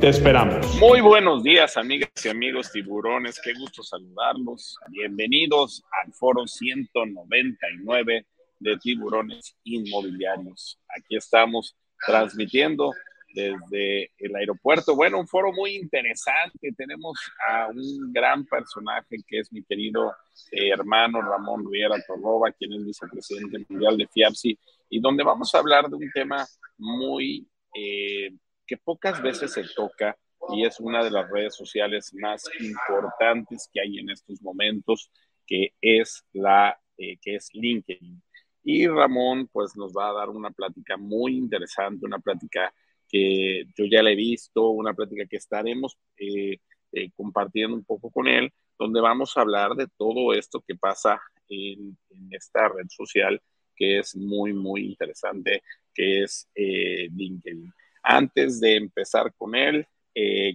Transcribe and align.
Te 0.00 0.08
esperamos. 0.08 0.76
Muy 0.76 1.02
buenos 1.02 1.42
días, 1.42 1.76
amigas 1.76 2.08
y 2.24 2.30
amigos 2.30 2.72
tiburones. 2.72 3.38
Qué 3.38 3.52
gusto 3.52 3.82
saludarlos. 3.82 4.78
Bienvenidos 4.88 5.82
al 5.90 6.10
foro 6.14 6.46
199 6.46 8.26
de 8.60 8.76
tiburones 8.78 9.54
inmobiliarios. 9.62 10.80
Aquí 10.96 11.16
estamos 11.16 11.76
transmitiendo 12.06 12.94
desde 13.34 14.10
el 14.16 14.36
aeropuerto. 14.36 14.96
Bueno, 14.96 15.20
un 15.20 15.28
foro 15.28 15.52
muy 15.52 15.76
interesante. 15.76 16.72
Tenemos 16.74 17.18
a 17.46 17.68
un 17.68 18.10
gran 18.10 18.46
personaje 18.46 19.18
que 19.26 19.40
es 19.40 19.52
mi 19.52 19.62
querido 19.64 20.14
eh, 20.50 20.70
hermano 20.70 21.20
Ramón 21.20 21.70
Riera 21.70 21.96
Torroba, 22.06 22.50
quien 22.52 22.72
es 22.72 22.86
vicepresidente 22.86 23.66
mundial 23.68 23.98
de 23.98 24.06
FIAPSI, 24.06 24.58
y 24.88 24.98
donde 24.98 25.24
vamos 25.24 25.54
a 25.54 25.58
hablar 25.58 25.90
de 25.90 25.96
un 25.96 26.10
tema 26.10 26.46
muy 26.78 27.46
eh, 27.74 28.30
que 28.70 28.76
pocas 28.76 29.20
veces 29.20 29.52
se 29.52 29.64
toca 29.74 30.16
y 30.54 30.64
es 30.64 30.78
una 30.78 31.02
de 31.02 31.10
las 31.10 31.28
redes 31.28 31.56
sociales 31.56 32.14
más 32.14 32.44
importantes 32.60 33.68
que 33.72 33.80
hay 33.80 33.98
en 33.98 34.10
estos 34.10 34.40
momentos, 34.42 35.10
que 35.44 35.74
es 35.80 36.24
la 36.32 36.78
eh, 36.96 37.16
que 37.20 37.34
es 37.34 37.50
LinkedIn. 37.52 38.22
Y 38.62 38.86
Ramón, 38.86 39.48
pues 39.52 39.74
nos 39.74 39.92
va 39.92 40.10
a 40.10 40.12
dar 40.12 40.28
una 40.28 40.52
plática 40.52 40.96
muy 40.96 41.36
interesante, 41.36 42.06
una 42.06 42.20
plática 42.20 42.72
que 43.08 43.64
yo 43.76 43.86
ya 43.90 44.04
la 44.04 44.12
he 44.12 44.14
visto, 44.14 44.68
una 44.68 44.94
plática 44.94 45.26
que 45.26 45.38
estaremos 45.38 45.98
eh, 46.16 46.58
eh, 46.92 47.10
compartiendo 47.16 47.76
un 47.76 47.84
poco 47.84 48.08
con 48.12 48.28
él, 48.28 48.52
donde 48.78 49.00
vamos 49.00 49.36
a 49.36 49.40
hablar 49.40 49.74
de 49.74 49.88
todo 49.98 50.32
esto 50.32 50.62
que 50.64 50.76
pasa 50.76 51.20
en, 51.48 51.98
esta 52.30 52.68
red 52.68 52.86
social 52.88 53.42
que 53.74 53.98
es 53.98 54.14
muy, 54.14 54.52
muy 54.52 54.86
interesante, 54.86 55.64
que 55.92 56.22
es 56.22 56.48
eh, 56.54 57.08
LinkedIn. 57.10 57.72
Antes 58.02 58.60
de 58.60 58.76
empezar 58.76 59.32
con 59.36 59.54
él, 59.54 59.86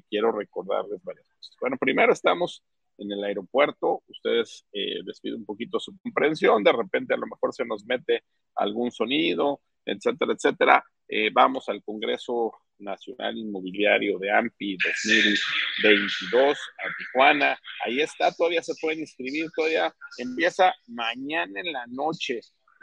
quiero 0.09 0.31
recordarles 0.31 1.03
varias 1.03 1.27
cosas. 1.29 1.55
Bueno, 1.59 1.77
primero 1.77 2.13
estamos 2.13 2.63
en 2.97 3.11
el 3.11 3.23
aeropuerto. 3.23 4.03
Ustedes 4.07 4.65
eh, 4.71 5.01
les 5.03 5.19
pido 5.19 5.37
un 5.37 5.45
poquito 5.45 5.79
su 5.79 5.97
comprensión. 5.99 6.63
De 6.63 6.71
repente 6.71 7.13
a 7.13 7.17
lo 7.17 7.27
mejor 7.27 7.53
se 7.53 7.65
nos 7.65 7.85
mete 7.85 8.23
algún 8.55 8.91
sonido, 8.91 9.61
etcétera, 9.85 10.33
etcétera. 10.33 10.83
Eh, 11.07 11.29
vamos 11.31 11.69
al 11.69 11.83
Congreso 11.83 12.53
Nacional 12.77 13.37
Inmobiliario 13.37 14.17
de 14.19 14.31
AMPI 14.31 14.77
2022 14.77 16.57
a 16.57 16.97
Tijuana. 16.97 17.59
Ahí 17.85 18.01
está, 18.01 18.31
todavía 18.33 18.61
se 18.63 18.73
pueden 18.81 18.99
inscribir, 18.99 19.47
todavía 19.55 19.93
empieza 20.17 20.73
mañana 20.87 21.59
en 21.59 21.71
la 21.71 21.85
noche 21.87 22.41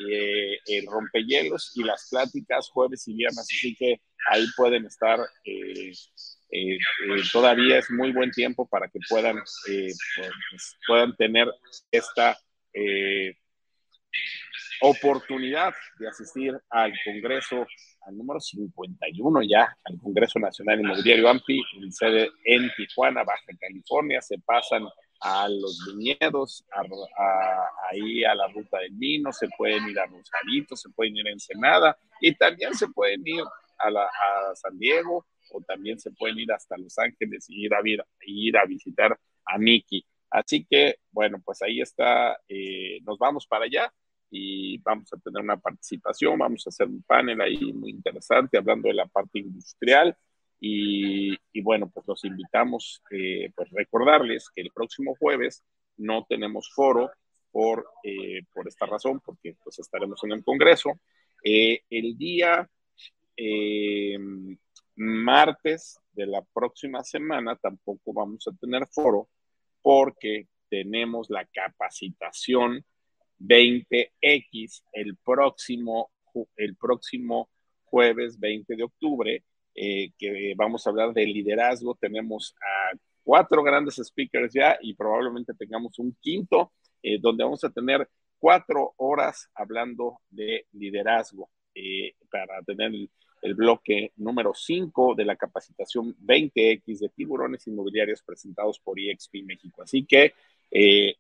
eh, 0.09 0.59
el 0.67 0.87
rompehielos 0.87 1.73
y 1.75 1.85
las 1.85 2.09
pláticas 2.11 2.69
jueves 2.71 3.07
y 3.09 3.15
viernes, 3.15 3.41
así 3.41 3.75
que 3.75 4.01
ahí 4.31 4.47
pueden 4.57 4.87
estar 4.87 5.21
eh, 5.45 5.93
eh, 6.53 6.77
eh, 6.77 7.23
todavía 7.33 7.79
es 7.79 7.91
muy 7.91 8.13
buen 8.13 8.31
tiempo 8.31 8.69
para 8.69 8.87
que 8.87 8.99
puedan, 9.09 9.39
eh, 9.71 9.93
pues, 10.51 10.77
puedan 10.87 11.17
tener 11.17 11.49
esta 11.91 12.39
oportunidad 14.83 15.73
de 15.99 16.09
asistir 16.09 16.55
al 16.69 16.93
Congreso, 17.05 17.67
al 18.03 18.19
número 18.19 18.39
51 18.39 19.43
ya, 19.43 19.75
al 19.85 19.99
Congreso 19.99 20.39
Nacional 20.39 20.81
Inmobiliario 20.81 21.29
AMPI, 21.31 21.63
en 21.81 21.93
sede 21.93 22.31
en 22.45 22.71
Tijuana, 22.77 23.25
Baja 23.25 23.53
California, 23.59 24.21
se 24.21 24.39
pasan 24.39 24.87
a 25.23 25.49
los 25.49 25.79
viñedos, 25.87 26.65
ahí 27.91 28.25
a 28.25 28.35
la 28.35 28.49
ruta 28.49 28.79
del 28.79 28.93
vino, 28.93 29.33
se 29.33 29.49
pueden 29.57 29.89
ir 29.89 29.99
a 29.99 30.07
Rosarito, 30.07 30.75
se 30.75 30.91
pueden 30.91 31.17
ir 31.17 31.29
a 31.29 31.31
Ensenada 31.31 31.97
y 32.21 32.35
también 32.35 32.75
se 32.75 32.89
pueden 32.89 33.23
ir 33.25 33.45
a, 33.79 33.89
a 33.89 34.57
San 34.57 34.79
Diego, 34.79 35.25
o 35.53 35.61
también 35.61 35.99
se 35.99 36.11
pueden 36.11 36.39
ir 36.39 36.53
hasta 36.53 36.77
Los 36.77 36.99
Ángeles 36.99 37.47
y 37.49 37.67
ir 37.67 37.75
a, 37.75 37.81
ir 38.27 38.57
a 38.57 38.65
visitar 38.65 39.19
a 39.47 39.59
Mickey. 39.59 40.05
Así 40.31 40.67
que, 40.69 40.97
bueno, 41.11 41.41
pues 41.45 41.63
ahí 41.63 41.81
está, 41.81 42.39
eh, 42.49 43.01
nos 43.03 43.19
vamos 43.19 43.47
para 43.47 43.67
allá 43.67 43.93
y 44.31 44.79
vamos 44.79 45.13
a 45.13 45.19
tener 45.19 45.43
una 45.43 45.59
participación, 45.59 46.39
vamos 46.39 46.67
a 46.67 46.71
hacer 46.71 46.89
un 46.89 47.03
panel 47.03 47.41
ahí 47.41 47.73
muy 47.73 47.91
interesante 47.91 48.57
hablando 48.57 48.89
de 48.89 48.95
la 48.95 49.07
parte 49.07 49.41
industrial 49.41 50.17
y, 50.65 51.61
bueno, 51.61 51.91
pues 51.93 52.07
los 52.07 52.25
invitamos, 52.25 53.03
eh, 53.11 53.51
pues 53.57 53.69
recordarles 53.71 54.49
que 54.55 54.63
el 54.63 54.71
próximo 54.71 55.17
jueves 55.19 55.65
no 55.97 56.25
tenemos 56.29 56.71
foro 56.73 57.11
por, 57.51 57.85
eh, 58.05 58.43
esta 58.69 58.87
razón, 58.87 59.21
porque 59.25 59.57
pues 59.63 59.81
estaremos 59.81 60.23
en 60.23 60.33
el 60.33 60.45
Congreso. 60.45 61.01
el 61.43 62.17
día 62.17 62.71
martes 64.95 65.99
de 66.13 66.27
la 66.27 66.43
próxima 66.43 67.03
semana 67.03 67.57
tampoco 67.57 68.13
vamos 68.13 68.47
a 68.47 68.57
tener 68.57 68.87
foro 68.87 69.29
porque 69.81 70.47
tenemos 70.69 71.29
la 71.29 71.45
capacitación 71.47 72.85
20X 73.41 74.85
el 74.93 75.17
próximo, 75.17 76.13
el 76.57 76.77
próximo 76.77 77.51
jueves 77.85 78.39
20 78.39 78.77
de 78.77 78.85
octubre, 78.85 79.45
eh, 79.75 80.11
que 80.19 80.55
vamos 80.57 80.87
a 80.87 80.91
hablar 80.91 81.13
de 81.13 81.27
liderazgo. 81.27 81.95
Tenemos 81.95 82.55
a 82.61 82.97
cuatro 83.23 83.63
grandes 83.63 83.97
speakers 83.97 84.53
ya 84.53 84.79
y 84.81 84.95
probablemente 84.95 85.55
tengamos 85.55 85.99
un 85.99 86.17
quinto, 86.21 86.73
eh, 87.03 87.19
donde 87.21 87.45
vamos 87.45 87.63
a 87.65 87.71
tener 87.71 88.09
cuatro 88.39 88.95
horas 88.97 89.49
hablando 89.55 90.21
de 90.31 90.67
liderazgo 90.73 91.49
eh, 91.75 92.15
para 92.31 92.61
tener 92.63 92.93
el 93.43 93.55
bloque 93.55 94.13
número 94.17 94.53
5 94.55 95.15
de 95.15 95.25
la 95.25 95.37
capacitación 95.37 96.17
20X 96.19 96.99
de 96.99 97.09
tiburones 97.09 97.67
inmobiliarios 97.67 98.23
presentados 98.23 98.79
por 98.79 98.99
EXP 98.99 99.45
México. 99.45 99.83
Así 99.83 100.05
que 100.05 100.35
eh, 100.71 101.17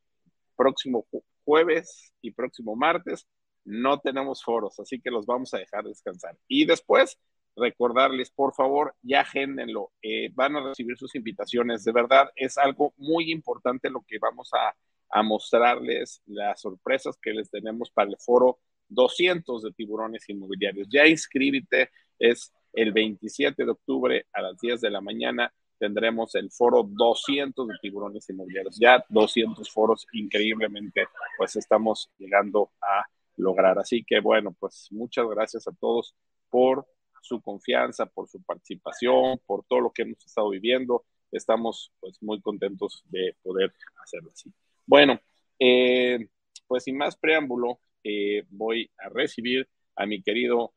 próximo 0.56 1.06
jueves 1.44 2.12
y 2.20 2.30
próximo 2.30 2.76
martes 2.76 3.26
no 3.64 3.98
tenemos 4.00 4.42
foros, 4.42 4.78
así 4.80 5.00
que 5.00 5.10
los 5.10 5.26
vamos 5.26 5.52
a 5.54 5.58
dejar 5.58 5.84
descansar. 5.84 6.36
Y 6.48 6.64
después, 6.64 7.18
recordarles, 7.56 8.30
por 8.30 8.54
favor, 8.54 8.94
ya 9.02 9.20
agéndenlo, 9.20 9.92
eh, 10.02 10.30
van 10.34 10.56
a 10.56 10.64
recibir 10.64 10.96
sus 10.96 11.14
invitaciones. 11.14 11.84
De 11.84 11.92
verdad, 11.92 12.30
es 12.36 12.58
algo 12.58 12.94
muy 12.96 13.30
importante 13.30 13.90
lo 13.90 14.02
que 14.06 14.18
vamos 14.18 14.50
a, 14.54 14.74
a 15.10 15.22
mostrarles, 15.22 16.22
las 16.26 16.60
sorpresas 16.60 17.18
que 17.20 17.32
les 17.32 17.50
tenemos 17.50 17.91
para 17.91 18.10
el 18.10 18.16
foro 18.18 18.58
200 18.88 19.62
de 19.62 19.72
tiburones 19.72 20.28
inmobiliarios. 20.28 20.88
Ya 20.91 21.06
inscríbete, 21.06 21.91
es 22.18 22.52
el 22.72 22.92
27 22.92 23.64
de 23.64 23.70
octubre 23.70 24.26
a 24.32 24.42
las 24.42 24.58
10 24.58 24.80
de 24.80 24.91
la 24.91 25.00
mañana. 25.00 25.52
Tendremos 25.78 26.34
el 26.36 26.50
foro 26.50 26.84
200 26.84 27.68
de 27.68 27.74
tiburones 27.80 28.28
inmobiliarios. 28.30 28.78
Ya 28.78 29.04
200 29.08 29.70
foros, 29.70 30.06
increíblemente, 30.12 31.06
pues 31.36 31.56
estamos 31.56 32.10
llegando 32.18 32.70
a 32.80 33.04
lograr. 33.36 33.78
Así 33.78 34.04
que 34.04 34.20
bueno, 34.20 34.54
pues 34.58 34.88
muchas 34.91 35.26
gracias 35.28 35.66
a 35.66 35.72
todos 35.72 36.14
por 36.50 36.86
su 37.22 37.41
confianza, 37.41 38.06
por 38.06 38.28
su 38.28 38.43
participación, 38.43 39.41
por 39.47 39.65
todo 39.65 39.81
lo 39.81 39.91
que 39.91 40.03
hemos 40.03 40.25
estado 40.25 40.50
viviendo. 40.50 41.05
Estamos 41.31 41.93
pues 41.99 42.22
muy 42.22 42.41
contentos 42.43 43.03
de 43.06 43.34
poder 43.43 43.72
hacerlo 44.03 44.31
así. 44.33 44.53
Bueno, 44.84 45.19
eh, 45.59 46.28
pues 46.66 46.84
sin 46.84 46.99
más 46.99 47.16
preámbulo, 47.16 47.81
eh, 48.05 48.45
voy 48.51 48.91
a 48.98 49.09
recibir 49.09 49.69
a 49.97 50.04
mi 50.04 50.22
querido 50.22 50.74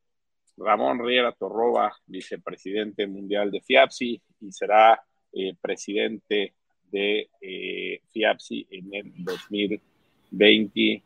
Ramón 0.57 0.99
Riera 1.03 1.31
Torroba, 1.33 1.93
vicepresidente 2.05 3.07
mundial 3.07 3.51
de 3.51 3.61
FIAPSI 3.61 4.21
y 4.41 4.51
será 4.51 5.03
eh, 5.33 5.53
presidente 5.59 6.53
de 6.91 7.29
eh, 7.41 8.01
FIAPSI 8.11 8.67
en 8.71 8.93
el 8.93 9.11
2020. 9.17 11.03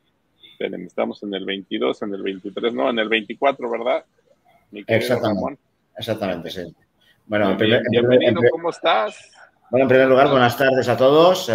estamos 0.85 1.23
en 1.23 1.33
el 1.33 1.45
22, 1.45 2.01
en 2.03 2.13
el 2.13 2.21
23, 2.21 2.73
no, 2.73 2.89
en 2.89 2.99
el 2.99 3.09
24, 3.09 3.69
¿verdad? 3.71 4.05
Exactamente, 4.71 5.61
exactamente, 5.97 6.49
sí. 6.49 6.75
Bueno, 7.25 7.55
bienvenido, 7.55 8.41
¿cómo 8.51 8.69
estás? 8.69 9.31
Bueno, 9.69 9.83
en 9.83 9.89
primer 9.89 10.07
lugar, 10.07 10.29
buenas 10.29 10.57
tardes 10.57 10.87
a 10.87 10.97
todos. 10.97 11.51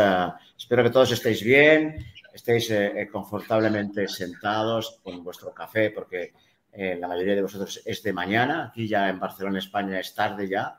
espero 0.57 0.83
que 0.85 0.91
todos 0.91 1.11
estéis 1.13 1.43
bien, 1.43 2.05
estéis 2.33 2.73
confortablemente 3.11 4.07
sentados 4.09 5.01
con 5.03 5.25
vuestro 5.25 5.53
café, 5.53 5.91
porque 5.91 6.33
eh, 6.77 6.97
la 7.01 7.07
mayoría 7.07 7.37
de 7.37 7.43
vosotros 7.43 7.81
es 7.85 8.03
de 8.03 8.13
mañana. 8.13 8.67
Aquí 8.67 8.89
ya 8.89 9.09
en 9.09 9.21
Barcelona, 9.21 9.59
España, 9.59 10.01
es 10.01 10.13
tarde 10.15 10.49
ya. 10.49 10.77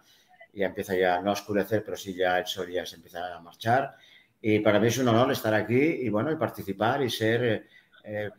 Ya 0.53 0.67
empieza 0.67 0.95
ya 0.95 1.21
no 1.21 1.29
a 1.29 1.33
oscurecer, 1.33 1.83
pero 1.83 1.97
sí 1.97 2.13
ya 2.13 2.39
el 2.39 2.45
sol 2.45 2.69
ya 2.69 2.85
se 2.85 2.97
empieza 2.97 3.35
a 3.35 3.39
marchar. 3.39 3.95
Y 4.41 4.59
para 4.59 4.79
mí 4.79 4.87
es 4.87 4.97
un 4.97 5.07
honor 5.07 5.31
estar 5.31 5.53
aquí 5.53 5.79
y 5.79 6.09
bueno, 6.09 6.31
y 6.31 6.35
participar 6.35 7.01
y 7.01 7.09
ser 7.09 7.43
eh, 7.43 7.63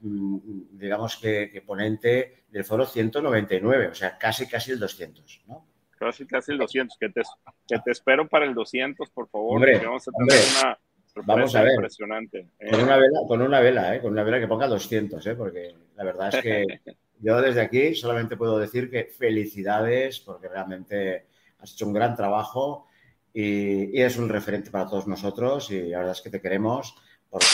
mm, 0.01 0.79
digamos 0.79 1.17
que, 1.17 1.63
ponente 1.67 2.45
del 2.49 2.65
foro 2.65 2.87
199, 2.87 3.89
o 3.89 3.95
sea, 3.95 4.17
casi, 4.19 4.47
casi 4.47 4.73
el 4.73 4.79
200, 4.79 5.45
¿no? 5.47 5.67
Casi, 5.99 6.27
casi 6.27 6.53
el 6.53 6.59
200, 6.59 6.97
que 6.99 7.09
te, 7.09 7.23
que 7.67 7.79
te 7.79 7.91
espero 7.91 8.29
para 8.29 8.45
el 8.45 8.55
200, 8.55 9.09
por 9.11 9.29
favor, 9.29 9.67
vamos 9.83 10.07
a 10.07 10.13
tener 10.13 10.43
una 10.61 10.79
vamos 11.25 11.55
a 11.55 11.63
ver. 11.63 11.75
impresionante. 11.75 12.49
¿eh? 12.59 12.71
Con 12.71 12.83
una 12.83 12.97
vela, 12.97 13.21
con 13.27 13.43
una 13.43 13.61
vela, 13.61 13.95
¿eh? 13.95 14.01
con 14.01 14.13
una 14.13 14.23
vela 14.23 14.41
que 14.41 14.49
ponga 14.49 14.67
200, 14.67 15.27
¿eh? 15.27 15.35
porque 15.35 15.75
la 15.95 16.05
verdad 16.05 16.35
es 16.35 16.43
que 16.43 16.65
yo 17.21 17.41
desde 17.41 17.61
aquí 17.61 17.95
solamente 17.95 18.37
puedo 18.37 18.59
decir 18.59 18.91
que 18.91 19.05
felicidades, 19.05 20.21
porque 20.21 20.49
realmente 20.49 21.27
has 21.59 21.73
hecho 21.73 21.87
un 21.87 21.95
gran 21.95 22.15
trabajo 22.17 22.87
y, 23.33 24.01
es 24.01 24.17
un 24.19 24.29
referente 24.29 24.71
para 24.71 24.87
todos 24.87 25.07
nosotros 25.07 25.71
y 25.71 25.89
la 25.89 25.99
verdad 25.99 26.13
es 26.13 26.23
que 26.23 26.31
te 26.31 26.41
queremos 26.41 26.95
porque, 27.31 27.47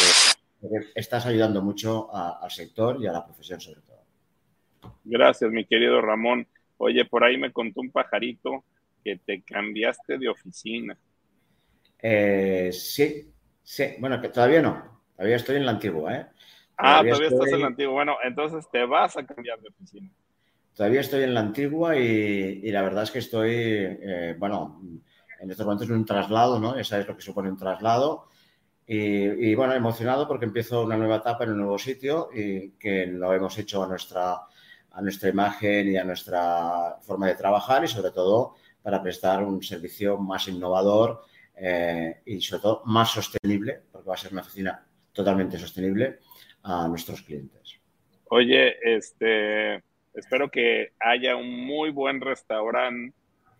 estás 0.94 1.26
ayudando 1.26 1.62
mucho 1.62 2.14
al 2.14 2.50
sector 2.50 3.00
y 3.00 3.06
a 3.06 3.12
la 3.12 3.25
profesión 3.25 3.61
sobre 3.61 3.81
todo. 3.81 4.03
Gracias, 5.05 5.50
mi 5.50 5.64
querido 5.64 6.00
Ramón. 6.00 6.47
Oye, 6.79 7.05
por 7.05 7.25
ahí 7.25 7.37
me 7.37 7.53
contó 7.53 7.81
un 7.81 7.91
pajarito 7.91 8.64
que 9.05 9.17
te 9.17 9.43
cambiaste 9.43 10.19
de 10.19 10.29
oficina. 10.29 10.97
Eh, 11.99 12.70
sí, 12.73 13.32
sí. 13.62 13.94
Bueno, 13.99 14.20
que 14.20 14.29
todavía 14.29 14.62
no. 14.62 15.03
Todavía 15.17 15.37
estoy 15.37 15.56
en 15.56 15.67
la 15.67 15.73
antigua, 15.73 16.17
¿eh? 16.17 16.26
ah, 16.79 17.03
todavía 17.05 17.29
estás 17.29 17.53
en 17.53 17.61
la 17.61 17.67
antigua. 17.69 17.93
Bueno, 17.93 18.17
entonces 18.25 18.69
te 18.70 18.85
vas 18.85 19.17
a 19.17 19.25
cambiar 19.25 19.61
de 19.61 19.69
oficina. 19.69 20.11
Todavía 20.75 21.00
estoy 21.00 21.23
en 21.23 21.35
la 21.35 21.41
antigua 21.41 21.97
y, 21.97 22.70
la 22.70 22.82
verdad 22.82 23.03
es 23.05 23.11
que 23.11 23.19
estoy, 23.19 23.53
eh, 23.55 24.35
bueno, 24.38 24.81
en 25.41 25.50
estos 25.50 25.67
momentos 25.67 25.88
en 25.88 25.97
un 25.97 26.06
traslado, 26.06 26.58
¿no? 26.58 26.76
Ya 26.76 26.85
sabes 26.85 27.06
lo 27.06 27.15
que 27.15 27.23
supone 27.23 27.50
un 27.50 27.58
traslado. 27.58 28.29
Y, 28.87 29.55
bueno, 29.55 29.75
emocionado 29.75 30.26
porque 30.26 30.44
empiezo 30.44 30.82
una 30.82 30.96
nueva 30.96 31.17
etapa 31.17 31.44
en 31.44 31.52
un 31.52 31.58
nuevo 31.58 31.79
sitio 31.79 32.29
y 32.34 32.70
que 32.73 33.06
lo 33.06 33.32
hemos 33.32 33.56
hecho 33.58 33.82
a 33.82 33.87
nuestra, 33.87 34.40
a 34.90 35.00
nuestra 35.00 35.29
imagen 35.29 35.88
y 35.88 35.96
a 35.96 36.05
nuestra 36.05 36.96
forma 37.00 37.29
de 37.29 37.37
trabajar 37.37 37.84
y 37.84 37.88
sobre 37.88 38.11
todo 38.11 38.56
para 38.82 39.02
prestar 39.02 39.44
un 39.44 39.62
servicio 39.62 40.19
más 40.19 40.49
innovador 40.49 41.23
eh, 41.56 42.23
y 42.26 42.40
sobre 42.40 42.62
todo 42.62 42.82
más 42.87 43.11
sostenible, 43.11 43.82
porque 43.90 44.08
va 44.08 44.14
a 44.14 44.19
ser 44.19 44.32
una 44.32 44.43
oficina 44.43 44.84
totalmente 45.12 45.58
sostenible 45.58 46.19
a 46.64 46.88
nuestros 46.88 47.23
clientes. 47.23 47.79
Oye, 48.29 48.76
este, 48.82 49.76
espero 50.14 50.50
que 50.50 50.93
haya 50.99 51.37
un 51.37 51.64
muy 51.64 51.90
buen 51.90 52.20
restaurante 52.20 53.14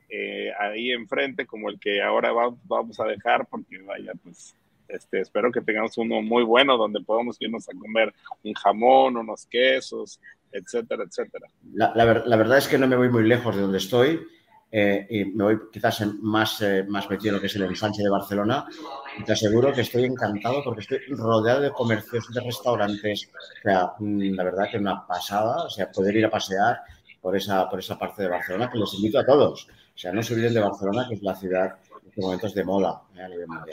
eh, 0.09 0.51
ahí 0.59 0.91
enfrente, 0.91 1.47
como 1.47 1.71
el 1.71 1.79
que 1.79 2.03
ahora 2.03 2.33
vamos 2.65 3.01
a 3.01 3.05
dejar, 3.05 3.47
porque 3.47 3.79
vaya, 3.79 4.13
pues 4.23 4.55
este, 4.89 5.21
espero 5.21 5.51
que 5.51 5.61
tengamos 5.61 5.97
uno 5.99 6.23
muy 6.23 6.43
bueno 6.43 6.77
donde 6.77 7.01
podamos 7.01 7.37
irnos 7.41 7.69
a 7.69 7.79
comer 7.79 8.13
un 8.45 8.55
jamón, 8.55 9.17
unos 9.17 9.47
quesos, 9.47 10.21
etcétera, 10.51 11.05
etcétera. 11.05 11.49
La, 11.75 12.05
verdad 12.05 12.59
es 12.59 12.69
que 12.69 12.79
no 12.79 12.87
me 12.87 12.97
voy 12.97 13.09
muy 13.09 13.27
lejos 13.27 13.55
de 13.55 13.63
donde 13.63 13.79
estoy 13.79 14.21
eh, 14.71 15.07
y 15.11 15.25
me 15.27 15.45
voy 15.45 15.59
quizás 15.73 16.05
más, 16.21 16.61
eh, 16.63 16.85
más 16.89 17.09
metido 17.09 17.31
en 17.31 17.35
lo 17.35 17.41
que 17.41 17.47
es 17.47 17.57
el 17.57 17.63
ensanche 17.65 18.03
de 18.03 18.11
Barcelona 18.11 18.67
te 19.25 19.33
aseguro 19.33 19.73
que 19.73 19.83
estoy 19.83 20.05
encantado 20.05 20.63
porque 20.65 20.81
estoy 20.81 20.99
rodeado 21.11 21.61
de 21.61 21.71
comercios, 21.71 22.27
de 22.33 22.41
restaurantes, 22.41 23.29
o 23.35 23.63
sea, 23.63 23.93
mm, 23.99 24.35
la 24.35 24.45
verdad 24.45 24.71
que 24.71 24.79
una 24.79 25.07
pasada, 25.07 25.65
o 25.65 25.71
sea, 25.71 25.91
poder 25.91 26.17
ir 26.17 26.25
a 26.25 26.31
pasear 26.31 26.81
por 27.21 27.37
esa, 27.37 27.69
por 27.69 27.79
esa 27.79 27.99
parte 27.99 28.23
de 28.23 28.29
Barcelona, 28.29 28.71
que 28.71 28.79
les 28.79 28.95
invito 28.95 29.19
a 29.19 29.27
todos. 29.27 29.69
O 29.95 29.99
sea, 29.99 30.13
no 30.13 30.23
se 30.23 30.35
olviden 30.35 30.55
de 30.55 30.61
Barcelona, 30.61 31.07
que 31.09 31.15
es 31.15 31.23
la 31.23 31.35
ciudad 31.35 31.77
en 32.03 32.09
estos 32.09 32.25
momentos 32.25 32.55
de 32.55 32.65
moda 32.65 33.03
eh. 33.15 33.73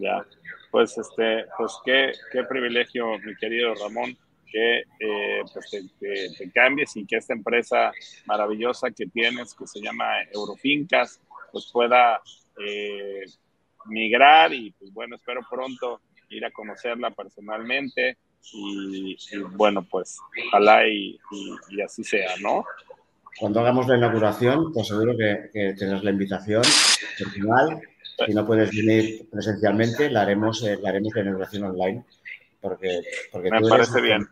Ya, 0.00 0.24
pues 0.70 0.96
este, 0.98 1.46
pues 1.56 1.72
qué, 1.84 2.12
qué 2.32 2.44
privilegio, 2.44 3.18
mi 3.18 3.34
querido 3.36 3.74
Ramón, 3.74 4.16
que 4.50 4.78
eh, 5.00 5.42
pues 5.52 5.70
te, 5.70 6.50
cambies 6.52 6.96
y 6.96 7.06
que 7.06 7.16
esta 7.16 7.34
empresa 7.34 7.92
maravillosa 8.26 8.90
que 8.90 9.06
tienes, 9.06 9.54
que 9.54 9.66
se 9.66 9.80
llama 9.80 10.22
Eurofincas, 10.32 11.20
pues 11.52 11.70
pueda 11.72 12.20
eh, 12.64 13.24
migrar 13.86 14.52
y 14.52 14.70
pues 14.72 14.92
bueno, 14.92 15.16
espero 15.16 15.40
pronto 15.48 16.00
ir 16.28 16.44
a 16.44 16.50
conocerla 16.50 17.10
personalmente 17.10 18.18
y, 18.52 19.16
bueno, 19.52 19.82
pues 19.82 20.18
ojalá 20.46 20.86
y, 20.86 21.18
así 21.84 22.04
sea, 22.04 22.36
¿no? 22.40 22.64
Cuando 23.38 23.60
hagamos 23.60 23.88
la 23.88 23.96
inauguración, 23.96 24.72
pues 24.72 24.86
seguro 24.86 25.16
que, 25.16 25.50
que 25.52 25.84
la 25.84 26.10
invitación 26.10 26.62
personal. 27.18 27.80
Si 28.24 28.32
no 28.32 28.46
puedes 28.46 28.70
venir 28.70 29.28
presencialmente, 29.30 30.10
la 30.10 30.22
haremos, 30.22 30.62
eh, 30.64 30.78
la 30.80 30.88
haremos 30.90 31.14
la 31.14 31.22
inauguración 31.22 31.64
online. 31.64 32.04
Porque, 32.60 33.02
porque 33.30 33.50
Me 33.50 33.60
parece 33.60 34.00
bien. 34.00 34.26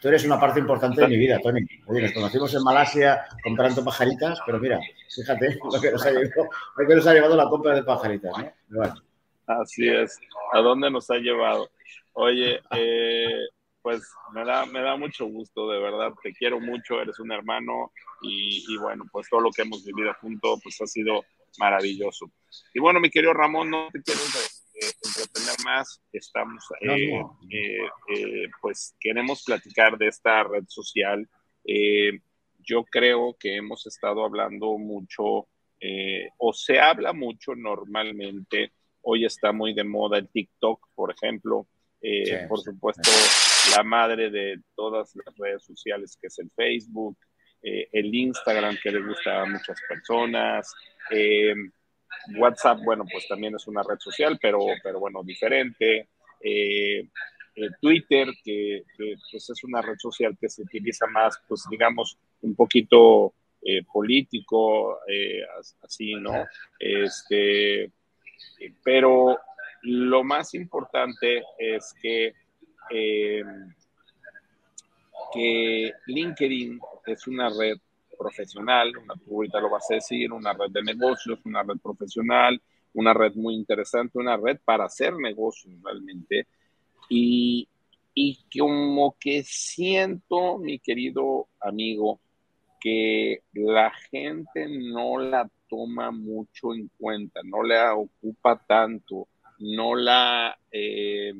Tú 0.00 0.08
eres 0.08 0.24
una 0.24 0.40
parte 0.40 0.60
importante 0.60 1.02
de 1.02 1.08
mi 1.08 1.18
vida, 1.18 1.38
Tony. 1.40 1.60
Oye, 1.86 2.02
nos 2.02 2.12
conocimos 2.12 2.54
en 2.54 2.62
Malasia 2.62 3.22
comprando 3.42 3.84
pajaritas, 3.84 4.40
pero 4.46 4.58
mira, 4.58 4.80
fíjate 5.14 5.58
lo 5.72 5.80
que 5.80 5.90
nos 5.90 6.06
ha 6.06 6.10
llevado, 6.10 6.48
lo 6.76 6.88
que 6.88 6.94
nos 6.94 7.06
ha 7.06 7.12
llevado 7.12 7.36
la 7.36 7.48
compra 7.48 7.74
de 7.74 7.82
pajaritas. 7.82 8.32
¿no? 8.68 8.82
Así 9.46 9.88
es. 9.88 10.18
¿A 10.52 10.60
dónde 10.60 10.90
nos 10.90 11.10
ha 11.10 11.16
llevado? 11.16 11.70
Oye, 12.14 12.60
eh, 12.70 13.46
pues 13.82 14.02
me 14.32 14.44
da, 14.44 14.64
me 14.66 14.80
da 14.80 14.96
mucho 14.96 15.26
gusto, 15.26 15.70
de 15.70 15.80
verdad, 15.80 16.12
te 16.22 16.32
quiero 16.32 16.60
mucho, 16.60 17.00
eres 17.00 17.18
un 17.18 17.32
hermano 17.32 17.92
y, 18.22 18.76
bueno, 18.78 19.04
pues 19.10 19.28
todo 19.28 19.40
lo 19.40 19.50
que 19.50 19.62
hemos 19.62 19.84
vivido 19.84 20.12
juntos, 20.20 20.60
pues 20.62 20.80
ha 20.80 20.86
sido 20.86 21.24
maravilloso. 21.58 22.30
Y 22.74 22.80
bueno, 22.80 23.00
mi 23.00 23.10
querido 23.10 23.32
Ramón, 23.32 23.70
no 23.70 23.88
te 23.92 24.02
quiero 24.02 24.20
eh, 24.20 24.90
entretener 25.04 25.56
más, 25.64 26.02
estamos, 26.12 26.64
eh, 26.80 28.48
pues 28.60 28.94
queremos 28.98 29.44
platicar 29.44 29.98
de 29.98 30.08
esta 30.08 30.42
red 30.44 30.64
social. 30.66 31.28
yo 32.58 32.84
creo 32.84 33.36
que 33.38 33.56
hemos 33.56 33.86
estado 33.86 34.24
hablando 34.24 34.78
mucho, 34.78 35.48
o 36.38 36.52
se 36.52 36.78
habla 36.78 37.12
mucho 37.12 37.54
normalmente, 37.54 38.72
hoy 39.02 39.24
está 39.24 39.52
muy 39.52 39.74
de 39.74 39.84
moda 39.84 40.18
el 40.18 40.28
TikTok, 40.28 40.88
por 40.94 41.10
ejemplo, 41.12 41.66
eh, 42.02 42.46
por 42.48 42.60
supuesto, 42.60 43.10
la 43.76 43.82
madre 43.82 44.30
de 44.30 44.60
todas 44.74 45.14
las 45.14 45.36
redes 45.36 45.64
sociales, 45.64 46.16
que 46.20 46.28
es 46.28 46.38
el 46.38 46.50
Facebook, 46.50 47.18
eh, 47.62 47.88
el 47.92 48.14
Instagram, 48.14 48.76
que 48.82 48.90
le 48.90 49.02
gusta 49.02 49.42
a 49.42 49.46
muchas 49.46 49.80
personas. 49.88 50.72
Eh, 51.10 51.54
WhatsApp, 52.36 52.78
bueno, 52.84 53.04
pues 53.10 53.26
también 53.28 53.54
es 53.54 53.66
una 53.66 53.82
red 53.82 53.98
social, 53.98 54.38
pero, 54.40 54.60
pero 54.82 55.00
bueno, 55.00 55.22
diferente. 55.22 56.08
Twitter, 57.80 58.28
que, 58.42 58.84
pues 58.96 59.50
es 59.50 59.64
una 59.64 59.82
red 59.82 59.96
social 59.98 60.36
que 60.40 60.48
se 60.48 60.62
utiliza 60.62 61.06
más, 61.06 61.40
pues 61.46 61.64
digamos, 61.70 62.18
un 62.42 62.54
poquito 62.54 63.34
político, 63.92 64.98
así, 65.82 66.14
¿no? 66.14 66.46
Este, 66.78 67.92
pero 68.82 69.38
lo 69.82 70.24
más 70.24 70.54
importante 70.54 71.42
es 71.58 71.94
que, 72.00 72.34
eh, 72.90 73.42
que 75.32 75.92
LinkedIn 76.06 76.80
es 77.12 77.26
una 77.26 77.48
red 77.50 77.78
profesional, 78.18 78.92
tú 79.24 79.36
ahorita 79.36 79.60
lo 79.60 79.70
vas 79.70 79.90
a 79.90 79.94
decir, 79.94 80.32
una 80.32 80.52
red 80.52 80.70
de 80.70 80.82
negocios, 80.82 81.38
una 81.44 81.62
red 81.62 81.78
profesional, 81.82 82.60
una 82.92 83.14
red 83.14 83.34
muy 83.34 83.54
interesante, 83.54 84.18
una 84.18 84.36
red 84.36 84.58
para 84.64 84.84
hacer 84.84 85.14
negocios 85.14 85.74
realmente. 85.82 86.46
Y, 87.08 87.68
y 88.14 88.38
como 88.58 89.16
que 89.18 89.42
siento, 89.44 90.58
mi 90.58 90.78
querido 90.78 91.48
amigo, 91.60 92.20
que 92.80 93.42
la 93.52 93.90
gente 94.10 94.66
no 94.68 95.18
la 95.18 95.48
toma 95.68 96.10
mucho 96.10 96.74
en 96.74 96.90
cuenta, 96.98 97.40
no 97.44 97.62
la 97.62 97.94
ocupa 97.94 98.62
tanto 98.66 99.28
no 99.60 99.94
la, 99.94 100.58
eh, 100.72 101.34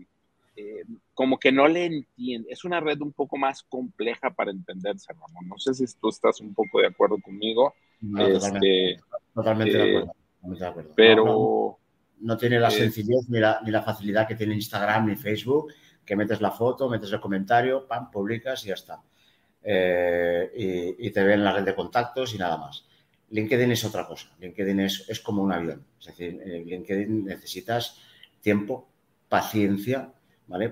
eh, 0.57 0.85
como 1.21 1.39
que 1.39 1.53
no 1.53 1.69
le 1.69 1.85
entiende. 1.85 2.49
Es 2.51 2.65
una 2.65 2.81
red 2.81 2.99
un 3.03 3.13
poco 3.13 3.37
más 3.37 3.63
compleja 3.65 4.31
para 4.31 4.53
entenderse, 4.53 5.13
Ramón. 5.13 5.49
No 5.49 5.59
sé 5.59 5.75
si 5.75 5.85
tú 6.01 6.09
estás 6.09 6.41
un 6.41 6.55
poco 6.55 6.81
de 6.81 6.87
acuerdo 6.87 7.19
conmigo. 7.23 7.75
totalmente, 8.01 8.95
este, 9.35 9.77
de, 9.77 10.01
eh, 10.01 10.65
acuerdo, 10.65 10.93
Pero... 10.97 11.79
No, 12.21 12.39
tiene 12.39 12.59
la 12.59 12.71
sencillez 12.71 13.29
ni 13.29 13.39
la, 13.39 13.61
ni 13.63 13.71
la 13.71 13.83
facilidad 13.83 14.27
que 14.27 14.35
tiene 14.35 14.55
Instagram 14.55 15.09
ni 15.09 15.17
Facebook, 15.17 15.75
que 16.07 16.17
metes 16.17 16.41
la 16.41 16.53
foto, 16.53 16.89
metes 16.89 17.13
el 17.13 17.21
comentario, 17.21 17.87
pam, 17.87 18.11
publicas 18.11 18.65
y 18.65 18.69
ya 18.69 18.75
está. 18.75 19.03
y, 19.63 21.07
y, 21.07 21.11
te 21.11 21.23
ven 21.23 21.45
la 21.45 21.53
red 21.53 21.65
de 21.65 21.75
contactos 21.75 22.35
y 22.35 22.39
nada 22.39 22.57
más. 22.57 22.87
LinkedIn 23.29 23.73
es 23.73 23.85
otra 23.85 24.07
cosa. 24.07 24.35
LinkedIn 24.39 24.81
es, 24.81 25.05
es 25.07 25.21
como 25.21 25.43
un 25.43 25.53
avión. 25.53 25.85
Es 25.99 26.07
decir, 26.07 26.41
en 26.43 26.65
LinkedIn 26.65 27.27
necesitas 27.27 28.01
tiempo, 28.41 28.89
paciencia, 29.29 30.15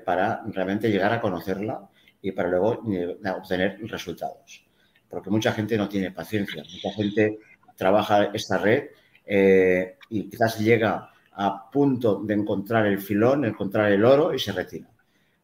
Para 0.05 0.43
realmente 0.47 0.91
llegar 0.91 1.13
a 1.13 1.21
conocerla 1.21 1.89
y 2.21 2.33
para 2.33 2.49
luego 2.49 2.83
eh, 2.93 3.17
obtener 3.31 3.79
resultados. 3.83 4.67
Porque 5.09 5.31
mucha 5.31 5.53
gente 5.53 5.77
no 5.77 5.89
tiene 5.89 6.11
paciencia, 6.11 6.63
mucha 6.63 6.93
gente 6.95 7.39
trabaja 7.77 8.25
esta 8.35 8.59
red 8.59 8.89
eh, 9.25 9.97
y 10.11 10.29
quizás 10.29 10.59
llega 10.59 11.11
a 11.33 11.71
punto 11.71 12.21
de 12.25 12.35
encontrar 12.35 12.87
el 12.87 12.99
filón, 12.99 13.45
encontrar 13.45 13.93
el 13.93 14.05
oro 14.05 14.35
y 14.35 14.39
se 14.39 14.53
retira. 14.53 14.89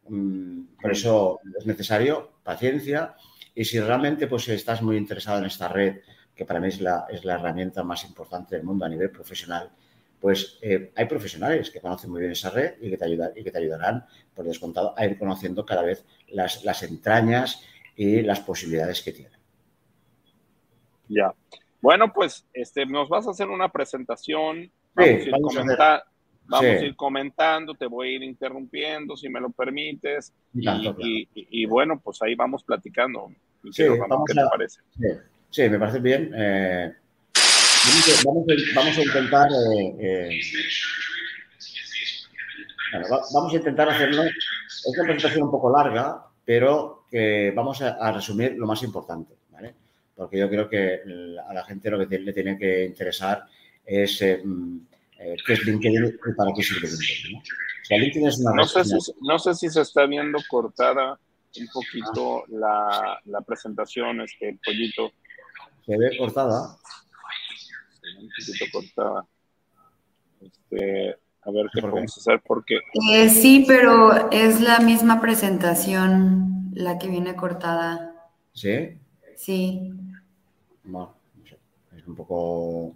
Mm, 0.09 0.75
por 0.81 0.91
eso 0.91 1.39
es 1.57 1.65
necesario 1.65 2.33
paciencia 2.43 3.15
y 3.55 3.63
si 3.63 3.79
realmente 3.79 4.27
pues, 4.27 4.49
estás 4.49 4.81
muy 4.81 4.97
interesado 4.97 5.39
en 5.39 5.45
esta 5.45 5.69
red, 5.69 6.01
que 6.35 6.43
para 6.43 6.59
mí 6.59 6.67
es 6.67 6.81
la, 6.81 7.05
es 7.09 7.23
la 7.23 7.35
herramienta 7.35 7.83
más 7.83 8.03
importante 8.03 8.55
del 8.57 8.65
mundo 8.65 8.85
a 8.85 8.89
nivel 8.89 9.09
profesional, 9.09 9.71
pues 10.25 10.57
eh, 10.63 10.91
hay 10.95 11.05
profesionales 11.05 11.69
que 11.69 11.79
conocen 11.79 12.09
muy 12.09 12.21
bien 12.21 12.31
esa 12.31 12.49
red 12.49 12.81
y 12.81 12.89
que 12.89 12.97
te, 12.97 13.05
ayudan, 13.05 13.29
y 13.35 13.43
que 13.43 13.51
te 13.51 13.59
ayudarán, 13.59 14.07
por 14.33 14.43
descontado, 14.43 14.95
a 14.97 15.05
ir 15.05 15.19
conociendo 15.19 15.63
cada 15.63 15.83
vez 15.83 16.03
las, 16.29 16.65
las 16.65 16.81
entrañas 16.81 17.63
y 17.95 18.23
las 18.23 18.39
posibilidades 18.39 19.03
que 19.03 19.11
tiene. 19.11 19.35
Ya. 21.09 21.31
Bueno, 21.79 22.11
pues 22.11 22.43
este, 22.53 22.87
nos 22.87 23.07
vas 23.07 23.27
a 23.27 23.29
hacer 23.29 23.49
una 23.49 23.71
presentación. 23.71 24.71
Vamos, 24.95 25.27
a, 26.63 26.83
ir 26.83 26.95
comentando, 26.95 27.75
te 27.75 27.85
voy 27.85 28.07
a 28.07 28.11
ir 28.13 28.23
interrumpiendo 28.23 29.15
si 29.15 29.29
me 29.29 29.39
lo 29.39 29.51
permites. 29.51 30.33
Y, 30.55 31.65
bueno, 31.67 32.01
pues 32.03 32.19
ahí 32.23 32.33
vamos 32.33 32.63
platicando. 32.63 33.31
Sí, 33.71 33.83
¿Qué 33.83 34.33
te 34.33 34.41
parece? 34.49 34.81
Sí, 35.51 35.69
me 35.69 35.77
parece 35.77 35.99
bien. 35.99 36.31
Eh, 36.35 36.95
vamos, 38.25 38.97
a, 38.97 39.01
intentar. 39.01 39.49
Eh, 39.51 39.95
eh, 39.99 40.39
vamos 43.33 43.53
a 43.53 43.55
intentar 43.55 43.89
hacerlo. 43.89 44.23
Es 44.23 44.97
una 44.97 45.03
presentación 45.03 45.43
un 45.43 45.51
poco 45.51 45.69
larga, 45.69 46.25
pero 46.43 47.05
que 47.09 47.51
vamos 47.55 47.81
a, 47.81 48.11
resumir 48.11 48.55
lo 48.57 48.67
más 48.67 48.83
importante, 48.83 49.35
¿vale? 49.49 49.75
Porque 50.15 50.37
yo 50.37 50.49
creo 50.49 50.69
que 50.69 51.01
a 51.47 51.53
la 51.53 51.63
gente 51.63 51.89
lo 51.89 52.07
que 52.07 52.19
le 52.19 52.33
tiene 52.33 52.57
que 52.57 52.85
interesar 52.85 53.45
es 53.85 54.21
eh, 54.21 54.41
mm, 54.43 54.77
qué 55.45 55.53
es 55.53 55.65
LinkedIn 55.65 56.05
y 56.05 56.33
para 56.33 56.51
qué 56.55 56.63
sirve 56.63 56.87
LinkedIn. 57.89 58.21
no, 58.55 58.65
sé 58.65 58.83
si, 58.83 59.11
no 59.21 59.39
sé 59.39 59.53
si 59.53 59.69
se 59.69 59.81
está 59.81 60.05
viendo 60.05 60.39
cortada 60.49 61.19
un 61.57 61.67
poquito 61.71 62.43
la, 62.49 63.19
la, 63.25 63.41
presentación, 63.41 64.21
este 64.21 64.59
pollito. 64.65 65.11
Se 65.85 65.97
ve 65.97 66.17
cortada 66.17 66.77
un 68.19 68.29
poquito 68.29 68.65
cortada. 68.71 69.25
Este, 70.41 71.15
a 71.41 71.51
ver 71.51 71.67
qué 71.73 71.81
podemos 71.81 72.17
hacer 72.17 72.41
porque... 72.45 72.79
Eh, 73.11 73.29
sí, 73.29 73.65
pero 73.67 74.31
es 74.31 74.61
la 74.61 74.79
misma 74.79 75.21
presentación 75.21 76.71
la 76.73 76.97
que 76.97 77.07
viene 77.07 77.35
cortada. 77.35 78.31
¿Sí? 78.51 78.97
Sí. 79.35 79.93
Bueno, 80.83 81.15
es 81.95 82.07
un 82.07 82.15
poco... 82.15 82.95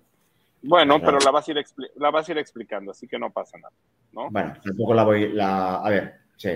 Bueno, 0.61 0.99
pero 0.99 1.19
la 1.19 1.31
vas, 1.31 1.47
a 1.47 1.51
ir 1.51 1.65
la 1.95 2.11
vas 2.11 2.27
a 2.27 2.31
ir 2.33 2.37
explicando, 2.37 2.91
así 2.91 3.07
que 3.07 3.17
no 3.17 3.31
pasa 3.31 3.57
nada, 3.57 3.73
¿no? 4.11 4.29
Bueno, 4.29 4.53
tampoco 4.63 4.93
la 4.93 5.03
voy... 5.03 5.31
La... 5.31 5.75
A 5.75 5.89
ver, 5.89 6.19
sí. 6.35 6.49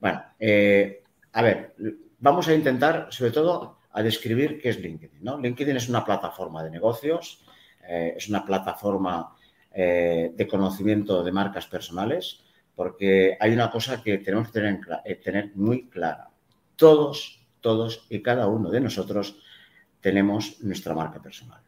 Bueno, 0.00 0.22
eh, 0.38 1.02
a 1.32 1.42
ver, 1.42 1.74
vamos 2.18 2.48
a 2.48 2.54
intentar, 2.54 3.08
sobre 3.10 3.32
todo, 3.32 3.78
a 3.92 4.02
describir 4.02 4.60
qué 4.60 4.70
es 4.70 4.78
LinkedIn, 4.78 5.22
¿no? 5.22 5.38
LinkedIn 5.38 5.76
es 5.76 5.88
una 5.88 6.04
plataforma 6.04 6.62
de 6.62 6.70
negocios 6.70 7.45
eh, 7.88 8.14
es 8.16 8.28
una 8.28 8.44
plataforma 8.44 9.34
eh, 9.72 10.32
de 10.34 10.46
conocimiento 10.46 11.22
de 11.22 11.32
marcas 11.32 11.66
personales, 11.66 12.42
porque 12.74 13.36
hay 13.38 13.52
una 13.52 13.70
cosa 13.70 14.02
que 14.02 14.18
tenemos 14.18 14.48
que 14.48 14.60
tener, 14.60 14.80
eh, 15.04 15.16
tener 15.16 15.54
muy 15.54 15.88
clara. 15.88 16.30
Todos, 16.76 17.46
todos 17.60 18.06
y 18.10 18.22
cada 18.22 18.48
uno 18.48 18.70
de 18.70 18.80
nosotros 18.80 19.38
tenemos 20.00 20.62
nuestra 20.62 20.94
marca 20.94 21.20
personal. 21.20 21.60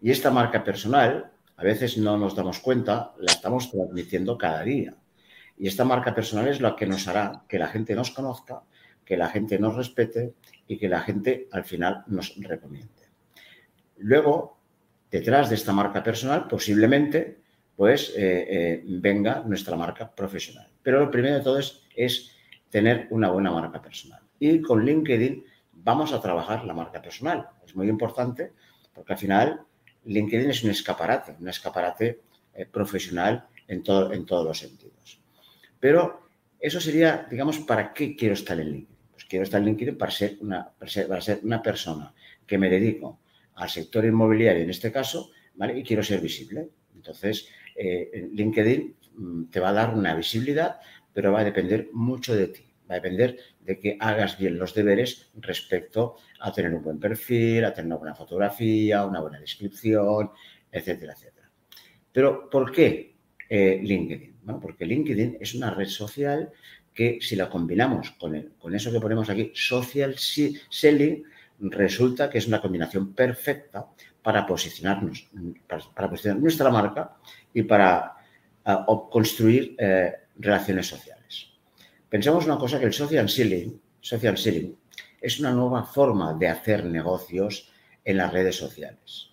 Y 0.00 0.10
esta 0.10 0.30
marca 0.30 0.62
personal, 0.62 1.32
a 1.56 1.62
veces 1.62 1.96
no 1.96 2.18
nos 2.18 2.34
damos 2.34 2.60
cuenta, 2.60 3.14
la 3.18 3.32
estamos 3.32 3.70
transmitiendo 3.70 4.36
cada 4.36 4.62
día. 4.62 4.94
Y 5.58 5.68
esta 5.68 5.84
marca 5.84 6.14
personal 6.14 6.48
es 6.48 6.60
la 6.60 6.76
que 6.76 6.86
nos 6.86 7.08
hará 7.08 7.44
que 7.48 7.58
la 7.58 7.68
gente 7.68 7.94
nos 7.94 8.10
conozca, 8.10 8.62
que 9.04 9.16
la 9.16 9.28
gente 9.28 9.58
nos 9.58 9.74
respete 9.74 10.34
y 10.66 10.76
que 10.76 10.88
la 10.88 11.00
gente 11.00 11.48
al 11.52 11.64
final 11.64 12.04
nos 12.08 12.34
recomiende. 12.36 12.92
Luego, 13.98 14.55
detrás 15.16 15.48
de 15.48 15.54
esta 15.54 15.72
marca 15.72 16.02
personal 16.02 16.46
posiblemente 16.46 17.38
pues 17.74 18.10
eh, 18.16 18.46
eh, 18.56 18.82
venga 18.86 19.42
nuestra 19.46 19.76
marca 19.76 20.10
profesional. 20.10 20.68
Pero 20.82 21.00
lo 21.00 21.10
primero 21.10 21.36
de 21.36 21.42
todo 21.42 21.58
es, 21.58 21.82
es 21.94 22.32
tener 22.70 23.06
una 23.10 23.30
buena 23.30 23.50
marca 23.50 23.80
personal. 23.80 24.20
Y 24.38 24.60
con 24.60 24.84
LinkedIn 24.84 25.44
vamos 25.72 26.12
a 26.12 26.20
trabajar 26.20 26.64
la 26.64 26.74
marca 26.74 27.00
personal. 27.00 27.48
Es 27.66 27.74
muy 27.74 27.88
importante 27.88 28.52
porque 28.94 29.12
al 29.14 29.18
final 29.18 29.60
LinkedIn 30.04 30.50
es 30.50 30.64
un 30.64 30.70
escaparate, 30.70 31.36
un 31.40 31.48
escaparate 31.48 32.20
eh, 32.54 32.66
profesional 32.66 33.46
en, 33.68 33.82
todo, 33.82 34.12
en 34.12 34.24
todos 34.24 34.46
los 34.46 34.58
sentidos. 34.58 35.20
Pero 35.80 36.28
eso 36.60 36.80
sería, 36.80 37.26
digamos, 37.30 37.58
¿para 37.60 37.92
qué 37.92 38.16
quiero 38.16 38.34
estar 38.34 38.58
en 38.58 38.70
LinkedIn? 38.70 38.96
Pues 39.12 39.24
quiero 39.24 39.44
estar 39.44 39.60
en 39.60 39.66
LinkedIn 39.66 39.98
para 39.98 40.10
ser 40.10 40.36
una, 40.40 40.68
para 40.78 41.20
ser 41.20 41.40
una 41.42 41.62
persona 41.62 42.12
que 42.46 42.58
me 42.58 42.70
dedico 42.70 43.18
al 43.56 43.68
sector 43.68 44.04
inmobiliario 44.04 44.62
en 44.62 44.70
este 44.70 44.92
caso, 44.92 45.30
¿vale? 45.54 45.78
Y 45.78 45.82
quiero 45.82 46.02
ser 46.02 46.20
visible. 46.20 46.68
Entonces, 46.94 47.48
eh, 47.74 48.28
LinkedIn 48.32 48.96
mm, 49.16 49.44
te 49.46 49.60
va 49.60 49.70
a 49.70 49.72
dar 49.72 49.94
una 49.94 50.14
visibilidad, 50.14 50.80
pero 51.12 51.32
va 51.32 51.40
a 51.40 51.44
depender 51.44 51.88
mucho 51.92 52.34
de 52.34 52.48
ti. 52.48 52.62
Va 52.88 52.94
a 52.94 53.00
depender 53.00 53.38
de 53.60 53.80
que 53.80 53.96
hagas 53.98 54.38
bien 54.38 54.58
los 54.58 54.74
deberes 54.74 55.30
respecto 55.36 56.16
a 56.40 56.52
tener 56.52 56.72
un 56.72 56.82
buen 56.82 57.00
perfil, 57.00 57.64
a 57.64 57.72
tener 57.72 57.86
una 57.86 57.96
buena 57.96 58.14
fotografía, 58.14 59.04
una 59.04 59.20
buena 59.20 59.40
descripción, 59.40 60.30
etcétera, 60.70 61.14
etcétera. 61.14 61.50
Pero, 62.12 62.48
¿por 62.48 62.70
qué 62.70 63.16
eh, 63.48 63.80
LinkedIn? 63.82 64.36
Bueno, 64.42 64.60
porque 64.60 64.86
LinkedIn 64.86 65.38
es 65.40 65.54
una 65.54 65.70
red 65.70 65.88
social 65.88 66.52
que 66.94 67.18
si 67.20 67.36
la 67.36 67.50
combinamos 67.50 68.12
con, 68.12 68.54
con 68.58 68.74
eso 68.74 68.92
que 68.92 69.00
ponemos 69.00 69.28
aquí, 69.28 69.50
social 69.54 70.14
selling, 70.16 71.24
resulta 71.60 72.28
que 72.28 72.38
es 72.38 72.46
una 72.46 72.60
combinación 72.60 73.12
perfecta 73.14 73.86
para 74.22 74.46
posicionarnos, 74.46 75.28
para, 75.66 76.10
posicionar 76.10 76.40
nuestra 76.40 76.70
marca 76.70 77.16
y 77.52 77.62
para 77.62 78.16
construir 79.10 79.76
eh, 79.78 80.12
relaciones 80.36 80.86
sociales. 80.86 81.48
Pensemos 82.08 82.44
una 82.46 82.58
cosa 82.58 82.78
que 82.78 82.86
el 82.86 82.92
social 82.92 83.28
selling, 83.28 83.80
social 84.00 84.36
selling 84.36 84.76
es 85.20 85.40
una 85.40 85.52
nueva 85.52 85.84
forma 85.84 86.34
de 86.34 86.48
hacer 86.48 86.84
negocios 86.84 87.70
en 88.04 88.16
las 88.18 88.32
redes 88.32 88.56
sociales 88.56 89.30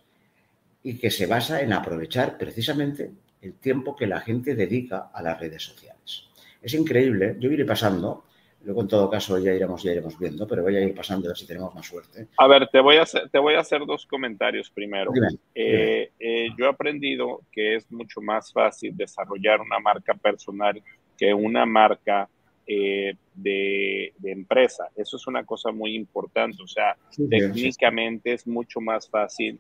y 0.82 0.98
que 0.98 1.12
se 1.12 1.27
basa 1.27 1.62
en 1.62 1.74
aprovechar 1.74 2.38
precisamente 2.38 3.12
el 3.42 3.53
tiempo 3.56 3.96
que 3.96 4.08
la 4.08 4.22
gente 4.22 4.56
dedica 4.56 5.12
a 5.13 5.22
las 5.22 5.39
redes 5.39 5.63
sociales. 5.63 6.25
Es 6.62 6.74
increíble, 6.74 7.36
yo 7.39 7.51
iré 7.51 7.65
pasando 7.65 8.25
Luego, 8.63 8.82
en 8.82 8.88
todo 8.88 9.10
caso, 9.10 9.38
ya 9.39 9.53
iremos, 9.53 9.84
ya 9.84 9.91
iremos 9.91 10.17
viendo, 10.17 10.48
pero 10.48 10.63
voy 10.63 10.77
a 10.77 10.82
ir 10.82 10.96
pasando 10.96 11.27
a 11.27 11.32
ver 11.32 11.38
si 11.38 11.46
tenemos 11.46 11.75
más 11.75 11.86
suerte. 11.86 12.27
A 12.38 12.48
ver, 12.48 12.67
te 12.70 12.79
voy 12.79 12.96
a 12.96 13.01
hacer, 13.01 13.29
te 13.29 13.38
voy 13.38 13.55
a 13.55 13.60
hacer 13.60 13.86
dos 13.86 14.05
comentarios 14.05 14.70
primero. 14.70 15.12
Eh, 15.53 16.12
eh, 16.17 16.48
yo 16.58 16.65
he 16.65 16.70
aprendido 16.70 17.41
que 17.51 17.75
es 17.75 17.91
mucho 17.91 18.22
más 18.22 18.53
fácil 18.53 18.96
desarrollar 18.96 19.60
una 19.60 19.79
marca 19.79 20.13
personal 20.13 20.82
que 21.17 21.34
una 21.34 21.65
marca 21.65 22.29
eh, 22.65 23.15
de, 23.34 24.13
empresa. 24.24 24.88
Eso 24.96 25.17
es 25.17 25.27
una 25.27 25.43
cosa 25.43 25.72
muy 25.72 25.93
importante. 25.93 26.63
O 26.63 26.67
sea, 26.67 26.96
técnicamente 27.29 28.34
es 28.34 28.48
mucho 28.48 28.79
más 28.79 29.10
fácil 29.10 29.60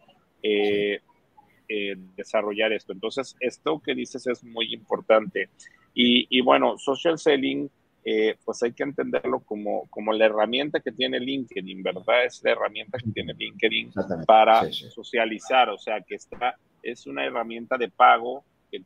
desarrollar 2.15 2.71
esto. 2.71 2.93
Entonces, 2.93 3.35
esto 3.41 3.81
que 3.83 3.95
dices 3.95 4.27
es 4.27 4.45
muy 4.45 4.73
importante. 4.73 5.49
Y, 5.93 6.25
y 6.29 6.41
bueno, 6.41 6.77
social 6.77 7.19
selling 7.19 7.69
eh, 8.05 8.35
pues 8.43 8.61
hay 8.63 8.73
que 8.73 8.83
entenderlo 8.83 9.39
como, 9.39 9.87
como 9.89 10.11
la 10.11 10.25
herramienta 10.25 10.81
que 10.81 10.91
tiene 10.91 11.19
LinkedIn, 11.19 11.81
¿verdad? 11.81 12.25
Es 12.25 12.41
la 12.43 12.51
herramienta 12.51 12.97
que 12.97 13.11
tiene 13.11 13.33
LinkedIn 13.33 13.93
para 14.27 14.69
socializar, 14.71 15.69
o 15.69 15.77
sea, 15.77 16.01
que 16.01 16.15
está, 16.15 16.55
es 16.81 17.07
una 17.07 17.25
herramienta 17.25 17.77
de 17.77 17.89
pago 17.89 18.43
que, 18.69 18.83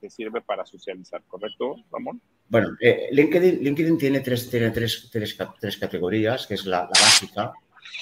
que, 0.00 0.10
sirve 0.10 0.40
para 0.40 0.64
socializar, 0.64 1.22
¿correcto, 1.26 1.76
Ramón? 1.92 2.20
Bueno, 2.48 2.68
eh, 2.80 3.08
LinkedIn, 3.10 3.64
LinkedIn 3.64 3.98
tiene, 3.98 4.20
tres, 4.20 4.48
tiene 4.48 4.70
tres, 4.70 5.10
tres, 5.10 5.36
tres 5.60 5.76
categorías, 5.76 6.46
que 6.46 6.54
es 6.54 6.64
la, 6.64 6.86
básica, 6.86 7.52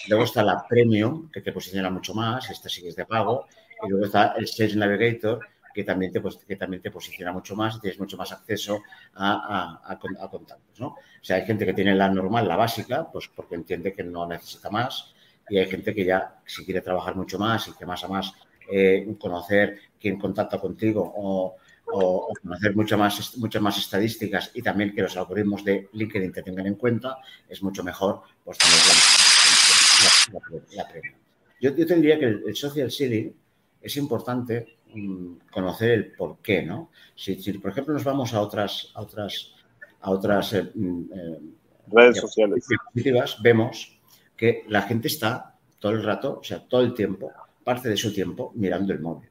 luego 0.08 0.24
está 0.24 0.44
la 0.44 0.64
premium, 0.68 1.30
que 1.30 1.40
te 1.40 1.52
posiciona 1.52 1.90
mucho 1.90 2.14
más, 2.14 2.50
esta 2.50 2.68
sí 2.68 2.82
que 2.82 2.88
es 2.88 2.96
de 2.96 3.06
pago, 3.06 3.46
y 3.84 3.88
luego 3.88 4.06
está 4.06 4.34
el 4.36 4.46
Sales 4.46 4.76
Navigator, 4.76 5.40
que 5.72 5.84
también 5.84 6.12
te, 6.12 6.20
pues, 6.20 6.36
que 6.36 6.56
también 6.56 6.82
te 6.82 6.90
posiciona 6.90 7.32
mucho 7.32 7.56
más 7.56 7.76
y 7.76 7.80
tienes 7.80 7.98
mucho 7.98 8.16
más 8.16 8.32
acceso 8.32 8.82
a, 9.14 9.80
a, 9.84 9.98
contactos. 9.98 10.80
¿no? 10.80 10.88
O 10.88 11.24
sea, 11.24 11.36
hay 11.36 11.46
gente 11.46 11.64
que 11.64 11.74
tiene 11.74 11.94
la 11.94 12.08
normal, 12.08 12.48
la 12.48 12.56
básica, 12.56 13.10
pues 13.10 13.28
porque 13.28 13.54
entiende 13.54 13.92
que 13.92 14.02
no 14.02 14.26
necesita 14.26 14.70
más 14.70 15.14
y 15.48 15.58
hay 15.58 15.66
gente 15.68 15.94
que 15.94 16.04
ya, 16.04 16.40
si 16.46 16.64
quiere 16.64 16.80
trabajar 16.80 17.16
mucho 17.16 17.38
más 17.38 17.68
y 17.68 17.72
que 17.72 17.84
más 17.84 18.02
a 18.04 18.08
más 18.08 18.32
eh, 18.70 19.06
conocer 19.18 19.78
quién 20.00 20.18
contacta 20.18 20.58
contigo 20.58 21.12
o, 21.16 21.56
conocer 22.42 22.74
mucho 22.74 22.96
más, 22.96 23.36
muchas 23.36 23.60
más 23.60 23.76
estadísticas 23.76 24.50
y 24.54 24.62
también 24.62 24.94
que 24.94 25.02
los 25.02 25.16
algoritmos 25.16 25.62
de 25.62 25.88
LinkedIn 25.92 26.32
te 26.32 26.42
tengan 26.42 26.66
en 26.66 26.76
cuenta, 26.76 27.18
es 27.48 27.62
mucho 27.62 27.84
mejor 27.84 28.22
pues, 28.44 28.56
tener 28.56 28.76
la, 30.74 30.88
premia. 30.88 31.14
Yo, 31.60 31.76
yo 31.76 31.86
tendría 31.86 32.18
que 32.18 32.24
el, 32.24 32.44
el 32.46 32.56
social 32.56 32.90
selling 32.90 33.34
es 33.82 33.96
importante 33.96 34.78
mm, 34.81 34.81
conocer 35.50 35.90
el 35.90 36.12
por 36.12 36.38
qué, 36.38 36.62
¿no? 36.62 36.90
Si, 37.14 37.34
por 37.58 37.70
ejemplo, 37.70 37.94
nos 37.94 38.04
vamos 38.04 38.34
a 38.34 38.40
otras, 38.40 38.90
a 38.94 39.02
otras, 39.02 39.54
a 40.00 40.10
otras 40.10 40.52
eh, 40.52 40.70
mm, 40.74 41.02
eh, 41.12 41.38
redes 41.88 42.18
sociales 42.18 42.66
vemos 43.42 43.98
que 44.36 44.64
la 44.68 44.82
gente 44.82 45.08
está 45.08 45.56
todo 45.78 45.92
el 45.92 46.02
rato, 46.02 46.38
o 46.40 46.44
sea, 46.44 46.60
todo 46.60 46.82
el 46.82 46.94
tiempo, 46.94 47.32
parte 47.64 47.88
de 47.88 47.96
su 47.96 48.12
tiempo 48.12 48.52
mirando 48.54 48.92
el 48.92 49.00
móvil. 49.00 49.28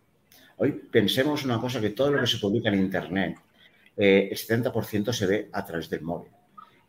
Hoy 0.58 0.74
pensemos 0.74 1.44
una 1.44 1.60
cosa, 1.60 1.82
que 1.82 1.90
todo 1.90 2.12
lo 2.12 2.22
que 2.22 2.28
se 2.28 2.38
publica 2.38 2.70
en 2.70 2.80
Internet, 2.80 3.38
eh, 3.98 4.30
el 4.32 4.38
70% 4.38 5.12
se 5.12 5.26
ve 5.26 5.50
a 5.52 5.66
través 5.66 5.90
del 5.90 6.02
móvil. 6.02 6.32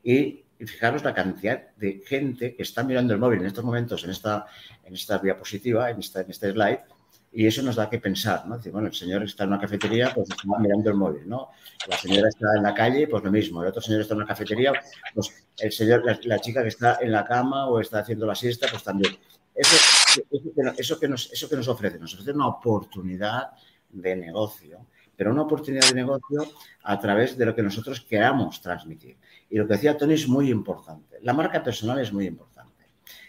Y, 0.05 0.45
fijaros 0.65 1.03
la 1.03 1.13
cantidad 1.13 1.75
de 1.75 2.05
gente 2.07 2.55
que 2.55 2.63
está 2.63 2.85
mirando 2.85 3.13
el 3.13 3.19
móvil 3.19 3.41
en 3.41 3.47
estos 3.47 3.65
momentos, 3.65 4.05
en 4.05 4.11
esta, 4.11 4.47
en 4.85 4.95
esta 4.95 5.19
diapositiva, 5.19 5.91
en, 5.91 5.99
esta, 5.99 6.21
en 6.21 6.31
este 6.31 6.53
slide, 6.53 6.83
y 7.35 7.47
eso 7.47 7.63
nos 7.63 7.77
da 7.77 7.89
que 7.89 7.99
pensar, 7.99 8.47
¿no? 8.47 8.59
Decir, 8.59 8.73
bueno, 8.73 8.89
el 8.89 8.95
señor 8.95 9.23
está 9.23 9.45
en 9.45 9.51
una 9.51 9.61
cafetería, 9.61 10.13
pues 10.15 10.29
está 10.29 10.43
mirando 10.59 10.91
el 10.91 10.97
móvil, 10.97 11.27
¿no? 11.27 11.49
La 11.89 11.97
señora 11.97 12.29
está 12.29 12.47
en 12.57 12.63
la 12.63 12.75
calle, 12.75 13.09
pues 13.09 13.25
lo 13.25 13.33
mismo. 13.33 13.63
El 13.63 13.69
otro 13.69 13.81
señor 13.81 14.03
está 14.03 14.13
en 14.13 14.19
una 14.19 14.27
cafetería, 14.27 14.73
pues 15.15 15.47
el 15.59 15.73
señor, 15.73 16.05
la, 16.25 16.39
chica 16.41 16.63
que 16.63 16.69
está 16.69 16.99
en 17.01 17.11
la 17.11 17.25
cama 17.25 17.69
o 17.69 17.81
está 17.81 18.01
haciendo 18.01 18.27
la 18.27 18.35
siesta, 18.35 18.67
pues 18.71 18.85
también. 18.85 19.17
Eso, 19.55 19.77
eso, 20.77 21.01
que 21.01 21.09
nos, 21.09 21.33
eso 21.33 21.49
que 21.49 21.57
nos 21.57 21.69
ofrece, 21.69 21.99
nos 21.99 22.13
ofrece 22.13 22.33
una 22.33 22.49
oportunidad 22.49 23.53
de 23.91 24.17
negocio, 24.17 24.87
pero 25.17 25.33
una 25.33 25.43
oportunidad 25.43 25.89
de 25.89 25.95
negocio 25.95 26.47
a 26.83 26.99
través 27.01 27.37
de 27.39 27.47
lo 27.47 27.55
que 27.55 27.63
nosotros 27.63 28.01
queramos 28.03 28.61
transmitir. 28.61 29.17
Y 29.49 29.57
lo 29.57 29.67
que 29.67 29.75
decía 29.75 29.97
Tony 29.97 30.15
es 30.15 30.29
muy 30.29 30.51
importante. 30.51 31.19
La 31.23 31.33
marca 31.33 31.63
personal 31.63 31.99
es 31.99 32.13
muy 32.13 32.27
importante. 32.27 32.73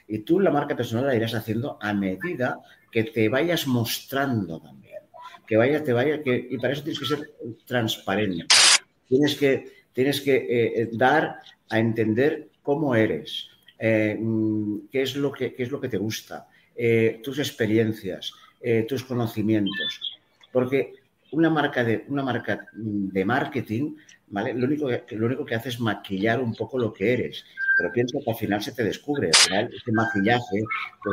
Y 0.08 0.20
tú 0.20 0.42
la 0.42 0.52
marca 0.52 0.76
personal 0.76 1.08
la 1.08 1.16
irás 1.16 1.34
haciendo 1.34 1.78
a 1.82 1.94
medida 1.94 2.60
que 2.94 3.06
te 3.06 3.28
vayas 3.28 3.66
mostrando 3.66 4.62
también. 4.62 5.00
Que 5.48 5.58
vaya, 5.58 5.84
te 5.84 5.92
vaya, 5.92 6.22
que, 6.22 6.48
y 6.50 6.58
para 6.58 6.74
eso 6.74 6.84
tienes 6.84 7.00
que 7.00 7.06
ser 7.06 7.34
transparente. 7.66 8.46
Tienes 9.10 9.36
que, 9.36 9.84
tienes 9.92 10.22
que 10.22 10.36
eh, 10.36 10.82
eh, 10.82 10.90
dar 10.94 11.40
a 11.70 11.80
entender 11.80 12.50
cómo 12.62 12.96
eres, 12.96 13.50
eh, 13.80 14.16
mm, 14.18 14.88
qué, 14.92 15.02
es 15.02 15.16
lo 15.16 15.32
que, 15.32 15.54
qué 15.54 15.64
es 15.64 15.72
lo 15.72 15.82
que 15.82 15.90
te 15.90 15.98
gusta, 15.98 16.48
tus 17.24 17.38
experiencias, 17.40 18.34
tus 18.88 19.04
conocimientos. 19.04 20.20
Porque 20.52 20.94
una 21.32 21.50
marca 21.50 21.84
de, 21.84 22.06
una 22.08 22.24
marca 22.24 22.68
de 22.74 23.26
marketing, 23.26 23.96
¿vale? 24.28 24.54
Lo 24.54 24.66
único, 24.66 24.88
que, 24.88 25.16
lo 25.16 25.28
único 25.28 25.46
que 25.46 25.56
hace 25.56 25.70
es 25.70 25.80
maquillar 25.80 26.40
un 26.40 26.56
poco 26.56 26.80
lo 26.80 26.92
que 26.92 27.14
eres. 27.14 27.46
Pero 27.78 27.92
pienso 27.92 28.20
que 28.24 28.32
al 28.32 28.38
final 28.38 28.62
se 28.64 28.72
te 28.72 28.84
descubre. 28.84 29.28
Al 29.28 29.36
final, 29.36 29.70
ese 29.74 29.92
maquillaje 29.92 30.64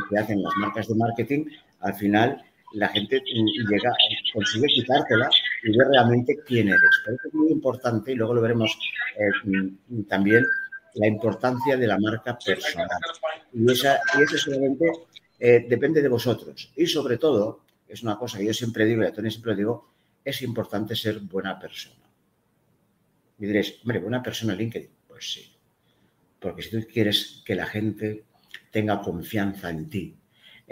que 0.09 0.17
hacen 0.17 0.41
las 0.41 0.53
marcas 0.57 0.87
de 0.87 0.95
marketing 0.95 1.45
al 1.81 1.93
final 1.95 2.43
la 2.73 2.87
gente 2.87 3.21
llega, 3.25 3.91
consigue 4.33 4.67
quitártela 4.67 5.29
y 5.63 5.77
ve 5.77 5.85
realmente 5.89 6.39
quién 6.45 6.69
eres. 6.69 7.01
Pero 7.05 7.17
es 7.25 7.33
muy 7.33 7.51
importante 7.51 8.11
y 8.11 8.15
luego 8.15 8.33
lo 8.33 8.41
veremos 8.41 8.77
eh, 9.17 10.03
también 10.07 10.45
la 10.95 11.07
importancia 11.07 11.77
de 11.77 11.87
la 11.87 11.97
marca 11.99 12.37
personal. 12.37 12.87
Y, 13.53 13.71
esa, 13.71 13.99
y 14.17 14.23
eso 14.23 14.37
solamente 14.37 14.85
eh, 15.39 15.65
depende 15.67 16.01
de 16.01 16.07
vosotros. 16.07 16.71
Y 16.75 16.85
sobre 16.85 17.17
todo, 17.17 17.65
es 17.87 18.03
una 18.03 18.17
cosa 18.17 18.37
que 18.37 18.45
yo 18.45 18.53
siempre 18.53 18.85
digo 18.85 19.03
y 19.03 19.05
a 19.05 19.13
Tony 19.13 19.29
siempre 19.29 19.55
digo, 19.55 19.91
es 20.23 20.41
importante 20.41 20.95
ser 20.95 21.19
buena 21.19 21.59
persona. 21.59 21.95
Y 23.39 23.45
diréis, 23.45 23.79
hombre, 23.81 23.99
buena 23.99 24.21
persona 24.21 24.53
en 24.53 24.59
LinkedIn. 24.59 24.89
Pues 25.07 25.33
sí. 25.33 25.51
Porque 26.39 26.61
si 26.61 26.71
tú 26.71 26.87
quieres 26.91 27.41
que 27.45 27.55
la 27.55 27.65
gente 27.65 28.23
tenga 28.71 29.01
confianza 29.01 29.69
en 29.69 29.89
ti, 29.89 30.15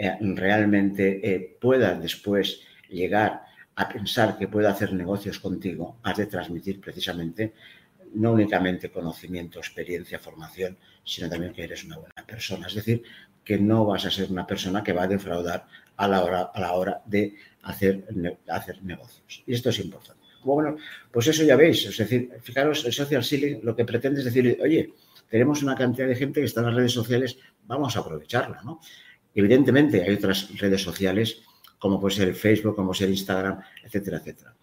eh, 0.02 0.16
realmente 0.18 1.20
eh, 1.22 1.58
pueda 1.60 1.94
después 1.94 2.62
llegar 2.88 3.42
a 3.74 3.86
pensar 3.86 4.38
que 4.38 4.48
pueda 4.48 4.70
hacer 4.70 4.94
negocios 4.94 5.38
contigo, 5.38 5.98
has 6.02 6.16
de 6.16 6.24
transmitir 6.24 6.80
precisamente 6.80 7.52
no 8.14 8.32
únicamente 8.32 8.90
conocimiento, 8.90 9.58
experiencia, 9.58 10.18
formación, 10.18 10.78
sino 11.04 11.28
también 11.28 11.52
que 11.52 11.64
eres 11.64 11.84
una 11.84 11.98
buena 11.98 12.24
persona. 12.26 12.66
Es 12.66 12.76
decir, 12.76 13.02
que 13.44 13.58
no 13.58 13.84
vas 13.84 14.06
a 14.06 14.10
ser 14.10 14.30
una 14.30 14.46
persona 14.46 14.82
que 14.82 14.94
va 14.94 15.02
a 15.02 15.06
defraudar 15.06 15.66
a 15.98 16.08
la 16.08 16.24
hora, 16.24 16.40
a 16.54 16.60
la 16.60 16.72
hora 16.72 17.02
de 17.04 17.34
hacer, 17.62 18.06
hacer 18.48 18.82
negocios. 18.82 19.42
Y 19.46 19.52
esto 19.52 19.68
es 19.68 19.80
importante. 19.80 20.24
Bueno, 20.42 20.76
pues 21.12 21.26
eso 21.26 21.44
ya 21.44 21.56
veis. 21.56 21.84
Es 21.84 21.98
decir, 21.98 22.30
fijaros, 22.40 22.86
el 22.86 22.94
social 22.94 23.22
selling 23.22 23.60
lo 23.62 23.76
que 23.76 23.84
pretende 23.84 24.20
es 24.20 24.24
decir, 24.24 24.58
oye, 24.62 24.94
tenemos 25.28 25.62
una 25.62 25.76
cantidad 25.76 26.08
de 26.08 26.16
gente 26.16 26.40
que 26.40 26.46
está 26.46 26.60
en 26.60 26.66
las 26.68 26.74
redes 26.74 26.92
sociales, 26.92 27.38
vamos 27.66 27.94
a 27.96 28.00
aprovecharla, 28.00 28.62
¿no? 28.64 28.80
Evidentemente 29.34 30.02
hay 30.02 30.14
otras 30.14 30.56
redes 30.58 30.82
sociales 30.82 31.42
como 31.80 31.98
puede 31.98 32.14
ser 32.14 32.34
Facebook, 32.34 32.76
como 32.76 32.88
puede 32.88 32.98
ser 32.98 33.10
Instagram, 33.10 33.58
etcétera, 33.82 34.18
etcétera. 34.18 34.54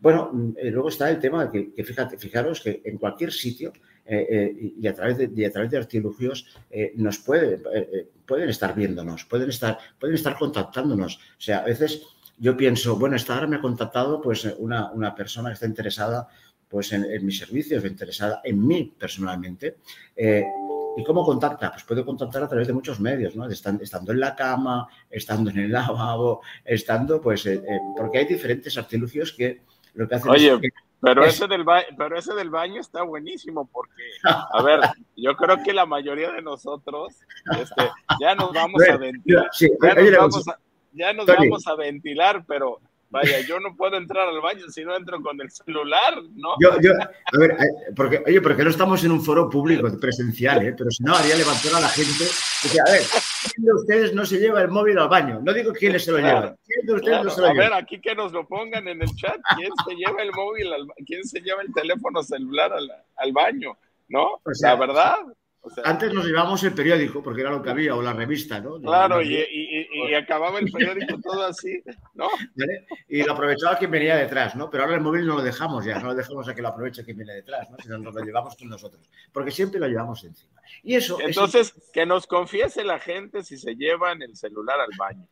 Bueno, 0.00 0.54
eh, 0.56 0.70
luego 0.70 0.88
está 0.88 1.08
el 1.10 1.20
tema 1.20 1.46
de 1.46 1.72
que, 1.76 1.84
fíjate, 1.84 2.18
fijaros 2.18 2.60
que 2.60 2.82
en 2.84 2.98
cualquier 2.98 3.30
sitio 3.30 3.72
eh, 4.04 4.26
eh, 4.28 4.72
y, 4.80 4.86
a 4.88 4.94
través 4.94 5.16
de, 5.16 5.46
a 5.46 5.50
través 5.52 5.70
de 5.70 5.76
artilugios 5.76 6.46
nos 6.96 7.18
pueden, 7.18 7.62
pueden 8.26 8.48
estar 8.48 8.74
viéndonos, 8.74 9.24
pueden 9.26 9.50
estar, 9.50 9.78
pueden 10.00 10.16
estar 10.16 10.36
contactándonos. 10.36 11.16
O 11.16 11.40
sea, 11.40 11.58
a 11.58 11.64
veces 11.66 12.02
yo 12.38 12.56
pienso, 12.56 12.96
bueno, 12.96 13.14
esta 13.14 13.36
hora 13.36 13.46
me 13.46 13.56
ha 13.56 13.60
contactado 13.60 14.20
pues 14.20 14.44
una, 14.58 14.90
una 14.90 15.14
persona 15.14 15.50
que 15.50 15.54
está 15.54 15.66
interesada 15.66 16.26
pues 16.68 16.90
en, 16.92 17.04
en 17.04 17.24
mis 17.24 17.38
servicios, 17.38 17.84
interesada 17.84 18.40
en 18.42 18.66
mí 18.66 18.92
personalmente. 18.98 19.76
¿Y 20.96 21.04
cómo 21.04 21.24
contacta? 21.24 21.70
Pues 21.70 21.84
puede 21.84 22.04
contactar 22.04 22.42
a 22.42 22.48
través 22.48 22.66
de 22.66 22.72
muchos 22.72 23.00
medios, 23.00 23.34
¿no? 23.34 23.46
Estando 23.48 24.12
en 24.12 24.20
la 24.20 24.34
cama, 24.34 24.88
estando 25.08 25.50
en 25.50 25.58
el 25.58 25.72
lavabo, 25.72 26.42
estando, 26.64 27.20
pues, 27.20 27.46
eh, 27.46 27.54
eh, 27.54 27.78
porque 27.96 28.18
hay 28.18 28.26
diferentes 28.26 28.76
artilugios 28.76 29.32
que 29.32 29.62
lo 29.94 30.08
que 30.08 30.14
hacen 30.14 30.30
Oye, 30.30 30.58
pero, 31.00 31.24
ese 31.24 31.48
del 31.48 31.64
pero 31.96 32.16
ese 32.16 32.34
del 32.34 32.50
baño 32.50 32.80
está 32.80 33.02
buenísimo 33.02 33.68
porque, 33.72 34.02
a 34.24 34.62
ver, 34.62 34.80
yo 35.16 35.34
creo 35.36 35.62
que 35.62 35.72
la 35.72 35.84
mayoría 35.84 36.30
de 36.30 36.42
nosotros 36.42 37.18
este, 37.58 37.90
ya 38.20 38.34
nos 38.34 38.52
vamos 38.54 38.82
a 38.88 38.96
ventilar. 38.96 39.50
ya 40.92 41.12
nos 41.12 41.26
vamos 41.26 41.66
a 41.66 41.74
ventilar, 41.74 42.44
pero 42.46 42.80
Vaya, 43.12 43.40
yo 43.46 43.60
no 43.60 43.76
puedo 43.76 43.96
entrar 43.96 44.26
al 44.26 44.40
baño 44.40 44.66
si 44.68 44.84
no 44.84 44.96
entro 44.96 45.20
con 45.20 45.40
el 45.40 45.50
celular, 45.50 46.14
¿no? 46.34 46.54
Yo, 46.60 46.80
yo, 46.80 46.92
a 46.94 47.38
ver, 47.38 47.50
eh, 47.52 47.92
porque, 47.94 48.22
oye, 48.26 48.40
porque 48.40 48.64
no 48.64 48.70
estamos 48.70 49.04
en 49.04 49.12
un 49.12 49.22
foro 49.22 49.50
público 49.50 49.88
presencial, 50.00 50.66
¿eh? 50.66 50.74
pero 50.76 50.90
si 50.90 51.04
no, 51.04 51.14
haría 51.14 51.36
levantar 51.36 51.74
a 51.74 51.80
la 51.80 51.88
gente. 51.88 52.24
Dice, 52.24 52.80
a 52.80 52.90
ver, 52.90 53.02
¿quién 53.54 53.66
de 53.66 53.72
ustedes 53.74 54.14
no 54.14 54.24
se 54.24 54.38
lleva 54.38 54.62
el 54.62 54.68
móvil 54.68 54.98
al 54.98 55.08
baño? 55.08 55.40
No 55.44 55.52
digo 55.52 55.72
quiénes 55.72 56.04
se 56.04 56.12
lo 56.12 56.18
llevan. 56.18 56.56
¿Quién 56.66 56.86
de 56.86 56.94
ustedes 56.94 57.24
no 57.24 57.30
se 57.30 57.40
lo 57.42 57.48
lleva? 57.52 57.66
A 57.66 57.68
ver, 57.68 57.78
aquí 57.84 58.00
que 58.00 58.14
nos 58.14 58.32
lo 58.32 58.48
pongan 58.48 58.88
en 58.88 59.02
el 59.02 59.14
chat. 59.14 59.36
¿Quién 59.56 59.70
se 59.86 59.94
lleva 59.94 60.22
el 60.22 60.32
móvil 60.32 60.72
al 60.72 60.86
¿Quién 61.06 61.22
se 61.24 61.40
lleva 61.40 61.62
el 61.62 61.72
teléfono 61.72 62.22
celular 62.22 62.72
al, 62.72 62.90
al 63.16 63.32
baño? 63.32 63.76
¿no? 64.12 64.40
O 64.44 64.54
sea, 64.54 64.74
la 64.74 64.86
verdad. 64.86 65.16
Antes 65.84 66.12
nos 66.12 66.26
llevábamos 66.26 66.62
el 66.64 66.74
periódico, 66.74 67.22
porque 67.22 67.40
era 67.42 67.50
lo 67.50 67.62
que 67.62 67.70
había, 67.70 67.94
o 67.94 68.02
la 68.02 68.12
revista, 68.12 68.60
¿no? 68.60 68.80
Claro, 68.80 69.22
y, 69.22 70.14
acababa 70.14 70.58
el 70.58 70.70
periódico 70.70 71.20
todo 71.20 71.44
así, 71.44 71.82
¿no? 72.14 72.28
Y 73.08 73.22
lo 73.22 73.32
aprovechaba 73.32 73.78
quien 73.78 73.92
venía 73.92 74.16
detrás, 74.16 74.56
¿no? 74.56 74.68
Pero 74.68 74.82
ahora 74.82 74.96
el 74.96 75.02
móvil 75.02 75.24
no 75.24 75.36
lo 75.36 75.42
dejamos 75.42 75.84
ya, 75.84 76.00
no 76.00 76.08
lo 76.08 76.14
dejamos 76.14 76.48
a 76.48 76.54
que 76.54 76.62
lo 76.62 76.68
aproveche 76.68 77.04
quien 77.04 77.16
viene 77.16 77.34
detrás, 77.34 77.70
¿no? 77.70 77.76
Sino 77.78 77.96
nos 77.98 78.12
lo 78.12 78.24
llevamos 78.24 78.56
con 78.56 78.68
nosotros, 78.68 79.08
porque 79.32 79.52
siempre 79.52 79.78
lo 79.78 79.86
llevamos 79.86 80.24
encima. 80.24 80.60
Y 80.82 80.96
eso. 80.96 81.18
Entonces, 81.20 81.74
que 81.92 82.06
nos 82.06 82.26
confiese 82.26 82.82
la 82.82 82.98
gente 82.98 83.44
si 83.44 83.56
se 83.56 83.76
llevan 83.76 84.20
el 84.22 84.36
celular 84.36 84.80
al 84.80 84.90
baño. 84.98 85.28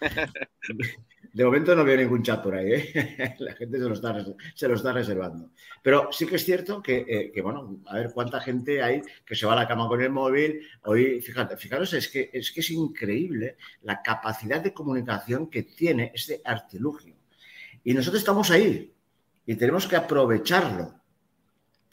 De 1.32 1.46
momento 1.46 1.74
no 1.74 1.82
veo 1.82 1.96
ningún 1.96 2.22
chat 2.22 2.42
por 2.42 2.54
ahí, 2.54 2.72
¿eh? 2.72 3.36
la 3.38 3.54
gente 3.54 3.78
se 3.78 3.84
lo, 3.84 3.94
está, 3.94 4.14
se 4.54 4.68
lo 4.68 4.74
está 4.74 4.92
reservando. 4.92 5.50
Pero 5.82 6.10
sí 6.12 6.26
que 6.26 6.36
es 6.36 6.44
cierto 6.44 6.82
que, 6.82 7.32
eh, 7.34 7.40
bueno, 7.40 7.80
a 7.86 7.96
ver 7.96 8.10
cuánta 8.12 8.38
gente 8.38 8.82
hay 8.82 9.00
que 9.24 9.34
se 9.34 9.46
va 9.46 9.54
a 9.54 9.56
la 9.56 9.66
cama 9.66 9.88
con 9.88 10.02
el 10.02 10.10
móvil. 10.10 10.60
Hoy, 10.82 11.22
fíjate, 11.22 11.56
fijaros, 11.56 11.94
es 11.94 12.08
que, 12.08 12.28
es 12.34 12.52
que 12.52 12.60
es 12.60 12.70
increíble 12.70 13.56
la 13.82 14.02
capacidad 14.02 14.60
de 14.60 14.74
comunicación 14.74 15.48
que 15.48 15.62
tiene 15.62 16.12
este 16.14 16.42
artilugio. 16.44 17.16
Y 17.82 17.94
nosotros 17.94 18.20
estamos 18.20 18.50
ahí 18.50 18.92
y 19.46 19.54
tenemos 19.54 19.86
que 19.86 19.96
aprovecharlo. 19.96 21.00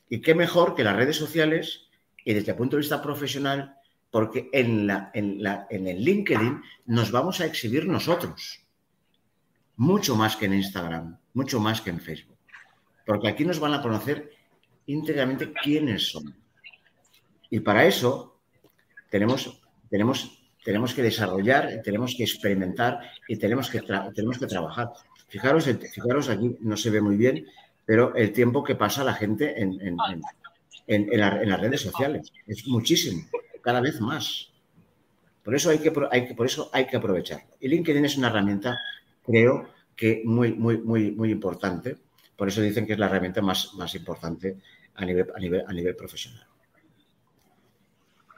Y 0.10 0.20
qué 0.20 0.36
mejor 0.36 0.76
que 0.76 0.84
las 0.84 0.98
redes 0.98 1.16
sociales 1.16 1.88
y 2.26 2.34
desde 2.34 2.52
el 2.52 2.58
punto 2.58 2.76
de 2.76 2.82
vista 2.82 3.02
profesional, 3.02 3.76
porque 4.12 4.50
en 4.52 4.90
el 4.90 6.04
LinkedIn 6.04 6.62
nos 6.88 7.12
vamos 7.12 7.40
a 7.40 7.46
exhibir 7.46 7.88
nosotros 7.88 8.66
mucho 9.80 10.14
más 10.14 10.36
que 10.36 10.46
en 10.46 10.56
Instagram, 10.56 11.18
mucho 11.34 11.58
más 11.58 11.80
que 11.80 11.90
en 11.90 12.02
Facebook. 12.02 12.38
Porque 13.06 13.30
aquí 13.30 13.46
nos 13.46 13.60
van 13.62 13.74
a 13.74 13.82
conocer 13.82 14.30
íntegramente 14.88 15.54
quiénes 15.64 16.12
son. 16.12 16.36
Y 17.50 17.62
para 17.62 17.86
eso 17.86 18.42
tenemos, 19.10 19.62
tenemos, 19.90 20.52
tenemos 20.66 20.94
que 20.94 21.02
desarrollar, 21.02 21.82
tenemos 21.82 22.14
que 22.14 22.24
experimentar 22.24 23.00
y 23.30 23.38
tenemos 23.38 23.70
que, 23.70 23.82
tenemos 24.14 24.38
que 24.38 24.48
trabajar. 24.48 24.90
Fijaros, 25.30 25.64
fijaros, 25.94 26.28
aquí 26.28 26.58
no 26.60 26.76
se 26.76 26.90
ve 26.90 27.00
muy 27.00 27.16
bien, 27.16 27.46
pero 27.86 28.14
el 28.16 28.34
tiempo 28.34 28.66
que 28.66 28.76
pasa 28.76 29.06
la 29.06 29.14
gente 29.14 29.62
en, 29.62 29.80
en, 29.80 29.98
en, 30.88 31.20
las 31.20 31.62
redes 31.62 31.82
sociales 31.82 32.34
es 32.46 32.68
muchísimo, 32.68 33.24
cada 33.62 33.80
vez 33.80 34.02
más. 34.02 34.52
Por 35.42 35.56
eso 35.56 35.70
hay 35.70 35.80
que, 35.80 35.94
hay 36.12 36.28
que, 36.28 36.36
por 36.36 36.48
eso 36.48 36.70
hay 36.74 36.86
que 36.86 36.98
aprovecharlo. 36.98 37.56
Y 37.62 37.70
LinkedIn 37.70 38.04
es 38.04 38.18
una 38.18 38.28
herramienta 38.28 38.78
creo 39.30 39.70
que 39.96 40.24
muy, 40.26 40.54
muy, 40.54 40.80
muy, 40.80 41.12
muy 41.12 41.32
importante. 41.32 41.98
Por 42.36 42.48
eso 42.48 42.62
dicen 42.62 42.88
que 42.88 42.94
es 42.94 43.00
la 43.00 43.06
herramienta 43.06 43.42
más, 43.42 43.74
más 43.76 43.94
importante 43.96 44.58
a 44.96 45.06
nivel, 45.06 45.28
a 45.36 45.40
nivel, 45.40 45.64
a 45.68 45.74
nivel 45.74 45.96
profesional. 45.96 46.48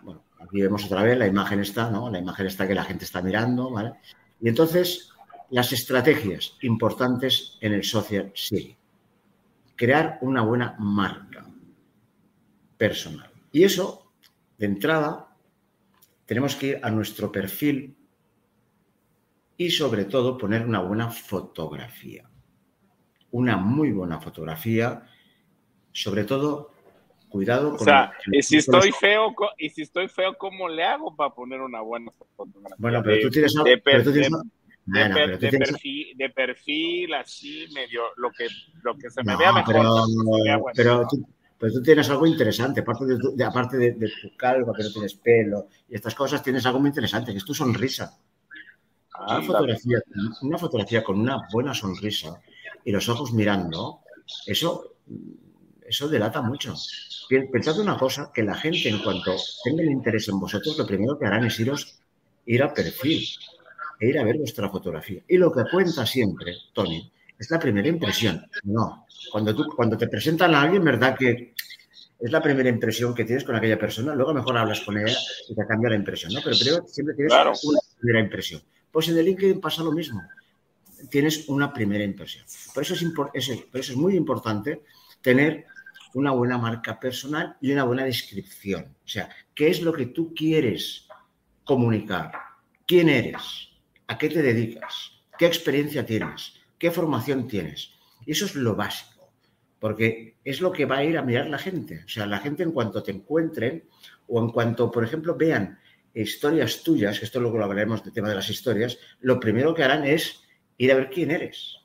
Bueno, 0.02 0.24
aquí 0.40 0.62
vemos 0.62 0.84
otra 0.86 1.04
vez 1.04 1.18
la 1.18 1.28
imagen 1.28 1.62
está, 1.62 1.90
¿no? 1.90 2.10
La 2.10 2.20
imagen 2.20 2.48
está 2.48 2.68
que 2.68 2.76
la 2.76 2.84
gente 2.84 3.06
está 3.06 3.22
mirando, 3.22 3.72
¿vale? 3.72 3.94
Y 4.42 4.50
entonces, 4.50 5.14
las 5.52 5.72
estrategias 5.72 6.58
importantes 6.62 7.58
en 7.62 7.74
el 7.74 7.84
social 7.84 8.32
sí. 8.36 8.76
Crear 9.76 10.18
una 10.22 10.42
buena 10.44 10.76
marca 10.78 11.46
personal. 12.78 13.32
Y 13.52 13.64
eso, 13.64 14.12
de 14.58 14.66
entrada, 14.66 15.36
tenemos 16.26 16.56
que 16.56 16.68
ir 16.68 16.80
a 16.84 16.90
nuestro 16.90 17.32
perfil 17.32 17.96
y 19.58 19.70
sobre 19.70 20.06
todo 20.06 20.38
poner 20.38 20.66
una 20.66 20.80
buena 20.80 21.10
fotografía. 21.10 22.30
Una 23.32 23.58
muy 23.58 23.92
buena 23.92 24.20
fotografía, 24.20 25.04
sobre 25.92 26.24
todo 26.24 26.72
cuidado 27.30 27.72
con... 27.72 27.82
O 27.82 27.84
sea, 27.84 28.12
y 28.32 28.42
si 28.42 28.58
estoy 28.58 28.92
feo, 28.92 29.34
y 29.58 29.70
si 29.70 29.84
estoy 29.84 30.08
feo, 30.08 30.38
¿cómo 30.38 30.68
le 30.68 30.84
hago 30.84 31.16
para 31.16 31.34
poner 31.34 31.62
una 31.62 31.82
buena 31.82 32.12
fotografía? 32.36 32.76
Bueno, 32.78 33.02
pero 33.04 33.22
tú 33.22 33.30
tienes... 33.30 33.54
De, 33.64 33.78
perfil, 33.78 34.32
de, 36.18 36.30
perfil, 36.32 37.14
así 37.14 37.68
medio, 37.74 38.02
lo 38.18 38.32
que, 38.32 38.48
lo 38.84 38.98
que 38.98 39.10
se 39.12 39.24
me 39.24 39.38
vea 39.38 39.54
mejor. 39.54 39.76
Pero, 40.76 41.08
tú, 41.08 41.26
pero, 41.58 41.72
tú, 41.72 41.84
tienes 41.84 42.10
algo 42.10 42.26
interesante, 42.26 42.82
aparte, 42.82 43.06
de, 43.06 43.44
aparte 43.44 43.78
de, 43.78 43.94
tu 43.94 44.36
calva, 44.36 44.74
que 44.76 44.84
no 44.84 44.92
tienes 44.92 45.14
pelo 45.14 45.68
y 45.88 45.96
estas 45.96 46.16
cosas, 46.16 46.44
tienes 46.44 46.66
algo 46.66 46.80
muy 46.80 46.90
interesante, 46.90 47.32
que 47.32 47.38
es 47.38 47.46
tu 47.46 47.54
sonrisa. 47.54 48.20
Una 49.20 49.42
fotografía, 49.42 50.00
una 50.42 50.58
fotografía 50.58 51.04
con 51.04 51.20
una 51.20 51.48
buena 51.52 51.74
sonrisa 51.74 52.42
y 52.84 52.92
los 52.92 53.08
ojos 53.10 53.34
mirando, 53.34 54.02
eso, 54.46 54.96
eso 55.82 56.08
delata 56.08 56.42
mucho. 56.42 56.76
Pensad 57.52 57.80
una 57.80 57.98
cosa, 57.98 58.32
que 58.34 58.44
la 58.44 58.56
gente 58.56 58.90
en 58.90 59.00
cuanto 59.00 59.36
tenga 59.64 59.84
el 59.84 59.92
interés 59.92 60.28
en 60.30 60.40
vosotros, 60.40 60.78
lo 60.78 60.86
primero 60.86 61.18
que 61.18 61.26
harán 61.26 61.46
es 61.46 61.60
iros, 61.60 62.00
ir 62.46 62.64
al 62.64 62.74
perfil 62.74 63.24
e 64.00 64.08
ir 64.08 64.18
a 64.18 64.24
ver 64.24 64.38
vuestra 64.38 64.70
fotografía. 64.70 65.22
Y 65.28 65.38
lo 65.38 65.52
que 65.52 65.64
cuenta 65.72 66.06
siempre, 66.06 66.56
Tony, 66.74 67.12
es 67.38 67.50
la 67.52 67.60
primera 67.60 67.88
impresión. 67.88 68.46
No, 68.64 69.06
cuando, 69.32 69.56
tú, 69.56 69.66
cuando 69.76 69.98
te 69.98 70.08
presentan 70.08 70.56
a 70.56 70.64
alguien, 70.64 70.84
¿verdad 70.84 71.16
que 71.18 71.54
es 72.20 72.32
la 72.32 72.42
primera 72.42 72.70
impresión 72.70 73.14
que 73.14 73.26
tienes 73.26 73.44
con 73.44 73.56
aquella 73.56 73.80
persona? 73.80 74.16
Luego 74.16 74.34
mejor 74.34 74.58
hablas 74.58 74.82
con 74.82 74.98
ella 74.98 75.16
y 75.48 75.56
te 75.56 75.66
cambia 75.66 75.90
la 75.90 75.96
impresión, 75.96 76.34
¿no? 76.34 76.40
Pero 76.44 76.56
primero 76.58 76.88
siempre 76.88 77.16
tienes 77.16 77.34
una 77.34 77.80
primera 78.00 78.20
impresión. 78.20 78.62
Pues 78.92 79.08
en 79.10 79.18
el 79.18 79.26
LinkedIn 79.26 79.62
pasa 79.62 79.84
lo 79.84 79.92
mismo. 79.92 80.22
Tienes 81.10 81.48
una 81.50 81.74
primera 81.74 82.04
impresión. 82.04 82.46
Por 82.74 82.84
eso 82.84 82.94
es, 82.94 83.04
por 83.04 83.32
eso 83.34 83.54
es 83.74 83.96
muy 83.96 84.16
importante 84.16 84.84
tener 85.22 85.66
una 86.14 86.32
buena 86.32 86.58
marca 86.58 87.00
personal 87.00 87.58
y 87.62 87.72
una 87.72 87.84
buena 87.84 88.04
descripción. 88.04 88.96
O 89.04 89.08
sea, 89.08 89.30
¿qué 89.56 89.70
es 89.70 89.82
lo 89.82 89.94
que 89.94 90.08
tú 90.08 90.34
quieres 90.34 91.08
comunicar? 91.64 92.32
¿Quién 92.86 93.10
eres? 93.10 93.70
¿A 94.08 94.18
qué 94.18 94.30
te 94.30 94.42
dedicas? 94.42 95.12
¿Qué 95.38 95.46
experiencia 95.46 96.06
tienes? 96.06 96.54
¿Qué 96.78 96.92
formación 96.92 97.48
tienes? 97.48 97.94
Y 98.26 98.32
eso 98.32 98.46
es 98.46 98.56
lo 98.56 98.76
básico, 98.76 99.32
porque 99.80 100.36
es 100.44 100.62
lo 100.62 100.72
que 100.72 100.86
va 100.86 100.98
a 100.98 101.04
ir 101.04 101.18
a 101.18 101.22
mirar 101.22 101.48
la 101.48 101.58
gente. 101.58 102.04
O 102.06 102.10
sea, 102.10 102.26
la 102.26 102.40
gente 102.40 102.64
en 102.64 102.72
cuanto 102.72 103.02
te 103.02 103.12
encuentren 103.12 103.86
o 104.28 104.40
en 104.42 104.50
cuanto, 104.50 104.92
por 104.92 105.04
ejemplo, 105.04 105.36
vean 105.36 105.80
historias 106.14 106.84
tuyas, 106.84 107.20
que 107.20 107.26
esto 107.26 107.40
luego 107.40 107.58
lo 107.58 107.66
hablaremos 107.66 108.04
del 108.04 108.14
tema 108.14 108.30
de 108.30 108.36
las 108.36 108.50
historias, 108.50 108.98
lo 109.20 109.40
primero 109.40 109.74
que 109.74 109.84
harán 109.84 110.06
es 110.06 110.44
ir 110.78 110.92
a 110.92 110.96
ver 110.96 111.10
quién 111.10 111.32
eres. 111.32 111.78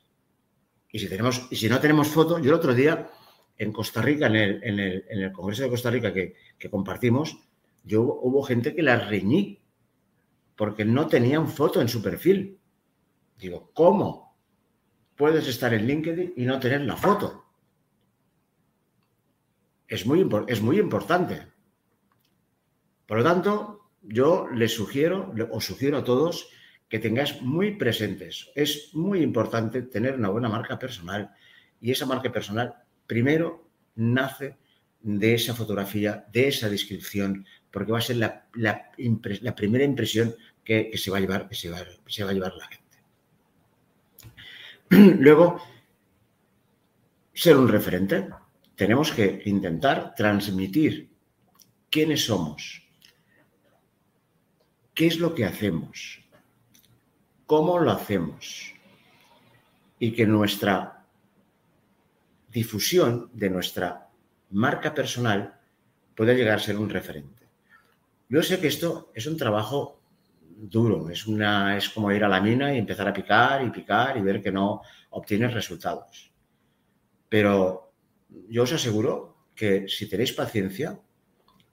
Y 0.90 0.98
si, 0.98 1.08
tenemos, 1.08 1.46
y 1.50 1.56
si 1.56 1.68
no 1.68 1.80
tenemos 1.80 2.08
foto, 2.08 2.38
yo 2.38 2.50
el 2.50 2.56
otro 2.56 2.74
día 2.74 3.10
en 3.58 3.72
Costa 3.72 4.02
Rica, 4.02 4.26
en 4.26 4.36
el, 4.36 5.32
Congreso 5.32 5.62
de 5.62 5.70
Costa 5.70 5.90
Rica 5.90 6.12
que, 6.12 6.34
compartimos, 6.70 7.38
yo 7.84 8.02
hubo 8.02 8.42
gente 8.42 8.74
que 8.74 8.82
la 8.82 8.98
reñí 8.98 9.62
porque 10.56 10.84
no 10.84 11.06
tenían 11.06 11.48
foto 11.48 11.80
en 11.80 11.88
su 11.88 12.02
perfil. 12.02 12.58
Digo, 13.38 13.70
¿cómo 13.74 14.36
puedes 15.14 15.46
estar 15.46 15.72
en 15.74 15.86
LinkedIn 15.86 16.34
y 16.36 16.44
no 16.44 16.58
tener 16.58 16.80
la 16.82 16.96
foto? 16.96 17.44
Es 19.88 20.06
muy, 20.06 20.28
es 20.48 20.62
muy 20.62 20.78
importante. 20.78 21.46
Por 23.06 23.18
lo 23.18 23.24
tanto, 23.24 23.75
yo 24.08 24.48
les 24.48 24.74
sugiero, 24.74 25.32
os 25.50 25.64
sugiero 25.64 25.98
a 25.98 26.04
todos 26.04 26.48
que 26.88 26.98
tengáis 26.98 27.42
muy 27.42 27.76
presentes. 27.76 28.50
Es 28.54 28.94
muy 28.94 29.20
importante 29.20 29.82
tener 29.82 30.14
una 30.14 30.28
buena 30.28 30.48
marca 30.48 30.78
personal 30.78 31.30
y 31.80 31.90
esa 31.90 32.06
marca 32.06 32.30
personal 32.32 32.74
primero 33.06 33.68
nace 33.96 34.56
de 35.02 35.34
esa 35.34 35.54
fotografía, 35.54 36.26
de 36.32 36.48
esa 36.48 36.68
descripción, 36.68 37.46
porque 37.70 37.92
va 37.92 37.98
a 37.98 38.02
ser 38.02 38.16
la, 38.16 38.48
primera 39.54 39.84
impresión 39.84 40.34
que, 40.64 40.90
se 40.96 41.10
va 41.10 41.18
a 41.18 41.20
llevar, 41.20 41.48
que 41.48 41.54
se 41.54 41.70
va, 41.70 41.78
se 42.06 42.24
va 42.24 42.30
a 42.30 42.34
llevar 42.34 42.54
la 42.54 42.68
gente. 42.68 42.86
Luego, 45.22 45.60
ser 47.32 47.56
un 47.56 47.68
referente. 47.68 48.28
Tenemos 48.74 49.12
que 49.12 49.42
intentar 49.46 50.14
transmitir 50.14 51.08
quiénes 51.90 52.24
somos, 52.24 52.85
qué 54.96 55.06
es 55.06 55.20
lo 55.20 55.34
que 55.34 55.44
hacemos, 55.44 56.24
cómo 57.44 57.78
lo 57.78 57.90
hacemos 57.92 58.72
y 59.98 60.12
que 60.12 60.26
nuestra 60.26 61.04
difusión 62.50 63.30
de 63.34 63.50
nuestra 63.50 64.08
marca 64.50 64.94
personal 64.94 65.60
puede 66.14 66.34
llegar 66.34 66.56
a 66.56 66.62
ser 66.62 66.78
un 66.78 66.88
referente. 66.88 67.46
Yo 68.30 68.42
sé 68.42 68.58
que 68.58 68.68
esto 68.68 69.12
es 69.14 69.26
un 69.26 69.36
trabajo 69.36 70.00
duro, 70.40 71.10
es, 71.10 71.26
una, 71.26 71.76
es 71.76 71.90
como 71.90 72.10
ir 72.10 72.24
a 72.24 72.28
la 72.28 72.40
mina 72.40 72.74
y 72.74 72.78
empezar 72.78 73.06
a 73.06 73.12
picar 73.12 73.62
y 73.62 73.70
picar 73.70 74.16
y 74.16 74.22
ver 74.22 74.42
que 74.42 74.50
no 74.50 74.80
obtienes 75.10 75.52
resultados. 75.52 76.32
Pero 77.28 77.92
yo 78.48 78.62
os 78.62 78.72
aseguro 78.72 79.36
que 79.54 79.88
si 79.88 80.08
tenéis 80.08 80.32
paciencia 80.32 80.98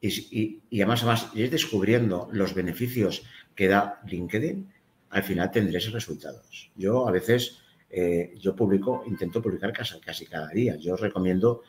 y, 0.10 0.62
y, 0.70 0.82
además, 0.82 1.04
además 1.04 1.30
ir 1.34 1.50
descubriendo 1.50 2.28
los 2.32 2.54
beneficios 2.54 3.24
que 3.56 3.68
da 3.68 4.02
LinkedIn, 4.06 4.72
al 5.10 5.24
final 5.24 5.52
tendréis 5.52 5.92
resultados. 5.92 6.72
Yo 6.76 7.08
a 7.08 7.12
veces 7.12 7.64
eh, 7.90 8.34
yo 8.40 8.56
publico, 8.56 9.04
intento 9.06 9.40
publicar 9.40 9.72
casi, 9.72 10.00
casi 10.00 10.26
cada 10.26 10.50
día. 10.50 10.76
Yo 10.78 10.96
os 10.96 11.00
recomiendo, 11.00 11.62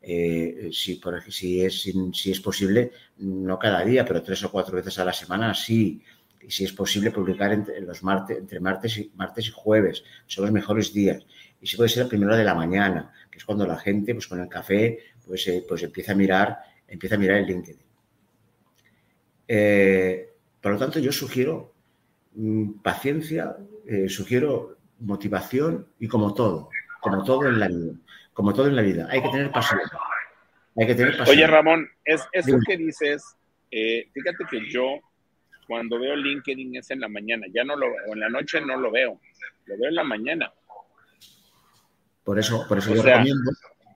eh, 0.00 0.70
si, 0.72 0.94
por, 0.94 1.20
si, 1.30 1.64
es, 1.64 1.82
si, 2.12 2.30
es 2.30 2.40
posible, 2.40 2.92
no 3.18 3.58
cada 3.58 3.84
día, 3.84 4.04
pero 4.04 4.22
tres 4.22 4.44
o 4.44 4.52
cuatro 4.52 4.76
veces 4.76 4.98
a 5.00 5.04
la 5.04 5.12
semana, 5.12 5.52
sí. 5.54 6.00
Y 6.40 6.50
si 6.50 6.64
es 6.64 6.72
posible, 6.72 7.10
publicar 7.10 7.52
entre, 7.52 7.80
los 7.80 8.02
martes, 8.04 8.38
entre 8.38 8.60
martes 8.60 8.96
y, 8.98 9.10
martes 9.16 9.48
y 9.48 9.50
jueves. 9.52 10.04
Son 10.26 10.44
los 10.44 10.52
mejores 10.52 10.92
días. 10.92 11.26
Y 11.60 11.66
si 11.66 11.76
puede 11.76 11.88
ser 11.88 12.04
a 12.04 12.08
primera 12.08 12.36
de 12.36 12.44
la 12.44 12.54
mañana, 12.54 13.12
que 13.28 13.38
es 13.38 13.44
cuando 13.44 13.66
la 13.66 13.76
gente, 13.76 14.14
pues 14.14 14.28
con 14.28 14.40
el 14.40 14.48
café, 14.48 15.00
pues, 15.26 15.46
eh, 15.48 15.64
pues 15.68 15.82
empieza 15.82 16.12
a 16.12 16.16
mirar, 16.16 16.58
empieza 16.92 17.14
a 17.16 17.18
mirar 17.18 17.38
el 17.38 17.46
LinkedIn. 17.46 17.80
por 20.60 20.72
lo 20.72 20.78
tanto, 20.78 20.98
yo 20.98 21.10
sugiero 21.10 21.74
mm, 22.34 22.80
paciencia, 22.82 23.56
sugiero 24.08 24.76
motivación 25.02 25.86
y 25.98 26.08
como 26.08 26.34
todo, 26.34 26.68
como 27.00 27.24
todo 27.24 27.48
en 27.48 27.58
la 27.58 27.68
vida, 27.68 27.92
como 28.32 28.52
todo 28.52 28.68
en 28.68 28.76
la 28.76 28.82
vida, 28.82 29.08
hay 29.10 29.22
que 29.22 29.28
tener 29.28 29.50
pasión. 29.50 29.80
Hay 30.76 30.86
que 30.86 30.94
tener 30.94 31.16
pasión. 31.16 31.36
Oye, 31.36 31.46
Ramón, 31.46 31.88
es, 32.04 32.22
eso 32.32 32.56
que 32.66 32.76
dices, 32.76 33.36
eh, 33.70 34.08
fíjate 34.12 34.44
que 34.50 34.70
yo 34.70 35.00
cuando 35.66 35.98
veo 35.98 36.16
LinkedIn 36.16 36.76
es 36.76 36.90
en 36.90 37.00
la 37.00 37.08
mañana, 37.08 37.46
ya 37.52 37.64
no 37.64 37.76
lo 37.76 37.86
veo, 37.90 38.12
en 38.12 38.20
la 38.20 38.28
noche 38.28 38.60
no 38.60 38.76
lo 38.76 38.90
veo, 38.90 39.20
lo 39.66 39.78
veo 39.78 39.88
en 39.88 39.94
la 39.94 40.04
mañana. 40.04 40.52
Por 42.24 42.38
eso, 42.38 42.64
por 42.68 42.78
eso 42.78 42.94
yo 42.94 43.02
recomiendo, 43.02 43.50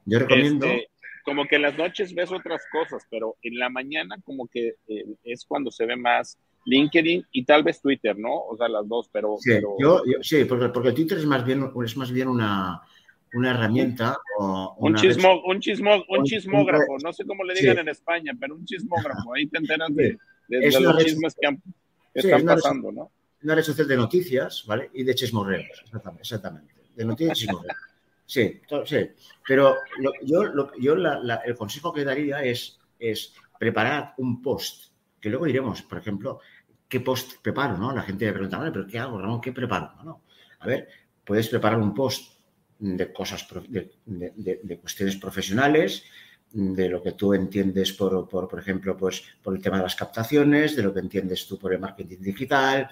yo 0.05 0.19
recomiendo. 0.19 0.67
Este, 0.67 0.91
como 1.27 1.45
que 1.45 1.57
en 1.57 1.63
las 1.63 1.77
noches 1.77 2.15
ves 2.15 2.31
otras 2.31 2.63
cosas, 2.71 3.05
pero 3.11 3.37
en 3.43 3.59
la 3.59 3.69
mañana 3.69 4.17
como 4.25 4.47
que 4.47 4.77
eh, 4.87 5.05
es 5.25 5.45
cuando 5.45 5.73
se 5.73 5.85
ve 5.85 5.97
más 5.97 6.39
LinkedIn 6.65 7.27
y 7.33 7.45
tal 7.45 7.65
vez 7.65 7.83
Twitter, 7.83 8.17
¿no? 8.17 8.33
O 8.33 8.57
sea, 8.57 8.69
las 8.69 8.87
dos, 8.87 9.11
pero... 9.13 9.37
Sí, 9.41 9.59
Yo, 9.81 10.03
sí 10.23 10.45
porque, 10.45 10.69
porque, 10.69 10.93
Twitter 10.93 11.19
es 11.19 11.27
más 11.27 11.45
bien, 11.45 11.69
es 11.85 11.97
más 11.97 12.13
bien 12.13 12.29
una, 12.29 12.81
una 13.35 13.51
herramienta 13.51 14.17
o 14.39 14.77
un, 14.79 14.95
chismo, 14.95 15.43
un, 15.45 15.59
chismo, 15.59 16.05
un 16.09 16.25
chismógrafo, 16.25 16.97
no 17.03 17.13
sé 17.13 17.25
cómo 17.25 17.43
le 17.43 17.55
digan 17.55 17.79
en 17.79 17.89
España, 17.89 18.33
pero 18.39 18.55
un 18.55 18.65
chismógrafo, 18.65 19.35
ahí 19.35 19.49
te 19.49 19.59
enteras 19.59 19.93
de, 19.97 20.17
los 20.49 21.05
chismes 21.05 21.35
que, 21.41 21.59
están 22.15 22.45
pasando, 22.45 22.93
¿no? 22.93 23.11
Una 23.43 23.57
red 23.57 23.63
social 23.63 23.89
de 23.89 23.97
noticias, 23.97 24.65
¿vale? 24.65 24.91
Y 24.95 25.03
de 25.03 25.15
chismorreos, 25.15 25.85
exactamente, 26.21 26.73
de 26.95 27.05
noticias 27.05 27.37
y 27.37 27.41
chismorreos. 27.47 27.77
Sí, 28.27 28.61
sí, 28.87 29.11
pero 29.47 29.77
yo, 30.25 30.53
yo 30.79 30.95
el 30.95 31.57
consejo 31.57 31.93
que 31.93 32.05
daría 32.05 32.43
es, 32.43 32.79
es 32.99 33.33
preparar 33.59 34.15
un 34.19 34.43
post, 34.43 34.93
que 35.21 35.31
luego 35.31 35.47
iremos, 35.47 35.83
por 35.83 35.99
ejemplo, 35.99 36.41
qué 36.89 37.01
post 37.01 37.41
preparo, 37.43 37.77
¿no? 37.77 37.93
La 37.93 38.03
gente 38.03 38.27
me 38.27 38.33
pregunta, 38.33 38.59
vale, 38.59 38.73
pero 38.73 38.87
¿qué 38.87 38.99
hago, 38.99 39.21
Ramón? 39.21 39.41
¿Qué 39.41 39.53
preparo? 39.53 39.93
No, 40.05 40.23
A 40.61 40.67
ver, 40.67 40.89
puedes 41.25 41.49
preparar 41.49 41.79
un 41.79 41.95
post 41.95 42.37
de 42.79 43.13
cosas, 43.13 43.47
de, 44.07 44.79
cuestiones 44.81 45.17
profesionales, 45.17 46.05
de 46.51 46.89
lo 46.89 47.03
que 47.03 47.13
tú 47.13 47.35
entiendes 47.35 47.93
por, 47.93 48.29
por, 48.29 48.59
ejemplo, 48.59 48.97
pues 48.97 49.23
por 49.43 49.55
el 49.55 49.63
tema 49.63 49.79
de 49.79 49.85
las 49.85 49.97
captaciones, 49.97 50.77
de 50.77 50.83
lo 50.83 50.93
que 50.93 51.01
entiendes 51.01 51.47
tú 51.47 51.59
por 51.59 51.73
el 51.73 51.81
marketing 51.81 52.19
digital 52.21 52.89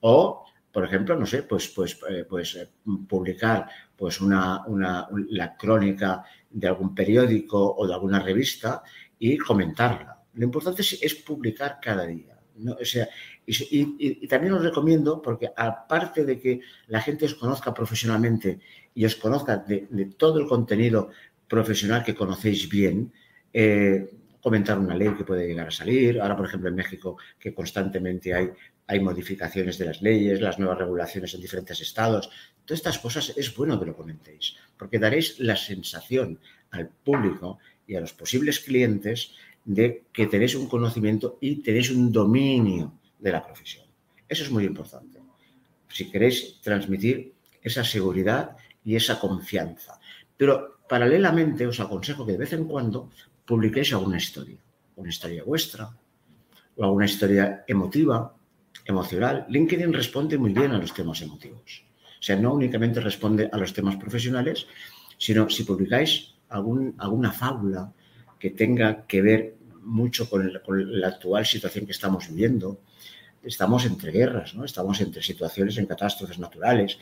o, 0.00 0.44
por 0.72 0.84
ejemplo, 0.84 1.16
no 1.16 1.26
sé, 1.26 1.42
pues, 1.42 1.68
pues, 1.68 1.98
eh, 2.08 2.24
pues 2.28 2.56
eh, 2.56 2.68
publicar 3.08 3.68
pues 3.96 4.20
una, 4.20 4.64
una, 4.66 5.08
la 5.28 5.56
crónica 5.56 6.24
de 6.48 6.68
algún 6.68 6.94
periódico 6.94 7.74
o 7.76 7.86
de 7.86 7.94
alguna 7.94 8.20
revista 8.20 8.82
y 9.18 9.36
comentarla. 9.36 10.22
Lo 10.34 10.44
importante 10.44 10.82
es, 10.82 11.14
publicar 11.16 11.78
cada 11.82 12.06
día. 12.06 12.38
O 12.78 12.84
sea, 12.84 13.08
y, 13.46 14.26
también 14.26 14.52
os 14.52 14.62
recomiendo, 14.62 15.20
porque 15.20 15.50
aparte 15.56 16.24
de 16.24 16.38
que 16.38 16.60
la 16.88 17.00
gente 17.00 17.24
os 17.24 17.34
conozca 17.34 17.74
profesionalmente 17.74 18.60
y 18.94 19.04
os 19.04 19.16
conozca 19.16 19.56
de, 19.56 19.86
de 19.90 20.06
todo 20.06 20.38
el 20.38 20.46
contenido 20.46 21.10
profesional 21.48 22.04
que 22.04 22.14
conocéis 22.14 22.68
bien, 22.68 23.12
eh, 23.52 24.08
comentar 24.40 24.78
una 24.78 24.94
ley 24.94 25.10
que 25.14 25.24
puede 25.24 25.46
llegar 25.46 25.68
a 25.68 25.70
salir. 25.70 26.20
Ahora, 26.20 26.36
por 26.36 26.46
ejemplo, 26.46 26.68
en 26.68 26.76
México, 26.76 27.18
que 27.38 27.52
constantemente 27.52 28.32
hay, 28.32 28.50
hay 28.90 29.00
modificaciones 29.00 29.78
de 29.78 29.84
las 29.86 30.02
leyes, 30.02 30.40
las 30.40 30.58
nuevas 30.58 30.78
regulaciones 30.78 31.32
en 31.34 31.40
diferentes 31.40 31.80
estados. 31.80 32.28
Todas 32.64 32.80
estas 32.80 32.98
cosas 32.98 33.32
es 33.36 33.54
bueno 33.54 33.78
que 33.78 33.86
lo 33.86 33.96
comentéis, 33.96 34.56
porque 34.76 34.98
daréis 34.98 35.38
la 35.38 35.56
sensación 35.56 36.38
al 36.72 36.88
público 36.88 37.58
y 37.86 37.94
a 37.94 38.00
los 38.00 38.12
posibles 38.12 38.60
clientes 38.60 39.32
de 39.64 40.04
que 40.12 40.26
tenéis 40.26 40.54
un 40.54 40.68
conocimiento 40.68 41.38
y 41.40 41.56
tenéis 41.62 41.90
un 41.90 42.10
dominio 42.10 42.92
de 43.18 43.32
la 43.32 43.44
profesión. 43.44 43.86
Eso 44.28 44.42
es 44.44 44.50
muy 44.50 44.64
importante. 44.64 45.20
Si 45.88 46.10
queréis 46.10 46.60
transmitir 46.60 47.32
esa 47.62 47.84
seguridad 47.84 48.56
y 48.84 48.96
esa 48.96 49.20
confianza. 49.20 50.00
Pero 50.36 50.80
Paralelamente, 50.90 51.68
os 51.68 51.78
aconsejo 51.78 52.26
que 52.26 52.34
de 52.34 52.42
vez 52.42 52.52
en 52.52 52.64
cuando 52.66 53.14
publiquéis 53.46 53.92
alguna 53.92 54.18
historia, 54.18 54.58
una 54.96 55.10
historia 55.14 55.44
vuestra 55.44 55.86
o 56.74 56.82
alguna 56.82 57.04
historia 57.04 57.62
emotiva, 57.68 58.34
emocional. 58.90 59.46
LinkedIn 59.48 59.92
responde 59.92 60.36
muy 60.38 60.52
bien 60.52 60.72
a 60.72 60.78
los 60.78 60.92
temas 60.92 61.22
emotivos. 61.22 61.84
O 62.20 62.22
sea, 62.22 62.36
no 62.36 62.52
únicamente 62.52 63.00
responde 63.00 63.48
a 63.50 63.56
los 63.56 63.72
temas 63.72 63.96
profesionales, 63.96 64.66
sino 65.16 65.48
si 65.48 65.64
publicáis 65.64 66.34
alguna 66.48 67.32
fábula 67.32 67.92
que 68.38 68.50
tenga 68.50 69.06
que 69.06 69.22
ver 69.22 69.54
mucho 69.82 70.28
con, 70.28 70.52
la 71.00 71.08
actual 71.08 71.46
situación 71.46 71.86
que 71.86 71.92
estamos 71.92 72.28
viviendo. 72.28 72.80
Estamos 73.42 73.86
entre 73.86 74.12
guerras, 74.12 74.54
¿no? 74.54 74.64
estamos 74.64 75.00
entre 75.00 75.22
situaciones 75.22 75.78
en 75.78 75.86
catástrofes 75.86 76.38
naturales, 76.38 76.98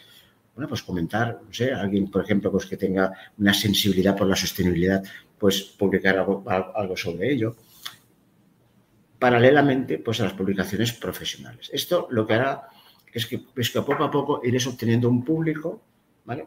bueno, 0.55 0.69
pues 0.69 0.83
comentar, 0.83 1.41
no 1.47 1.53
sé, 1.53 1.73
alguien, 1.73 2.11
por 2.11 2.25
ejemplo, 2.25 2.51
pues 2.51 2.67
que 2.67 2.77
tenga 2.77 3.13
una 3.39 3.55
sensibilidad 3.55 4.17
por 4.17 4.27
la 4.27 4.35
sostenibilidad, 4.35 5.05
pues 5.39 5.63
publicar 5.63 6.19
algo 6.19 6.97
sobre 6.97 7.33
ello. 7.33 7.55
Paralelamente, 9.19 9.99
pues 9.99 10.21
a 10.21 10.25
las 10.25 10.35
publicaciones 10.35 10.93
profesionales. 10.93 11.71
Esto 11.73 12.07
lo 12.11 12.27
que 12.27 12.35
hará 12.35 12.69
es 13.13 13.27
que, 13.27 13.43
es 13.57 13.71
poco 13.71 14.05
a 14.05 14.11
poco 14.11 14.41
iréis 14.45 14.67
obteniendo 14.67 15.09
un 15.09 15.25
público. 15.25 15.83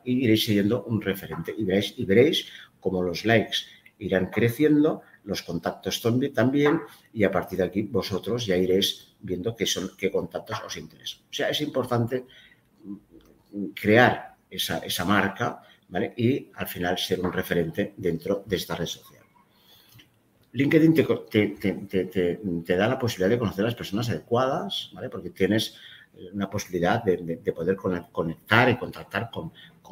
Y 0.04 0.26
iréis 0.26 0.46
siguiendo 0.46 0.84
un 0.84 1.02
referente. 1.02 1.56
Y 1.58 1.64
veréis, 1.64 1.96
y 1.98 2.06
veréis 2.06 2.46
cómo 2.80 3.02
los 3.02 3.26
likes 3.26 3.58
irán 3.98 4.28
creciendo, 4.28 5.02
los 5.24 5.42
contactos 5.42 6.02
también, 6.34 6.82
y 7.14 7.24
a 7.24 7.32
partir 7.32 7.60
de 7.60 7.66
aquí 7.66 7.84
vosotros 7.84 8.46
ya 8.46 8.58
iréis 8.58 9.16
viendo 9.20 9.56
qué, 9.56 9.66
son, 9.66 9.92
qué 9.98 10.12
contactos 10.12 10.62
os 10.66 10.78
interesan. 10.78 11.22
O 11.30 11.34
sea, 11.34 11.50
es 11.50 11.62
importante 11.62 12.26
crear 13.76 14.36
esa, 14.50 14.80
esa 14.80 15.06
marca 15.06 15.62
y 16.16 16.50
al 16.56 16.68
final 16.68 16.98
ser 16.98 17.20
un 17.20 17.32
referente 17.32 17.94
dentro 17.98 18.44
de 18.46 18.56
esta 18.56 18.76
red 18.76 18.86
social. 18.86 19.21
LinkedIn 20.54 20.94
te, 22.64 22.76
da 22.76 22.88
la 22.88 23.00
posibilidad 23.00 23.30
de 23.30 23.40
conocer 23.40 23.64
a 23.64 23.68
las 23.68 23.76
personas 23.76 24.10
adecuadas, 24.10 24.92
porque 25.10 25.30
tienes 25.30 25.76
una 26.34 26.50
posibilidad 26.50 27.04
de, 27.04 27.38
poder 27.54 27.76
conectar 27.76 28.70
y 28.70 28.78
contactar 28.78 29.30
con, 29.32 29.52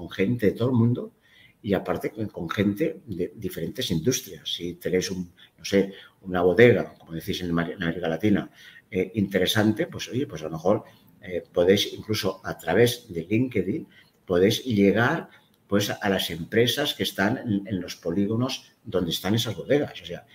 gente 0.10 0.48
de 0.48 0.52
todo 0.54 0.70
el 0.70 0.76
mundo 0.76 1.14
y 1.62 1.74
aparte 1.74 2.12
con, 2.12 2.50
gente 2.50 3.02
de 3.06 3.34
diferentes 3.36 3.90
industrias. 3.92 4.50
Si 4.54 4.76
tenéis, 4.76 5.12
un, 5.12 5.32
no 5.58 5.66
sé, 5.66 5.94
una 6.22 6.42
bodega, 6.42 6.94
como 6.98 7.14
decís 7.14 7.42
en 7.42 7.52
América 7.52 8.08
Latina, 8.08 8.50
eh, 8.92 9.12
interesante, 9.16 9.88
pues 9.88 10.10
oye, 10.10 10.26
pues 10.26 10.42
a 10.42 10.46
lo 10.46 10.52
mejor 10.52 10.84
eh, 11.22 11.44
podéis 11.52 11.94
incluso 11.94 12.42
a 12.44 12.58
través 12.58 13.12
de 13.14 13.24
LinkedIn, 13.24 13.88
podéis 14.26 14.64
llegar 14.64 15.30
pues 15.68 15.92
a 15.92 16.10
las 16.10 16.32
empresas 16.32 16.96
que 16.96 17.04
están 17.04 17.38
en, 17.38 17.80
los 17.80 17.96
polígonos 17.96 18.72
donde 18.84 19.12
están 19.12 19.36
esas 19.36 19.56
bodegas. 19.56 20.02
O 20.02 20.06
sea, 20.06 20.26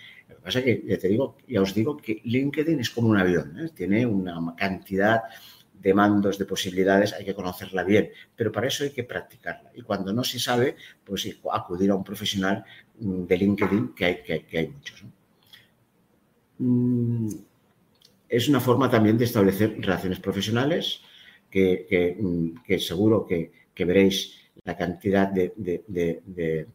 pasa 0.44 0.58
es 0.58 0.64
que 0.66 0.84
ya 0.86 0.98
te 0.98 1.08
digo, 1.08 1.36
ya 1.48 1.62
os 1.62 1.74
digo 1.74 1.96
que 1.96 2.20
LinkedIn 2.22 2.78
es 2.78 2.90
como 2.90 3.08
un 3.08 3.16
avión, 3.16 3.58
¿eh? 3.58 3.70
tiene 3.74 4.04
una 4.04 4.54
cantidad 4.54 5.22
de 5.72 5.94
mandos, 5.94 6.38
de 6.38 6.44
posibilidades, 6.44 7.14
hay 7.14 7.24
que 7.24 7.34
conocerla 7.34 7.82
bien, 7.82 8.10
pero 8.36 8.52
para 8.52 8.68
eso 8.68 8.84
hay 8.84 8.90
que 8.90 9.04
practicarla. 9.04 9.70
Y 9.74 9.82
cuando 9.82 10.12
no 10.12 10.22
se 10.22 10.38
sabe, 10.38 10.76
pues 11.02 11.28
acudir 11.50 11.90
a 11.90 11.94
un 11.94 12.04
profesional 12.04 12.64
mm, 13.00 13.24
de 13.24 13.36
LinkedIn, 13.38 13.94
que 13.94 14.04
hay, 14.04 14.22
que, 14.22 14.58
hay 14.58 14.68
muchos. 14.68 15.04
Mm, 16.58 17.28
es 18.28 18.48
una 18.48 18.60
forma 18.60 18.90
también 18.90 19.16
de 19.16 19.24
establecer 19.24 19.76
relaciones 19.80 20.20
profesionales 20.20 21.00
que, 21.50 22.16
mm, 22.18 22.78
seguro 22.78 23.26
que, 23.26 23.50
veréis 23.84 24.34
la 24.64 24.76
cantidad 24.76 25.28
de, 25.28 26.66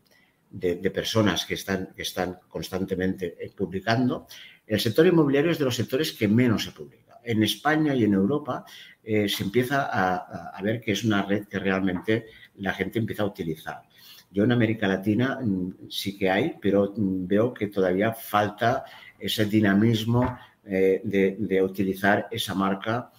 personas 0.94 1.46
que 1.46 1.54
están, 1.54 1.94
que 1.96 2.02
están 2.02 2.40
constantemente 2.48 3.38
eh, 3.40 3.52
publicando. 3.56 4.28
El 4.66 4.80
sector 4.80 5.06
inmobiliario 5.06 5.52
es 5.52 5.60
de 5.60 5.66
los 5.66 5.76
sectores 5.76 6.14
que 6.14 6.28
menos 6.28 6.64
se 6.64 6.72
publica. 6.72 7.20
En 7.24 7.44
España 7.44 7.94
y 7.94 8.04
en 8.04 8.14
Europa 8.14 8.66
eh, 9.04 9.28
se 9.30 9.44
empieza 9.44 9.90
a, 9.92 10.50
a, 10.50 10.62
ver 10.62 10.82
que 10.82 10.94
es 10.94 11.04
una 11.04 11.24
red 11.24 11.48
que 11.48 11.60
realmente 11.60 12.26
la 12.56 12.74
gente 12.74 13.00
empieza 13.00 13.24
a 13.24 13.28
utilizar. 13.28 13.82
Yo 14.32 14.44
en 14.44 14.52
América 14.52 14.88
Latina 14.88 15.40
mm, 15.42 15.90
sí 15.90 16.18
que 16.18 16.30
hay, 16.30 16.56
pero 16.62 16.94
mm, 16.96 17.28
veo 17.28 17.54
que 17.54 17.68
todavía 17.68 18.14
falta 18.14 18.86
ese 19.20 19.46
dinamismo 19.46 20.38
eh, 20.66 21.02
de, 21.04 21.62
utilizar 21.62 22.28
esa 22.32 22.54
marca 22.54 23.12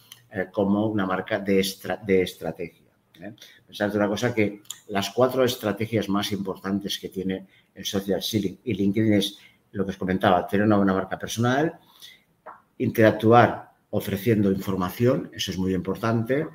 como 0.52 0.86
una 0.86 1.04
marca 1.06 1.40
de, 1.40 1.66
de 2.06 2.22
estrategia. 2.22 2.79
¿Eh? 3.22 3.34
Pensad 3.66 3.94
una 3.94 4.08
cosa 4.08 4.34
que 4.34 4.62
las 4.88 5.10
cuatro 5.10 5.44
estrategias 5.44 6.08
más 6.08 6.32
importantes 6.32 6.98
que 6.98 7.08
tiene 7.08 7.46
el 7.74 7.84
social 7.84 8.22
selling 8.22 8.58
y 8.64 8.74
LinkedIn 8.74 9.12
es 9.14 9.38
lo 9.72 9.84
que 9.84 9.90
os 9.90 9.96
comentaba, 9.96 10.46
tener 10.46 10.66
una 10.66 10.76
buena 10.76 10.94
marca 10.94 11.18
personal, 11.18 11.78
interactuar 12.78 13.70
ofreciendo 13.90 14.50
información, 14.50 15.30
eso 15.32 15.50
es 15.50 15.58
muy 15.58 15.74
importante, 15.74 16.46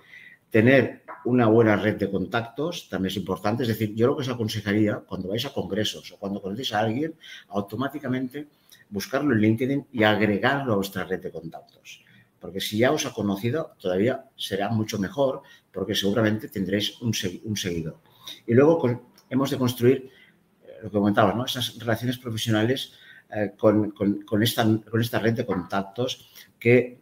tener 0.50 1.04
una 1.26 1.48
buena 1.48 1.76
red 1.76 1.98
de 1.98 2.10
contactos 2.10 2.88
también 2.90 3.12
es 3.12 3.18
importante. 3.18 3.64
Es 3.64 3.70
decir, 3.70 3.94
yo 3.96 4.08
lo 4.08 4.16
que 4.16 4.22
os 4.22 4.30
aconsejaría 4.30 4.96
cuando 4.98 5.30
vais 5.30 5.46
a 5.46 5.54
congresos 5.54 6.12
o 6.12 6.18
cuando 6.18 6.42
conocéis 6.42 6.74
a 6.74 6.80
alguien, 6.80 7.16
automáticamente 7.50 8.48
buscarlo 8.90 9.34
en 9.34 9.42
LinkedIn 9.42 9.88
y 9.92 10.04
agregarlo 10.04 10.74
a 10.74 10.76
vuestra 10.78 11.04
red 11.04 11.22
de 11.22 11.32
contactos. 11.32 12.06
Porque 12.46 12.62
si 12.62 12.78
ya 12.78 12.92
os 12.92 13.08
ha 13.08 13.12
conocido, 13.12 13.74
todavía 13.82 14.26
será 14.38 14.70
mucho 14.70 15.00
mejor 15.00 15.42
porque 15.72 15.96
seguramente 15.96 16.48
tendréis 16.48 17.02
un, 17.02 17.12
seguidor. 17.12 17.98
Y 18.46 18.54
luego 18.54 19.02
hemos 19.32 19.50
de 19.50 19.58
construir, 19.58 20.12
eh, 20.62 20.78
lo 20.84 20.92
que 20.92 20.98
comentabas, 20.98 21.36
¿no? 21.36 21.44
esas 21.44 21.80
relaciones 21.80 22.20
profesionales 22.20 22.94
eh, 23.34 23.54
con, 23.58 24.44
esta, 24.44 25.20
red 25.20 25.34
de 25.34 25.44
contactos 25.44 26.30
que, 26.60 27.00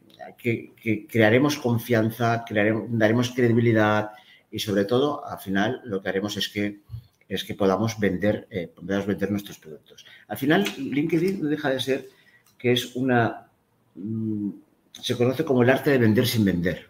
crearemos 1.10 1.58
confianza, 1.58 2.46
daremos 2.88 3.32
credibilidad 3.32 4.12
y 4.50 4.60
sobre 4.60 4.86
todo, 4.86 5.26
al 5.26 5.40
final, 5.40 5.82
lo 5.84 6.02
que 6.02 6.08
haremos 6.08 6.38
es 6.38 6.48
que 6.48 7.56
podamos 7.56 8.00
vender, 8.00 8.48
eh, 8.50 8.72
podamos 8.74 9.08
vender 9.08 9.30
nuestros 9.30 9.60
productos. 9.60 10.06
Al 10.30 10.38
final, 10.38 10.64
LinkedIn 10.78 11.44
no 11.44 11.50
deja 11.50 11.70
de 11.70 11.82
ser 11.82 12.08
que 12.58 12.72
es 12.72 12.96
una... 12.96 13.50
Se 15.02 15.18
conoce 15.18 15.44
como 15.44 15.64
el 15.64 15.70
arte 15.70 15.92
de 15.92 15.98
vender 15.98 16.28
sin 16.28 16.46
vender, 16.46 16.90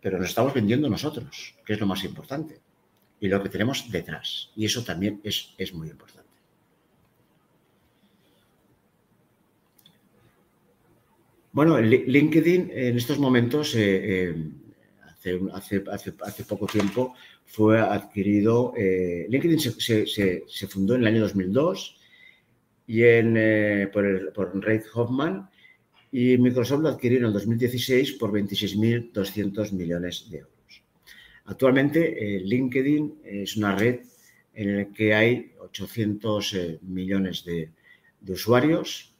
pero 0.00 0.18
nos 0.18 0.28
estamos 0.28 0.54
vendiendo 0.54 0.88
nosotros, 0.88 1.54
que 1.64 1.74
es 1.74 1.80
lo 1.80 1.86
más 1.86 2.04
importante, 2.04 2.60
y 3.20 3.28
lo 3.28 3.42
que 3.42 3.48
tenemos 3.48 3.90
detrás. 3.90 4.50
Y 4.56 4.64
eso 4.64 4.82
también 4.82 5.20
es, 5.22 5.54
es 5.56 5.72
muy 5.72 5.88
importante. 5.88 6.30
Bueno, 11.52 11.80
LinkedIn 11.80 12.70
en 12.72 12.96
estos 12.96 13.18
momentos, 13.18 13.74
eh, 13.74 14.32
eh, 15.24 15.40
hace, 15.52 15.84
hace, 15.90 16.14
hace, 16.22 16.44
poco 16.44 16.66
tiempo, 16.66 17.14
fue 17.44 17.80
adquirido, 17.80 18.72
eh, 18.76 19.26
LinkedIn 19.28 19.58
se, 19.58 20.06
se, 20.06 20.44
se, 20.46 20.66
fundó 20.68 20.94
en 20.94 21.00
el 21.00 21.08
año 21.08 21.22
2002 21.22 21.96
y 22.86 23.02
en, 23.02 23.90
por, 23.92 24.32
por 24.32 24.64
Reid 24.64 24.82
Hoffman 24.94 25.50
y 26.12 26.36
Microsoft 26.38 26.82
lo 26.82 26.88
adquirió 26.88 27.18
en 27.18 27.26
el 27.26 27.32
2016 27.32 28.12
por 28.12 28.32
26.200 28.32 29.72
millones 29.72 30.28
de 30.30 30.38
euros. 30.38 30.82
Actualmente 31.44 32.36
eh, 32.36 32.40
LinkedIn 32.40 33.20
es 33.24 33.56
una 33.56 33.76
red 33.76 34.00
en 34.54 34.68
el 34.70 34.92
que 34.92 35.14
hay 35.14 35.52
800 35.60 36.54
eh, 36.54 36.78
millones 36.82 37.44
de, 37.44 37.70
usuarios, 38.28 39.14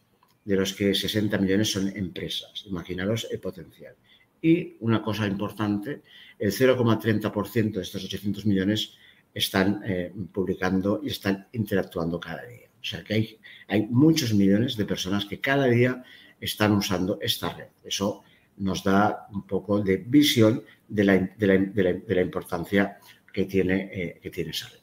de 0.44 0.56
los 0.56 0.72
que 0.72 0.94
60 0.94 1.38
millones 1.38 1.72
son 1.72 1.88
empresas. 1.96 2.64
Imaginaros 2.66 3.28
el 3.30 3.38
potencial. 3.38 3.94
Y 4.42 4.76
una 4.80 5.02
cosa 5.02 5.26
importante, 5.26 6.02
el 6.38 6.50
0,30% 6.50 7.72
de 7.72 7.82
estos 7.82 8.04
800 8.04 8.46
millones 8.46 8.94
están 9.32 9.82
eh, 9.84 10.12
publicando 10.32 11.00
y 11.02 11.08
están 11.08 11.46
interactuando 11.52 12.18
cada 12.18 12.44
día. 12.44 12.68
O 12.80 12.84
sea 12.84 13.04
que 13.04 13.38
hay 13.68 13.86
muchos 13.88 14.32
millones 14.32 14.76
de 14.76 14.86
personas 14.86 15.26
que 15.26 15.40
cada 15.40 15.66
día 15.66 16.02
están 16.40 16.72
usando 16.72 17.18
esta 17.20 17.50
red. 17.52 17.68
Eso 17.84 18.22
nos 18.58 18.82
da 18.84 19.26
un 19.32 19.46
poco 19.46 19.80
de 19.80 19.96
visión 19.98 20.62
de 20.88 21.04
la, 21.04 21.18
de 21.18 22.04
la, 22.14 22.20
importancia 22.20 22.98
que 23.32 23.44
tiene, 23.44 23.90
eh, 23.92 24.20
que 24.22 24.30
tiene 24.30 24.50
esa 24.50 24.68
red. 24.68 24.80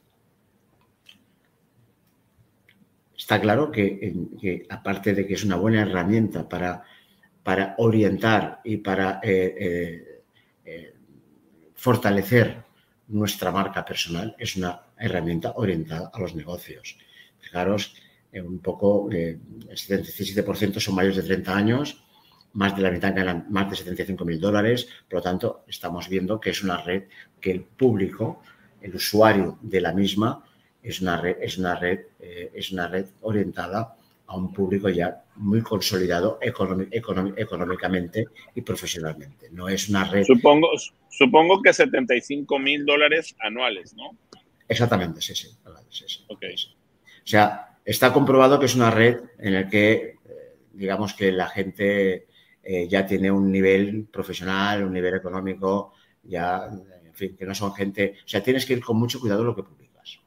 Está 3.17 3.41
claro 3.41 3.71
que, 3.71 4.65
aparte 4.69 5.13
de 5.13 5.27
que 5.27 5.33
es 5.33 5.43
una 5.43 5.57
buena 5.57 5.81
herramienta 5.81 6.47
para, 6.47 6.83
para 7.43 7.75
orientar 7.77 8.61
y 8.63 8.77
para 8.77 9.19
eh, 9.23 10.23
eh, 10.63 10.93
fortalecer 11.73 12.63
nuestra 13.07 13.51
marca 13.51 13.83
personal, 13.83 14.35
es 14.37 14.55
una 14.55 14.81
herramienta 14.97 15.53
orientada 15.55 16.11
a 16.13 16.19
los 16.19 16.35
negocios. 16.35 16.97
Fijaros, 17.39 17.95
un 18.33 18.59
poco, 18.59 19.09
el 19.11 19.39
77% 19.69 20.79
son 20.79 20.95
mayores 20.95 21.17
de 21.17 21.23
30 21.23 21.55
años, 21.55 22.03
más 22.53 22.75
de 22.75 22.81
la 22.81 22.91
mitad 22.91 23.15
ganan 23.15 23.45
más 23.49 23.69
de 23.69 23.75
75 23.75 24.25
mil 24.25 24.39
dólares, 24.39 24.87
por 25.09 25.19
lo 25.19 25.21
tanto, 25.21 25.63
estamos 25.67 26.09
viendo 26.09 26.39
que 26.39 26.49
es 26.51 26.63
una 26.63 26.81
red 26.81 27.03
que 27.39 27.51
el 27.51 27.61
público, 27.61 28.41
el 28.81 28.95
usuario 28.95 29.57
de 29.61 29.81
la 29.81 29.93
misma, 29.93 30.43
es 30.81 31.01
una 31.01 31.21
red, 31.21 31.37
es 31.41 31.57
una 31.57 31.75
red, 31.75 31.99
eh, 32.19 32.51
es 32.53 32.71
una 32.71 32.87
red 32.87 33.05
orientada 33.21 33.95
a 34.27 34.35
un 34.35 34.53
público 34.53 34.89
ya 34.89 35.23
muy 35.35 35.61
consolidado 35.61 36.39
económicamente 36.41 38.25
y 38.55 38.61
profesionalmente. 38.61 39.49
No 39.51 39.69
es 39.69 39.89
una 39.89 40.03
red. 40.03 40.23
Supongo, 40.23 40.69
supongo 41.09 41.61
que 41.61 41.73
75 41.73 42.59
mil 42.59 42.85
dólares 42.85 43.35
anuales, 43.39 43.93
¿no? 43.93 44.17
Exactamente, 44.67 45.21
sí, 45.21 45.33
sí. 45.33 45.49
O 45.63 47.29
sea, 47.29 47.76
está 47.87 48.11
comprobado 48.11 48.59
que 48.59 48.65
es 48.65 48.75
una 48.75 48.91
red 48.91 49.21
en 49.39 49.53
la 49.53 49.69
que, 49.69 49.93
eh, 49.93 50.57
digamos 50.73 51.13
que 51.13 51.31
la 51.31 51.47
gente 51.47 52.27
eh, 52.61 52.87
ya 52.89 53.05
tiene 53.05 53.31
un 53.31 53.49
nivel 53.49 54.09
profesional, 54.11 54.83
un 54.83 54.91
nivel 54.91 55.15
económico, 55.15 55.93
ya, 56.21 56.67
en 56.67 57.13
fin, 57.13 57.37
que 57.37 57.45
no 57.45 57.55
son 57.55 57.73
gente, 57.73 58.15
o 58.25 58.27
sea, 58.27 58.43
tienes 58.43 58.65
que 58.65 58.73
ir 58.73 58.83
con 58.83 58.97
mucho 58.97 59.21
cuidado 59.21 59.45
lo 59.45 59.55
que 59.55 59.63
publicas, 59.63 60.19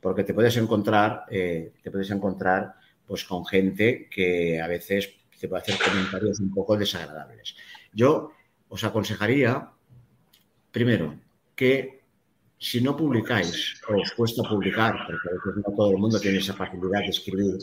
porque 0.00 0.22
te 0.22 0.34
puedes 0.34 0.54
encontrar, 0.58 1.24
eh, 1.30 1.72
te 1.82 1.90
puedes 1.90 2.10
encontrar, 2.10 2.74
pues, 3.06 3.24
con 3.24 3.46
gente 3.46 4.08
que 4.10 4.60
a 4.60 4.68
veces 4.68 5.14
te 5.40 5.48
puede 5.48 5.62
hacer 5.62 5.78
comentarios 5.82 6.40
un 6.40 6.52
poco 6.52 6.76
desagradables. 6.76 7.56
Yo 7.94 8.32
os 8.68 8.84
aconsejaría, 8.84 9.70
primero, 10.70 11.18
que 11.56 12.01
si 12.62 12.80
no 12.80 12.96
publicáis 12.96 13.74
o 13.90 13.98
os 13.98 14.10
cuesta 14.14 14.42
publicar, 14.46 14.94
porque 15.06 15.28
a 15.28 15.34
veces 15.34 15.52
no 15.56 15.70
todo 15.74 15.90
el 15.90 15.98
mundo 15.98 16.16
tiene 16.20 16.38
esa 16.38 16.54
facilidad 16.54 17.00
de 17.00 17.10
escribir, 17.16 17.58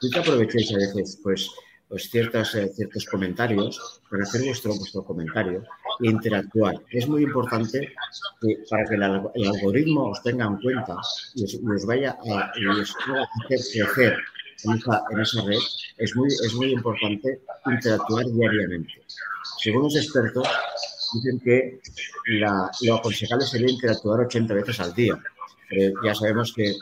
te 0.00 0.18
aprovechéis 0.18 0.72
a 0.74 0.78
veces, 0.78 1.18
pues, 1.24 1.50
pues, 1.88 2.08
ciertos, 2.08 2.54
eh, 2.54 2.70
ciertos 2.72 3.04
comentarios, 3.06 4.00
para 4.08 4.22
hacer 4.22 4.42
vuestro, 4.44 4.76
vuestro 4.76 5.02
comentario 5.02 5.64
e 6.04 6.06
interactuar. 6.08 6.76
Es 6.92 7.08
muy 7.08 7.24
importante 7.24 7.92
que, 8.40 8.62
para 8.70 8.84
que 8.84 8.94
el, 8.94 9.02
algoritmo 9.02 10.10
os 10.10 10.22
tenga 10.22 10.46
en 10.46 10.56
cuenta 10.62 10.96
y 11.34 11.42
os, 11.42 11.84
vaya 11.84 12.16
a, 12.30 12.52
hacer 12.52 13.58
crecer 13.74 14.16
en 14.64 14.70
esa, 14.78 15.02
en 15.10 15.20
esa, 15.20 15.42
red, 15.42 15.64
es 15.98 16.14
muy, 16.14 16.28
es 16.28 16.54
muy 16.54 16.72
importante 16.72 17.40
interactuar 17.66 18.24
diariamente. 18.26 18.92
Según 19.58 19.82
los 19.82 19.96
expertos, 19.96 20.46
dicen 21.14 21.40
que 21.40 21.80
la, 22.26 22.70
lo 22.82 22.96
aconsejable 22.96 23.46
sería 23.46 23.70
interactuar 23.70 24.20
80 24.20 24.54
veces 24.54 24.80
al 24.80 24.94
día. 24.94 25.18
Pero 25.68 26.02
ya 26.02 26.14
sabemos 26.14 26.52
que, 26.52 26.74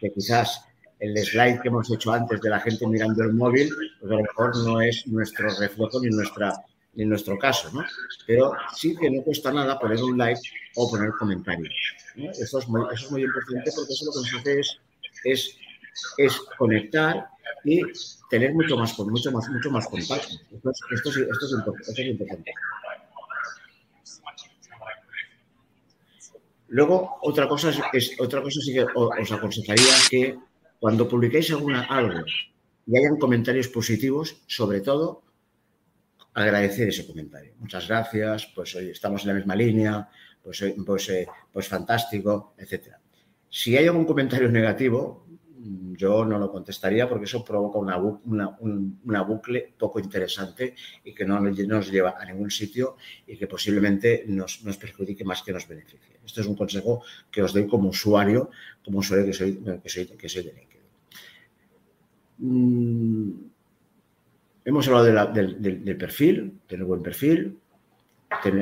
que 0.00 0.10
quizás 0.12 0.66
el 1.00 1.16
slide 1.18 1.60
que 1.60 1.68
hemos 1.68 1.90
hecho 1.90 2.12
antes 2.12 2.40
de 2.40 2.50
la 2.50 2.60
gente 2.60 2.86
mirando 2.86 3.22
el 3.22 3.34
móvil, 3.34 3.70
pues 4.00 4.12
a 4.12 4.14
lo 4.14 4.22
mejor 4.22 4.56
no 4.64 4.80
es 4.80 5.06
nuestro 5.06 5.48
reflejo 5.58 6.00
ni, 6.00 6.08
nuestra, 6.08 6.52
ni 6.94 7.04
nuestro 7.04 7.38
caso, 7.38 7.70
¿no? 7.72 7.84
Pero 8.26 8.52
sí 8.74 8.96
que 8.96 9.10
no 9.10 9.22
cuesta 9.22 9.52
nada 9.52 9.78
poner 9.78 10.02
un 10.02 10.16
like 10.16 10.40
o 10.76 10.90
poner 10.90 11.10
comentarios. 11.18 11.74
Eso, 12.16 12.58
es 12.58 12.68
muy, 12.68 12.82
eso 12.94 13.06
es 13.06 13.10
muy 13.10 13.22
importante 13.24 13.70
porque 13.74 13.92
eso 13.92 14.06
lo 14.06 14.12
que 14.12 14.18
nos 14.18 14.40
hace 14.40 14.60
es, 14.60 14.78
es, 15.24 15.58
es 16.16 16.40
conectar 16.58 17.26
y 17.64 17.82
tener 18.30 18.54
mucho 18.54 18.76
más, 18.76 18.98
mucho 18.98 19.30
más, 19.32 19.48
mucho 19.48 19.70
más 19.70 19.86
contacto. 19.88 20.28
Esto, 20.52 20.70
esto, 20.94 21.10
es, 21.10 21.16
esto, 21.16 21.46
es, 21.92 21.98
importante. 21.98 22.52
Luego, 26.68 27.18
otra 27.22 27.48
cosa, 27.48 27.70
es, 27.92 28.12
otra 28.18 28.42
cosa 28.42 28.60
sí 28.60 28.72
que 28.72 28.86
os 28.94 29.32
aconsejaría 29.32 29.94
que 30.10 30.38
cuando 30.80 31.08
publiquéis 31.08 31.52
algo 31.52 32.24
y 32.86 32.98
hayan 32.98 33.16
comentarios 33.18 33.68
positivos, 33.68 34.36
sobre 34.46 34.80
todo, 34.80 35.22
agradecer 36.34 36.88
ese 36.88 37.06
comentario. 37.06 37.54
Muchas 37.58 37.88
gracias, 37.88 38.46
pues 38.54 38.74
hoy 38.74 38.90
estamos 38.90 39.22
en 39.22 39.28
la 39.28 39.34
misma 39.34 39.56
línea, 39.56 40.08
pues, 40.42 40.64
pues, 40.84 41.08
eh, 41.08 41.26
pues 41.52 41.66
fantástico, 41.66 42.54
etc. 42.58 42.96
Si 43.48 43.76
hay 43.76 43.86
algún 43.86 44.04
comentario 44.04 44.48
negativo, 44.48 45.25
yo 45.96 46.24
no 46.24 46.38
lo 46.38 46.50
contestaría 46.50 47.08
porque 47.08 47.24
eso 47.24 47.44
provoca 47.44 47.78
una, 47.78 47.96
una, 47.96 49.22
bucle 49.22 49.72
poco 49.78 49.98
interesante 50.00 50.74
y 51.04 51.14
que 51.14 51.24
no 51.24 51.40
nos 51.40 51.90
lleva 51.90 52.16
a 52.18 52.24
ningún 52.24 52.50
sitio 52.50 52.96
y 53.26 53.36
que 53.36 53.46
posiblemente 53.46 54.24
nos, 54.28 54.62
nos, 54.64 54.76
perjudique 54.76 55.24
más 55.24 55.42
que 55.42 55.52
nos 55.52 55.66
beneficie. 55.66 56.20
Esto 56.24 56.40
es 56.40 56.46
un 56.46 56.56
consejo 56.56 57.02
que 57.30 57.42
os 57.42 57.52
doy 57.52 57.66
como 57.66 57.88
usuario, 57.88 58.50
como 58.84 58.98
usuario 58.98 59.26
que 59.26 59.32
soy, 59.32 59.58
que 59.82 59.88
soy, 59.88 60.06
que 60.06 60.28
soy 60.28 60.42
de 60.44 60.52
LinkedIn. 60.52 60.76
Mm, 62.38 63.30
hemos 64.64 64.88
hablado 64.88 65.32
del, 65.32 65.96
perfil, 65.98 66.60
tener 66.66 66.84
buen 66.84 67.02
perfil, 67.02 67.58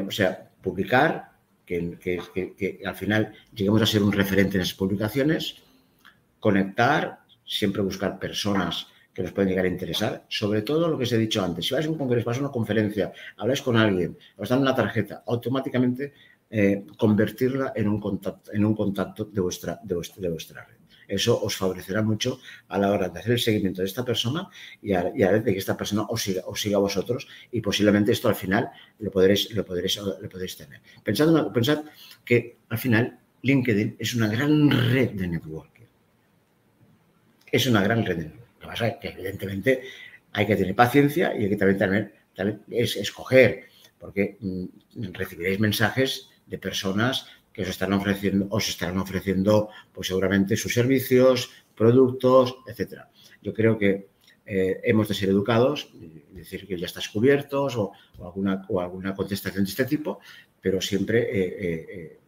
o 0.06 0.10
sea, 0.10 0.50
publicar, 0.62 1.32
que, 1.66 1.98
que 1.98 2.80
al 2.84 2.94
final 2.94 3.32
lleguemos 3.54 3.82
a 3.82 3.86
ser 3.86 4.02
un 4.02 4.12
referente 4.12 4.56
en 4.56 4.62
esas 4.62 4.74
publicaciones 4.74 5.63
conectar, 6.44 7.24
siempre 7.46 7.80
buscar 7.80 8.18
personas 8.18 8.88
que 9.14 9.22
nos 9.22 9.33
pueden 9.33 9.48
llegar 9.48 9.64
a 9.64 9.68
interesar, 9.68 10.26
sobre 10.28 10.61
todo 10.61 10.88
lo 10.88 10.98
que 10.98 11.04
os 11.04 11.12
he 11.12 11.16
dicho 11.16 11.42
antes. 11.42 11.64
Si 11.64 11.72
vais 11.72 11.87
a 11.87 11.90
un 11.90 11.96
congreso, 11.96 12.26
vais 12.28 12.37
a 12.37 12.44
una 12.44 12.52
conferencia, 12.52 13.14
habláis 13.40 13.62
con 13.62 13.78
alguien, 13.78 14.18
os 14.37 14.50
dan 14.50 14.61
una 14.61 14.74
tarjeta, 14.74 15.24
automáticamente 15.24 16.12
eh, 16.50 16.85
convertirla 16.98 17.72
en 17.74 17.88
un 17.88 17.98
contacto, 17.98 18.52
en 18.52 18.62
un 18.62 18.74
contacto 18.76 19.24
de, 19.24 19.40
vuestra, 19.40 19.80
de, 19.83 19.94
de 19.94 20.28
vuestra 20.28 20.66
red. 20.68 20.80
Eso 21.09 21.33
os 21.40 21.57
favorecerá 21.57 22.02
mucho 22.02 22.40
a 22.68 22.76
la 22.76 22.92
hora 22.92 23.09
de 23.09 23.20
hacer 23.20 23.33
el 23.33 23.40
seguimiento 23.40 23.80
de 23.80 23.88
esta 23.88 24.04
persona 24.04 24.46
y 24.83 24.92
a, 24.92 25.00
la 25.16 25.33
vez 25.33 25.44
de 25.44 25.52
que 25.52 25.59
esta 25.64 25.78
persona 25.78 26.02
os 26.12 26.20
siga, 26.20 26.42
os 26.44 26.61
siga 26.61 26.76
a 26.76 26.85
vosotros 26.85 27.26
y 27.52 27.62
posiblemente 27.62 28.12
esto 28.12 28.28
al 28.28 28.37
final 28.37 28.68
lo 28.98 29.11
podréis, 29.11 29.50
lo 29.57 29.64
podréis, 29.64 29.96
lo 29.96 30.28
podréis 30.28 30.57
tener. 30.59 30.80
Pensad, 31.02 31.28
pensad 31.52 31.85
que 32.22 32.59
al 32.68 32.78
final 32.78 33.18
LinkedIn 33.40 33.96
es 33.98 34.14
una 34.14 34.28
gran 34.28 34.70
red 34.70 35.12
de 35.12 35.28
network 35.28 35.73
es 37.54 37.66
una 37.68 37.82
gran 37.82 38.04
red. 38.04 38.26
Lo 38.26 38.58
que 38.58 38.66
pasa 38.66 38.88
es 38.88 38.96
que 38.96 39.08
evidentemente 39.10 39.82
hay 40.32 40.44
que 40.44 40.56
tener 40.56 40.74
paciencia 40.74 41.32
y 41.36 41.44
hay 41.44 41.50
que 41.50 41.56
también, 41.56 42.12
es 42.68 42.96
escoger, 42.96 43.66
porque 43.96 44.36
mm, 44.40 44.64
recibiréis 45.12 45.60
mensajes 45.60 46.30
de 46.46 46.58
personas 46.58 47.28
que 47.52 47.62
os 47.62 47.68
están 47.68 47.92
ofreciendo, 47.92 48.48
os 48.50 48.68
estarán 48.68 48.98
ofreciendo, 48.98 49.68
pues 49.92 50.08
seguramente 50.08 50.56
sus 50.56 50.74
servicios, 50.74 51.52
productos, 51.76 52.56
etcétera. 52.66 53.08
Yo 53.40 53.54
creo 53.54 53.79
que 53.79 54.08
eh, 54.44 54.81
hemos 54.83 55.06
de 55.06 55.14
ser 55.14 55.29
educados, 55.29 55.92
decir 56.33 56.66
que 56.66 56.76
ya 56.76 56.87
estás 56.87 57.08
cubiertos 57.08 57.76
o, 57.76 57.92
alguna, 58.20 58.66
o 58.68 58.81
alguna 58.81 59.14
contestación 59.14 59.64
de 59.64 59.70
este 59.70 59.85
tipo, 59.85 60.18
pero 60.60 60.81
siempre, 60.81 61.20
eh, 61.20 61.87
eh, 61.88 62.20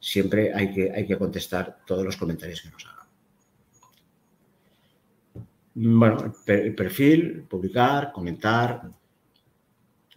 siempre 0.00 0.52
hay, 0.52 0.74
que, 0.74 0.90
hay 0.90 1.06
que 1.06 1.16
contestar 1.16 1.78
todos 1.86 2.04
los 2.04 2.16
comentarios 2.16 2.60
que 2.60 2.70
nos 2.70 2.84
hagan. 2.86 3.03
Bueno, 5.76 6.32
el 6.46 6.74
perfil, 6.74 7.46
publicar, 7.48 8.12
comentar. 8.12 8.82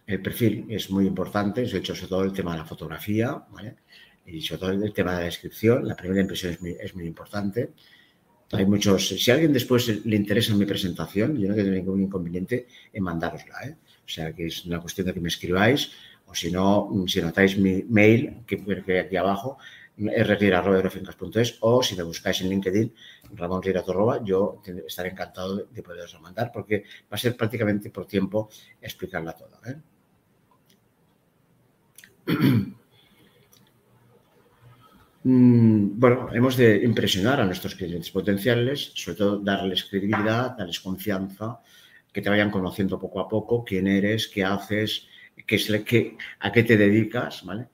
El 0.06 0.22
perfil 0.22 0.66
es 0.70 0.88
muy 0.90 1.06
importante, 1.06 1.62
he 1.62 1.76
hecho 1.76 1.94
sobre 1.94 2.08
todo 2.08 2.24
el 2.24 2.32
tema 2.32 2.52
de 2.52 2.58
la 2.58 2.64
fotografía, 2.64 3.44
¿vale? 3.50 3.76
Y 4.24 4.40
sobre 4.40 4.60
todo 4.60 4.70
el 4.70 4.92
tema 4.92 5.12
de 5.12 5.18
la 5.18 5.24
descripción, 5.24 5.86
la 5.86 5.96
primera 5.96 6.20
impresión 6.20 6.52
es 6.52 6.94
muy, 6.94 7.06
importante. 7.06 7.72
Hay 8.52 8.66
muchos, 8.66 9.08
si 9.08 9.30
a 9.30 9.34
alguien 9.34 9.52
después 9.52 9.88
le 10.06 10.16
interesa 10.16 10.54
mi 10.54 10.64
presentación, 10.64 11.36
yo 11.36 11.48
no 11.48 11.54
tengo 11.54 11.70
ningún 11.70 12.02
inconveniente 12.02 12.68
en 12.92 13.02
mandárosla, 13.02 13.56
¿eh? 13.66 13.76
O 14.06 14.08
sea, 14.08 14.32
que 14.32 14.46
es 14.46 14.64
una 14.64 14.80
cuestión 14.80 15.08
de 15.08 15.14
que 15.14 15.20
me 15.20 15.28
escribáis, 15.28 15.90
o 16.26 16.34
si 16.34 16.50
no, 16.52 16.88
si 17.06 17.20
notáis 17.20 17.58
mi 17.58 17.82
mail, 17.82 18.42
que, 18.46 18.64
que 18.64 19.00
aquí 19.00 19.16
abajo, 19.16 19.58
rriera.eurofincas.es 19.98 21.58
o 21.60 21.82
si 21.82 21.96
me 21.96 22.04
buscáis 22.04 22.40
en 22.40 22.50
LinkedIn, 22.50 22.92
Ramón 23.34 23.62
Riera 23.62 23.82
Torroba, 23.82 24.22
yo 24.24 24.62
estaré 24.86 25.10
encantado 25.10 25.56
de 25.56 25.82
poderos 25.82 26.20
mandar 26.20 26.50
porque 26.52 26.84
va 27.02 27.16
a 27.16 27.18
ser 27.18 27.36
prácticamente 27.36 27.90
por 27.90 28.06
tiempo 28.06 28.48
explicarla 28.80 29.34
toda. 29.34 29.60
¿eh? 29.66 29.76
Mm, 35.24 35.98
bueno, 35.98 36.28
hemos 36.32 36.56
de 36.56 36.76
impresionar 36.84 37.40
a 37.40 37.44
nuestros 37.44 37.74
clientes 37.74 38.10
potenciales, 38.10 38.92
sobre 38.94 39.18
todo 39.18 39.38
darles 39.38 39.84
credibilidad, 39.84 40.56
darles 40.56 40.80
confianza, 40.80 41.60
que 42.12 42.22
te 42.22 42.30
vayan 42.30 42.50
conociendo 42.50 42.98
poco 42.98 43.20
a 43.20 43.28
poco 43.28 43.64
quién 43.64 43.88
eres, 43.88 44.28
qué 44.28 44.44
haces, 44.44 45.06
qué 45.46 45.56
es, 45.56 45.66
qué, 45.84 46.16
a 46.38 46.52
qué 46.52 46.62
te 46.62 46.76
dedicas, 46.76 47.44
¿vale? 47.44 47.68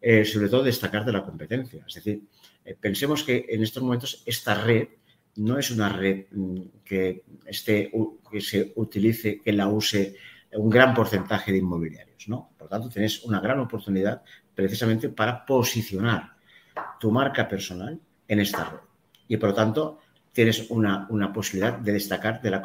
Eh, 0.00 0.24
sobre 0.24 0.48
todo 0.48 0.62
destacar 0.62 1.04
de 1.04 1.12
la 1.12 1.24
competencia. 1.24 1.84
Es 1.86 1.94
decir, 1.94 2.22
eh, 2.64 2.76
pensemos 2.80 3.24
que 3.24 3.46
en 3.48 3.62
estos 3.62 3.82
momentos 3.82 4.22
esta 4.24 4.54
red 4.54 4.88
no 5.36 5.58
es 5.58 5.70
una 5.70 5.88
red 5.88 6.26
mm, 6.30 6.60
que, 6.84 7.24
esté, 7.46 7.90
que 8.30 8.40
se 8.40 8.72
utilice, 8.76 9.40
que 9.40 9.52
la 9.52 9.68
use 9.68 10.16
un 10.52 10.68
gran 10.68 10.94
porcentaje 10.94 11.52
de 11.52 11.58
inmobiliarios, 11.58 12.28
¿no? 12.28 12.50
Por 12.58 12.68
tanto, 12.68 12.88
tienes 12.88 13.22
una 13.24 13.40
gran 13.40 13.60
oportunidad 13.60 14.22
precisamente 14.54 15.08
para 15.08 15.46
posicionar 15.46 16.34
tu 16.98 17.10
marca 17.10 17.48
personal 17.48 17.98
en 18.26 18.40
esta 18.40 18.64
red. 18.64 18.78
Y 19.28 19.36
por 19.36 19.50
lo 19.50 19.54
tanto, 19.54 20.00
tienes 20.32 20.68
una, 20.70 21.06
posibilidad 21.32 21.78
de 21.78 21.92
destacar 21.92 22.42
de 22.42 22.50
la, 22.50 22.62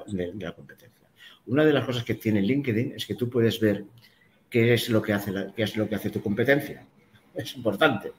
competencia. 0.53 1.07
Una 1.45 1.63
de 1.63 1.73
las 1.73 1.85
cosas 1.85 2.03
que 2.03 2.15
tiene 2.15 2.41
LinkedIn 2.41 2.93
es 2.95 3.05
que 3.05 3.15
tú 3.15 3.29
puedes 3.29 3.59
ver 3.59 3.85
qué 4.49 4.73
es 4.73 4.89
lo 4.89 5.01
que 5.01 5.13
hace, 5.13 5.31
qué 5.55 5.63
es 5.63 5.77
lo 5.77 5.87
que 5.87 5.95
hace 5.95 6.09
tu 6.09 6.21
competencia. 6.21 6.85
Es 7.35 7.53
importante. 7.57 8.13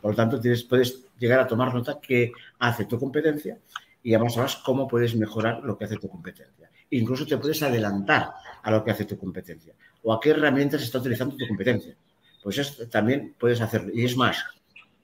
Por 0.00 0.12
lo 0.12 0.16
tanto, 0.16 0.38
tienes, 0.40 0.62
puedes 0.62 1.04
llegar 1.18 1.40
a 1.40 1.46
tomar 1.48 1.74
nota 1.74 1.98
qué 2.00 2.30
hace 2.60 2.84
tu 2.84 3.00
competencia 3.00 3.58
y 4.02 4.14
además 4.14 4.34
sabes 4.34 4.56
cómo 4.56 4.88
puedes 4.88 5.14
mejorar 5.14 5.62
lo 5.62 5.76
que 5.76 5.84
hace 5.84 5.96
tu 5.96 6.08
competencia. 6.08 6.70
Incluso 6.90 7.26
te 7.26 7.38
puedes 7.38 7.62
adelantar 7.62 8.30
a 8.62 8.70
lo 8.70 8.82
que 8.82 8.90
hace 8.90 9.04
tu 9.04 9.16
competencia 9.18 9.74
o 10.02 10.12
a 10.12 10.20
qué 10.20 10.30
herramientas 10.30 10.82
está 10.82 10.98
utilizando 10.98 11.36
tu 11.36 11.46
competencia. 11.46 11.94
Pues 12.42 12.58
eso 12.58 12.88
también 12.88 13.34
puedes 13.38 13.60
hacerlo. 13.60 13.90
Y 13.92 14.04
es 14.04 14.16
más, 14.16 14.42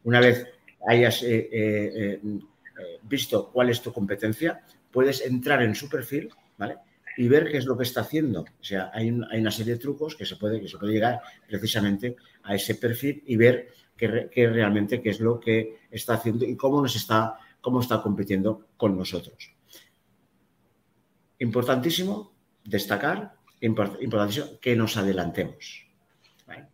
una 0.05 0.21
vez 0.21 0.47
hayas 0.87 1.23
eh, 1.23 1.49
eh, 1.53 2.21
eh, 2.23 2.99
visto 3.03 3.51
cuál 3.53 3.71
es 3.71 3.83
tu 3.83 3.93
competencia, 3.93 4.63
puedes 4.91 5.21
entrar 5.21 5.63
en 5.63 5.75
su 5.75 5.89
perfil, 5.89 6.31
¿vale? 6.57 6.77
Y 7.17 7.29
ver 7.29 7.51
qué 7.51 7.59
es 7.59 7.65
lo 7.65 7.77
que 7.77 7.85
está 7.85 8.03
haciendo. 8.03 8.43
O 8.43 8.65
sea, 8.65 8.91
hay, 8.93 9.11
una 9.11 9.51
serie 9.51 9.75
de 9.75 9.79
trucos 9.79 10.17
que 10.17 10.27
se 10.27 10.37
puede, 10.37 10.61
que 10.61 10.69
se 10.69 10.77
puede 10.77 10.93
llegar 10.93 11.21
precisamente 11.49 12.17
a 12.43 12.55
ese 12.55 12.75
perfil 12.75 13.23
y 13.27 13.37
ver 13.37 13.69
qué, 13.97 14.29
realmente 14.49 15.01
qué 15.01 15.11
es 15.11 15.21
lo 15.21 15.41
que 15.41 15.79
está 15.91 16.15
haciendo 16.15 16.45
y 16.45 16.57
cómo 16.57 16.83
nos 16.83 16.95
está, 16.95 17.39
cómo 17.67 17.81
está 17.81 18.01
compitiendo 18.01 18.69
con 18.77 18.97
nosotros. 18.97 19.53
Importantísimo 21.41 22.33
destacar, 22.63 23.35
importantísimo 23.61 24.61
que 24.61 24.77
nos 24.77 24.97
adelantemos. 24.97 25.85
¿vale? 26.47 26.69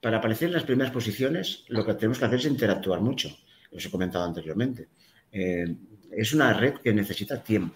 para 0.00 0.18
aparecer 0.18 0.46
en 0.46 0.54
las 0.54 0.62
primeras 0.62 0.92
posiciones, 0.92 1.64
lo 1.66 1.84
que 1.84 1.94
tenemos 1.94 2.20
que 2.20 2.24
hacer 2.26 2.38
es 2.38 2.46
interactuar 2.46 3.00
mucho. 3.00 3.36
Os 3.72 3.84
he 3.84 3.90
comentado 3.90 4.24
anteriormente. 4.24 4.88
Eh, 5.32 5.74
es 6.12 6.32
una 6.32 6.52
red 6.52 6.74
que 6.74 6.94
necesita 6.94 7.42
tiempo. 7.42 7.74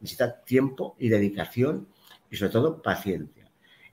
Necesita 0.00 0.42
tiempo 0.42 0.96
y 0.98 1.10
dedicación 1.10 1.86
y 2.30 2.36
sobre 2.36 2.52
todo 2.52 2.80
paciencia. 2.80 3.46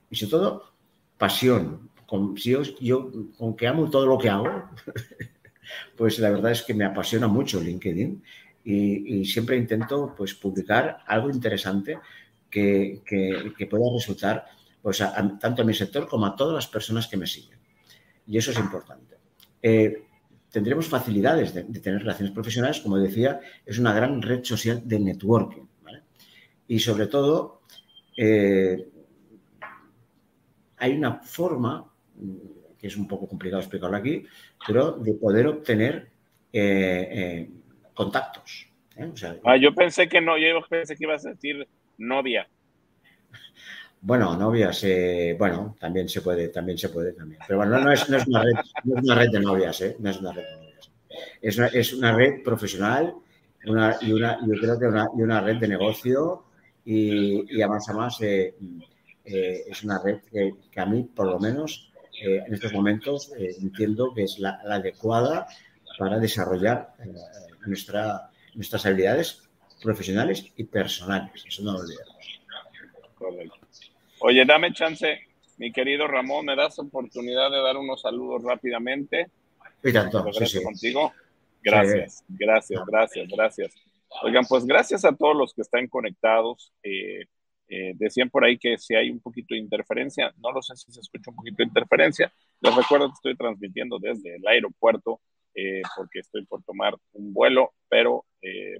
Y 0.08 0.16
sobre 0.16 0.30
todo 0.30 0.72
pasión. 1.18 1.90
Si 2.36 2.52
yo, 2.52 2.62
yo, 2.80 3.12
con 3.36 3.54
que 3.54 3.68
amo 3.68 3.90
todo 3.90 4.06
lo 4.06 4.16
que 4.16 4.30
hago, 4.30 4.70
pues 5.96 6.18
la 6.18 6.30
verdad 6.30 6.52
es 6.52 6.62
que 6.62 6.74
me 6.74 6.84
apasiona 6.84 7.28
mucho 7.28 7.60
LinkedIn 7.60 8.22
y, 8.64 9.24
siempre 9.24 9.56
intento 9.56 10.14
pues, 10.16 10.34
publicar 10.34 10.98
algo 11.06 11.30
interesante 11.30 11.98
que, 12.50 13.00
pueda 13.70 13.84
resultar 13.92 14.44
pues, 14.82 15.02
tanto 15.40 15.62
a 15.62 15.64
mi 15.64 15.74
sector 15.74 16.06
como 16.08 16.26
a 16.26 16.36
todas 16.36 16.54
las 16.54 16.66
personas 16.66 17.06
que 17.06 17.16
me 17.16 17.26
siguen 17.26 17.60
y 18.30 18.38
eso 18.38 18.52
es 18.52 18.58
importante. 18.58 19.16
Eh, 19.60 20.06
tendremos 20.50 20.86
facilidades 20.86 21.52
de, 21.52 21.64
tener 21.64 22.00
relaciones 22.00 22.32
profesionales, 22.32 22.80
como 22.80 22.96
decía, 22.96 23.40
es 23.66 23.78
una 23.78 23.92
gran 23.92 24.22
red 24.22 24.44
social 24.44 24.82
de 24.84 25.00
networking. 25.00 25.66
Y 26.68 26.78
sobre 26.78 27.08
todo, 27.08 27.62
eh, 28.16 28.88
hay 30.76 30.92
una 30.92 31.20
forma, 31.20 31.92
que 32.80 32.86
es 32.86 32.96
un 32.96 33.06
poco 33.06 33.28
complicado 33.28 33.60
explicarlo 33.60 33.96
aquí, 33.96 34.24
pero 34.66 34.92
de 34.92 35.14
poder 35.14 35.46
obtener 35.46 36.08
eh, 36.52 37.48
contactos. 37.94 38.68
ah, 39.44 39.56
yo 39.56 39.74
pensé 39.74 40.08
que 40.08 40.20
no, 40.20 40.38
yo 40.38 40.60
pensé 40.68 40.96
que 40.96 41.04
ibas 41.04 41.26
a 41.26 41.30
decir 41.30 41.68
novia. 41.98 42.48
Bueno, 44.02 44.34
novias, 44.34 44.82
eh, 44.84 45.36
bueno, 45.38 45.76
también 45.78 46.08
se 46.08 46.22
puede, 46.22 46.48
también 46.48 46.78
se 46.78 46.88
puede 46.88 47.12
también. 47.12 47.40
Pero 47.46 47.58
bueno, 47.58 47.78
no 47.78 47.92
es, 47.92 48.08
no 48.08 48.16
es, 48.16 48.26
una, 48.26 48.42
red, 48.42 48.54
no 48.84 48.96
es 48.96 49.04
una 49.04 49.14
red 49.14 49.30
de 49.30 49.40
novias, 49.40 49.80
¿eh? 49.82 49.96
No 49.98 50.08
es 50.08 50.18
una 50.18 50.32
red 50.32 50.42
de 50.42 50.56
novias. 50.56 50.90
Es 51.42 51.58
una, 51.58 51.66
es 51.66 51.92
una 51.92 52.16
red 52.16 52.42
profesional 52.42 53.14
una, 53.66 53.96
y 54.00 54.12
una, 54.12 54.38
yo 54.46 54.54
creo 54.58 54.78
que 54.78 54.86
una, 54.86 55.08
y 55.16 55.22
una 55.22 55.40
red 55.40 55.58
de 55.58 55.68
negocio 55.68 56.44
y, 56.84 57.56
y 57.56 57.62
además, 57.62 57.88
además 57.88 58.20
eh, 58.22 58.54
eh, 59.24 59.64
es 59.68 59.84
una 59.84 60.02
red 60.02 60.20
que, 60.30 60.54
que, 60.70 60.80
a 60.80 60.86
mí, 60.86 61.02
por 61.02 61.26
lo 61.26 61.38
menos, 61.38 61.89
eh, 62.20 62.44
en 62.46 62.54
estos 62.54 62.72
momentos 62.72 63.32
entiendo 63.36 64.12
que 64.14 64.24
es 64.24 64.38
la, 64.38 64.60
la, 64.64 64.76
adecuada 64.76 65.46
para 65.98 66.18
desarrollar 66.18 66.94
nuestra, 67.66 68.30
nuestras 68.54 68.86
habilidades 68.86 69.48
profesionales 69.82 70.52
y 70.56 70.64
personales. 70.64 71.44
Eso 71.46 71.62
no 71.62 71.72
lo 71.72 71.78
olvidemos. 71.80 72.40
Correcto. 73.14 73.58
Oye, 74.20 74.44
dame 74.44 74.72
chance, 74.72 75.20
mi 75.56 75.72
querido 75.72 76.06
Ramón, 76.06 76.46
¿me 76.46 76.56
das 76.56 76.78
oportunidad 76.78 77.50
de 77.50 77.62
dar 77.62 77.76
unos 77.76 78.02
saludos 78.02 78.42
rápidamente? 78.42 79.30
Y 79.82 79.92
tanto, 79.92 80.22
contigo. 80.62 81.12
Gracias, 81.62 82.24
gracias, 82.28 82.80
gracias, 82.86 83.28
gracias. 83.28 83.74
Oigan, 84.22 84.44
pues 84.46 84.64
gracias 84.66 85.04
a 85.04 85.14
todos 85.14 85.36
los 85.36 85.54
que 85.54 85.62
están 85.62 85.86
conectados. 85.86 86.72
Eh, 86.82 87.26
eh, 87.70 87.94
decían 87.94 88.28
por 88.28 88.44
ahí 88.44 88.58
que 88.58 88.76
si 88.76 88.94
hay 88.94 89.10
un 89.10 89.20
poquito 89.20 89.54
de 89.54 89.60
interferencia, 89.60 90.34
no 90.42 90.52
lo 90.52 90.60
sé 90.60 90.76
si 90.76 90.92
se 90.92 91.00
escucha 91.00 91.30
un 91.30 91.36
poquito 91.36 91.56
de 91.58 91.68
interferencia. 91.68 92.30
Les 92.60 92.74
recuerdo 92.74 93.08
que 93.08 93.14
estoy 93.14 93.36
transmitiendo 93.36 93.98
desde 93.98 94.36
el 94.36 94.46
aeropuerto 94.46 95.20
eh, 95.54 95.80
porque 95.96 96.18
estoy 96.18 96.44
por 96.44 96.62
tomar 96.62 96.94
un 97.12 97.32
vuelo, 97.32 97.72
pero 97.88 98.26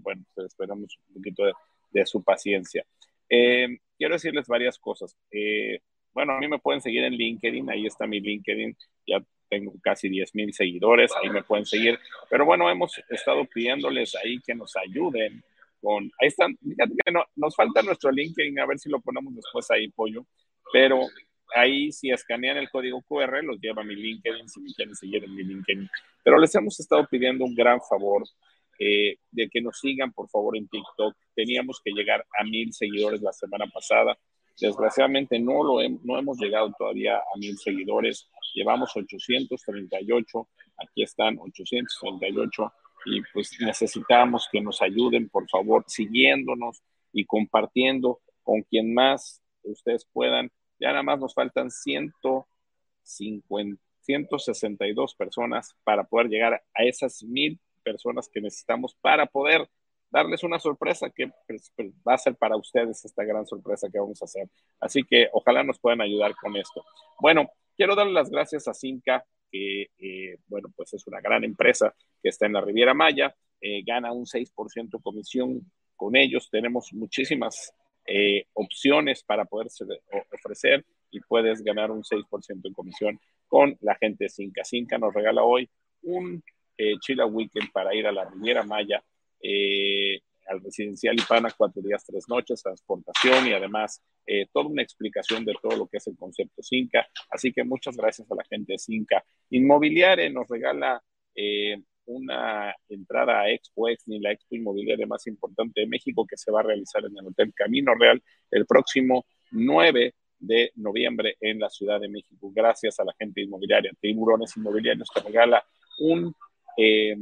bueno, 0.02 0.24
pues 0.34 0.48
esperamos 0.48 0.98
un 1.08 1.14
poquito 1.14 1.44
de 1.90 2.06
su 2.06 2.22
paciencia. 2.22 2.84
Eh, 3.30 3.78
quiero 3.96 4.14
decirles 4.14 4.48
varias 4.48 4.78
cosas. 4.78 5.16
Eh, 5.30 5.80
bueno, 6.12 6.32
a 6.32 6.38
mí 6.38 6.48
me 6.48 6.58
pueden 6.58 6.80
seguir 6.80 7.04
en 7.04 7.14
LinkedIn, 7.14 7.70
ahí 7.70 7.86
está 7.86 8.06
mi 8.06 8.20
LinkedIn, 8.20 8.76
ya 9.06 9.22
tengo 9.48 9.72
casi 9.80 10.08
10 10.08 10.34
mil 10.34 10.52
seguidores, 10.52 11.12
ahí 11.22 11.30
me 11.30 11.44
pueden 11.44 11.64
seguir. 11.64 11.98
Pero 12.28 12.44
bueno, 12.44 12.68
hemos 12.68 13.00
estado 13.08 13.44
pidiéndoles 13.44 14.16
ahí 14.16 14.40
que 14.40 14.54
nos 14.54 14.76
ayuden 14.76 15.42
con, 15.80 16.04
ahí 16.20 16.28
están, 16.28 16.56
fíjate 16.56 16.94
que 17.04 17.12
no, 17.12 17.24
nos 17.36 17.54
falta 17.56 17.82
nuestro 17.82 18.10
LinkedIn, 18.10 18.58
a 18.60 18.66
ver 18.66 18.78
si 18.78 18.88
lo 18.88 19.00
ponemos 19.00 19.34
después 19.34 19.70
ahí, 19.70 19.88
pollo, 19.88 20.26
pero 20.72 21.00
ahí 21.54 21.90
si 21.92 22.10
escanean 22.10 22.58
el 22.58 22.70
código 22.70 23.02
QR, 23.02 23.42
los 23.42 23.60
lleva 23.60 23.82
a 23.82 23.84
mi 23.84 23.96
LinkedIn, 23.96 24.48
si 24.48 24.60
me 24.60 24.72
quieren 24.72 24.94
seguir 24.94 25.24
en 25.24 25.34
mi 25.34 25.42
LinkedIn. 25.42 25.88
Pero 26.22 26.38
les 26.38 26.54
hemos 26.54 26.78
estado 26.78 27.06
pidiendo 27.10 27.44
un 27.44 27.54
gran 27.54 27.80
favor 27.80 28.24
eh, 28.78 29.18
de 29.30 29.50
que 29.50 29.60
nos 29.60 29.78
sigan 29.78 30.12
por 30.12 30.28
favor 30.28 30.56
en 30.56 30.66
TikTok. 30.68 31.14
Teníamos 31.34 31.80
que 31.84 31.92
llegar 31.92 32.24
a 32.38 32.44
mil 32.44 32.72
seguidores 32.72 33.20
la 33.20 33.32
semana 33.32 33.66
pasada. 33.66 34.18
Desgraciadamente 34.58 35.38
no, 35.38 35.62
lo 35.62 35.86
no 36.02 36.18
hemos 36.18 36.38
llegado 36.38 36.72
todavía 36.78 37.16
a 37.16 37.38
mil 37.38 37.56
seguidores. 37.58 38.28
Llevamos 38.54 38.96
838. 38.96 40.48
Aquí 40.78 41.02
están 41.02 41.38
838. 41.38 42.72
Y 43.04 43.22
pues 43.32 43.56
necesitamos 43.60 44.48
que 44.50 44.60
nos 44.60 44.82
ayuden, 44.82 45.28
por 45.28 45.48
favor, 45.48 45.84
siguiéndonos 45.86 46.82
y 47.12 47.24
compartiendo 47.24 48.20
con 48.42 48.62
quien 48.62 48.92
más 48.94 49.40
ustedes 49.62 50.06
puedan. 50.12 50.50
Ya 50.78 50.90
nada 50.90 51.02
más 51.02 51.18
nos 51.18 51.34
faltan 51.34 51.70
150, 51.70 53.82
162 54.02 55.14
personas 55.14 55.76
para 55.84 56.04
poder 56.04 56.28
llegar 56.28 56.62
a 56.74 56.84
esas 56.84 57.22
mil 57.22 57.58
personas 57.82 58.28
que 58.32 58.40
necesitamos 58.40 58.96
para 59.00 59.26
poder 59.26 59.68
darles 60.10 60.42
una 60.42 60.58
sorpresa 60.58 61.10
que 61.10 61.30
pues, 61.46 61.72
pues, 61.76 61.92
va 62.06 62.14
a 62.14 62.18
ser 62.18 62.34
para 62.34 62.56
ustedes 62.56 63.04
esta 63.04 63.24
gran 63.24 63.46
sorpresa 63.46 63.88
que 63.90 63.98
vamos 63.98 64.20
a 64.22 64.24
hacer. 64.24 64.48
Así 64.80 65.02
que 65.04 65.28
ojalá 65.32 65.62
nos 65.62 65.78
puedan 65.78 66.00
ayudar 66.00 66.34
con 66.36 66.56
esto. 66.56 66.84
Bueno, 67.20 67.50
quiero 67.76 67.94
darle 67.94 68.12
las 68.12 68.30
gracias 68.30 68.66
a 68.68 68.74
Cinca, 68.74 69.24
que, 69.50 69.90
eh, 69.98 70.38
bueno, 70.46 70.72
pues 70.74 70.94
es 70.94 71.06
una 71.06 71.20
gran 71.20 71.44
empresa 71.44 71.94
que 72.22 72.28
está 72.28 72.46
en 72.46 72.54
la 72.54 72.60
Riviera 72.60 72.94
Maya, 72.94 73.34
eh, 73.60 73.82
gana 73.84 74.12
un 74.12 74.26
6% 74.26 75.00
comisión 75.02 75.70
con 75.96 76.16
ellos. 76.16 76.48
Tenemos 76.50 76.92
muchísimas 76.92 77.72
eh, 78.06 78.46
opciones 78.54 79.22
para 79.22 79.44
poder 79.44 79.68
ofrecer 80.32 80.84
y 81.10 81.20
puedes 81.20 81.62
ganar 81.62 81.90
un 81.90 82.02
6% 82.02 82.68
en 82.68 82.74
comisión 82.74 83.20
con 83.46 83.76
la 83.80 83.94
gente 83.96 84.24
de 84.24 84.30
Cinca. 84.30 84.64
Cinca 84.64 84.98
nos 84.98 85.12
regala 85.12 85.42
hoy 85.42 85.68
un 86.02 86.42
Chila 87.00 87.26
Weekend 87.26 87.70
para 87.72 87.94
ir 87.94 88.06
a 88.06 88.12
la 88.12 88.24
Riviera 88.24 88.62
Maya, 88.62 89.04
al 90.50 90.62
residencial 90.62 91.14
Ipana, 91.18 91.50
cuatro 91.56 91.80
días, 91.82 92.04
tres 92.04 92.28
noches, 92.28 92.62
transportación 92.62 93.46
y 93.46 93.52
además 93.52 94.02
eh, 94.26 94.46
toda 94.52 94.66
una 94.66 94.82
explicación 94.82 95.44
de 95.44 95.54
todo 95.62 95.76
lo 95.76 95.86
que 95.86 95.98
es 95.98 96.06
el 96.06 96.16
concepto 96.16 96.62
Cinca. 96.62 97.06
Así 97.30 97.52
que 97.52 97.64
muchas 97.64 97.96
gracias 97.96 98.30
a 98.30 98.34
la 98.34 98.44
gente 98.44 98.74
de 98.74 98.78
Cinca. 98.78 99.24
Inmobiliaria 99.50 100.28
nos 100.30 100.48
regala 100.48 101.02
una 102.10 102.74
entrada 102.88 103.40
a 103.40 103.50
Expo 103.50 103.86
ni 104.06 104.18
la 104.20 104.32
expo 104.32 104.56
inmobiliaria 104.56 105.06
más 105.06 105.26
importante 105.26 105.80
de 105.80 105.86
México, 105.86 106.26
que 106.26 106.36
se 106.36 106.50
va 106.50 106.60
a 106.60 106.64
realizar 106.64 107.04
en 107.04 107.16
el 107.16 107.26
Hotel 107.28 107.52
Camino 107.54 107.94
Real 107.94 108.22
el 108.50 108.66
próximo 108.66 109.26
9 109.52 110.14
de 110.38 110.72
noviembre 110.76 111.36
en 111.40 111.60
la 111.60 111.68
Ciudad 111.68 112.00
de 112.00 112.08
México. 112.08 112.50
Gracias 112.54 112.98
a 112.98 113.04
la 113.04 113.14
gente 113.18 113.42
inmobiliaria. 113.42 113.92
Tiburones 114.00 114.56
Inmobiliarios 114.56 115.08
te 115.14 115.20
regala 115.20 115.64
un 116.00 116.34
eh, 116.76 117.16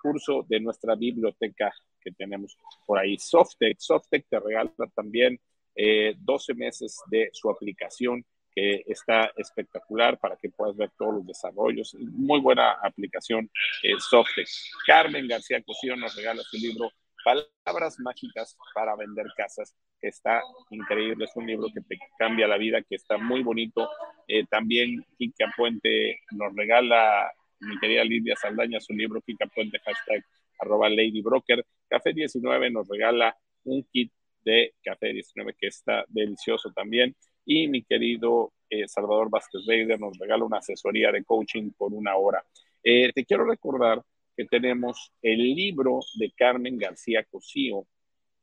curso 0.00 0.46
de 0.48 0.60
nuestra 0.60 0.94
biblioteca 0.94 1.72
que 2.00 2.12
tenemos 2.12 2.56
por 2.86 2.98
ahí. 2.98 3.18
Softec, 3.18 3.78
Softec 3.78 4.26
te 4.28 4.40
regala 4.40 4.70
también 4.94 5.40
12 5.74 6.52
eh, 6.52 6.54
meses 6.54 7.00
de 7.10 7.30
su 7.32 7.50
aplicación 7.50 8.24
que 8.52 8.82
está 8.86 9.30
espectacular 9.36 10.18
para 10.18 10.36
que 10.36 10.50
puedas 10.50 10.76
ver 10.76 10.90
todos 10.98 11.14
los 11.14 11.26
desarrollos. 11.26 11.94
Muy 11.98 12.40
buena 12.40 12.72
aplicación 12.72 13.50
eh, 13.82 13.94
Softec. 13.98 14.48
Carmen 14.86 15.28
García 15.28 15.62
Cosío 15.62 15.96
nos 15.96 16.14
regala 16.16 16.42
su 16.42 16.56
libro 16.56 16.90
Palabras 17.24 17.98
Mágicas 18.00 18.56
para 18.74 18.96
Vender 18.96 19.26
Casas, 19.36 19.74
que 20.00 20.08
está 20.08 20.42
increíble. 20.70 21.26
Es 21.26 21.36
un 21.36 21.46
libro 21.46 21.68
que 21.72 21.80
te 21.82 21.98
cambia 22.18 22.48
la 22.48 22.56
vida, 22.56 22.82
que 22.82 22.96
está 22.96 23.18
muy 23.18 23.42
bonito. 23.42 23.88
Eh, 24.26 24.46
también 24.46 25.04
Kika 25.18 25.52
Puente 25.56 26.20
nos 26.32 26.54
regala, 26.56 27.30
mi 27.60 27.78
querida 27.78 28.04
Lidia 28.04 28.36
Saldaña, 28.36 28.80
su 28.80 28.94
libro 28.94 29.20
Kika 29.20 29.46
Puente, 29.46 29.78
hashtag 29.80 30.24
arroba 30.60 30.88
Lady 30.88 31.22
Broker. 31.22 31.64
Café 31.88 32.12
19 32.12 32.70
nos 32.70 32.88
regala 32.88 33.36
un 33.64 33.82
kit 33.84 34.12
de 34.44 34.74
Café 34.82 35.12
19 35.12 35.54
que 35.58 35.68
está 35.68 36.04
delicioso 36.08 36.72
también. 36.72 37.14
Y 37.44 37.68
mi 37.68 37.82
querido 37.82 38.52
eh, 38.68 38.86
Salvador 38.86 39.30
Vázquez 39.30 39.66
Reider 39.66 39.98
nos 39.98 40.16
regala 40.18 40.44
una 40.44 40.58
asesoría 40.58 41.10
de 41.10 41.24
coaching 41.24 41.70
por 41.76 41.92
una 41.92 42.16
hora. 42.16 42.44
Eh, 42.82 43.12
te 43.12 43.24
quiero 43.24 43.44
recordar 43.44 44.02
que 44.36 44.44
tenemos 44.44 45.12
el 45.22 45.38
libro 45.38 46.00
de 46.14 46.30
Carmen 46.32 46.78
García 46.78 47.24
Cosío, 47.24 47.86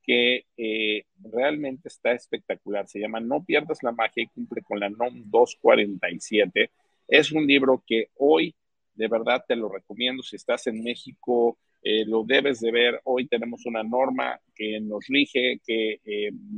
que 0.04 0.46
eh, 0.56 1.06
realmente 1.20 1.88
está 1.88 2.12
espectacular. 2.12 2.88
Se 2.88 3.00
llama 3.00 3.20
No 3.20 3.44
pierdas 3.44 3.84
la 3.84 3.92
magia 3.92 4.24
y 4.24 4.28
cumple 4.28 4.62
con 4.62 4.80
la 4.80 4.90
NOM 4.90 5.24
247. 5.30 6.72
Es 7.08 7.32
un 7.32 7.48
libro 7.48 7.84
que 7.86 8.10
hoy 8.16 8.56
de 8.96 9.08
verdad 9.08 9.44
te 9.48 9.56
lo 9.56 9.70
recomiendo. 9.70 10.24
Si 10.24 10.36
estás 10.36 10.68
en 10.68 10.84
México, 10.84 11.58
lo 12.06 12.24
debes 12.24 12.60
de 12.60 12.72
ver. 12.72 13.02
Hoy 13.04 13.28
tenemos 13.28 13.66
una 13.66 13.84
norma 13.84 14.40
que 14.56 14.80
nos 14.82 15.06
rige, 15.08 15.60
que 15.66 16.00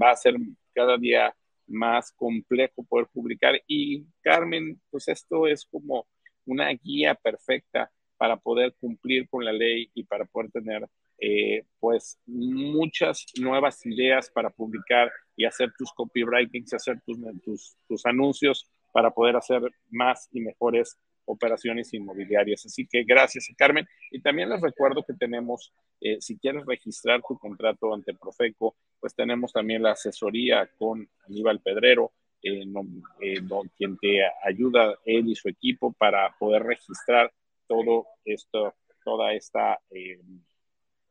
va 0.01 0.11
a 0.11 0.15
ser 0.15 0.35
cada 0.73 0.97
día 0.97 1.35
más 1.69 2.11
complejo 2.11 2.83
poder 2.83 3.07
publicar. 3.13 3.61
Y 3.67 4.05
Carmen, 4.21 4.81
pues 4.89 5.07
esto 5.07 5.47
es 5.47 5.65
como 5.65 6.07
una 6.45 6.69
guía 6.69 7.15
perfecta 7.15 7.91
para 8.17 8.37
poder 8.37 8.75
cumplir 8.79 9.29
con 9.29 9.45
la 9.45 9.53
ley 9.53 9.89
y 9.93 10.03
para 10.03 10.25
poder 10.25 10.51
tener 10.51 10.85
eh, 11.19 11.63
pues 11.79 12.19
muchas 12.25 13.25
nuevas 13.39 13.85
ideas 13.85 14.29
para 14.29 14.49
publicar 14.49 15.11
y 15.35 15.45
hacer 15.45 15.71
tus 15.77 15.91
copywritings, 15.93 16.73
hacer 16.73 16.99
tus, 17.05 17.17
tus, 17.43 17.77
tus 17.87 18.05
anuncios 18.05 18.69
para 18.91 19.11
poder 19.11 19.35
hacer 19.35 19.61
más 19.89 20.27
y 20.31 20.41
mejores 20.41 20.97
operaciones 21.29 21.93
inmobiliarias. 21.93 22.65
Así 22.65 22.87
que 22.87 23.03
gracias, 23.03 23.47
Carmen. 23.55 23.87
Y 24.11 24.19
también 24.19 24.49
les 24.49 24.61
recuerdo 24.61 25.03
que 25.03 25.13
tenemos, 25.13 25.71
eh, 26.01 26.17
si 26.19 26.37
quieres 26.37 26.65
registrar 26.65 27.21
tu 27.27 27.37
contrato 27.37 27.93
ante 27.93 28.13
Profeco, 28.15 28.75
pues 28.99 29.13
tenemos 29.15 29.53
también 29.53 29.83
la 29.83 29.91
asesoría 29.91 30.69
con 30.77 31.07
Aníbal 31.27 31.61
Pedrero, 31.61 32.11
eh, 32.41 32.63
eh, 33.21 33.41
quien 33.77 33.97
te 33.97 34.21
ayuda, 34.43 34.97
él 35.05 35.29
y 35.29 35.35
su 35.35 35.49
equipo, 35.49 35.93
para 35.93 36.35
poder 36.39 36.63
registrar 36.63 37.31
todo 37.67 38.07
esto, 38.25 38.73
toda 39.03 39.33
esta 39.33 39.79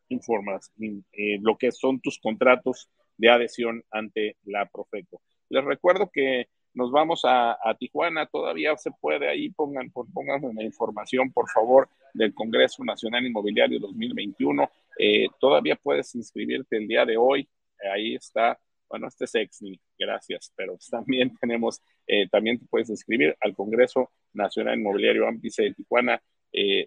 información, 0.09 1.05
lo 1.43 1.57
que 1.57 1.71
son 1.71 2.01
tus 2.01 2.19
contratos 2.19 2.89
de 3.17 3.31
adhesión 3.31 3.85
ante 3.91 4.37
la 4.45 4.67
Profeco. 4.67 5.23
Les 5.49 5.65
recuerdo 5.65 6.11
que 6.13 6.49
nos 6.79 6.93
vamos 6.93 7.23
a, 7.25 7.59
Tijuana, 7.77 8.27
todavía 8.27 8.77
se 8.77 8.93
puede 8.93 9.29
ahí, 9.29 9.51
pongan, 9.51 9.91
pongan 9.91 10.41
la 10.55 10.63
información, 10.63 11.33
por 11.33 11.51
favor, 11.51 11.89
del 12.15 12.33
Congreso 12.33 12.85
Nacional 12.85 13.27
Inmobiliario 13.27 13.81
2021. 13.81 14.71
Eh, 14.97 15.27
todavía 15.41 15.75
puedes 15.75 16.15
inscribirte 16.15 16.77
el 16.77 16.87
día 16.87 17.05
de 17.05 17.17
hoy, 17.17 17.49
ahí 17.93 18.15
está, 18.15 18.61
bueno, 18.89 19.09
este 19.09 19.25
es 19.25 19.35
Exni, 19.35 19.81
gracias, 19.99 20.53
pero 20.55 20.79
también 20.91 21.37
tenemos, 21.41 21.83
eh, 22.07 22.29
también 22.29 22.61
te 22.61 22.67
puedes 22.67 22.89
inscribir 22.91 23.37
al 23.41 23.57
Congreso 23.57 24.13
Nacional 24.33 24.79
Inmobiliario 24.79 25.27
Ámpice 25.27 25.65
de 25.65 25.75
Tijuana 25.75 26.23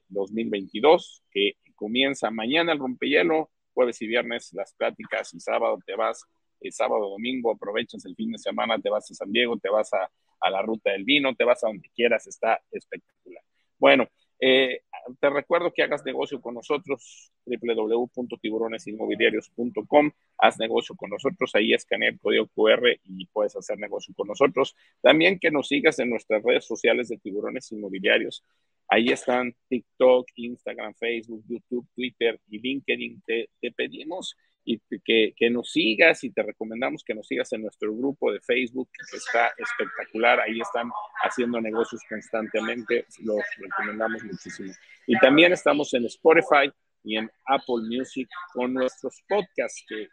2022, 0.07 1.23
eh, 1.35 1.55
que 1.61 1.73
comienza 1.75 2.31
mañana 2.31 2.71
el 2.71 2.79
rompehielo, 2.79 3.49
jueves 3.73 4.01
y 4.01 4.07
viernes 4.07 4.53
las 4.53 4.73
pláticas 4.73 5.33
y 5.33 5.41
sábado 5.41 5.77
te 5.85 5.95
vas 5.95 6.23
el 6.61 6.71
sábado, 6.71 7.09
domingo, 7.09 7.51
aprovechas 7.51 8.05
el 8.05 8.15
fin 8.15 8.31
de 8.31 8.37
semana, 8.37 8.79
te 8.79 8.89
vas 8.89 9.09
a 9.09 9.13
San 9.13 9.31
Diego, 9.31 9.57
te 9.57 9.69
vas 9.69 9.91
a, 9.93 10.09
la 10.49 10.61
ruta 10.61 10.91
del 10.91 11.03
vino, 11.03 11.35
te 11.35 11.43
vas 11.43 11.61
a 11.63 11.67
donde 11.67 11.89
quieras, 11.93 12.25
está 12.27 12.59
espectacular. 12.71 13.43
Bueno, 13.77 14.07
eh, 14.39 14.81
te 15.19 15.29
recuerdo 15.29 15.71
que 15.71 15.83
hagas 15.83 16.03
negocio 16.03 16.41
con 16.41 16.55
nosotros, 16.55 17.31
www.tiburonesinmobiliarios.com, 17.45 20.11
haz 20.39 20.59
negocio 20.59 20.95
con 20.95 21.11
nosotros, 21.11 21.51
ahí 21.53 21.73
escanea 21.73 22.09
el 22.09 22.19
código 22.19 22.47
QR 22.47 22.97
y 23.03 23.27
puedes 23.27 23.55
hacer 23.55 23.77
negocio 23.77 24.15
con 24.15 24.27
nosotros. 24.27 24.75
También 25.01 25.37
que 25.39 25.51
nos 25.51 25.67
sigas 25.67 25.99
en 25.99 26.09
nuestras 26.09 26.41
redes 26.43 26.65
sociales 26.65 27.09
de 27.09 27.17
Tiburones 27.17 27.71
Inmobiliarios. 27.71 28.43
Ahí 28.87 29.09
están 29.09 29.55
TikTok, 29.69 30.27
Instagram, 30.35 30.95
Facebook, 30.95 31.43
YouTube, 31.47 31.87
Twitter 31.95 32.41
y 32.49 32.57
LinkedIn. 32.59 33.21
te 33.25 33.71
pedimos 33.71 34.35
y 34.63 34.79
que, 35.03 35.33
que, 35.35 35.49
nos 35.49 35.71
sigas 35.71 36.23
y 36.23 36.31
te 36.31 36.43
recomendamos 36.43 37.03
que 37.03 37.15
nos 37.15 37.27
sigas 37.27 37.51
en 37.53 37.63
nuestro 37.63 37.93
grupo 37.95 38.31
de 38.31 38.39
Facebook, 38.41 38.89
que 38.91 39.17
está 39.17 39.51
espectacular, 39.57 40.39
ahí 40.39 40.59
están 40.59 40.89
haciendo 41.23 41.59
negocios 41.59 42.01
constantemente, 42.07 43.05
los 43.23 43.41
recomendamos 43.57 44.23
muchísimo. 44.23 44.71
Y 45.07 45.17
también 45.19 45.51
estamos 45.51 45.93
en 45.93 46.05
Spotify 46.05 46.71
y 47.03 47.17
en 47.17 47.29
Apple 47.45 47.87
Music 47.89 48.29
con 48.53 48.73
nuestros 48.73 49.23
podcasts, 49.27 49.83
que 49.87 50.07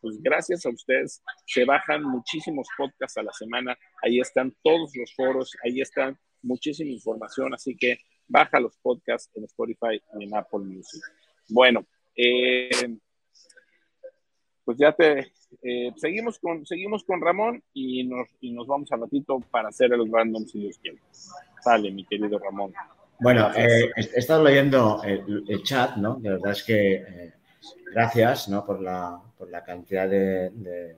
pues 0.00 0.20
gracias 0.20 0.66
a 0.66 0.70
ustedes 0.70 1.22
se 1.46 1.64
bajan 1.64 2.02
muchísimos 2.02 2.66
podcasts 2.76 3.18
a 3.18 3.22
la 3.22 3.32
semana, 3.32 3.78
ahí 4.02 4.18
están 4.18 4.54
todos 4.62 4.92
los 4.96 5.14
foros, 5.14 5.52
ahí 5.64 5.80
están 5.80 6.18
muchísima 6.42 6.90
información, 6.90 7.54
así 7.54 7.76
que 7.76 7.98
baja 8.26 8.58
los 8.58 8.76
podcasts 8.78 9.30
en 9.36 9.44
Spotify 9.44 10.00
y 10.18 10.24
en 10.24 10.34
Apple 10.34 10.60
Music. 10.60 11.02
Bueno, 11.48 11.86
eh, 12.16 12.70
pues 14.64 14.78
ya 14.78 14.92
te 14.92 15.32
eh, 15.62 15.92
seguimos 15.96 16.38
con 16.38 16.64
seguimos 16.64 17.04
con 17.04 17.20
Ramón 17.20 17.62
y 17.74 18.04
nos, 18.04 18.28
y 18.40 18.52
nos 18.52 18.66
vamos 18.66 18.90
al 18.92 19.00
ratito 19.00 19.40
para 19.50 19.68
hacer 19.68 19.92
el 19.92 20.10
random 20.10 20.46
si 20.46 20.60
Dios 20.60 20.78
quiere. 20.78 20.98
Sale, 21.60 21.90
mi 21.90 22.04
querido 22.04 22.38
Ramón. 22.38 22.72
Bueno, 23.20 23.50
eh, 23.54 23.90
he 23.96 24.18
estado 24.18 24.42
leyendo 24.42 25.02
el, 25.04 25.62
chat, 25.62 25.96
¿no? 25.96 26.16
De 26.16 26.30
verdad 26.30 26.52
es 26.52 26.64
que 26.64 26.94
eh, 26.94 27.32
gracias, 27.92 28.48
¿no? 28.48 28.64
Por 28.64 28.80
la, 28.80 29.20
por 29.38 29.48
la 29.50 29.62
cantidad 29.62 30.08
de, 30.08 30.50
de, 30.50 30.96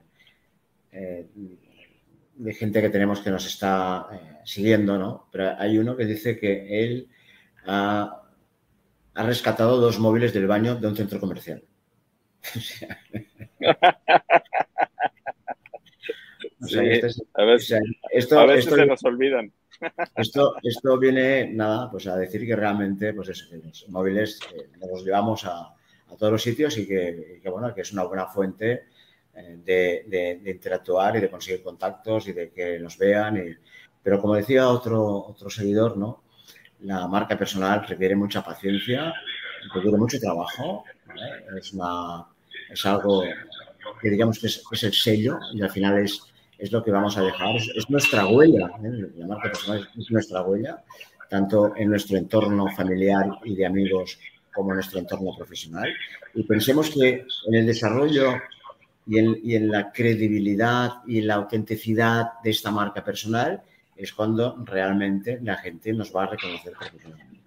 de, 2.35 2.55
gente 2.55 2.81
que 2.81 2.89
tenemos 2.89 3.21
que 3.21 3.31
nos 3.31 3.45
está 3.45 4.09
siguiendo, 4.45 4.97
¿no? 4.97 5.29
Pero 5.31 5.55
hay 5.59 5.77
uno 5.77 5.97
que 5.97 6.07
dice 6.07 6.39
que 6.39 6.83
él 6.83 7.09
ha, 7.67 8.23
ha 9.15 9.23
rescatado 9.23 9.79
dos 9.79 9.99
móviles 9.99 10.33
del 10.33 10.47
baño 10.47 10.77
de 10.77 10.87
un 10.87 10.97
centro 10.97 11.21
comercial. 11.21 11.63
a 17.35 17.45
veces, 17.45 17.81
esto, 18.11 18.77
se 18.77 18.87
nos 18.87 19.05
olvidan. 19.05 19.53
Esto, 20.17 20.55
esto 20.63 20.99
viene 20.99 21.53
nada, 21.53 21.91
pues 21.91 22.07
a 22.07 22.17
decir 22.17 22.47
que 22.47 22.55
realmente, 22.55 23.13
pues 23.13 23.29
eso, 23.31 23.47
los 23.57 23.89
móviles 23.89 24.39
eh, 24.55 24.69
los 24.89 25.05
llevamos 25.05 25.45
a, 25.45 25.75
todos 26.17 26.33
los 26.33 26.43
sitios 26.43 26.79
y 26.79 26.87
que, 26.87 27.43
bueno, 27.51 27.75
que 27.75 27.81
es 27.81 27.93
una 27.93 28.05
buena 28.05 28.27
fuente 28.27 28.85
eh, 29.35 29.59
de, 29.65 30.41
interactuar 30.47 31.17
y 31.17 31.21
de 31.21 31.29
conseguir 31.29 31.63
contactos 31.63 32.29
y 32.29 32.33
de 32.33 32.51
que 32.51 32.79
nos 32.79 32.97
vean. 32.97 33.59
pero 34.01 34.21
como 34.21 34.37
decía 34.37 34.69
otro, 34.69 35.05
otro 35.27 35.51
seguidor, 35.51 35.97
¿no? 35.97 36.23
La 36.83 37.09
marca 37.09 37.37
personal 37.37 37.85
requiere 37.87 38.15
mucha 38.15 38.45
paciencia, 38.45 39.13
requiere 39.75 39.99
mucho 39.99 40.21
trabajo, 40.21 40.85
es 41.59 41.73
una 41.73 42.27
es 42.71 42.87
algo 42.87 43.23
que 44.01 44.11
digamos 44.11 44.39
que 44.39 44.47
es, 44.47 44.83
el 44.83 44.93
sello 44.93 45.39
y 45.55 45.63
al 45.63 45.71
final 45.71 45.99
es, 45.99 46.23
es 46.59 46.73
lo 46.73 46.83
que 46.83 46.91
vamos 46.91 47.17
a 47.17 47.23
dejar, 47.23 47.57
es, 47.57 47.91
nuestra 47.91 48.27
huella, 48.27 48.71
¿eh? 48.83 49.11
la 49.17 49.27
marca 49.27 49.51
personal 49.51 49.89
es, 49.99 50.11
nuestra 50.11 50.43
huella 50.43 50.83
tanto 51.29 51.75
en 51.77 51.91
nuestro 51.91 52.17
entorno 52.17 52.67
familiar 52.77 53.27
y 53.45 53.57
de 53.57 53.67
amigos 53.67 54.19
como 54.55 54.71
en 54.71 54.77
nuestro 54.77 55.01
entorno 55.01 55.35
profesional. 55.37 55.93
Y 56.35 56.45
pensemos 56.45 56.91
que 56.91 57.27
en 57.47 57.55
el 57.55 57.67
desarrollo 57.67 58.35
y 59.07 59.19
en, 59.19 59.39
y 59.43 59.57
en 59.57 59.71
la 59.71 59.91
credibilidad 59.91 60.91
y 61.07 61.23
la 61.23 61.35
autenticidad 61.35 62.35
de 62.45 62.51
esta 62.51 62.71
marca 62.71 63.03
personal 63.03 63.63
es 63.97 64.13
cuando 64.13 64.57
realmente 64.65 65.39
la 65.43 65.57
gente 65.57 65.93
nos 65.93 66.15
va 66.15 66.25
a 66.25 66.27
reconocer 66.29 66.73
profesionalmente. 66.73 67.41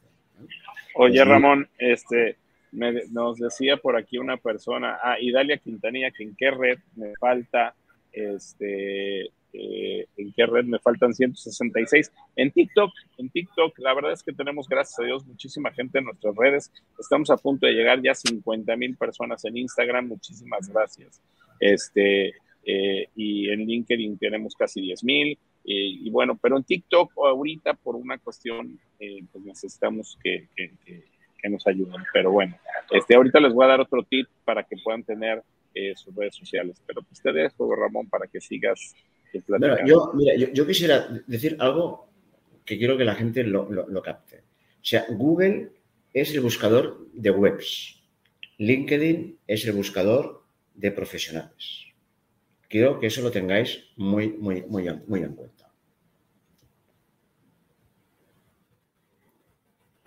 Oye, 0.96 1.24
Ramón, 1.24 1.70
este, 1.78 2.38
nos 2.72 3.38
decía 3.38 3.78
por 3.78 3.96
aquí 3.96 4.18
una 4.18 4.38
persona, 4.38 4.98
ah, 5.02 5.20
Idalia 5.20 5.58
Quintanilla, 5.58 6.12
que 6.12 6.24
en 6.24 6.36
qué 6.36 6.52
red 6.52 6.80
me 6.96 7.14
falta, 7.20 7.76
este, 8.12 9.32
eh, 9.54 10.08
en 10.18 10.34
qué 10.34 10.46
red 10.46 10.66
me 10.66 10.80
faltan 10.80 11.14
166. 11.14 12.12
En 12.36 12.52
TikTok, 12.52 12.92
en 13.18 13.30
TikTok, 13.30 13.80
la 13.80 13.94
verdad 13.94 14.12
es 14.12 14.24
que 14.24 14.34
tenemos, 14.34 14.68
gracias 14.68 15.00
a 15.00 15.04
Dios, 15.04 15.26
muchísima 15.26 15.72
gente 15.72 16.00
en 16.00 16.06
nuestras 16.06 16.36
redes. 16.36 16.72
Estamos 17.00 17.30
a 17.30 17.38
punto 17.38 17.66
de 17.66 17.74
llegar 17.74 18.02
ya 18.02 18.12
a 18.12 18.16
50 18.16 18.76
mil 18.76 18.96
personas 18.98 19.44
en 19.46 19.58
Instagram. 19.58 20.08
Muchísimas 20.08 20.70
gracias. 20.72 21.22
Este, 21.60 22.34
eh, 22.66 23.08
y 23.16 23.50
en 23.50 23.66
LinkedIn 23.66 24.18
tenemos 24.18 24.56
casi 24.56 24.82
10 24.82 25.04
mil. 25.04 25.40
Eh, 25.64 26.06
y 26.06 26.10
bueno, 26.10 26.38
pero 26.42 26.58
en 26.58 26.64
TikTok 26.64 27.14
ahorita 27.18 27.74
por 27.74 27.96
una 27.96 28.18
cuestión, 28.18 28.80
pues 28.98 29.44
necesitamos 29.44 30.18
que, 30.24 30.48
nos 31.50 31.66
ayuden. 31.68 32.04
Pero 32.14 32.32
bueno, 32.32 32.58
este, 32.92 33.16
ahorita 33.16 33.40
les 33.40 33.54
voy 33.54 33.66
a 33.66 33.70
dar 33.70 33.82
otro 33.82 34.04
tip 34.04 34.28
para 34.46 34.64
que 34.64 34.78
puedan 34.84 35.04
tener 35.04 35.44
sus 35.96 36.16
redes 36.16 36.36
sociales. 36.36 36.82
Pero 36.86 37.02
pues 37.04 37.22
te 37.22 37.32
dejo, 37.32 37.76
Ramón, 37.76 38.10
para 38.10 38.28
que 38.28 38.42
sigas. 38.42 38.96
yo, 39.86 40.12
mira, 40.14 40.36
yo, 40.36 40.66
quisiera 40.66 41.08
decir 41.28 41.56
algo 41.60 42.10
que 42.66 42.78
quiero 42.78 42.98
que 42.98 43.06
la 43.06 43.16
gente 43.16 43.44
lo, 43.44 43.70
lo 43.70 44.02
capte. 44.02 44.38
O 44.38 44.90
sea, 44.90 45.06
Google 45.10 45.70
es 46.14 46.34
el 46.34 46.42
buscador 46.42 47.08
de 47.14 47.30
webs. 47.30 48.02
LinkedIn 48.58 49.38
es 49.46 49.66
el 49.66 49.74
buscador 49.74 50.44
de 50.74 50.92
profesionales. 50.92 51.86
Quiero 52.70 53.00
que 53.00 53.08
eso 53.08 53.22
lo 53.22 53.32
tengáis 53.32 53.84
muy, 53.96 54.30
muy, 54.30 54.64
muy, 54.64 54.90
muy 55.08 55.22
en 55.22 55.34
cuenta. 55.36 55.57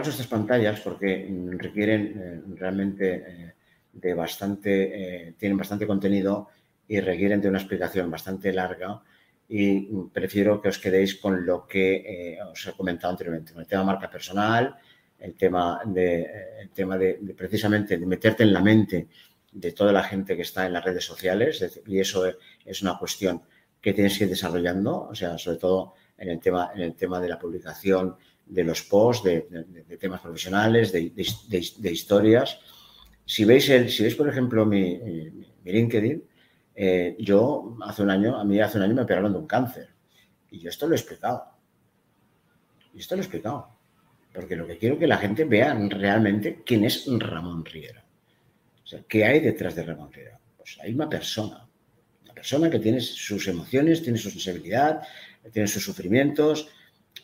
Estas 0.09 0.27
pantallas 0.27 0.81
porque 0.81 1.29
requieren 1.59 2.15
eh, 2.17 2.41
realmente 2.57 3.25
eh, 3.27 3.53
de 3.93 4.15
bastante, 4.15 5.29
eh, 5.29 5.35
tienen 5.39 5.59
bastante 5.59 5.87
contenido 5.87 6.49
y 6.89 7.01
requieren 7.01 7.41
de 7.41 7.49
una 7.49 7.59
explicación 7.59 8.11
bastante 8.11 8.53
larga 8.53 9.03
y 9.49 9.89
prefiero 10.13 10.61
que 10.61 10.69
os 10.69 10.79
quedéis 10.79 11.17
con 11.17 11.45
lo 11.45 11.67
que 11.67 12.39
os 12.53 12.67
he 12.67 12.73
comentado 12.73 13.11
anteriormente, 13.11 13.53
el 13.57 13.67
tema 13.67 13.83
marca 13.83 14.09
personal, 14.09 14.77
el 15.19 15.35
tema 15.35 15.83
de, 15.85 16.27
el 16.61 16.71
tema 16.71 16.97
de 16.97 17.15
precisamente 17.37 17.99
de 17.99 18.07
meterte 18.07 18.45
en 18.45 18.53
la 18.53 18.61
mente 18.61 19.09
de 19.51 19.73
toda 19.73 19.93
la 19.93 20.05
gente 20.05 20.37
que 20.37 20.43
está 20.43 20.67
en 20.67 20.73
las 20.73 20.85
redes 20.85 21.05
sociales 21.05 21.81
y 21.85 21.99
eso 21.99 22.33
es 22.65 22.83
una 22.83 22.97
cuestión 22.97 23.43
que 23.81 23.93
tienes 23.93 24.17
que 24.17 24.25
ir 24.25 24.31
desarrollando, 24.31 25.09
o 25.09 25.15
sea, 25.15 25.39
sobre 25.39 25.59
todo 25.59 25.95
en 26.17 26.29
el 26.29 26.39
tema, 26.39 26.71
en 26.75 26.83
el 26.83 26.95
tema 26.95 27.21
de 27.21 27.29
la 27.29 27.39
publicación 27.39 28.17
de 28.51 28.65
los 28.65 28.83
posts, 28.83 29.25
de, 29.25 29.97
temas 29.99 30.21
profesionales, 30.21 30.93
de, 30.93 31.91
historias. 31.91 32.59
Si 33.25 33.45
veis, 33.45 33.69
el, 33.69 33.89
si 33.89 34.03
veis, 34.03 34.15
por 34.15 34.29
ejemplo, 34.29 34.67
mi, 34.67 34.99
LinkedIn, 35.65 36.25
eh, 36.75 37.17
yo 37.19 37.77
hace 37.83 38.03
un 38.03 38.11
año, 38.11 38.39
a 38.39 38.45
mí 38.45 38.61
hace 38.61 38.79
un 38.79 38.85
año 38.85 38.95
me 38.95 39.03
operaron 39.03 39.33
de 39.33 39.39
un 39.39 39.47
cáncer 39.47 39.89
y 40.51 40.59
yo 40.59 40.71
esto 40.71 40.87
lo 40.87 40.95
he 40.95 40.99
explicado. 40.99 41.45
Y 42.95 42.99
esto 42.99 43.15
lo 43.15 43.23
he 43.23 43.25
explicado. 43.25 43.69
Porque 44.33 44.57
lo 44.57 44.67
que 44.67 44.79
quiero 44.79 44.99
que 44.99 45.07
la 45.07 45.19
gente 45.19 45.45
vea 45.45 45.75
realmente 45.75 46.63
quién 46.65 46.85
es 46.85 47.07
Ramón 47.07 47.65
Riera. 47.65 48.05
¿qué 49.09 49.25
hay 49.25 49.39
detrás 49.39 49.77
de 49.77 49.85
Ramón 49.85 50.11
Pues 50.57 50.79
hay 50.83 50.93
una 50.93 51.09
persona, 51.09 51.65
una 52.25 52.35
persona 52.35 52.69
que 52.69 52.81
tiene 52.81 53.01
sus 53.01 53.47
emociones, 53.47 54.03
tiene 54.03 54.19
su 54.19 54.31
sensibilidad, 54.31 55.03
tiene 55.53 55.69
sus 55.69 55.85
sufrimientos, 55.85 56.69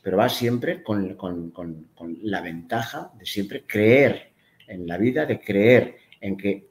pero 0.06 0.18
va 0.18 0.28
siempre 0.28 0.84
con, 0.84 1.88
la 2.22 2.40
ventaja 2.40 3.10
de 3.18 3.26
siempre 3.26 3.64
creer 3.66 4.30
en 4.68 4.86
la 4.86 4.98
vida, 4.98 5.26
de 5.26 5.40
creer 5.40 5.96
en 6.20 6.36
que, 6.36 6.68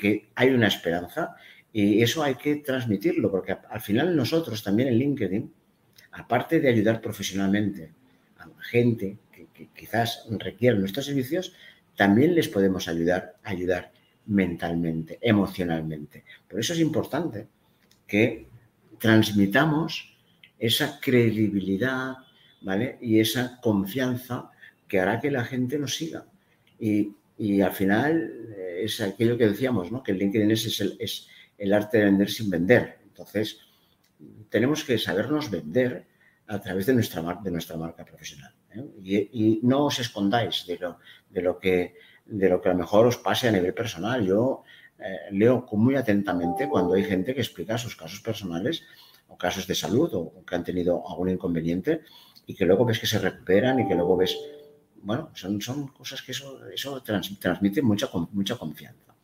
que 0.00 0.30
hay 0.34 0.48
una 0.48 0.68
esperanza 0.68 1.36
y 1.70 2.00
eso 2.00 2.22
hay 2.22 2.36
que 2.36 2.56
transmitirlo, 2.56 3.30
porque 3.30 3.54
al 3.68 3.82
final 3.82 4.16
nosotros 4.16 4.62
también 4.62 4.88
en 4.88 4.94
LinkedIn, 4.94 5.52
aparte 6.12 6.60
de 6.60 6.70
ayudar 6.70 7.02
profesionalmente 7.02 7.92
a 8.38 8.48
gente 8.62 9.18
que, 9.32 9.68
quizás 9.76 10.24
requiere 10.38 10.78
nuestros 10.78 11.04
servicios, 11.04 11.52
también 11.94 12.34
les 12.34 12.48
podemos 12.48 12.88
ayudar, 12.88 13.34
ayudar 13.44 13.92
mentalmente, 14.24 15.18
emocionalmente. 15.20 16.24
Por 16.48 16.58
eso 16.58 16.72
es 16.72 16.80
importante 16.80 17.48
que 18.06 18.46
transmitamos 18.98 20.16
esa 20.58 20.98
credibilidad, 20.98 22.16
Y 23.00 23.20
esa 23.20 23.60
confianza 23.60 24.50
que 24.86 25.00
hará 25.00 25.20
que 25.20 25.30
la 25.30 25.44
gente 25.44 25.78
nos 25.78 25.96
siga. 25.96 26.26
Y, 26.78 27.14
al 27.62 27.72
final 27.72 28.54
eh, 28.56 28.80
es 28.82 29.00
aquello 29.00 29.38
que 29.38 29.48
decíamos, 29.48 29.92
¿no? 29.92 30.02
Que 30.02 30.12
el 30.12 30.18
LinkedIn 30.18 30.50
es, 30.50 30.80
el, 30.80 30.96
es 30.98 31.28
el 31.56 31.72
arte 31.72 31.98
de 31.98 32.04
vender 32.06 32.30
sin 32.30 32.50
vender. 32.50 32.98
Entonces, 33.04 33.60
tenemos 34.48 34.82
que 34.82 34.98
sabernos 34.98 35.50
vender 35.50 36.06
a 36.48 36.60
través 36.60 36.86
de 36.86 36.94
nuestra, 36.94 37.22
de 37.42 37.50
nuestra 37.50 37.76
marca 37.76 38.04
profesional. 38.04 38.52
¿eh? 38.70 39.28
Y, 39.32 39.60
no 39.62 39.86
os 39.86 39.98
escondáis 39.98 40.66
de 40.66 40.78
lo, 40.78 40.98
de 41.30 41.42
lo 41.42 41.58
que 41.58 41.94
de 42.28 42.48
lo 42.48 42.60
que 42.60 42.68
a 42.68 42.72
lo 42.72 42.78
mejor 42.78 43.06
os 43.06 43.16
pase 43.16 43.48
a 43.48 43.52
nivel 43.52 43.72
personal. 43.72 44.24
Yo 44.24 44.62
eh, 44.98 45.32
leo 45.32 45.66
muy 45.72 45.96
atentamente 45.96 46.68
cuando 46.68 46.94
hay 46.94 47.04
gente 47.04 47.34
que 47.34 47.40
explica 47.40 47.78
sus 47.78 47.96
casos 47.96 48.20
personales 48.20 48.84
o 49.28 49.36
casos 49.36 49.66
de 49.66 49.74
salud 49.74 50.10
o, 50.14 50.44
que 50.44 50.54
han 50.54 50.64
tenido 50.64 51.02
algún 51.08 51.30
inconveniente 51.30 52.02
y 52.48 52.54
que 52.56 52.64
luego 52.64 52.84
ves 52.84 52.98
que 52.98 53.06
se 53.06 53.20
recuperan 53.20 53.78
y 53.78 53.86
que 53.86 53.94
luego 53.94 54.16
ves, 54.16 54.36
bueno, 55.02 55.30
son, 55.34 55.60
son 55.60 55.86
cosas 55.88 56.20
que 56.22 56.32
eso, 56.32 56.68
eso 56.68 57.00
transmite 57.00 57.80
mucha, 57.82 58.08
mucha 58.32 58.56
confianza. 58.56 59.14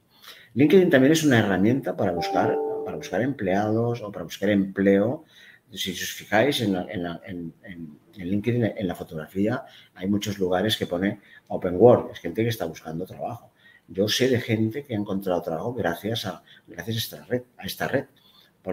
LinkedIn 0.54 0.90
también 0.90 1.12
es 1.12 1.24
una 1.24 1.40
herramienta 1.40 1.96
para 1.96 2.12
buscar, 2.12 2.56
para 2.84 2.96
buscar 2.96 3.20
empleados 3.22 4.00
o 4.00 4.12
para 4.12 4.22
buscar 4.22 4.50
empleo. 4.50 5.24
Si 5.72 5.90
os 5.90 6.12
fijáis 6.12 6.60
en, 6.60 6.76
en 6.76 7.52
en 8.18 8.28
LinkedIn, 8.28 8.64
en 8.76 8.86
la 8.86 8.94
fotografía, 8.94 9.64
hay 9.94 10.08
muchos 10.08 10.38
lugares 10.38 10.76
que 10.76 10.86
pone 10.86 11.20
Open 11.48 11.76
Work, 11.76 12.12
es 12.12 12.20
gente 12.20 12.42
que 12.42 12.48
está 12.48 12.66
buscando 12.66 13.06
trabajo. 13.06 13.50
Yo 13.88 14.08
sé 14.08 14.28
de 14.28 14.40
gente 14.40 14.84
que 14.84 14.94
ha 14.94 14.98
encontrado 14.98 15.42
trabajo 15.42 15.74
gracias 15.74 16.26
a, 16.26 16.42
gracias 16.66 16.96
a 16.96 16.98
esta 16.98 17.24
red, 17.24 17.42
a 17.58 17.66
esta 17.66 17.88
red. 17.88 18.06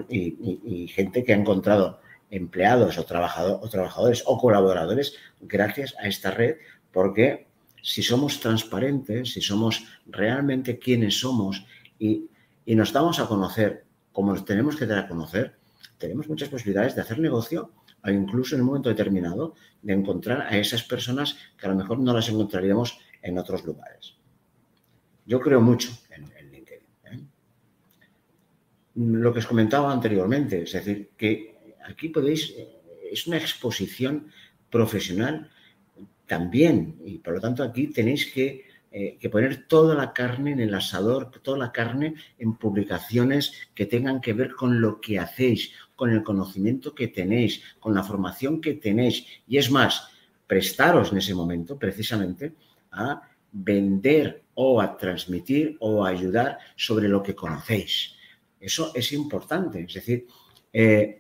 Y, 0.10 0.88
gente 0.88 1.24
que 1.24 1.34
ha 1.34 1.36
encontrado 1.36 2.00
empleados 2.32 2.98
o, 2.98 3.02
o 3.02 3.70
trabajadores 3.70 4.24
o 4.26 4.38
colaboradores 4.40 5.14
gracias 5.40 5.94
a 6.00 6.08
esta 6.08 6.32
red, 6.32 6.56
porque 6.92 7.48
si 7.84 8.02
somos 8.02 8.40
transparentes, 8.40 9.34
si 9.34 9.42
somos 9.42 9.86
realmente 10.08 10.80
quienes 10.80 11.20
somos 11.20 11.66
y, 12.00 12.26
y 12.66 12.76
nos 12.76 12.92
damos 12.94 13.20
a 13.20 13.28
conocer 13.28 13.86
como 14.12 14.34
tenemos 14.44 14.76
que 14.76 14.86
dar 14.86 15.00
a 15.00 15.08
conocer, 15.08 15.56
tenemos 15.98 16.28
muchas 16.28 16.50
posibilidades 16.50 16.96
de 16.96 17.02
hacer 17.02 17.20
negocio 17.20 17.72
o 18.04 18.10
incluso 18.10 18.56
en 18.56 18.62
un 18.62 18.68
momento 18.68 18.90
determinado 18.90 19.54
de 19.82 19.94
encontrar 19.94 20.42
a 20.42 20.58
esas 20.58 20.84
personas 20.84 21.38
que 21.58 21.66
a 21.66 21.70
lo 21.70 21.76
mejor 21.76 22.00
no 22.00 22.14
las 22.14 22.30
encontraríamos 22.30 23.00
en 23.22 23.38
otros 23.38 23.64
lugares. 23.64 24.16
Yo 25.26 25.40
creo 25.40 25.62
mucho 25.62 25.92
en, 26.10 26.52
LinkedIn. 26.52 26.88
¿eh? 27.06 27.20
Lo 28.96 29.32
que 29.32 29.40
os 29.40 29.48
comentaba 29.48 29.94
anteriormente, 29.94 30.64
es 30.64 30.74
decir, 30.74 31.12
que 31.16 31.61
aquí 31.86 32.10
podéis, 32.10 32.54
eh, 32.58 32.68
es 33.12 33.28
una 33.28 33.38
exposición 33.38 34.32
profesional 34.70 35.50
también, 36.26 36.98
y 37.06 37.18
por 37.18 37.36
lo 37.36 37.42
tanto 37.42 37.64
aquí 37.64 37.88
tenéis 37.88 38.32
que, 38.32 38.66
eh, 38.92 39.18
que, 39.20 39.30
poner 39.30 39.68
toda 39.68 39.96
la 39.96 40.14
carne 40.14 40.52
en 40.52 40.60
el 40.60 40.74
asador, 40.74 41.32
toda 41.42 41.58
la 41.58 41.72
carne 41.72 42.16
en 42.38 42.56
publicaciones 42.56 43.54
que 43.74 43.86
tengan 43.86 44.22
que 44.22 44.34
ver 44.34 44.54
con 44.54 44.80
lo 44.82 45.02
que 45.02 45.20
hacéis, 45.20 45.72
con 45.96 46.10
el 46.12 46.24
conocimiento 46.24 46.96
que 46.96 47.08
tenéis, 47.08 47.62
con 47.80 47.94
la 47.94 48.04
formación 48.04 48.62
que 48.62 48.74
tenéis. 48.74 49.26
Y 49.48 49.58
es 49.58 49.70
más, 49.70 50.10
prestaros 50.48 51.12
en 51.12 51.20
ese 51.20 51.34
momento 51.34 51.78
precisamente 51.78 52.54
a 52.92 53.22
vender 53.52 54.44
o 54.54 54.82
a 54.82 54.98
transmitir 54.98 55.78
o 55.80 56.06
a 56.06 56.10
ayudar 56.10 56.60
sobre 56.76 57.08
lo 57.08 57.22
que 57.24 57.36
conocéis. 57.36 58.16
Eso 58.60 58.92
es 58.94 59.12
importante. 59.12 59.82
Es 59.82 59.94
decir, 59.94 60.28
eh, 60.74 61.20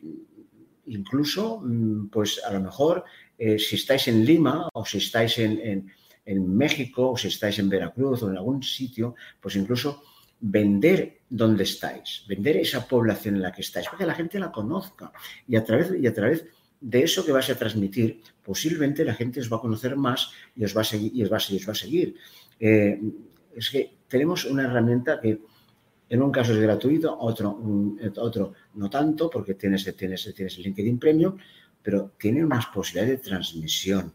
incluso, 0.91 1.61
mm, 1.61 2.07
pues 2.09 2.41
a 2.43 2.51
lo 2.53 2.59
mejor, 2.59 3.03
eh, 3.37 3.57
si 3.57 3.75
estáis 3.75 4.07
en 4.07 4.25
Lima 4.25 4.69
o 4.73 4.85
si 4.85 4.97
estáis 4.97 5.37
en, 5.39 5.91
en 6.25 6.55
México 6.55 7.11
o 7.11 7.17
si 7.17 7.27
estáis 7.27 7.59
en 7.59 7.69
Veracruz 7.69 8.23
o 8.23 8.29
en 8.29 8.37
algún 8.37 8.61
sitio, 8.61 9.15
pues 9.39 9.55
incluso 9.55 10.03
vender 10.39 11.21
dónde 11.29 11.63
estáis, 11.63 12.23
vender 12.27 12.57
esa 12.57 12.87
población 12.87 13.35
en 13.35 13.43
la 13.43 13.51
que 13.51 13.61
estáis, 13.61 13.85
para 13.87 13.97
que 13.99 14.05
la 14.05 14.15
gente 14.15 14.39
la 14.39 14.51
conozca 14.51 15.11
y 15.47 15.55
a 15.55 15.63
través, 15.63 15.93
y 15.99 16.07
a 16.07 16.13
través 16.13 16.45
de 16.81 17.03
eso 17.03 17.23
que 17.23 17.31
vas 17.31 17.49
a 17.49 17.55
transmitir, 17.55 18.21
posiblemente 18.43 19.05
la 19.05 19.13
gente 19.13 19.39
os 19.39 19.51
va 19.51 19.57
a 19.57 19.61
conocer 19.61 19.95
más 19.95 20.31
y 20.55 20.65
os 20.65 20.75
va 20.75 20.81
a 20.81 20.83
seguir. 20.83 21.11
Y 21.15 21.23
os 21.23 21.31
va 21.31 21.37
a 21.37 21.75
seguir. 21.75 22.15
Eh, 22.59 22.99
es 23.55 23.69
que 23.69 23.97
tenemos 24.07 24.45
una 24.45 24.63
herramienta 24.63 25.21
que 25.21 25.39
en 26.11 26.21
un 26.21 26.29
caso 26.29 26.51
es 26.51 26.59
gratuito, 26.59 27.17
otro, 27.17 27.57
otro 28.17 28.53
no 28.73 28.89
tanto, 28.89 29.29
porque 29.29 29.53
tienes, 29.53 29.85
tienes, 29.95 30.33
tienes 30.35 30.57
el 30.57 30.63
LinkedIn 30.63 30.99
Premium, 30.99 31.37
pero 31.81 32.11
tiene 32.19 32.43
unas 32.43 32.65
posibilidades 32.65 33.21
de 33.21 33.29
transmisión 33.29 34.13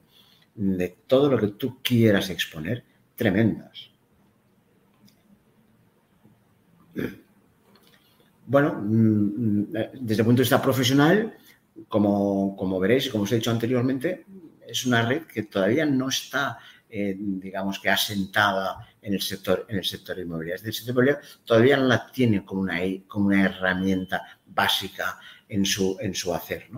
de 0.55 0.99
todo 1.07 1.30
lo 1.30 1.38
que 1.38 1.49
tú 1.49 1.78
quieras 1.82 2.28
exponer 2.28 2.84
tremendas. 3.14 3.90
Bueno, 8.47 8.74
mm, 8.74 9.62
mm, 9.62 9.72
desde 10.01 10.20
el 10.20 10.26
punto 10.26 10.40
de 10.40 10.44
vista 10.44 10.61
profesional, 10.61 11.34
como, 11.88 12.78
veréis 12.78 13.07
y 13.07 13.11
como 13.11 13.24
os 13.24 13.32
he 13.32 13.36
dicho 13.36 13.51
anteriormente, 13.51 14.26
es 14.68 14.84
una 14.84 15.01
red 15.01 15.22
que 15.22 15.44
todavía 15.44 15.86
no 15.86 16.11
está, 16.11 16.59
eh, 16.89 17.14
digamos 17.18 17.78
que 17.78 17.91
asentada 17.91 18.87
en 19.03 19.14
el 19.14 19.20
sector, 19.20 19.66
en 19.68 19.78
el 19.78 19.84
sector 19.84 20.18
inmobiliario. 20.18 20.64
El 20.64 20.72
sector 20.72 20.93
inmobiliario 20.93 21.22
todavía 21.45 21.76
no 21.76 21.87
la 21.87 22.11
tiene 22.11 22.45
como 22.45 22.62
una, 22.62 22.80
como 23.07 23.26
una 23.26 23.45
herramienta 23.45 24.22
básica 24.47 25.18
en 25.49 25.64
su, 25.64 25.97
en 26.01 26.14
su 26.14 26.34
hacer. 26.34 26.68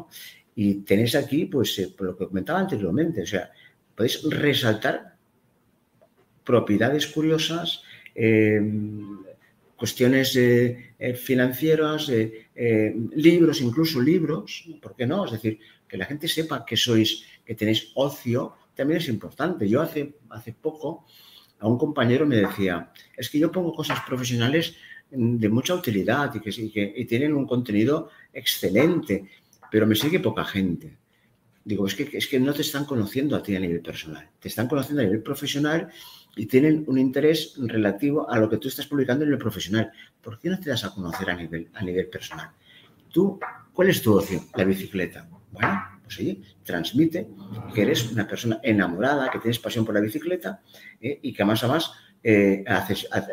Y 0.55 0.75
tenéis 0.83 1.15
aquí, 1.15 1.47
pues, 1.47 1.79
eh, 1.79 1.95
lo 1.99 2.17
que 2.17 2.27
comentaba 2.27 2.59
anteriormente, 2.59 3.23
o 3.23 3.27
sea, 3.27 3.51
podéis 3.95 4.23
resaltar 4.31 5.19
propiedades 6.49 7.07
curiosas, 7.09 7.83
eh, 8.15 8.59
cuestiones 9.77 10.35
eh, 10.35 10.95
eh, 10.99 11.15
financieras, 11.15 12.11
libros, 13.15 13.61
incluso 13.61 14.01
libros, 14.01 14.65
¿por 14.81 14.97
qué 14.97 15.07
no? 15.07 15.27
Es 15.27 15.33
decir, 15.33 15.59
que 15.87 15.97
la 15.97 16.07
gente 16.07 16.27
sepa 16.27 16.65
que 16.65 16.77
sois, 16.77 17.23
que 17.45 17.55
tenéis 17.55 17.93
ocio, 17.95 18.57
también 18.79 18.99
es 18.99 19.09
importante. 19.09 19.69
Yo 19.69 19.83
hace, 19.83 20.19
hace 20.31 20.53
poco 20.53 21.05
a 21.59 21.67
un 21.67 21.77
compañero 21.77 22.25
me 22.27 22.37
decía, 22.37 22.93
es 23.17 23.29
que 23.29 23.41
yo 23.41 23.51
pongo 23.51 23.75
cosas 23.75 23.99
profesionales 24.07 24.77
de 25.11 25.49
mucha 25.49 25.75
utilidad 25.75 26.33
y 26.33 26.41
que, 26.41 27.05
tienen 27.09 27.35
un 27.35 27.45
contenido 27.45 28.09
excelente, 28.33 29.29
pero 29.69 29.85
me 29.85 29.97
sigue 29.97 30.21
poca 30.21 30.45
gente. 30.45 30.97
Digo, 31.65 31.87
es 31.89 31.97
que, 31.97 32.09
es 32.13 32.29
que 32.29 32.39
no 32.39 32.55
te 32.55 32.63
están 32.63 32.85
conociendo 32.85 33.35
a 33.35 33.43
ti 33.43 33.57
a 33.57 33.61
nivel 33.61 33.81
personal, 33.81 34.31
te 34.39 34.47
están 34.47 34.69
conociendo 34.69 35.03
a 35.03 35.07
nivel 35.07 35.23
profesional 35.23 35.89
y 36.37 36.47
tienen 36.47 36.85
un 36.87 36.99
interés 36.99 37.55
relativo 37.59 38.31
a 38.31 38.39
lo 38.39 38.49
que 38.49 38.59
tú 38.59 38.69
estás 38.69 38.87
publicando 38.87 39.25
en 39.25 39.33
el 39.33 39.39
profesional. 39.39 39.91
¿Por 40.23 40.39
qué 40.39 40.51
no 40.51 40.61
te 40.61 40.71
das 40.71 40.85
a 40.85 40.95
conocer 40.95 41.29
a 41.29 41.35
nivel, 41.35 41.69
a 41.75 41.83
nivel 41.83 42.07
personal? 42.09 42.51
Tú, 43.11 43.41
¿cuál 43.73 43.91
es 43.91 44.01
tu 44.01 44.15
ocio? 44.15 44.45
La 44.55 44.63
bicicleta. 44.63 45.29
Bueno, 45.51 45.98
pues 46.09 46.39
transmite 46.65 47.29
que 47.75 47.83
eres 47.83 48.11
una 48.11 48.27
persona 48.27 48.61
enamorada, 48.63 49.31
que 49.31 49.39
tienes 49.39 49.59
pasión 49.59 49.85
por 49.85 49.95
la 49.95 50.01
bicicleta 50.01 50.63
eh, 51.01 51.19
y 51.23 51.33
que 51.33 51.45
más 51.45 51.63
a 51.65 51.69
más 51.69 51.93
eh, 52.23 52.65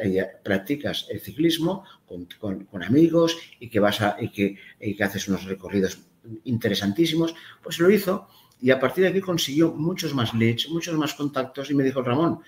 eh, 0.03 0.26
practicas 0.43 1.07
el 1.09 1.19
ciclismo 1.19 1.84
con, 2.05 2.84
amigos 2.84 3.38
y 3.59 3.69
que, 3.69 3.80
vas 3.80 4.01
a, 4.01 4.17
y 4.19 4.30
que 4.30 5.03
haces 5.03 5.28
unos 5.28 5.45
recorridos 5.45 5.99
interesantísimos, 6.43 7.36
pues 7.63 7.80
lo 7.80 7.89
hizo 7.89 8.28
y 8.61 8.71
a 8.71 8.80
partir 8.80 9.03
de 9.03 9.09
aquí 9.09 9.21
consiguió 9.21 9.73
muchos 9.73 10.13
más 10.13 10.34
leads, 10.34 10.69
muchos 10.69 10.95
más 10.95 11.13
contactos 11.13 11.69
y 11.69 11.76
me 11.76 11.84
dijo, 11.84 12.01
Ramón, 12.01 12.39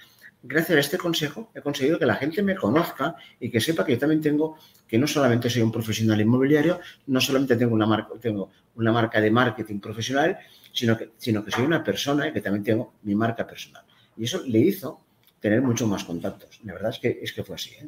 gracias 0.47 0.77
a 0.77 0.79
este 0.79 0.97
consejo 0.97 1.51
he 1.53 1.61
conseguido 1.61 1.99
que 1.99 2.05
la 2.05 2.15
gente 2.15 2.41
me 2.41 2.55
conozca 2.55 3.15
y 3.39 3.49
que 3.49 3.59
sepa 3.59 3.85
que 3.85 3.93
yo 3.93 3.99
también 3.99 4.21
tengo, 4.21 4.57
que 4.87 4.97
no 4.97 5.07
solamente 5.07 5.49
soy 5.49 5.61
un 5.61 5.71
profesional 5.71 6.19
inmobiliario, 6.21 6.79
no 7.07 7.19
solamente 7.19 7.55
tengo 7.55 7.73
una 7.75 7.85
marca, 7.85 8.13
tengo 8.19 8.49
una 8.75 8.91
marca 8.91 9.19
de 9.19 9.29
marketing 9.29 9.79
profesional, 9.79 10.37
sino 10.71 10.97
que, 10.97 11.11
sino 11.17 11.43
que 11.43 11.51
soy 11.51 11.65
una 11.65 11.83
persona 11.83 12.27
y 12.27 12.33
que 12.33 12.41
también 12.41 12.63
tengo 12.63 12.93
mi 13.03 13.15
marca 13.15 13.45
personal. 13.45 13.83
Y 14.15 14.23
eso 14.23 14.41
le 14.45 14.59
hizo 14.59 15.01
tener 15.39 15.61
muchos 15.61 15.87
más 15.87 16.03
contactos. 16.03 16.59
La 16.63 16.73
verdad 16.73 16.91
es 16.91 16.99
que, 16.99 17.19
es 17.21 17.33
que 17.33 17.43
fue 17.43 17.55
así. 17.55 17.71
¿eh? 17.75 17.87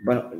Bueno, 0.00 0.30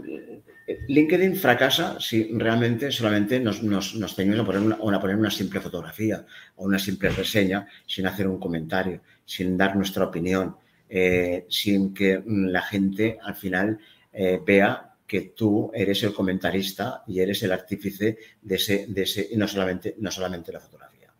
LinkedIn 0.89 1.35
fracasa 1.37 1.99
si 1.99 2.31
realmente 2.37 2.91
solamente 2.91 3.41
nos, 3.41 3.63
nos, 3.63 3.95
nos 3.95 4.13
a 4.13 4.45
poner 4.45 4.61
una, 4.61 5.01
poner 5.01 5.17
una 5.17 5.31
simple 5.31 5.61
fotografía 5.61 6.27
o 6.57 6.67
una 6.67 6.79
simple 6.79 7.09
reseña 7.09 7.67
sin 7.87 8.07
hacer 8.07 8.29
un 8.29 8.39
comentario, 8.39 9.01
sin 9.25 9.57
dar 9.57 9.77
nuestra 9.77 10.05
opinión, 10.05 10.57
eh, 10.89 11.47
sin 11.49 11.95
que 11.95 12.23
la 12.27 12.63
gente 12.63 13.19
al 13.23 13.35
final 13.35 13.79
eh, 14.13 14.41
vea 14.45 14.95
que 15.07 15.33
tú 15.35 15.71
eres 15.73 16.03
el 16.03 16.13
comentarista 16.13 17.03
y 17.07 17.21
eres 17.21 17.43
el 17.43 17.53
artífice 17.53 18.19
de 18.43 18.55
ese, 18.57 18.87
de 18.89 19.03
ese 19.03 19.27
y 19.31 19.37
no 19.37 19.49
solamente, 19.49 19.95
no 19.99 20.11
solamente 20.11 20.53
la 20.53 20.61
fotografía. 20.61 21.15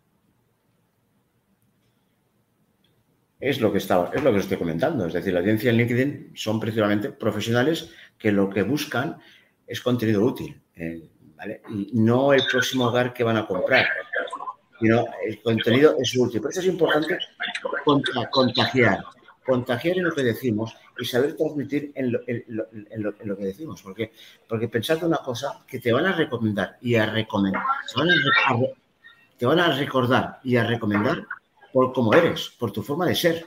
Es 3.39 3.59
lo 3.59 3.71
que 3.71 3.79
estaba, 3.79 4.11
es 4.13 4.21
lo 4.21 4.31
que 4.31 4.39
estoy 4.39 4.57
comentando. 4.57 5.07
Es 5.07 5.13
decir, 5.13 5.33
la 5.33 5.39
audiencia 5.39 5.71
en 5.71 5.77
LinkedIn 5.77 6.31
son 6.35 6.59
principalmente 6.59 7.09
profesionales 7.09 7.89
que 8.19 8.31
lo 8.31 8.49
que 8.49 8.61
buscan 8.61 9.17
es 9.69 9.81
contenido 9.81 10.23
útil, 10.25 10.59
eh, 10.75 11.07
¿vale? 11.37 11.61
No 11.93 12.33
el 12.33 12.43
próximo 12.51 12.87
hogar 12.87 13.13
que 13.13 13.23
van 13.23 13.37
a 13.37 13.45
comprar, 13.45 13.85
sino 14.79 15.05
el 15.25 15.41
contenido 15.41 15.95
es 15.99 16.17
útil. 16.17 16.41
Por 16.41 16.51
eso 16.51 16.61
es 16.61 16.65
importante 16.65 17.19
contagiar, 18.31 19.03
contagiar 19.45 19.97
en 19.97 20.05
lo 20.05 20.15
que 20.15 20.23
decimos 20.23 20.75
y 20.97 21.05
saber 21.05 21.35
transmitir 21.35 21.91
en 21.95 22.11
lo, 22.11 23.37
que 23.37 23.45
decimos. 23.45 23.81
Porque, 23.81 24.11
porque 24.47 24.67
pensad 24.67 25.03
una 25.03 25.17
cosa 25.17 25.63
que 25.67 25.79
te 25.79 25.91
van 25.91 26.07
a 26.07 26.13
recomendar 26.13 26.77
y 26.81 26.95
a 26.95 27.05
recomendar, 27.05 27.61
te 29.37 29.45
van 29.45 29.59
a, 29.59 29.77
recordar 29.77 30.39
y 30.43 30.57
a 30.57 30.65
recomendar 30.65 31.25
por 31.71 31.93
cómo 31.93 32.13
eres, 32.13 32.51
por 32.57 32.71
tu 32.71 32.81
forma 32.81 33.05
de 33.05 33.15
ser. 33.15 33.45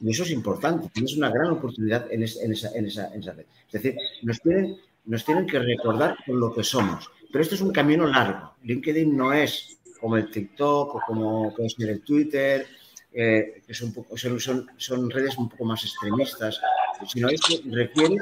Y 0.00 0.10
eso 0.10 0.24
es 0.24 0.30
importante, 0.30 0.90
tienes 0.92 1.16
una 1.16 1.30
gran 1.30 1.52
oportunidad 1.52 2.10
en 2.12 2.22
esa, 2.22 2.44
en 2.44 2.52
esa, 2.52 2.68
en 2.74 2.86
esa, 2.86 3.32
red. 3.32 3.46
Es 3.66 3.72
decir, 3.72 3.96
nos 4.22 4.40
tienen, 4.40 4.76
nos 5.06 5.24
tienen 5.24 5.46
que 5.46 5.58
recordar 5.58 6.16
por 6.26 6.36
lo 6.36 6.52
que 6.52 6.62
somos. 6.62 7.10
Pero 7.30 7.42
esto 7.42 7.54
es 7.54 7.60
un 7.60 7.72
camino 7.72 8.06
largo. 8.06 8.54
LinkedIn 8.62 9.16
no 9.16 9.32
es 9.32 9.78
como 10.00 10.16
el 10.16 10.30
TikTok 10.30 10.94
o 10.94 11.00
como 11.06 11.54
puede 11.54 11.70
ser 11.70 11.90
el 11.90 12.02
Twitter, 12.02 12.66
eh, 13.12 13.62
que 13.66 13.74
son, 13.74 13.94
son, 14.38 14.66
son, 14.76 15.10
redes 15.10 15.38
un 15.38 15.48
poco 15.48 15.64
más 15.64 15.82
extremistas, 15.84 16.60
sino 17.08 17.28
esto 17.28 17.54
requiere 17.70 18.16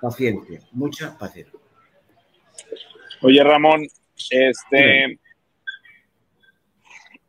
paciencia, 0.00 0.60
mucha 0.72 1.16
paciencia. 1.16 1.58
Oye, 3.20 3.42
Ramón, 3.42 3.86
este, 4.30 5.18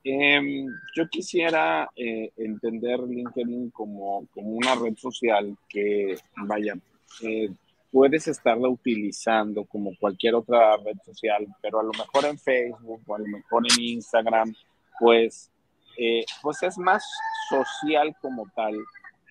em, 0.03 0.67
yo 0.95 1.09
quisiera 1.09 1.89
eh, 1.95 2.31
entender 2.37 2.99
LinkedIn 2.99 3.71
como, 3.71 4.27
como, 4.27 4.49
una 4.49 4.75
red 4.75 4.95
social 4.95 5.57
que, 5.67 6.15
vaya, 6.37 6.75
eh, 7.23 7.49
puedes 7.91 8.27
estarla 8.27 8.69
utilizando 8.69 9.65
como 9.65 9.91
cualquier 9.99 10.35
otra 10.35 10.77
red 10.77 10.97
social, 11.05 11.47
pero 11.61 11.79
a 11.79 11.83
lo 11.83 11.91
mejor 11.91 12.25
en 12.25 12.37
Facebook 12.37 13.01
o 13.07 13.15
a 13.15 13.19
lo 13.19 13.25
mejor 13.25 13.63
en 13.69 13.83
Instagram, 13.83 14.53
pues, 14.99 15.51
eh, 15.97 16.23
pues 16.41 16.61
es 16.63 16.77
más 16.77 17.03
social 17.49 18.15
como 18.21 18.47
tal. 18.55 18.75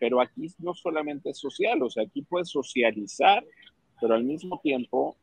Pero 0.00 0.20
aquí 0.20 0.46
no 0.58 0.74
solamente 0.74 1.30
es 1.30 1.38
social, 1.38 1.82
o 1.82 1.90
sea, 1.90 2.04
aquí 2.04 2.22
puedes 2.22 2.50
socializar, 2.50 3.44
pero 4.00 4.14
al 4.14 4.24
mismo 4.24 4.60
tiempo 4.62 5.16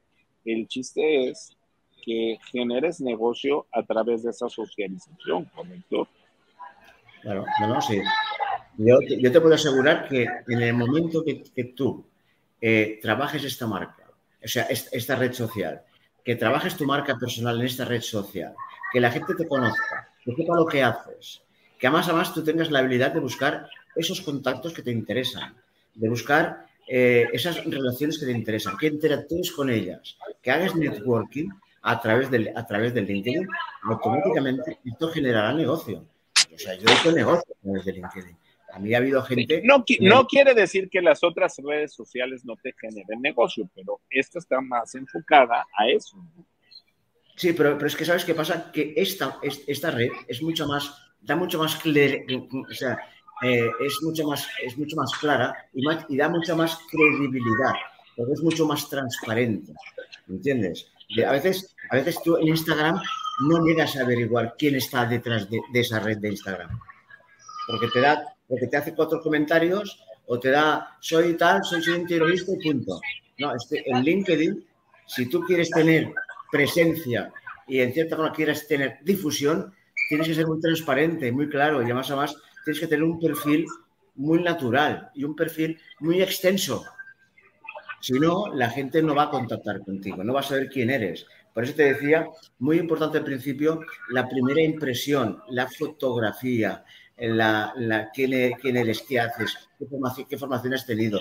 el 0.44 0.68
chiste 0.68 1.30
es 1.30 1.56
que 2.04 2.38
generes 2.52 3.02
negocio 3.02 3.68
a 3.72 3.84
través 3.84 4.24
de 4.24 4.32
esa 4.32 4.50
socialización, 4.50 5.46
¿correcto? 5.56 6.08
Claro, 7.22 7.46
no, 7.62 7.68
no, 7.68 7.82
sí. 7.82 8.00
Yo, 8.78 9.00
yo 9.02 9.32
te 9.32 9.42
puedo 9.42 9.56
asegurar 9.56 10.08
que 10.08 10.28
en 10.48 10.62
el 10.62 10.74
momento 10.74 11.24
que, 11.24 11.42
que 11.42 11.64
tú 11.64 12.06
eh, 12.62 13.00
trabajes 13.02 13.44
esta 13.44 13.68
marca, 13.68 14.10
o 14.44 14.48
sea, 14.48 14.64
esta 14.64 15.16
red 15.16 15.34
social, 15.34 15.82
que 16.24 16.36
trabajes 16.36 16.76
tu 16.76 16.86
marca 16.86 17.18
personal 17.18 17.60
en 17.60 17.66
esta 17.66 17.86
red 17.86 18.02
social, 18.02 18.56
que 18.92 19.00
la 19.00 19.12
gente 19.12 19.36
te 19.36 19.48
conozca, 19.48 20.10
que 20.24 20.36
sepa 20.36 20.56
lo 20.56 20.66
que 20.66 20.84
haces, 20.84 21.42
que 21.78 21.88
además, 21.88 22.08
además 22.08 22.34
tú 22.34 22.44
tengas 22.44 22.72
la 22.72 22.80
habilidad 22.80 23.12
de 23.12 23.20
buscar 23.20 23.70
esos 23.96 24.22
contactos 24.22 24.74
que 24.74 24.82
te 24.82 24.92
interesan, 24.92 25.56
de 25.94 26.10
buscar 26.10 26.66
eh, 26.88 27.28
esas 27.34 27.64
relaciones 27.66 28.20
que 28.20 28.26
te 28.26 28.32
interesan, 28.32 28.78
que 28.78 28.88
interactúes 28.88 29.52
con 29.52 29.70
ellas, 29.70 30.18
que 30.42 30.52
hagas 30.52 30.76
networking 30.76 31.50
a 31.82 32.02
través 32.02 32.30
del, 32.32 32.52
a 32.56 32.66
través 32.66 32.94
del 32.94 33.06
LinkedIn, 33.06 33.48
automáticamente 33.84 34.80
esto 34.84 35.10
generará 35.10 35.54
negocio. 35.54 36.06
O 36.54 36.58
sea, 36.58 36.76
yo 36.76 36.88
he 36.88 36.94
hecho 36.94 37.12
negocio 37.12 37.54
a 37.54 37.64
través 37.64 37.86
de 37.86 37.94
LinkedIn. 37.94 38.38
A 38.76 38.80
mí 38.80 38.94
ha 38.94 38.98
habido 38.98 39.24
gente... 39.24 39.62
No, 39.64 39.86
no 40.02 40.28
quiere 40.28 40.54
decir 40.54 40.90
que 40.90 41.02
las 41.02 41.24
otras 41.24 41.56
redes 41.64 41.94
sociales 41.94 42.44
no 42.44 42.56
te 42.62 42.74
generen 42.78 43.22
negocio, 43.22 43.70
pero 43.74 44.02
esta 44.10 44.40
está 44.40 44.60
más 44.60 44.94
enfocada 44.96 45.66
a 45.78 45.88
eso. 45.88 46.18
Sí, 47.38 47.54
pero, 47.54 47.78
pero 47.78 47.88
es 47.88 47.96
que 47.96 48.04
¿sabes 48.04 48.26
qué 48.26 48.36
pasa? 48.36 48.72
Que 48.74 48.94
esta, 48.98 49.40
esta 49.42 49.92
red 49.92 50.10
es 50.28 50.42
mucho 50.42 50.68
más, 50.68 50.94
da 51.22 51.38
mucho 51.38 51.58
más, 51.58 51.80
o 51.86 52.74
sea, 52.74 53.00
eh, 53.44 53.70
es, 53.80 54.00
mucho 54.04 54.28
más, 54.28 54.46
es 54.62 54.78
mucho 54.78 54.98
más 54.98 55.12
clara 55.20 55.56
y, 55.74 55.82
y 56.10 56.18
da 56.18 56.28
mucha 56.28 56.54
más 56.54 56.78
credibilidad, 56.92 57.74
porque 58.18 58.34
es 58.34 58.42
mucho 58.42 58.66
más 58.66 58.90
transparente, 58.90 59.74
¿entiendes? 60.28 60.92
a, 61.26 61.32
veces, 61.32 61.76
a 61.92 61.96
veces 61.96 62.22
tú 62.24 62.38
en 62.38 62.48
Instagram 62.50 63.02
no 63.48 63.66
llegas 63.66 63.96
a 63.96 64.02
averiguar 64.02 64.56
quién 64.58 64.76
está 64.76 65.06
detrás 65.06 65.50
de, 65.50 65.60
esa 65.74 66.00
red 66.00 66.18
de 66.18 66.30
Instagram, 66.30 66.80
porque 67.68 67.88
te, 67.90 68.02
da, 68.02 68.35
porque 68.48 68.68
te 68.68 68.78
hace 68.78 68.94
cuatro 68.94 69.22
comentarios 69.22 70.04
o 70.28 70.40
te 70.40 70.50
da 70.50 70.98
soy 71.00 71.36
tal, 71.36 71.64
soy, 71.64 71.82
un 71.90 72.08
terrorista 72.08 72.52
y 72.54 72.70
punto. 72.70 73.00
No, 73.38 73.56
este, 73.56 73.84
en 73.90 74.04
LinkedIn, 74.04 74.66
si 75.08 75.30
tú 75.30 75.42
quieres 75.42 75.70
tener 75.70 76.14
presencia 76.52 77.32
y 77.68 77.80
en 77.80 77.94
cierta 77.94 78.16
forma 78.16 78.34
quieres 78.34 78.68
tener 78.68 79.00
difusión, 79.04 79.74
tienes 80.10 80.28
que 80.28 80.36
ser 80.36 80.48
muy 80.48 80.60
transparente, 80.60 81.32
muy 81.32 81.50
claro 81.50 81.82
y 81.82 81.86
además, 81.86 82.10
además 82.10 82.36
tienes 82.64 82.80
que 82.80 82.88
tener 82.88 83.04
un 83.04 83.20
perfil 83.20 83.66
muy 84.16 84.42
natural 84.42 85.12
y 85.14 85.24
un 85.24 85.36
perfil 85.36 85.80
muy 86.00 86.22
extenso. 86.22 86.84
Si 88.02 88.14
no, 88.14 88.54
la 88.54 88.70
gente 88.70 89.02
no 89.02 89.16
va 89.16 89.24
a 89.24 89.30
contactar 89.30 89.82
contigo, 89.82 90.24
no 90.24 90.34
va 90.34 90.42
a 90.42 90.44
saber 90.44 90.70
quién 90.70 90.90
eres. 90.90 91.26
Por 91.54 91.64
eso 91.64 91.74
te 91.74 91.94
decía, 91.94 92.28
muy 92.60 92.78
importante 92.78 93.18
al 93.18 93.24
principio, 93.24 93.80
la 94.10 94.28
primera 94.28 94.62
impresión, 94.62 95.42
la 95.50 95.68
fotografía, 95.68 96.84
la, 97.18 98.12
quién, 98.14 98.34
eres, 98.34 98.58
quién, 98.62 98.78
eres, 98.78 99.02
qué 99.02 99.20
haces, 99.20 99.70
qué 99.78 99.86
formación, 99.86 100.28
qué 100.28 100.38
formación 100.38 100.74
has 100.74 100.86
tenido, 100.86 101.20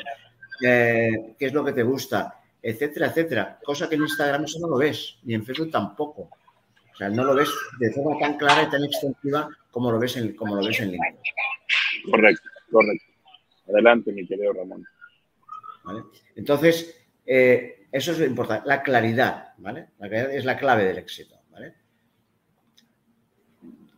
eh, 0.65 1.35
qué 1.39 1.47
es 1.47 1.53
lo 1.53 1.65
que 1.65 1.73
te 1.73 1.83
gusta, 1.83 2.41
etcétera, 2.61 3.07
etcétera. 3.07 3.59
Cosa 3.63 3.89
que 3.89 3.95
en 3.95 4.03
Instagram 4.03 4.45
eso 4.45 4.59
no 4.61 4.69
lo 4.69 4.77
ves, 4.79 5.19
ni 5.23 5.35
en 5.35 5.45
Facebook 5.45 5.71
tampoco. 5.71 6.31
O 6.93 6.97
sea, 6.97 7.09
no 7.09 7.25
lo 7.25 7.35
ves 7.35 7.51
de 7.79 7.91
forma 7.93 8.19
tan 8.19 8.37
clara 8.37 8.63
y 8.63 8.71
tan 8.71 8.85
extensiva 8.85 9.49
como 9.71 9.91
lo 9.91 9.99
ves 9.99 10.17
en, 10.17 10.35
como 10.37 10.55
lo 10.55 10.65
ves 10.65 10.81
en 10.81 10.93
LinkedIn. 10.93 11.21
Correcto, 12.11 12.49
correcto. 12.71 13.07
Adelante, 13.69 14.13
mi 14.13 14.27
querido 14.27 14.53
Ramón. 14.53 14.87
Entonces, 16.37 17.05
eh, 17.27 17.87
eso 17.91 18.13
es 18.13 18.19
lo 18.19 18.25
importante, 18.25 18.69
la 18.69 18.83
claridad, 18.83 19.55
¿vale? 19.59 19.89
La 19.99 20.09
claridad 20.09 20.35
es 20.35 20.45
la 20.45 20.57
clave 20.57 20.85
del 20.85 20.99
éxito. 20.99 21.37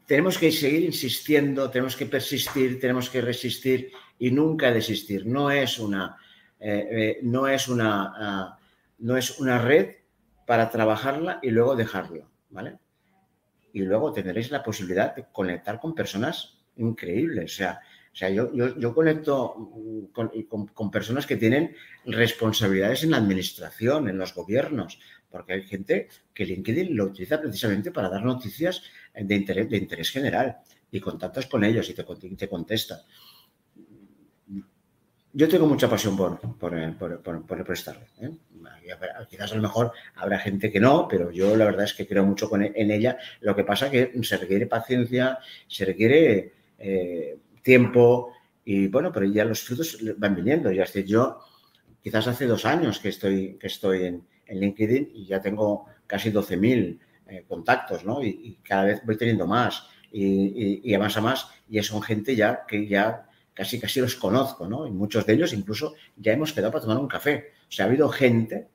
Tenemos 0.06 0.38
que 0.38 0.52
seguir 0.52 0.84
insistiendo, 0.84 1.70
tenemos 1.70 1.96
que 1.96 2.06
persistir, 2.06 2.78
tenemos 2.80 3.10
que 3.10 3.20
resistir 3.20 3.90
y 4.18 4.30
nunca 4.30 4.70
desistir. 4.70 5.26
No 5.26 5.50
es 5.50 5.78
una, 5.78 6.16
eh, 6.60 6.88
eh, 6.90 7.18
no 7.22 7.48
es 7.48 7.68
una, 7.68 8.12
ah, 8.16 8.58
no 8.98 9.16
es 9.16 9.38
una 9.40 9.58
red 9.58 9.96
para 10.46 10.70
trabajarla 10.70 11.40
y 11.42 11.50
luego 11.50 11.74
dejarla, 11.74 12.24
¿vale? 12.50 12.78
y 13.76 13.82
luego 13.82 14.10
tendréis 14.10 14.50
la 14.50 14.62
posibilidad 14.62 15.14
de 15.14 15.26
conectar 15.30 15.78
con 15.78 15.94
personas 15.94 16.56
increíbles. 16.76 17.52
O 17.52 17.56
sea, 17.56 17.80
o 18.10 18.16
sea 18.16 18.30
yo, 18.30 18.50
yo, 18.54 18.94
conecto 18.94 19.70
con, 20.14 20.30
con, 20.72 20.90
personas 20.90 21.26
que 21.26 21.36
tienen 21.36 21.76
responsabilidades 22.06 23.04
en 23.04 23.10
la 23.10 23.18
administración, 23.18 24.08
en 24.08 24.16
los 24.16 24.34
gobiernos, 24.34 24.98
porque 25.36 25.52
hay 25.52 25.62
gente 25.62 26.08
que 26.32 26.44
LinkedIn 26.44 26.96
lo 26.96 27.04
utiliza 27.04 27.40
precisamente 27.40 27.90
para 27.90 28.08
dar 28.08 28.24
noticias 28.24 28.82
de 29.14 29.34
interés, 29.34 29.68
de 29.68 29.76
interés 29.76 30.10
general 30.10 30.56
y 30.90 31.00
contactas 31.00 31.46
con 31.46 31.62
ellos 31.64 31.88
y 31.90 31.94
te, 31.94 32.04
te 32.04 32.48
contestan 32.48 33.00
yo 35.38 35.46
tengo 35.48 35.66
mucha 35.66 35.90
pasión 35.90 36.16
por, 36.16 36.40
por, 36.56 37.22
por, 37.22 37.64
prestarle. 37.64 38.06
¿eh? 38.22 38.30
Quizás 39.28 39.52
a 39.52 39.56
lo 39.56 39.60
mejor 39.60 39.92
habrá 40.14 40.38
gente 40.38 40.72
que 40.72 40.80
no, 40.80 41.06
pero 41.06 41.30
yo 41.30 41.54
la 41.54 41.66
verdad 41.66 41.84
es 41.84 41.92
que 41.92 42.06
creo 42.06 42.24
mucho 42.24 42.48
e, 42.56 42.72
en 42.74 42.90
ella. 42.90 43.18
Lo 43.42 43.54
que 43.54 43.62
pasa 43.62 43.88
es 43.88 43.92
que 43.92 44.24
se 44.24 44.38
requiere 44.38 44.66
paciencia, 44.66 45.38
se 45.68 45.84
requiere 45.84 46.54
eh, 46.78 47.38
tiempo 47.62 48.32
y 48.64 48.88
bueno, 48.88 49.12
pero 49.12 49.26
ya 49.26 49.44
los 49.44 49.60
frutos 49.60 49.98
van 50.16 50.36
viniendo. 50.36 50.72
Ya 50.72 50.84
estoy 50.84 51.04
yo, 51.04 51.38
quizás 52.02 52.26
hace 52.28 52.46
dos 52.46 52.64
años 52.64 52.98
que 52.98 53.10
estoy, 53.10 53.58
que 53.58 53.66
estoy 53.66 54.04
en, 54.04 54.26
LinkedIn 54.48 55.10
y 55.14 55.26
ya 55.26 55.40
tengo 55.40 55.86
casi 56.06 56.30
12.000 56.30 56.98
contactos, 57.48 58.04
¿no? 58.04 58.22
Y, 58.22 58.58
cada 58.62 58.84
vez 58.84 59.02
voy 59.04 59.16
teniendo 59.16 59.46
más 59.46 59.88
y, 60.12 60.24
y, 60.24 60.94
y 60.94 60.98
más 60.98 61.16
a 61.16 61.20
más 61.20 61.48
y 61.68 61.82
son 61.82 62.02
gente 62.02 62.36
ya 62.36 62.64
que 62.66 62.86
ya 62.86 63.26
casi 63.56 63.80
casi 63.80 64.00
los 64.00 64.16
conozco, 64.16 64.68
¿no? 64.68 64.86
Y 64.86 64.90
muchos 64.90 65.24
de 65.26 65.32
ellos 65.32 65.52
incluso 65.52 65.94
ya 66.16 66.32
hemos 66.32 66.52
quedado 66.52 66.70
para 66.70 66.82
tomar 66.82 66.98
un 66.98 67.08
café. 67.08 67.52
O 67.68 67.72
sea, 67.72 67.86
ha 67.86 67.88
habido 67.88 68.08
gente 68.10 68.68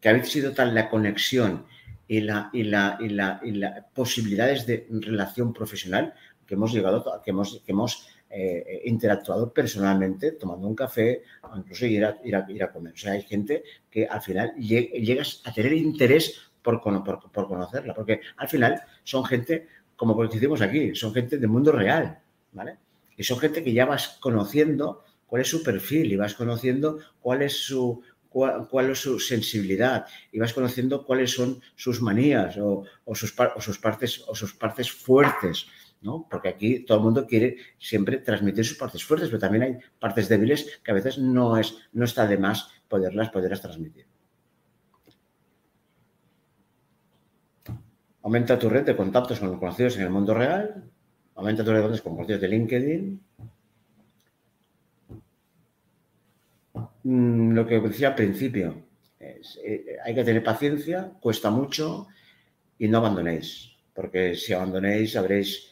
que 0.00 0.08
ha 0.08 0.24
sido 0.24 0.52
tal 0.52 0.74
la 0.74 0.88
conexión 0.88 1.66
y 2.06 2.20
la, 2.20 2.48
y 2.52 2.62
la, 2.62 2.98
y 3.00 3.08
la, 3.08 3.40
y 3.42 3.50
la 3.52 3.86
posibilidades 3.92 4.66
de 4.66 4.86
relación 4.90 5.52
profesional 5.52 6.14
que 6.46 6.54
hemos 6.54 6.72
llegado, 6.72 7.04
que 7.24 7.30
hemos, 7.30 7.62
que 7.64 7.72
hemos 7.72 8.08
eh, 8.34 8.82
interactuado 8.86 9.52
personalmente 9.52 10.32
tomando 10.32 10.66
un 10.66 10.74
café 10.74 11.22
o 11.42 11.56
incluso 11.56 11.84
ir 11.84 12.04
a, 12.04 12.18
ir, 12.24 12.34
a, 12.34 12.46
ir 12.50 12.62
a 12.62 12.72
comer. 12.72 12.94
O 12.94 12.96
sea, 12.96 13.12
hay 13.12 13.22
gente 13.22 13.62
que 13.90 14.06
al 14.06 14.22
final 14.22 14.54
llegas 14.56 15.42
a 15.44 15.52
tener 15.52 15.74
interés 15.74 16.50
por, 16.62 16.80
por, 16.80 17.30
por 17.30 17.48
conocerla, 17.48 17.92
porque 17.92 18.20
al 18.38 18.48
final 18.48 18.80
son 19.04 19.24
gente, 19.24 19.68
como 19.96 20.26
decimos 20.26 20.62
aquí, 20.62 20.94
son 20.94 21.12
gente 21.12 21.36
del 21.36 21.50
mundo 21.50 21.72
real, 21.72 22.20
¿vale? 22.52 22.78
Y 23.16 23.24
son 23.24 23.38
gente 23.38 23.62
que 23.62 23.72
ya 23.72 23.84
vas 23.84 24.18
conociendo 24.20 25.04
cuál 25.26 25.42
es 25.42 25.48
su 25.48 25.62
perfil 25.62 26.12
y 26.12 26.16
vas 26.16 26.34
conociendo 26.34 26.98
cuál 27.20 27.42
es 27.42 27.64
su, 27.64 28.02
cuál, 28.32 28.90
es 28.90 28.98
su 28.98 29.18
sensibilidad 29.18 30.06
y 30.32 30.38
vas 30.38 30.52
conociendo 30.52 31.04
cuáles 31.04 31.32
son 31.32 31.60
sus 31.76 32.00
manías 32.00 32.56
o, 32.58 32.84
sus, 33.14 33.34
sus, 33.58 33.78
partes, 33.78 34.24
o 34.26 34.34
sus 34.34 34.54
partes 34.54 34.90
fuertes. 34.90 35.66
¿No? 36.02 36.26
Porque 36.30 36.48
aquí 36.48 36.80
todo 36.80 36.98
el 36.98 37.04
mundo 37.04 37.26
quiere 37.26 37.56
siempre 37.78 38.18
transmitir 38.18 38.64
sus 38.64 38.76
partes 38.76 39.04
fuertes, 39.04 39.28
pero 39.28 39.40
también 39.40 39.62
hay 39.62 39.78
partes 39.98 40.28
débiles 40.28 40.80
que 40.82 40.90
a 40.90 40.94
veces 40.94 41.18
no, 41.18 41.56
es, 41.56 41.76
no 41.92 42.04
está 42.04 42.26
de 42.26 42.38
más 42.38 42.68
poderlas, 42.88 43.30
poderlas 43.30 43.62
transmitir. 43.62 44.06
Aumenta 48.22 48.58
tu 48.58 48.68
red 48.68 48.84
de 48.84 48.94
contactos 48.94 49.40
con 49.40 49.50
los 49.50 49.58
conocidos 49.58 49.96
en 49.96 50.02
el 50.02 50.10
mundo 50.10 50.32
real 50.34 50.92
Aumenta 51.34 51.64
tus 51.64 51.72
redes 51.72 52.02
con 52.02 52.26
de 52.26 52.48
LinkedIn. 52.48 53.20
Mm, 57.04 57.52
lo 57.52 57.66
que 57.66 57.80
decía 57.80 58.08
al 58.08 58.14
principio, 58.14 58.84
eh, 59.18 59.96
hay 60.04 60.14
que 60.14 60.24
tener 60.24 60.44
paciencia, 60.44 61.12
cuesta 61.20 61.50
mucho 61.50 62.06
y 62.78 62.88
no 62.88 62.98
abandonéis, 62.98 63.72
porque 63.94 64.34
si 64.34 64.52
abandonéis 64.52 65.16
habréis 65.16 65.71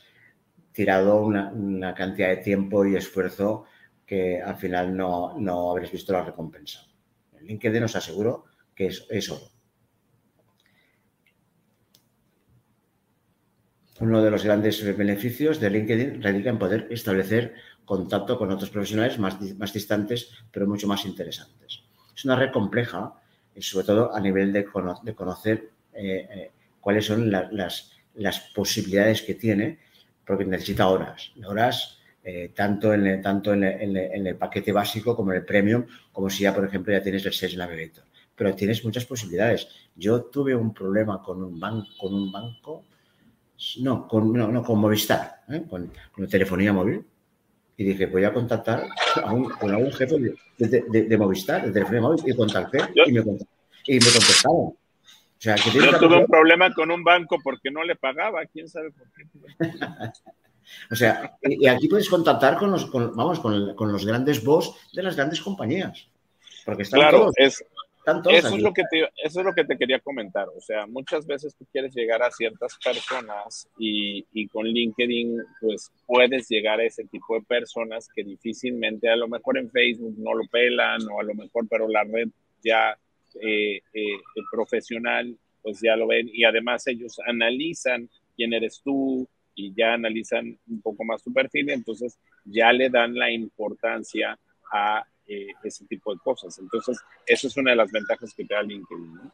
tirado 0.81 1.21
una, 1.21 1.95
cantidad 1.95 2.29
de 2.31 2.39
tiempo 2.39 2.87
y 2.87 2.97
esfuerzo 2.97 3.67
que 4.07 4.41
al 4.41 4.57
final 4.57 4.97
no, 4.97 5.39
no 5.39 5.71
habréis 5.71 5.93
visto 5.93 6.15
la 6.15 6.25
recompensa. 6.25 6.87
LinkedIn 7.43 7.85
os 7.85 7.97
aseguro 7.97 8.47
que 8.75 8.87
es, 8.87 9.07
es 9.11 9.29
oro. 9.29 9.45
Uno 14.01 14.23
de 14.23 14.31
los 14.31 14.43
grandes 14.43 14.83
beneficios 14.97 15.61
de 15.61 15.69
LinkedIn 15.69 16.23
radica 16.23 16.49
en 16.49 16.59
poder 16.59 16.89
establecer 16.91 17.53
contacto 17.85 18.39
con 18.39 18.51
otros 18.51 18.71
profesionales 18.71 19.19
más, 19.19 19.39
más 19.59 19.75
distantes, 19.75 20.31
pero 20.51 20.67
mucho 20.67 20.89
más 20.89 21.05
interesantes. 21.05 21.83
Es 22.17 22.25
una 22.25 22.37
red 22.37 22.53
compleja, 22.53 23.13
sobre 23.59 23.85
todo 23.85 24.15
a 24.15 24.21
nivel 24.21 24.51
de, 24.51 24.67
de 25.03 25.15
conocer 25.15 25.73
eh, 25.93 26.27
eh, 26.33 26.51
cuáles 26.81 27.05
son 27.05 27.31
las, 27.31 27.93
las, 28.15 28.41
posibilidades 28.55 29.21
que 29.21 29.35
tiene, 29.35 29.79
porque 30.31 30.45
necesita 30.45 30.87
horas, 30.87 31.33
horas 31.45 31.99
eh, 32.23 32.53
tanto, 32.55 32.95
en 32.95 33.05
el, 33.05 33.21
tanto 33.21 33.53
en 33.53 33.65
el, 33.65 34.37
paquete 34.37 34.71
básico 34.71 35.17
como 35.17 35.33
en 35.33 35.39
el 35.39 35.45
premium, 35.45 35.85
como 36.13 36.31
si 36.31 36.45
ya, 36.45 36.55
por 36.55 36.65
ejemplo, 36.65 36.93
ya 36.93 37.03
tienes 37.03 37.27
el 37.27 37.33
Sales 37.33 37.57
Navigator. 37.57 38.05
Pero 38.37 38.55
tienes 38.55 38.85
muchas 38.85 39.05
posibilidades. 39.07 39.67
Yo 39.97 40.23
tuve 40.23 40.55
un 40.55 40.73
problema 40.73 41.21
con 41.21 41.43
un, 41.43 41.59
banco 41.59 41.89
con 41.99 42.15
un 42.15 42.31
banco 42.31 42.85
no, 43.81 44.07
con, 44.07 44.33
no, 44.33 44.63
con 44.63 44.79
Movistar, 44.79 45.43
¿eh? 45.49 45.65
con, 45.69 45.91
telefonía 46.29 46.73
móvil. 46.73 47.05
Y 47.77 47.83
dije, 47.83 48.07
voy 48.07 48.23
a 48.23 48.33
contactar 48.33 48.85
a 49.25 49.33
un, 49.33 49.49
con 49.49 49.69
algún 49.69 49.91
jefe 49.91 50.17
de, 50.59 51.19
Movistar, 51.19 51.67
de 51.67 51.73
telefonía 51.73 52.03
móvil, 52.03 52.23
y 52.25 52.37
contacté 52.37 52.79
y, 53.07 53.13
me, 53.13 53.21
y 53.21 53.95
me 53.95 54.13
contestaron. 54.13 54.75
O 55.41 55.43
sea, 55.43 55.55
que 55.55 55.71
Yo 55.71 55.99
tuve 55.99 56.19
un 56.19 56.27
problema 56.27 56.71
con 56.75 56.91
un 56.91 57.03
banco 57.03 57.39
porque 57.43 57.71
no 57.71 57.83
le 57.83 57.97
pagaba, 57.97 58.45
quién 58.45 58.69
sabe 58.69 58.91
por 58.91 59.11
qué. 59.13 59.25
o 60.91 60.95
sea, 60.95 61.39
y, 61.41 61.67
aquí 61.67 61.89
puedes 61.89 62.11
contactar 62.11 62.59
con 62.59 62.71
los, 62.71 62.93
vamos, 62.93 63.41
con, 63.41 63.75
con, 63.75 63.91
los 63.91 64.05
grandes 64.05 64.45
boss 64.45 64.77
de 64.93 65.03
las 65.03 65.17
grandes 65.17 65.41
compañías. 65.41 66.11
Porque 66.67 66.83
están 66.83 67.01
claro, 67.01 67.19
todos. 67.21 67.35
Es, 67.39 67.65
eso 68.29 68.55
es, 68.55 68.63
lo 68.63 68.75
que 68.75 68.83
te, 68.91 69.09
eso 69.17 69.41
es 69.41 69.47
lo 69.47 69.55
que 69.55 69.65
te 69.65 69.79
quería 69.79 70.01
comentar. 70.01 70.47
O 70.55 70.61
sea, 70.61 70.87
muchas 70.87 71.27
veces 71.27 71.55
tú 71.55 71.65
quieres 71.73 71.95
llegar 71.95 72.23
a 72.23 72.31
ciertas 72.31 72.77
personas 72.85 73.67
y, 73.79 74.27
y, 74.35 74.47
con 74.47 74.67
LinkedIn, 74.67 75.39
pues 75.63 75.91
puedes 76.07 76.51
llegar 76.51 76.81
a 76.81 76.85
ese 76.85 77.05
tipo 77.05 77.35
de 77.37 77.43
personas 77.47 78.09
que 78.15 78.25
difícilmente, 78.25 79.09
a 79.09 79.17
lo 79.17 79.27
mejor 79.27 79.57
en 79.57 79.71
Facebook 79.71 80.17
no 80.19 80.35
lo 80.35 80.45
pelan 80.49 81.01
o 81.11 81.19
a 81.19 81.25
lo 81.25 81.35
mejor, 81.35 81.67
pero 81.67 81.89
la 81.89 82.05
red 82.05 82.29
ya 82.63 82.95
eh, 83.41 83.81
eh, 83.93 84.19
profesional, 84.51 85.37
pues 85.63 85.81
ya 85.83 85.97
lo 85.97 86.07
ven 86.07 86.29
y 86.33 86.45
además 86.45 86.87
ellos 86.87 87.19
analizan 87.27 88.09
quién 88.37 88.53
eres 88.53 88.81
tú 88.83 89.29
y 89.55 89.75
ya 89.75 89.95
analizan 89.95 90.59
un 90.69 90.81
poco 90.81 91.05
más 91.05 91.23
tu 91.23 91.33
perfil. 91.33 91.71
Entonces, 91.71 92.19
ya 92.45 92.73
le 92.73 92.89
dan 92.89 93.15
la 93.15 93.31
importancia 93.31 94.39
a 94.73 95.05
eh, 95.27 95.49
ese 95.63 95.85
tipo 95.87 96.13
de 96.13 96.21
cosas. 96.21 96.59
Entonces, 96.59 96.99
eso 97.27 97.47
es 97.47 97.57
una 97.57 97.71
de 97.71 97.77
las 97.77 97.93
ventajas 97.93 98.35
que 98.35 98.45
te 98.45 98.55
da 98.55 98.63
LinkedIn. 98.63 99.15
¿no? 99.15 99.33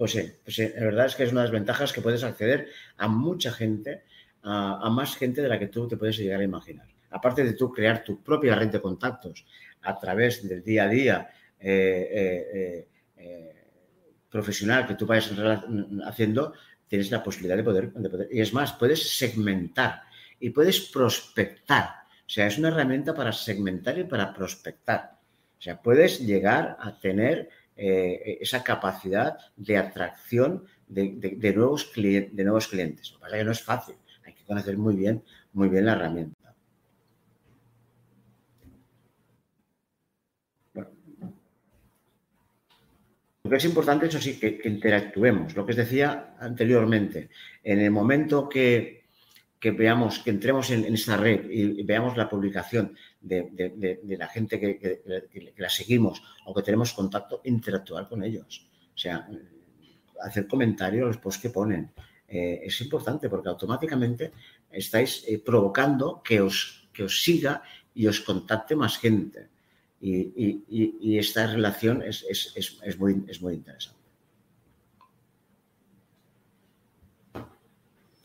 Pues 0.00 0.12
sí, 0.12 0.22
pues 0.42 0.56
sí, 0.56 0.66
la 0.74 0.86
verdad 0.86 1.06
es 1.06 1.14
que 1.14 1.24
es 1.24 1.32
una 1.32 1.42
de 1.42 1.48
las 1.48 1.52
ventajas 1.52 1.92
que 1.92 2.00
puedes 2.00 2.24
acceder 2.24 2.68
a 2.96 3.06
mucha 3.06 3.52
gente, 3.52 4.04
a, 4.42 4.88
más 4.88 5.14
gente 5.14 5.42
de 5.42 5.48
la 5.50 5.58
que 5.58 5.66
tú 5.66 5.86
te 5.86 5.98
puedes 5.98 6.16
llegar 6.16 6.40
a 6.40 6.44
imaginar. 6.44 6.86
Aparte 7.10 7.44
de 7.44 7.52
tú 7.52 7.70
crear 7.70 8.02
tu 8.02 8.22
propia 8.22 8.54
red 8.54 8.68
de 8.68 8.80
contactos 8.80 9.44
a 9.82 9.98
través 9.98 10.48
del 10.48 10.62
día 10.62 10.84
a 10.84 10.88
día 10.88 11.30
eh, 11.58 12.08
eh, 12.14 12.88
profesional 14.30 14.86
que 14.86 14.94
tú 14.94 15.06
vayas 15.06 15.32
haciendo, 16.04 16.54
tienes 16.86 17.10
la 17.10 17.22
posibilidad 17.22 17.56
de 17.56 17.64
poder, 17.64 17.92
de 17.92 18.08
poder, 18.08 18.28
Y 18.30 18.40
es 18.40 18.52
más, 18.52 18.72
puedes 18.72 19.16
segmentar 19.16 20.02
y 20.38 20.50
puedes 20.50 20.80
prospectar. 20.80 21.86
O 22.26 22.32
sea, 22.32 22.46
es 22.46 22.58
una 22.58 22.68
herramienta 22.68 23.14
para 23.14 23.32
segmentar 23.32 23.98
y 23.98 24.04
para 24.04 24.32
prospectar. 24.32 25.18
O 25.58 25.62
sea, 25.62 25.82
puedes 25.82 26.20
llegar 26.20 26.76
a 26.80 26.98
tener 26.98 27.50
eh, 27.76 28.38
esa 28.40 28.62
capacidad 28.62 29.36
de 29.56 29.76
atracción 29.76 30.64
de, 30.86 31.52
nuevos 31.54 31.90
de 31.94 32.44
nuevos 32.44 32.68
clientes. 32.68 33.12
Lo 33.12 33.18
que 33.18 33.20
pasa 33.20 33.36
es 33.36 33.40
que 33.40 33.44
no 33.44 33.52
es 33.52 33.62
fácil, 33.62 33.94
hay 34.24 34.34
que 34.34 34.44
conocer 34.44 34.76
muy 34.76 34.96
bien, 34.96 35.22
muy 35.52 35.68
bien 35.68 35.86
la 35.86 35.92
herramienta. 35.92 36.39
Lo 43.50 43.54
que 43.54 43.58
es 43.58 43.64
importante, 43.64 44.06
eso 44.06 44.20
sí, 44.20 44.38
que, 44.38 44.60
interactuemos. 44.64 45.56
Lo 45.56 45.66
que 45.66 45.72
os 45.72 45.76
decía 45.76 46.36
anteriormente, 46.38 47.30
en 47.64 47.80
el 47.80 47.90
momento 47.90 48.48
que 48.48 49.02
veamos, 49.60 50.20
que 50.20 50.30
entremos 50.30 50.70
en, 50.70 50.94
esta 50.94 51.16
red 51.16 51.50
y, 51.50 51.82
veamos 51.82 52.16
la 52.16 52.28
publicación 52.28 52.94
de, 53.20 53.98
la 54.16 54.28
gente 54.28 54.60
que, 54.60 55.52
la 55.56 55.68
seguimos 55.68 56.22
o 56.44 56.54
que 56.54 56.62
tenemos 56.62 56.92
contacto, 56.92 57.40
interactuar 57.42 58.08
con 58.08 58.22
ellos. 58.22 58.70
O 58.94 58.98
sea, 58.98 59.28
hacer 60.22 60.46
comentarios 60.46 61.08
los 61.08 61.16
posts 61.16 61.42
que 61.42 61.50
ponen. 61.50 61.90
Eh, 62.28 62.60
es 62.62 62.80
importante 62.82 63.28
porque 63.28 63.48
automáticamente 63.48 64.30
estáis 64.70 65.24
eh, 65.26 65.42
provocando 65.44 66.22
que 66.22 66.40
os, 66.40 66.88
que 66.92 67.02
os 67.02 67.20
siga 67.20 67.64
y 67.92 68.06
os 68.06 68.20
contacte 68.20 68.76
más 68.76 68.96
gente. 68.96 69.48
Y, 70.00 71.18
esta 71.18 71.46
relación 71.46 72.02
es, 72.02 72.24
muy, 72.98 73.24
es 73.28 73.42
muy 73.42 73.54
interesante. 73.54 74.00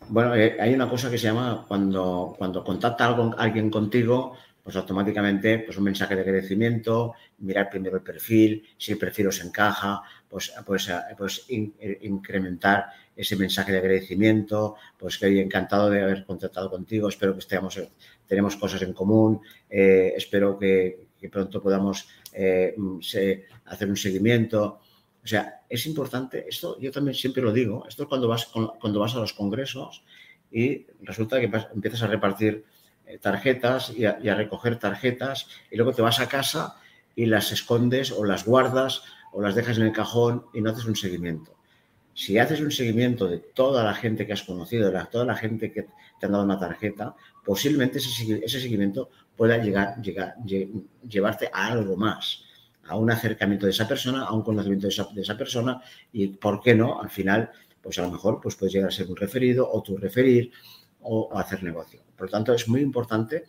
Bueno, 0.08 0.36
eh, 0.36 0.58
hay 0.60 0.74
una 0.74 0.90
cosa 0.90 1.10
que 1.10 1.18
se 1.18 1.28
llama 1.28 1.66
cuando, 1.68 2.36
cuando 2.38 2.64
contacta 2.64 3.08
alguien 3.38 3.72
contigo, 3.72 4.38
pues 4.64 4.76
automáticamente 4.76 5.60
pues 5.60 5.78
un 5.78 5.84
mensaje 5.84 6.16
de 6.16 6.22
agradecimiento, 6.22 7.14
mirar 7.40 7.70
primero 7.70 7.98
el 7.98 8.04
perfil, 8.04 8.64
si 8.78 8.92
el 8.92 8.98
perfil 9.00 9.28
os 9.28 9.44
encaja, 9.44 10.04
pues, 10.30 10.54
pues, 10.66 10.90
eh, 10.90 10.94
pues 11.18 11.46
eh, 11.50 12.00
incrementar 12.04 12.86
ese 13.16 13.36
mensaje 13.36 13.72
de 13.72 13.80
agradecimiento, 13.80 14.76
pues 14.98 15.18
que 15.18 15.42
encantado 15.42 15.90
de 15.90 16.04
haber 16.04 16.26
contactado 16.26 16.70
contigo, 16.70 17.10
espero 17.10 17.34
que 17.34 17.40
estemos, 17.40 17.82
tenemos 18.28 18.58
cosas 18.58 18.82
en 18.82 18.94
común, 18.94 19.42
espero 19.70 20.60
que, 20.60 21.05
pronto 21.32 21.62
podamos 21.62 22.08
hacer 22.32 23.90
un 23.90 23.98
seguimiento. 23.98 24.80
O 25.24 25.28
sea, 25.28 25.62
es 25.68 25.88
importante, 25.88 26.46
esto 26.48 26.80
yo 26.80 26.92
también 26.92 27.16
siempre 27.16 27.42
lo 27.42 27.52
digo, 27.52 27.86
esto 27.88 28.04
es 28.04 28.10
cuando 28.10 28.28
vas, 28.28 28.46
cuando 28.46 29.00
vas 29.00 29.16
a 29.16 29.20
los 29.20 29.34
congresos 29.34 30.04
y 30.52 30.86
resulta 31.02 31.40
que 31.40 31.50
empiezas 31.74 32.04
a 32.04 32.08
repartir 32.08 32.64
eh, 33.08 33.20
tarjetas 33.20 33.92
y 33.96 34.06
a, 34.06 34.36
recoger 34.36 34.80
tarjetas 34.80 35.48
y 35.70 35.76
luego 35.76 35.94
te 35.94 36.02
vas 36.02 36.20
a 36.20 36.28
casa 36.28 36.78
y 37.16 37.28
las 37.28 37.52
escondes 37.52 38.12
o 38.12 38.26
las 38.26 38.46
guardas 38.46 39.04
o 39.32 39.42
las 39.42 39.54
dejas 39.54 39.78
en 39.78 39.84
el 39.84 39.92
cajón 39.92 40.46
y 40.54 40.62
no 40.62 40.72
haces 40.72 40.86
un 40.86 40.96
seguimiento. 40.96 41.56
Si 42.16 42.40
haces 42.40 42.62
un 42.62 42.72
seguimiento 42.72 43.28
de 43.28 43.38
toda 43.38 43.84
la 43.84 43.94
gente 43.94 44.26
que 44.26 44.34
has 44.34 44.42
conocido, 44.42 44.90
de 44.90 45.06
toda 45.12 45.26
la 45.26 45.36
gente 45.36 45.72
que 45.72 45.84
te 46.20 46.26
han 46.26 46.32
dado 46.32 46.46
una 46.46 46.58
tarjeta, 46.58 47.14
posiblemente 47.44 48.00
ese, 48.00 48.60
seguimiento 48.60 49.10
pueda 49.36 49.58
llegar, 49.58 50.02
llevarte 50.02 51.50
a 51.54 51.68
algo 51.68 51.96
más 51.98 52.46
a 52.88 52.96
un 52.98 53.12
acercamiento 53.12 53.66
de 53.66 53.72
esa 53.72 53.88
persona, 53.88 54.24
a 54.24 54.34
un 54.34 54.44
conocimiento 54.44 54.88
de 54.88 55.22
esa, 55.22 55.38
persona 55.38 55.82
y, 56.12 56.28
¿por 56.28 56.62
qué 56.62 56.76
no? 56.76 57.02
Al 57.02 57.10
final, 57.10 57.52
pues 57.82 58.00
a 58.00 58.04
lo 58.04 58.12
mejor 58.12 58.40
pues 58.42 58.56
puedes 58.56 58.74
llegar 58.74 58.90
a 58.90 58.92
ser 58.92 59.08
un 59.08 59.16
referido 59.16 59.70
o 59.70 59.82
tu 59.82 59.98
referir 59.98 60.52
o, 61.02 61.30
hacer 61.38 61.64
negocio. 61.64 62.02
Por 62.16 62.28
lo 62.28 62.32
tanto, 62.32 62.54
es 62.54 62.68
muy 62.68 62.82
importante 62.82 63.46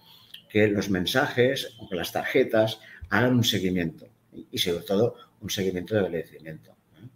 que 0.48 0.68
los 0.68 0.90
mensajes 0.90 1.76
o 1.78 1.88
que 1.88 1.96
las 1.96 2.12
tarjetas 2.12 2.80
hagan 3.10 3.34
un 3.34 3.44
seguimiento 3.44 4.08
y, 4.50 4.58
sobre 4.58 4.84
todo 4.84 5.14
un 5.40 5.50
seguimiento 5.50 5.94
de 5.94 6.00
agradecimiento. 6.00 6.70
¿eh? 6.70 7.08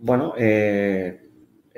Bueno, 0.00 0.34
eh, 0.38 1.28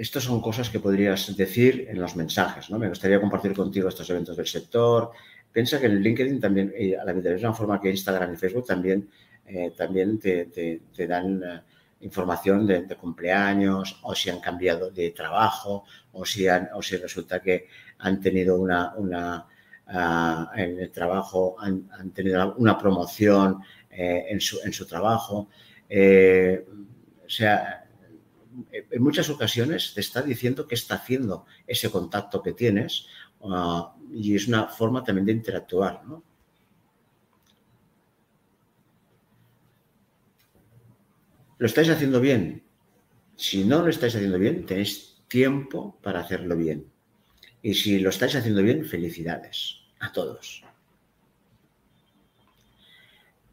estas 0.00 0.24
son 0.24 0.40
cosas 0.40 0.70
que 0.70 0.80
podrías 0.80 1.36
decir 1.36 1.86
en 1.90 2.00
los 2.00 2.16
mensajes, 2.16 2.70
¿no? 2.70 2.78
Me 2.78 2.88
gustaría 2.88 3.20
compartir 3.20 3.52
contigo 3.52 3.86
estos 3.90 4.08
eventos 4.08 4.34
del 4.34 4.46
sector. 4.46 5.10
Piensa 5.52 5.78
que 5.78 5.86
en 5.86 6.00
LinkedIn 6.00 6.40
también, 6.40 6.72
eh, 6.74 6.96
a 6.96 7.04
la 7.04 7.12
misma 7.12 7.52
forma 7.52 7.78
que 7.78 7.90
Instagram 7.90 8.32
y 8.32 8.36
Facebook, 8.38 8.64
también, 8.64 9.10
eh, 9.44 9.72
también 9.76 10.18
te, 10.18 10.80
dan 11.06 11.42
eh, 11.42 11.60
información 12.00 12.66
de, 12.66 12.86
cumpleaños 12.96 14.00
o 14.02 14.14
si 14.14 14.30
han 14.30 14.40
cambiado 14.40 14.90
de 14.90 15.10
trabajo 15.10 15.84
o 16.12 16.24
si, 16.24 16.46
o 16.48 16.80
si 16.80 16.96
resulta 16.96 17.42
que 17.42 17.66
han 17.98 18.20
tenido 18.20 18.58
una, 18.58 18.94
una 18.96 19.46
ah, 19.86 20.50
en 20.56 20.78
el 20.78 20.90
trabajo, 20.90 21.56
han, 21.58 22.10
tenido 22.14 22.54
una 22.56 22.78
promoción 22.78 23.60
en, 23.90 24.40
su, 24.40 24.60
en 24.64 24.72
su 24.72 24.86
trabajo. 24.86 25.50
o 25.90 27.28
sea, 27.28 27.79
en 28.72 29.02
muchas 29.02 29.30
ocasiones 29.30 29.94
te 29.94 30.00
está 30.00 30.22
diciendo 30.22 30.66
qué 30.66 30.74
está 30.74 30.96
haciendo 30.96 31.46
ese 31.66 31.90
contacto 31.90 32.42
que 32.42 32.52
tienes 32.52 33.06
ah, 33.42 33.94
y 34.12 34.34
es 34.34 34.48
una 34.48 34.66
forma 34.66 35.04
también 35.04 35.26
de 35.26 35.32
interactuar. 35.32 36.02
¿Lo 41.58 41.66
estáis 41.66 41.90
haciendo 41.90 42.20
bien? 42.20 42.62
Si 43.36 43.64
no 43.64 43.82
lo 43.82 43.90
estáis 43.90 44.16
haciendo 44.16 44.38
bien, 44.38 44.66
tenéis 44.66 45.22
tiempo 45.28 45.98
para 46.02 46.20
hacerlo 46.20 46.56
bien. 46.56 46.86
Y 47.62 47.74
si 47.74 47.98
lo 47.98 48.10
estáis 48.10 48.34
haciendo 48.34 48.62
bien, 48.62 48.84
felicidades 48.84 49.76
a 50.00 50.10
todos. 50.10 50.64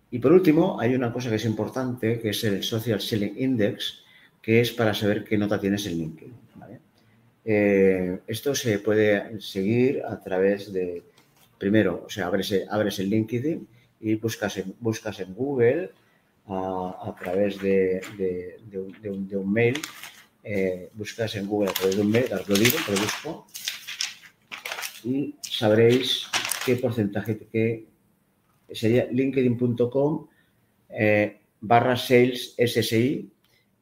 Y 0.09 0.19
por 0.19 0.31
último, 0.31 0.79
hay 0.79 0.95
una 0.95 1.11
cosa 1.11 1.29
que 1.29 1.35
es 1.35 1.45
importante, 1.45 2.19
que 2.19 2.29
es 2.29 2.43
el 2.45 2.63
Social 2.63 3.01
Selling 3.01 3.35
Index, 3.37 4.05
que 4.47 4.61
es 4.61 4.71
para 4.71 4.93
saber 4.93 5.25
qué 5.25 5.37
nota 5.37 5.59
tienes 5.59 5.85
en 5.87 5.97
LinkedIn. 5.97 6.33
Eh, 7.43 8.19
esto 8.27 8.55
se 8.55 8.79
puede 8.79 9.41
seguir 9.41 10.01
a 10.07 10.21
través 10.21 10.71
de, 10.71 11.03
primero, 11.57 12.05
o 12.05 12.09
sea, 12.09 12.27
abres, 12.27 12.53
abres 12.69 12.97
el 12.99 13.09
LinkedIn 13.09 13.67
y 13.99 14.15
buscas 14.15 14.57
en, 14.57 15.33
Google 15.33 15.91
a, 16.45 17.13
través 17.19 17.61
de, 17.61 17.99
un, 19.33 19.51
mail, 19.51 19.81
eh, 20.45 20.91
buscas 20.93 21.35
en 21.35 21.45
Google 21.45 21.71
a 21.71 21.73
través 21.73 21.97
de 21.97 22.01
un 22.03 22.11
mail, 22.11 22.31
os 22.31 22.47
lo 22.47 22.55
digo, 22.55 22.77
lo 22.87 23.01
busco, 23.01 23.47
y 25.03 25.35
sabréis 25.41 26.25
qué 26.65 26.77
porcentaje, 26.77 27.37
que 27.51 27.85
sería 28.71 29.09
linkedin.com 29.11 30.27
eh, 30.87 31.37
barra 31.59 31.97
sales 31.97 32.55
SSI 32.57 33.33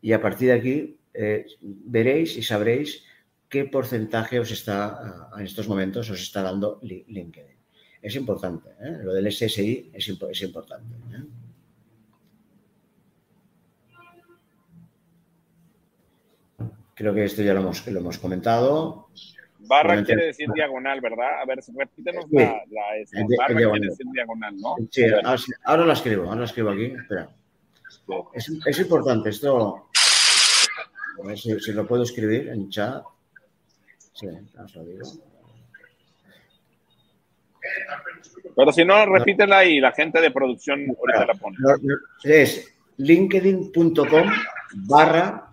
y 0.05 0.13
a 0.13 0.21
partir 0.21 0.49
de 0.49 0.53
aquí 0.53 0.99
eh, 1.15 1.47
veréis 1.61 2.37
y 2.37 2.43
sabréis 2.43 3.03
qué 3.49 3.65
porcentaje 3.65 4.39
os 4.39 4.51
está, 4.51 5.31
en 5.35 5.45
estos 5.45 5.67
momentos, 5.67 6.11
os 6.11 6.21
está 6.21 6.43
dando 6.43 6.79
LinkedIn. 6.83 7.57
Es 8.03 8.15
importante, 8.15 8.69
¿eh? 8.81 8.99
lo 9.01 9.15
del 9.15 9.31
SSI 9.31 9.89
es, 9.91 10.07
es 10.07 10.41
importante. 10.43 10.95
¿eh? 11.09 11.23
Creo 16.93 17.15
que 17.15 17.23
esto 17.23 17.41
ya 17.41 17.55
lo 17.55 17.61
hemos, 17.61 17.87
lo 17.87 17.99
hemos 17.99 18.19
comentado. 18.19 19.09
Barra 19.57 20.03
quiere 20.03 20.27
decir 20.27 20.47
diagonal, 20.53 21.01
¿verdad? 21.01 21.41
A 21.41 21.45
ver, 21.45 21.61
repítenos 21.75 22.25
la, 22.29 22.61
la 22.69 22.83
Barra 23.39 23.55
quiere 23.55 23.87
decir 23.87 24.05
diagonal, 24.13 24.55
¿no? 24.57 24.75
Sí, 24.91 25.03
ahora, 25.63 25.83
la 25.83 25.93
escribo, 25.93 26.25
ahora 26.25 26.41
la 26.41 26.45
escribo 26.45 26.69
aquí. 26.69 26.93
Espera. 26.93 27.27
Es, 28.35 28.51
es 28.67 28.79
importante 28.79 29.29
esto. 29.29 29.84
A 31.23 31.27
ver 31.27 31.37
si, 31.37 31.71
lo 31.71 31.87
puedo 31.87 32.03
escribir 32.03 32.49
en 32.49 32.69
chat. 32.69 33.03
Sí, 34.13 34.27
os 34.27 34.75
lo 34.75 34.83
digo. 34.83 35.03
Pero 38.55 38.71
si 38.71 38.85
no, 38.85 39.05
repítela 39.05 39.65
y 39.65 39.79
la 39.79 39.91
gente 39.91 40.21
de 40.21 40.31
producción 40.31 40.85
ahorita 40.97 41.25
la 41.25 41.33
pone. 41.33 41.57
Es 42.23 42.73
linkedin.com 42.97 44.31
barra 44.87 45.51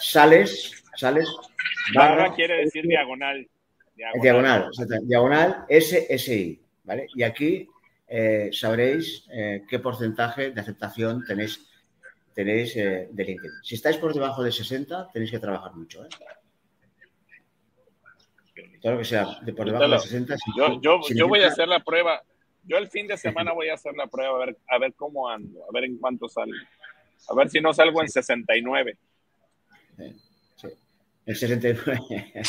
sales, 0.00 0.84
sales. 0.96 1.28
Barra, 1.94 2.34
quiere 2.34 2.64
decir 2.64 2.86
diagonal. 2.86 3.48
Diagonal, 4.20 4.70
diagonal, 5.04 5.64
SSI, 5.68 6.60
¿vale? 6.84 7.06
Y 7.14 7.22
aquí 7.22 7.68
eh, 8.08 8.50
sabréis 8.52 9.26
eh, 9.32 9.62
qué 9.68 9.78
porcentaje 9.78 10.50
de 10.50 10.60
aceptación 10.60 11.24
tenéis, 11.24 11.68
tenéis 12.34 12.76
eh, 12.76 13.08
de 13.10 13.24
LinkedIn. 13.24 13.52
Si 13.62 13.74
estáis 13.74 13.96
por 13.96 14.12
debajo 14.12 14.42
de 14.42 14.52
60, 14.52 15.10
tenéis 15.12 15.30
que 15.30 15.38
trabajar 15.38 15.74
mucho. 15.74 16.06
Todo 18.80 18.92
lo 18.92 18.98
que 18.98 19.04
sea 19.04 19.38
de 19.42 19.52
por 19.52 19.66
debajo 19.66 19.88
de 19.88 19.98
60. 19.98 20.36
yo, 20.80 21.28
voy 21.28 21.40
a 21.40 21.48
hacer 21.48 21.68
la 21.68 21.80
prueba. 21.80 22.22
Yo 22.64 22.78
el 22.78 22.88
fin 22.88 23.06
de 23.06 23.16
semana 23.16 23.52
voy 23.52 23.68
a 23.68 23.74
hacer 23.74 23.94
la 23.94 24.06
prueba 24.06 24.36
a 24.36 24.46
ver, 24.46 24.56
a 24.68 24.78
ver 24.78 24.94
cómo 24.94 25.28
ando, 25.28 25.64
a 25.64 25.72
ver 25.72 25.84
en 25.84 25.98
cuánto 25.98 26.28
salgo. 26.28 26.54
A 27.28 27.34
ver 27.34 27.48
si 27.48 27.60
no 27.60 27.72
salgo 27.72 28.02
en 28.02 28.08
69. 28.08 28.96
Sí, 30.56 30.68
el 31.26 31.36
69. 31.36 32.32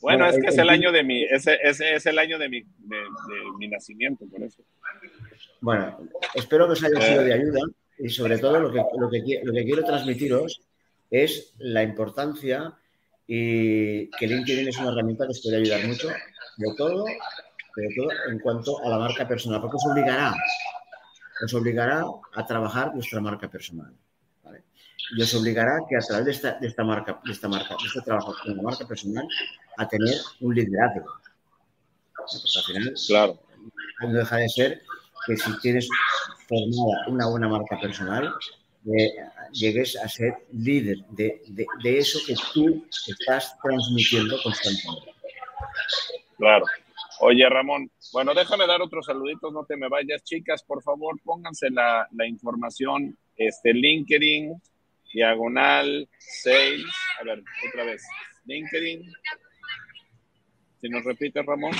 Bueno, 0.00 0.26
es 0.26 0.38
que 0.38 0.48
es 0.48 0.58
el 0.58 0.68
año 0.68 0.92
de 0.92 1.02
mi, 1.02 1.24
ese, 1.24 1.58
es 1.62 2.06
el 2.06 2.18
año 2.18 2.38
de 2.38 2.48
mi, 2.48 2.60
de, 2.60 3.02
mi 3.58 3.68
nacimiento, 3.68 4.26
por 4.26 4.42
eso. 4.42 4.62
Bueno, 5.60 5.98
espero 6.34 6.66
que 6.66 6.72
os 6.72 6.84
haya 6.84 7.00
sido 7.00 7.24
de 7.24 7.32
ayuda 7.32 7.60
y 7.98 8.08
sobre 8.08 8.38
todo 8.38 8.60
lo 8.60 8.72
que, 8.72 8.82
lo 8.98 9.10
que, 9.10 9.40
lo 9.42 9.52
que 9.52 9.64
quiero 9.64 9.84
transmitiros 9.84 10.60
es 11.10 11.54
la 11.58 11.82
importancia 11.82 12.74
y 13.26 14.08
que 14.10 14.26
LinkedIn 14.26 14.68
es 14.68 14.78
una 14.78 14.92
herramienta 14.92 15.24
que 15.24 15.32
os 15.32 15.42
puede 15.42 15.56
ayudar 15.56 15.86
mucho, 15.86 16.08
de 16.08 16.74
todo, 16.76 17.04
de 17.04 17.94
todo 17.96 18.08
en 18.30 18.38
cuanto 18.38 18.82
a 18.84 18.88
la 18.88 18.98
marca 18.98 19.26
personal, 19.26 19.60
porque 19.60 19.76
os 19.76 19.86
obligará, 19.86 20.34
os 21.44 21.54
obligará 21.54 22.04
a 22.34 22.46
trabajar 22.46 22.92
vuestra 22.92 23.20
marca 23.20 23.48
personal 23.48 23.92
y 25.16 25.22
os 25.22 25.34
obligará 25.34 25.78
que 25.88 25.96
a 25.96 26.00
través 26.00 26.24
de 26.26 26.30
esta, 26.32 26.58
de 26.58 26.66
esta 26.66 26.84
marca, 26.84 27.20
de 27.24 27.32
esta 27.32 27.48
marca, 27.48 27.76
de 27.80 27.86
este 27.86 28.00
trabajo 28.02 28.34
con 28.42 28.56
la 28.56 28.62
marca 28.62 28.86
personal, 28.86 29.26
a 29.78 29.88
tener 29.88 30.16
un 30.40 30.54
liderazgo. 30.54 31.06
Porque 32.14 32.58
al 32.58 32.64
final, 32.64 32.94
claro. 33.06 33.40
no 34.00 34.12
deja 34.12 34.36
de 34.36 34.48
ser 34.48 34.82
que 35.26 35.36
si 35.36 35.58
tienes 35.60 35.88
formada 36.48 37.06
una 37.08 37.26
buena 37.26 37.48
marca 37.48 37.78
personal, 37.78 38.34
eh, 38.86 39.14
llegues 39.52 39.96
a 39.96 40.08
ser 40.08 40.34
líder 40.52 40.98
de, 41.10 41.42
de, 41.48 41.66
de, 41.82 41.98
eso 41.98 42.18
que 42.26 42.34
tú 42.54 42.86
estás 43.06 43.56
transmitiendo 43.62 44.40
constantemente. 44.42 45.14
Claro. 46.36 46.64
Oye, 47.20 47.48
Ramón, 47.48 47.90
bueno, 48.12 48.32
déjame 48.32 48.66
dar 48.66 48.80
otros 48.80 49.06
saluditos, 49.06 49.52
no 49.52 49.64
te 49.64 49.76
me 49.76 49.88
vayas, 49.88 50.22
chicas, 50.22 50.62
por 50.62 50.82
favor, 50.82 51.20
pónganse 51.24 51.68
la, 51.70 52.06
la 52.12 52.26
información, 52.26 53.18
este 53.36 53.74
LinkedIn, 53.74 54.54
diagonal 55.12 56.08
6, 56.18 56.84
a 57.20 57.24
ver, 57.24 57.42
otra 57.68 57.84
vez, 57.84 58.06
LinkedIn. 58.44 59.12
Si 60.80 60.88
nos 60.88 61.04
repite, 61.04 61.42
Ramón. 61.42 61.72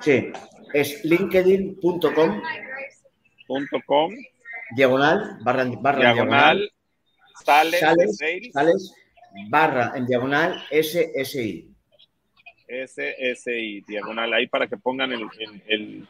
Sí, 0.00 0.30
es 0.72 1.04
linkedin.com. 1.04 2.42
.com. 3.46 4.14
Diagonal, 4.74 5.38
barra, 5.42 5.64
barra 5.78 6.12
diagonal, 6.12 6.72
sales, 7.44 7.80
sales, 8.52 8.94
barra 9.48 9.92
en 9.94 10.06
diagonal 10.06 10.64
SSI. 10.70 11.70
SSI, 12.66 13.84
diagonal, 13.86 14.32
ahí 14.32 14.46
para 14.46 14.66
que 14.66 14.76
pongan 14.78 15.12
el, 15.12 15.28
el, 15.66 16.08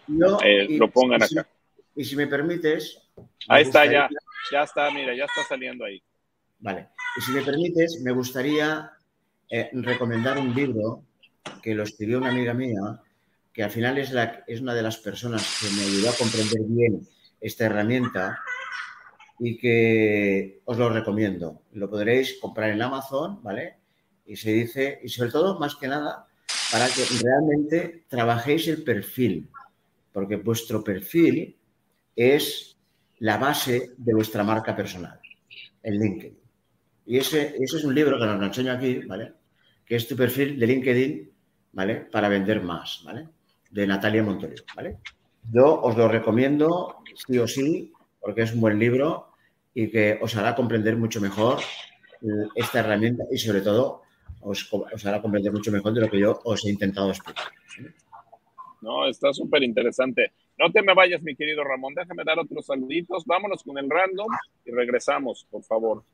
lo 0.79 0.91
pongan 0.91 1.23
acá. 1.23 1.47
y 1.97 2.05
si 2.05 2.17
me 2.17 2.27
permites. 2.27 3.03
Ahí 3.49 3.63
está 3.63 3.85
ya. 3.87 4.09
Ya 4.53 4.63
está, 4.63 4.91
mira, 4.91 5.15
ya 5.15 5.25
está 5.25 5.43
saliendo 5.49 5.85
ahí. 5.85 6.03
Vale. 6.61 6.89
Y 7.17 7.21
si 7.23 7.33
me 7.33 7.43
permites, 7.43 8.01
me 8.03 8.13
gustaría 8.13 8.91
eh, 9.51 9.71
recomendar 9.73 10.39
un 10.39 10.55
libro 10.55 11.03
que 11.63 11.75
lo 11.75 11.83
escribió 11.83 12.19
una 12.19 12.31
amiga 12.31 12.55
mía, 12.55 13.01
que 13.53 13.63
al 13.63 13.71
final 13.71 13.99
es, 13.99 14.13
la, 14.13 14.45
es 14.47 14.61
una 14.61 14.75
de 14.75 14.83
las 14.83 14.99
personas 14.99 15.61
que 15.61 15.69
me 15.75 15.83
ayudó 15.83 16.11
a 16.11 16.17
comprender 16.17 16.61
bien 16.67 17.07
esta 17.45 17.67
herramienta 17.67 18.41
y 19.39 19.59
que 19.59 20.63
os 20.65 20.79
lo 20.79 20.89
recomiendo. 20.89 21.63
Lo 21.73 21.91
podréis 21.91 22.39
comprar 22.41 22.71
en 22.71 22.81
Amazon, 22.81 23.43
¿vale? 23.43 23.77
Y 24.27 24.37
se 24.37 24.53
dice, 24.53 25.01
y 25.03 25.09
sobre 25.09 25.31
todo, 25.31 25.59
más 25.59 25.77
que 25.77 25.87
nada, 25.87 26.27
para 26.73 26.87
que 26.89 27.05
realmente 27.23 28.05
trabajéis 28.09 28.69
el 28.69 28.83
perfil, 28.83 29.51
porque 30.11 30.37
vuestro 30.37 30.83
perfil 30.83 31.55
es 32.17 32.79
la 33.19 33.37
base 33.37 33.91
de 33.97 34.15
vuestra 34.15 34.43
marca 34.43 34.75
personal, 34.75 35.21
el 35.83 35.99
LinkedIn. 35.99 36.39
Y 37.07 37.19
ese, 37.19 37.57
es 37.61 37.85
un 37.85 37.95
libro 37.95 38.19
que 38.19 38.25
nos 38.25 38.41
lo 38.41 38.47
enseño 38.47 38.73
aquí, 38.73 39.01
¿vale? 39.01 39.35
Que 39.85 39.97
es 39.97 40.09
tu 40.09 40.17
perfil 40.17 40.59
de 40.59 40.67
LinkedIn, 40.67 41.31
¿vale? 41.73 41.97
Para 41.97 42.31
vender 42.31 42.63
más, 42.63 43.03
¿vale? 43.05 43.29
De 43.71 43.87
Natalia 43.87 44.23
Montorio, 44.23 44.63
¿vale? 44.75 45.01
Yo 45.53 45.81
os 45.83 45.97
lo 45.97 46.09
recomiendo 46.09 47.03
sí 47.15 47.39
o 47.39 47.47
sí, 47.47 47.93
porque 48.21 48.43
es 48.43 48.55
un 48.55 48.61
buen 48.61 48.79
libro 48.79 49.29
y 49.75 49.91
que 49.91 50.19
os 50.21 50.35
hará 50.37 50.55
comprender 50.55 50.97
mucho 50.97 51.21
mejor 51.21 51.59
esta 52.55 52.81
herramienta 52.81 53.25
y 53.31 53.37
sobre 53.37 53.61
todo 53.61 54.03
os, 54.41 54.73
os 54.73 55.07
hará 55.07 55.21
comprender 55.21 55.53
mucho 55.53 55.71
mejor 55.71 55.93
de 55.93 56.01
lo 56.01 56.11
que 56.11 56.21
yo 56.21 56.41
os 56.45 56.65
he 56.65 56.71
intentado 56.71 57.11
explicar. 57.11 57.47
No, 58.81 59.07
está 59.09 59.33
súper 59.33 59.63
interesante. 59.63 60.33
No 60.59 60.71
te 60.71 60.83
me 60.83 60.95
vayas, 60.95 61.23
mi 61.23 61.35
querido 61.35 61.65
Ramón. 61.65 61.95
Déjame 61.95 62.23
dar 62.23 62.39
otros 62.39 62.67
saluditos. 62.67 63.25
Vámonos 63.25 63.63
con 63.63 63.79
el 63.79 63.89
random 63.89 64.29
y 64.65 64.71
regresamos, 64.71 65.47
por 65.51 65.63
favor. 65.65 66.05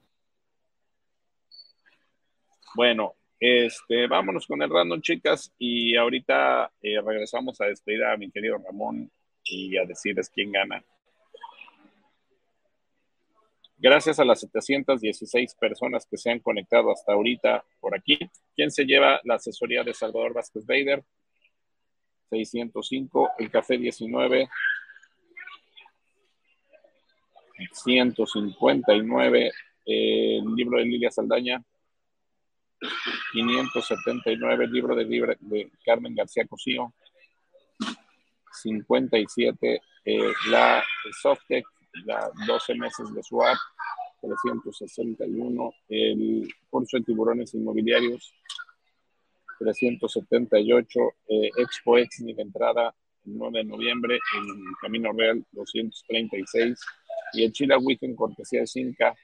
Bueno, 2.76 3.14
este, 3.40 4.06
vámonos 4.06 4.46
con 4.46 4.62
el 4.62 4.70
random, 4.70 5.00
chicas, 5.00 5.52
y 5.58 5.96
ahorita 5.96 6.70
eh, 6.80 7.00
regresamos 7.04 7.60
a 7.60 7.66
despedir 7.66 8.04
a 8.04 8.16
mi 8.16 8.30
querido 8.30 8.58
Ramón 8.58 9.10
y 9.50 9.76
a 9.76 9.84
decirles 9.84 10.30
quién 10.30 10.52
gana. 10.52 10.82
Gracias 13.82 14.20
a 14.20 14.24
las 14.24 14.40
716 14.40 15.54
personas 15.54 16.06
que 16.06 16.18
se 16.18 16.30
han 16.30 16.40
conectado 16.40 16.92
hasta 16.92 17.14
ahorita 17.14 17.64
por 17.80 17.96
aquí. 17.96 18.18
¿Quién 18.54 18.70
se 18.70 18.84
lleva 18.84 19.20
la 19.24 19.36
asesoría 19.36 19.82
de 19.82 19.94
Salvador 19.94 20.34
Vázquez 20.34 20.66
Bader? 20.66 21.02
605, 22.28 23.30
el 23.38 23.50
café 23.50 23.78
19, 23.78 24.48
159, 27.72 29.50
el 29.86 30.54
libro 30.54 30.78
de 30.78 30.84
Lilia 30.84 31.10
Saldaña, 31.10 31.62
579, 33.32 34.64
el 34.64 34.72
libro 34.72 34.94
de, 34.94 35.36
de 35.40 35.70
Carmen 35.84 36.14
García 36.14 36.46
Cosío, 36.46 36.94
57, 38.62 39.80
eh, 40.04 40.32
la 40.48 40.82
Softec, 41.20 41.64
la 42.04 42.30
12 42.46 42.74
meses 42.74 43.12
de 43.14 43.22
su 43.22 43.42
app, 43.42 43.58
361, 44.20 45.72
el 45.88 46.48
curso 46.68 46.98
de 46.98 47.04
tiburones 47.04 47.54
inmobiliarios, 47.54 48.34
378, 49.58 51.00
eh, 51.28 51.50
Expo 51.56 51.98
Ex 51.98 52.24
de 52.24 52.34
entrada 52.36 52.94
el 53.26 53.36
9 53.36 53.58
de 53.58 53.64
noviembre 53.64 54.14
en 54.14 54.64
Camino 54.80 55.12
Real 55.12 55.44
236 55.52 56.78
y 57.34 57.44
el 57.44 57.52
Chile 57.52 57.76
Weekend 57.76 58.16
cortesía 58.16 58.60
de 58.60 58.66
Cinca 58.66 59.14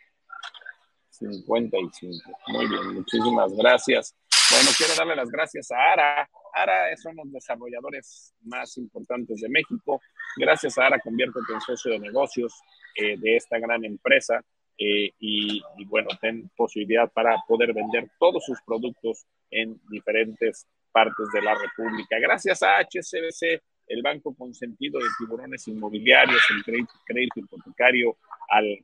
55. 1.10 2.30
Muy 2.48 2.68
bien, 2.68 2.94
muchísimas 2.94 3.52
gracias. 3.54 4.14
Bueno, 4.50 4.70
quiero 4.76 4.94
darle 4.96 5.16
las 5.16 5.30
gracias 5.30 5.70
a 5.72 5.92
ARA. 5.92 6.30
ARA 6.54 6.96
son 6.96 7.16
los 7.16 7.32
desarrolladores 7.32 8.34
más 8.42 8.76
importantes 8.78 9.40
de 9.40 9.48
México. 9.48 10.00
Gracias 10.36 10.78
a 10.78 10.86
ARA, 10.86 11.00
conviértete 11.00 11.52
en 11.52 11.60
socio 11.60 11.92
de 11.92 11.98
negocios 11.98 12.54
eh, 12.94 13.16
de 13.18 13.36
esta 13.36 13.58
gran 13.58 13.84
empresa. 13.84 14.40
Eh, 14.78 15.10
y, 15.18 15.62
bueno, 15.86 16.08
ten 16.20 16.50
posibilidad 16.56 17.10
para 17.10 17.36
poder 17.48 17.72
vender 17.72 18.08
todos 18.18 18.44
sus 18.44 18.60
productos 18.62 19.26
en 19.50 19.80
diferentes 19.88 20.66
partes 20.92 21.28
de 21.32 21.42
la 21.42 21.54
República. 21.54 22.18
Gracias 22.20 22.62
a 22.62 22.78
HCBC, 22.78 23.62
el 23.88 24.02
banco 24.02 24.34
consentido 24.34 25.00
de 25.00 25.06
tiburones 25.18 25.66
inmobiliarios, 25.66 26.42
el 26.50 26.62
crédito 27.04 27.40
hipotecario 27.40 28.16
al 28.48 28.78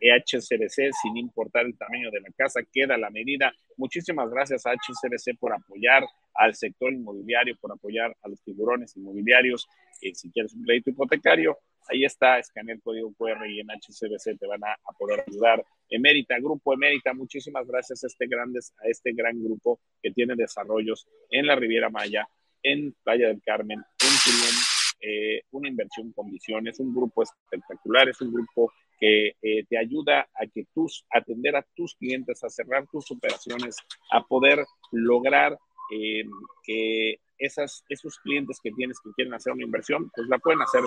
HCBC, 0.00 0.92
sin 1.02 1.16
importar 1.16 1.66
el 1.66 1.76
tamaño 1.76 2.10
de 2.10 2.20
la 2.20 2.28
casa, 2.36 2.60
queda 2.72 2.96
la 2.96 3.10
medida. 3.10 3.52
Muchísimas 3.76 4.30
gracias 4.30 4.66
a 4.66 4.72
HCBC 4.72 5.38
por 5.38 5.52
apoyar 5.52 6.04
al 6.34 6.54
sector 6.54 6.92
inmobiliario, 6.92 7.56
por 7.60 7.72
apoyar 7.72 8.14
a 8.22 8.28
los 8.28 8.40
tiburones 8.42 8.96
inmobiliarios. 8.96 9.66
Eh, 10.02 10.14
si 10.14 10.30
quieres 10.30 10.54
un 10.54 10.64
crédito 10.64 10.90
hipotecario, 10.90 11.58
ahí 11.88 12.04
está, 12.04 12.38
escanea 12.38 12.74
el 12.74 12.82
código 12.82 13.12
QR 13.14 13.48
y 13.48 13.60
en 13.60 13.68
HCBC 13.68 14.38
te 14.38 14.46
van 14.46 14.62
a, 14.64 14.76
poder 14.98 15.24
ayudar. 15.26 15.64
Emérita, 15.88 16.38
Grupo 16.38 16.74
Emérita, 16.74 17.12
muchísimas 17.14 17.66
gracias 17.66 18.04
a 18.04 18.06
este, 18.06 18.26
grandes, 18.26 18.74
a 18.82 18.88
este 18.88 19.12
gran 19.12 19.42
grupo 19.42 19.80
que 20.02 20.10
tiene 20.10 20.34
desarrollos 20.36 21.06
en 21.30 21.46
la 21.46 21.56
Riviera 21.56 21.90
Maya, 21.90 22.28
en 22.62 22.94
Playa 23.04 23.28
del 23.28 23.40
Carmen, 23.42 23.78
en 23.78 24.08
Tulum, 24.24 24.56
eh, 25.00 25.42
una 25.52 25.68
inversión 25.68 26.12
con 26.12 26.30
visiones, 26.30 26.80
un 26.80 26.94
grupo 26.94 27.22
espectacular, 27.22 28.08
es 28.08 28.20
un 28.20 28.32
grupo 28.32 28.72
que 28.98 29.36
eh, 29.42 29.64
te 29.68 29.78
ayuda 29.78 30.28
a 30.34 30.46
que 30.46 30.64
tus, 30.74 31.04
atender 31.10 31.56
a 31.56 31.66
tus 31.74 31.94
clientes, 31.96 32.42
a 32.42 32.48
cerrar 32.48 32.86
tus 32.90 33.10
operaciones, 33.10 33.76
a 34.10 34.22
poder 34.22 34.64
lograr 34.92 35.58
eh, 35.90 36.24
que 36.62 37.20
esas, 37.38 37.84
esos 37.88 38.18
clientes 38.18 38.58
que 38.62 38.72
tienes 38.72 38.98
que 39.00 39.10
quieren 39.14 39.34
hacer 39.34 39.52
una 39.52 39.64
inversión, 39.64 40.10
pues 40.14 40.28
la 40.28 40.38
pueden 40.38 40.62
hacer 40.62 40.82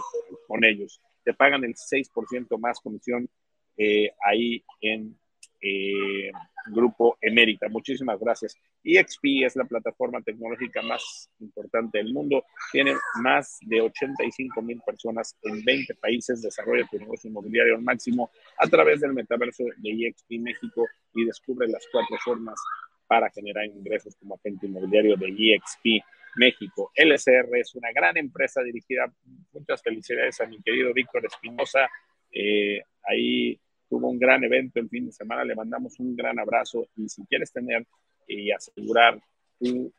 con 0.48 0.64
ellos. 0.64 1.00
Te 1.24 1.34
pagan 1.34 1.64
el 1.64 1.76
6% 1.76 2.60
más 2.60 2.80
comisión 2.80 3.30
eh, 3.78 4.12
ahí 4.26 4.64
en 4.82 5.18
eh, 5.62 6.32
Grupo 6.70 7.18
Emérita. 7.22 7.68
Muchísimas 7.70 8.20
gracias. 8.20 8.56
EXP 8.84 9.46
es 9.46 9.56
la 9.56 9.66
plataforma 9.66 10.22
tecnológica 10.22 10.82
más 10.82 11.30
importante 11.40 11.98
del 11.98 12.14
mundo. 12.14 12.44
Tiene 12.72 12.96
más 13.22 13.58
de 13.62 13.82
85 13.82 14.62
mil 14.62 14.82
personas 14.86 15.36
en 15.44 15.64
20 15.64 15.96
países. 15.96 16.42
Desarrolla 16.42 16.88
tu 16.90 16.98
negocio 16.98 17.30
inmobiliario 17.30 17.76
al 17.76 17.82
máximo 17.82 18.32
a 18.58 18.68
través 18.68 19.02
del 19.02 19.14
metaverso 19.14 19.64
de 19.78 20.08
EXP 20.08 20.32
México 20.40 20.86
y 21.14 21.26
descubre 21.26 21.68
las 21.68 21.86
cuatro 21.92 22.18
formas 22.24 22.60
para 23.08 23.30
generar 23.32 23.66
ingresos 23.66 24.16
como 24.18 24.36
agente 24.36 24.68
inmobiliario 24.68 25.16
de 25.18 25.28
EXP 25.28 26.04
México. 26.36 26.92
LSR 26.96 27.58
es 27.58 27.74
una 27.76 27.92
gran 27.92 28.18
empresa 28.18 28.62
dirigida. 28.62 29.12
Muchas 29.52 29.82
felicidades 29.82 30.40
a 30.42 30.46
mi 30.46 30.62
querido 30.62 30.94
Víctor 30.94 31.26
Espinosa. 31.26 31.90
Eh, 32.32 32.84
ahí 33.04 33.60
tuvo 33.90 34.10
un 34.10 34.20
gran 34.20 34.44
evento 34.44 34.80
el 34.80 34.90
fin 34.90 35.08
de 35.08 35.12
semana, 35.12 35.44
le 35.44 35.56
mandamos 35.56 36.00
un 36.00 36.16
gran 36.16 36.40
abrazo 36.40 36.88
y 36.96 37.10
si 37.10 37.26
quieres 37.26 37.52
tener 37.52 37.86
y 38.28 38.52
asegurar 38.52 39.20
tu 39.60 39.92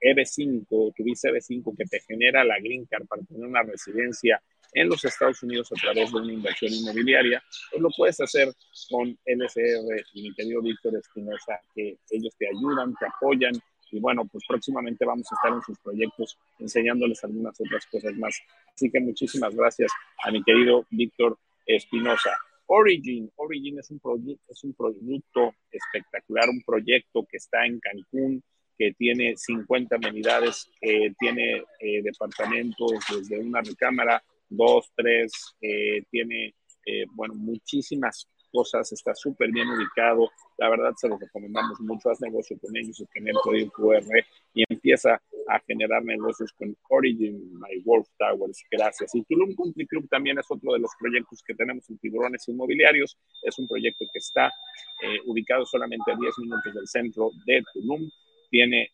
EB5, 0.00 0.94
tu 0.94 1.04
visa 1.04 1.28
EB5 1.30 1.76
que 1.76 1.84
te 1.84 2.00
genera 2.00 2.44
la 2.44 2.58
Green 2.58 2.86
Card 2.86 3.06
para 3.06 3.22
tener 3.22 3.46
una 3.46 3.62
residencia 3.62 4.40
en 4.72 4.88
los 4.88 5.04
Estados 5.04 5.42
Unidos 5.42 5.70
a 5.72 5.76
través 5.76 6.12
de 6.12 6.18
una 6.18 6.32
inversión 6.32 6.72
inmobiliaria, 6.72 7.42
pues 7.70 7.82
lo 7.82 7.88
puedes 7.96 8.20
hacer 8.20 8.52
con 8.90 9.16
LSR 9.24 10.04
y 10.12 10.22
mi 10.22 10.34
querido 10.34 10.60
Víctor 10.60 10.96
Espinosa, 10.96 11.60
que 11.74 11.96
ellos 12.10 12.34
te 12.38 12.46
ayudan, 12.48 12.94
te 12.98 13.06
apoyan 13.06 13.54
y 13.90 14.00
bueno, 14.00 14.26
pues 14.30 14.44
próximamente 14.46 15.04
vamos 15.04 15.26
a 15.30 15.34
estar 15.36 15.52
en 15.52 15.62
sus 15.62 15.78
proyectos 15.78 16.36
enseñándoles 16.58 17.22
algunas 17.24 17.58
otras 17.60 17.86
cosas 17.86 18.14
más. 18.16 18.38
Así 18.74 18.90
que 18.90 19.00
muchísimas 19.00 19.54
gracias 19.54 19.90
a 20.22 20.30
mi 20.30 20.42
querido 20.42 20.84
Víctor 20.90 21.38
Espinosa. 21.66 22.38
Origin, 22.66 23.30
Origin 23.36 23.78
es 23.78 23.90
un, 23.90 24.00
producto 24.00 25.54
espectacular, 25.70 26.48
un 26.48 26.62
proyecto 26.62 27.24
que 27.30 27.36
está 27.36 27.64
en 27.64 27.78
Cancún, 27.78 28.42
que 28.76 28.92
tiene 28.98 29.36
50 29.36 29.96
amenidades, 29.96 30.70
tiene 31.18 31.62
eh, 31.80 32.02
departamentos 32.02 32.92
desde 33.08 33.38
una 33.38 33.60
recámara, 33.62 34.22
dos, 34.48 34.90
tres, 34.96 35.32
eh, 35.60 36.02
tiene, 36.10 36.54
eh, 36.84 37.04
bueno, 37.12 37.34
muchísimas 37.34 38.28
cosas, 38.50 38.90
está 38.92 39.14
súper 39.14 39.50
bien 39.50 39.68
ubicado. 39.68 40.30
La 40.58 40.68
verdad 40.68 40.92
se 40.96 41.08
los 41.08 41.20
recomendamos 41.20 41.80
mucho. 41.80 42.10
Haz 42.10 42.20
negocio 42.20 42.58
con 42.58 42.76
ellos, 42.76 43.02
en 43.14 43.28
el 43.28 43.34
código 43.34 43.70
QR 43.72 44.24
y 44.54 44.64
empieza 44.68 45.20
a 45.48 45.60
generar 45.60 46.04
negocios 46.04 46.52
con 46.52 46.76
Origin 46.88 47.58
My 47.58 47.80
Wolf 47.84 48.08
Towers. 48.18 48.64
Gracias. 48.70 49.14
Y 49.14 49.22
Tulum 49.24 49.54
Country 49.54 49.86
Club 49.86 50.08
también 50.08 50.38
es 50.38 50.46
otro 50.48 50.72
de 50.72 50.80
los 50.80 50.90
proyectos 50.98 51.42
que 51.46 51.54
tenemos 51.54 51.88
en 51.90 51.98
Tiburones 51.98 52.48
Inmobiliarios. 52.48 53.18
Es 53.42 53.58
un 53.58 53.68
proyecto 53.68 54.04
que 54.12 54.18
está 54.18 54.46
eh, 54.46 55.20
ubicado 55.26 55.64
solamente 55.66 56.12
a 56.12 56.16
10 56.16 56.38
minutos 56.38 56.74
del 56.74 56.86
centro 56.86 57.30
de 57.46 57.62
Tulum. 57.72 58.10
Tiene 58.50 58.90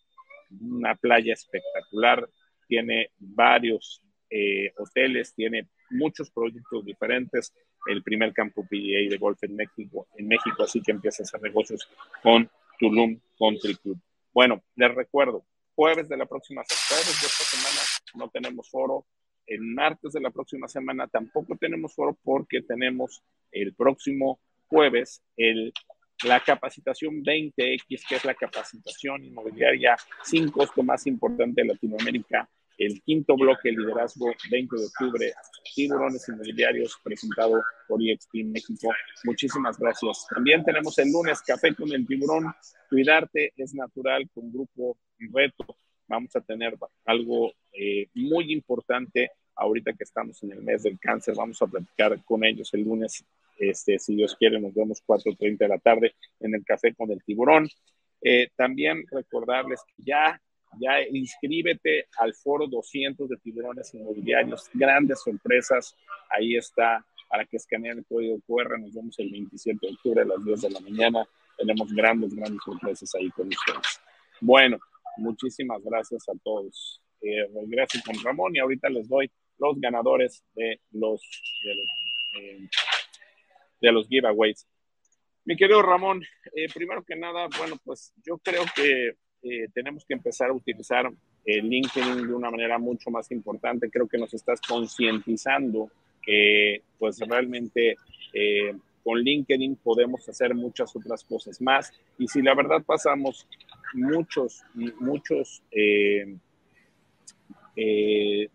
una 0.60 0.94
playa 0.94 1.32
espectacular, 1.32 2.28
tiene 2.68 3.10
varios 3.18 4.02
eh, 4.28 4.72
hoteles, 4.76 5.34
tiene 5.34 5.68
muchos 5.90 6.30
proyectos 6.30 6.84
diferentes 6.84 7.52
el 7.86 8.02
primer 8.02 8.32
campo 8.32 8.64
PGA 8.64 9.10
de 9.10 9.18
golf 9.18 9.42
en 9.42 9.56
México, 9.56 10.06
en 10.16 10.28
México, 10.28 10.62
así 10.62 10.80
que 10.80 10.92
empieza 10.92 11.22
a 11.22 11.24
hacer 11.24 11.42
negocios 11.42 11.88
con 12.22 12.48
Tulum 12.78 13.18
Country 13.38 13.74
Club. 13.76 13.98
Bueno, 14.32 14.62
les 14.76 14.94
recuerdo, 14.94 15.44
jueves 15.74 16.08
de 16.08 16.16
la 16.16 16.26
próxima 16.26 16.62
semana, 16.64 17.80
no 18.14 18.28
tenemos 18.30 18.70
foro, 18.70 19.06
el 19.46 19.60
martes 19.62 20.12
de 20.12 20.20
la 20.20 20.30
próxima 20.30 20.68
semana 20.68 21.06
tampoco 21.08 21.56
tenemos 21.56 21.94
foro 21.94 22.16
porque 22.22 22.62
tenemos 22.62 23.22
el 23.50 23.74
próximo 23.74 24.40
jueves 24.68 25.22
el, 25.36 25.72
la 26.24 26.40
capacitación 26.40 27.22
20X, 27.22 28.06
que 28.08 28.16
es 28.16 28.24
la 28.24 28.34
capacitación 28.34 29.24
inmobiliaria 29.24 29.96
sin 30.22 30.50
costo 30.50 30.82
más 30.82 31.06
importante 31.06 31.62
de 31.62 31.68
Latinoamérica 31.68 32.48
el 32.78 33.02
quinto 33.02 33.36
bloque, 33.36 33.70
liderazgo 33.70 34.32
20 34.50 34.76
de 34.76 34.84
octubre, 34.86 35.32
tiburones 35.74 36.28
inmobiliarios, 36.28 36.98
presentado 37.02 37.62
por 37.86 38.02
EXP 38.02 38.44
México. 38.44 38.88
Muchísimas 39.24 39.78
gracias. 39.78 40.26
También 40.34 40.64
tenemos 40.64 40.98
el 40.98 41.10
lunes 41.12 41.42
Café 41.42 41.74
con 41.74 41.92
el 41.92 42.06
Tiburón. 42.06 42.52
Cuidarte 42.88 43.52
es 43.56 43.74
natural 43.74 44.28
con 44.34 44.52
Grupo 44.52 44.96
Reto. 45.32 45.76
Vamos 46.08 46.34
a 46.36 46.40
tener 46.40 46.76
algo 47.04 47.52
eh, 47.72 48.08
muy 48.14 48.52
importante 48.52 49.30
ahorita 49.54 49.92
que 49.92 50.04
estamos 50.04 50.42
en 50.42 50.52
el 50.52 50.62
mes 50.62 50.82
del 50.82 50.98
cáncer. 50.98 51.34
Vamos 51.36 51.60
a 51.62 51.66
platicar 51.66 52.22
con 52.24 52.44
ellos 52.44 52.72
el 52.74 52.82
lunes. 52.82 53.24
Este, 53.58 53.98
si 53.98 54.16
Dios 54.16 54.34
quiere, 54.36 54.58
nos 54.58 54.74
vemos 54.74 55.02
4.30 55.06 55.58
de 55.58 55.68
la 55.68 55.78
tarde 55.78 56.14
en 56.40 56.54
el 56.54 56.64
Café 56.64 56.94
con 56.94 57.10
el 57.10 57.22
Tiburón. 57.22 57.68
Eh, 58.20 58.48
también 58.56 59.04
recordarles 59.10 59.80
ya 59.96 60.40
ya 60.78 61.00
inscríbete 61.10 62.06
al 62.18 62.34
foro 62.34 62.66
200 62.66 63.28
de 63.28 63.36
tiburones 63.36 63.92
inmobiliarios, 63.94 64.70
grandes 64.72 65.20
sorpresas, 65.20 65.94
ahí 66.30 66.56
está, 66.56 67.04
para 67.28 67.44
que 67.44 67.56
escaneen 67.56 67.98
el 67.98 68.06
código 68.06 68.40
QR, 68.46 68.78
nos 68.78 68.94
vemos 68.94 69.18
el 69.18 69.30
27 69.30 69.78
de 69.86 69.92
octubre 69.92 70.22
a 70.22 70.24
las 70.24 70.44
10 70.44 70.60
de 70.62 70.70
la 70.70 70.80
mañana, 70.80 71.26
tenemos 71.56 71.92
grandes, 71.92 72.34
grandes 72.34 72.60
sorpresas 72.64 73.14
ahí 73.14 73.30
con 73.30 73.48
ustedes. 73.48 74.00
Bueno, 74.40 74.78
muchísimas 75.16 75.82
gracias 75.82 76.28
a 76.28 76.32
todos. 76.42 77.00
Eh, 77.20 77.46
regreso 77.54 77.98
con 78.04 78.16
Ramón 78.22 78.56
y 78.56 78.58
ahorita 78.58 78.88
les 78.88 79.08
doy 79.08 79.30
los 79.62 79.80
ganadores 79.80 80.44
de 80.54 80.80
los, 80.90 81.22
de 81.62 81.74
los, 83.90 84.04
eh, 84.04 84.08
giveaways. 84.08 84.66
Mi 85.44 85.56
querido 85.56 85.82
Ramón, 85.82 86.22
eh, 86.54 86.66
primero 86.72 87.02
que 87.04 87.16
nada, 87.16 87.48
bueno, 87.58 87.76
pues 87.84 88.12
yo 88.24 88.38
creo 88.38 88.64
que 88.74 89.14
eh, 89.42 89.68
tenemos 89.72 90.04
que 90.04 90.14
empezar 90.14 90.50
a 90.50 90.52
utilizar 90.52 91.10
el 91.44 91.68
LinkedIn 91.68 92.28
de 92.28 92.34
una 92.34 92.50
manera 92.50 92.78
mucho 92.78 93.10
más 93.10 93.30
importante. 93.30 93.90
Creo 93.90 94.08
que 94.08 94.18
nos 94.18 94.34
estás 94.34 94.60
concientizando 94.60 95.90
que 96.22 96.82
pues 96.98 97.18
realmente 97.20 97.96
con 99.02 99.18
LinkedIn 99.18 99.74
podemos 99.76 100.28
hacer 100.28 100.54
muchas 100.54 100.94
otras 100.94 101.24
cosas 101.24 101.60
más. 101.60 101.92
Y 102.18 102.28
si 102.28 102.40
la 102.40 102.54
verdad 102.54 102.82
pasamos 102.84 103.48
muchos, 103.94 104.62
muchos, 105.00 105.62
eh, 105.70 106.36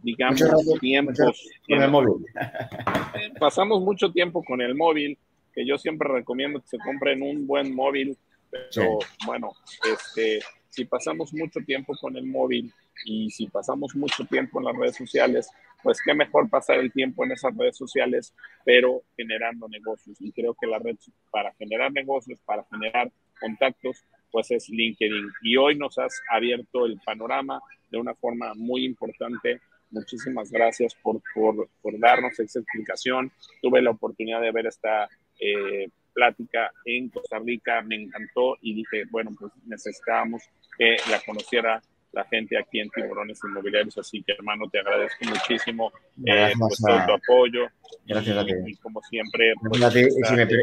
digamos, 0.01 0.41
tiempos... 0.79 1.49
Con 1.67 1.81
el 1.81 1.89
móvil. 1.89 2.25
pasamos 3.39 3.81
mucho 3.81 4.11
tiempo 4.11 4.43
con 4.43 4.61
el 4.61 4.75
móvil, 4.75 5.17
que 5.53 5.65
yo 5.65 5.77
siempre 5.77 6.09
recomiendo 6.09 6.61
que 6.61 6.67
se 6.67 6.77
compren 6.79 7.21
un 7.21 7.47
buen 7.47 7.73
móvil, 7.73 8.17
pero 8.49 8.99
bueno, 9.25 9.51
este 9.91 10.39
si 10.77 10.85
pasamos 10.85 11.33
mucho 11.33 11.59
tiempo 11.61 11.95
con 11.99 12.15
el 12.17 12.27
móvil 12.27 12.71
y 13.03 13.31
si 13.31 13.47
pasamos 13.47 13.95
mucho 13.95 14.23
tiempo 14.25 14.59
en 14.59 14.65
las 14.65 14.75
redes 14.75 14.95
sociales, 14.95 15.49
pues 15.81 15.99
qué 16.05 16.13
mejor 16.13 16.47
pasar 16.51 16.77
el 16.77 16.91
tiempo 16.91 17.25
en 17.25 17.31
esas 17.31 17.57
redes 17.57 17.75
sociales, 17.75 18.31
pero 18.63 19.01
generando 19.15 19.67
negocios. 19.67 20.17
Y 20.19 20.31
creo 20.31 20.53
que 20.53 20.67
la 20.67 20.77
red 20.77 20.95
para 21.31 21.51
generar 21.55 21.91
negocios, 21.91 22.39
para 22.45 22.63
generar 22.65 23.11
contactos, 23.39 24.03
pues 24.31 24.51
es 24.51 24.69
LinkedIn. 24.69 25.31
Y 25.43 25.57
hoy 25.57 25.75
nos 25.75 25.97
has 25.97 26.21
abierto 26.29 26.85
el 26.85 26.99
panorama 27.05 27.59
de 27.89 27.97
una 27.97 28.13
forma 28.15 28.53
muy 28.55 28.85
importante. 28.85 29.61
Muchísimas 29.91 30.51
gracias 30.51 30.95
por, 30.95 31.21
por, 31.33 31.69
por 31.81 31.97
darnos 31.99 32.39
esa 32.39 32.59
explicación. 32.59 33.31
Tuve 33.61 33.81
la 33.81 33.91
oportunidad 33.91 34.41
de 34.41 34.51
ver 34.51 34.67
esta 34.67 35.07
eh, 35.39 35.87
plática 36.13 36.71
en 36.85 37.09
Costa 37.09 37.37
Rica, 37.37 37.81
me 37.83 37.95
encantó 37.95 38.57
y 38.61 38.73
dije, 38.73 39.03
bueno, 39.11 39.31
pues 39.39 39.51
necesitábamos 39.65 40.41
que 40.77 40.97
la 41.11 41.21
conociera 41.23 41.81
la 42.11 42.23
gente 42.25 42.57
aquí 42.57 42.79
en 42.79 42.89
Tiburones 42.89 43.39
Inmobiliarios. 43.43 43.97
Así 43.97 44.23
que, 44.23 44.33
hermano, 44.33 44.69
te 44.69 44.79
agradezco 44.79 45.25
muchísimo 45.25 45.91
eh, 46.25 46.53
pues, 46.57 46.77
todo 46.77 47.05
tu 47.05 47.13
apoyo. 47.13 47.67
Gracias 48.05 48.37
a 48.37 48.45
ti. 48.45 48.53
Y 48.65 48.75
como 48.75 49.01
siempre. 49.01 49.53
Pues, 49.61 49.81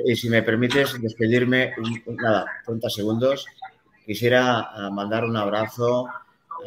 y, 0.06 0.16
si 0.16 0.28
me, 0.28 0.42
permites 0.42 1.00
despedirme, 1.00 1.74
nada, 2.06 2.46
30 2.66 2.90
segundos, 2.90 3.46
quisiera 4.04 4.60
ah, 4.60 4.90
mandar 4.90 5.24
un 5.24 5.36
abrazo 5.36 6.08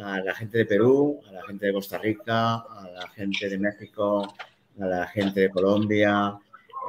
a 0.02 0.20
la 0.20 0.34
gente 0.34 0.58
de 0.58 0.66
Perú, 0.66 1.20
a 1.28 1.32
la 1.32 1.42
gente 1.44 1.66
de 1.66 1.72
Costa 1.72 1.98
Rica, 1.98 2.54
a 2.54 2.88
la 2.92 3.08
gente 3.08 3.48
de 3.48 3.58
México, 3.58 4.34
a 4.80 4.86
la 4.86 5.06
gente 5.08 5.40
de 5.40 5.50
Colombia, 5.50 6.38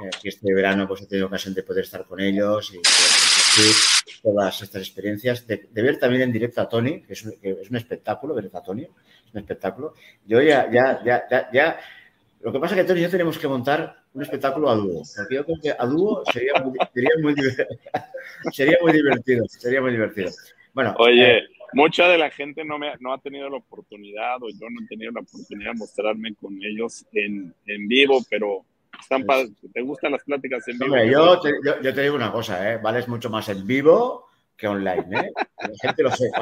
eh, 0.04 0.10
que 0.22 0.30
este 0.30 0.54
verano 0.54 0.88
pues, 0.88 1.02
he 1.02 1.08
tenido 1.08 1.28
ocasión 1.28 1.54
de 1.54 1.64
poder 1.64 1.84
estar 1.84 2.06
con 2.06 2.20
ellos 2.20 2.72
y 2.72 2.78
compartir 2.78 3.99
todas 4.22 4.62
estas 4.62 4.82
experiencias, 4.82 5.46
de, 5.48 5.68
ver 5.74 5.98
también 5.98 6.24
en 6.24 6.32
directo 6.32 6.62
a 6.62 6.70
Tony, 6.70 7.02
que 7.02 7.14
es, 7.14 7.24
un, 7.24 7.76
espectáculo, 7.76 8.34
ver 8.34 8.50
a 8.54 8.62
Tony, 8.62 8.84
es 8.84 9.34
un 9.34 9.40
espectáculo. 9.40 9.94
Yo 10.26 10.42
ya, 10.42 10.70
ya, 10.72 11.02
ya, 11.04 11.50
ya, 11.52 11.80
Lo 12.42 12.52
que 12.52 12.60
pasa 12.60 12.76
es 12.76 12.82
que 12.82 12.88
Tony 12.88 13.00
y 13.00 13.04
yo 13.04 13.10
tenemos 13.10 13.38
que 13.38 13.48
montar 13.48 14.04
un 14.14 14.22
espectáculo 14.24 14.70
a 14.70 14.76
dúo, 14.76 15.04
porque 15.16 15.36
yo 15.36 15.46
creo 15.46 15.58
que 15.62 15.72
a 15.78 15.86
dúo 15.86 16.24
sería 16.32 16.54
muy, 16.64 16.78
sería 16.94 17.10
muy, 17.22 17.36
sería 18.52 18.78
muy 18.82 18.94
divertido, 18.94 19.46
sería 19.48 19.82
muy 19.82 19.92
divertido. 19.92 20.32
Bueno, 20.74 20.96
Oye, 20.98 21.38
eh, 21.38 21.44
mucha 21.74 22.08
de 22.08 22.18
la 22.18 22.30
gente 22.30 22.64
no, 22.64 22.78
me, 22.78 22.94
no 23.00 23.14
ha 23.14 23.20
tenido 23.20 23.50
la 23.50 23.58
oportunidad 23.58 24.42
o 24.42 24.50
yo 24.50 24.70
no 24.70 24.82
he 24.84 24.88
tenido 24.88 25.12
la 25.12 25.22
oportunidad 25.22 25.74
de 25.74 25.78
mostrarme 25.78 26.36
con 26.36 26.58
ellos 26.64 27.06
en, 27.14 27.54
en 27.66 27.88
vivo, 27.88 28.20
pero 28.30 28.66
están 29.00 29.24
pues, 29.26 29.50
¿te 29.74 29.82
gustan 29.82 30.12
las 30.12 30.24
pláticas 30.24 30.68
en 30.68 30.80
vivo? 30.80 30.98
yo, 31.04 31.40
te, 31.40 31.52
yo, 31.64 31.82
yo, 31.82 31.94
te, 31.94 32.02
digo 32.02 32.16
una 32.16 32.32
cosa, 32.32 32.72
¿eh? 32.72 32.78
vales 32.78 33.08
mucho 33.08 33.30
más 33.30 33.50
en 33.50 33.66
vivo 33.66 34.28
que 34.56 34.68
online, 34.68 35.06
¿eh? 35.20 35.32
la 35.58 35.70
gente 35.82 36.04
lo 36.04 36.12
sepa. 36.12 36.42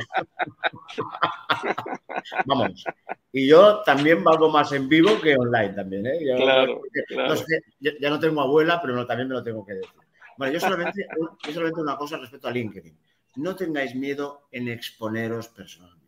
Vamos. 2.45 2.83
Y 3.31 3.47
yo 3.47 3.81
también 3.83 4.23
valgo 4.23 4.49
más 4.49 4.71
en 4.71 4.89
vivo 4.89 5.21
que 5.21 5.37
online 5.37 5.73
también, 5.73 6.07
¿eh? 6.07 6.17
claro, 6.35 6.81
claro. 7.07 7.29
No 7.29 7.35
sé, 7.35 7.61
ya, 7.79 7.91
ya, 7.99 8.09
no 8.09 8.19
tengo 8.19 8.41
abuela, 8.41 8.81
pero 8.81 8.95
no, 8.95 9.05
también 9.05 9.29
me 9.29 9.35
lo 9.35 9.43
tengo 9.43 9.63
que 9.65 9.73
decir. 9.73 9.91
Bueno, 10.37 10.53
yo 10.53 10.59
solamente, 10.59 11.05
yo 11.45 11.53
solamente 11.53 11.81
una 11.81 11.95
cosa 11.95 12.17
respecto 12.17 12.47
a 12.47 12.51
LinkedIn 12.51 12.97
no 13.37 13.55
tengáis 13.55 13.95
miedo 13.95 14.47
en 14.51 14.67
exponeros 14.67 15.47
personalmente. 15.49 16.05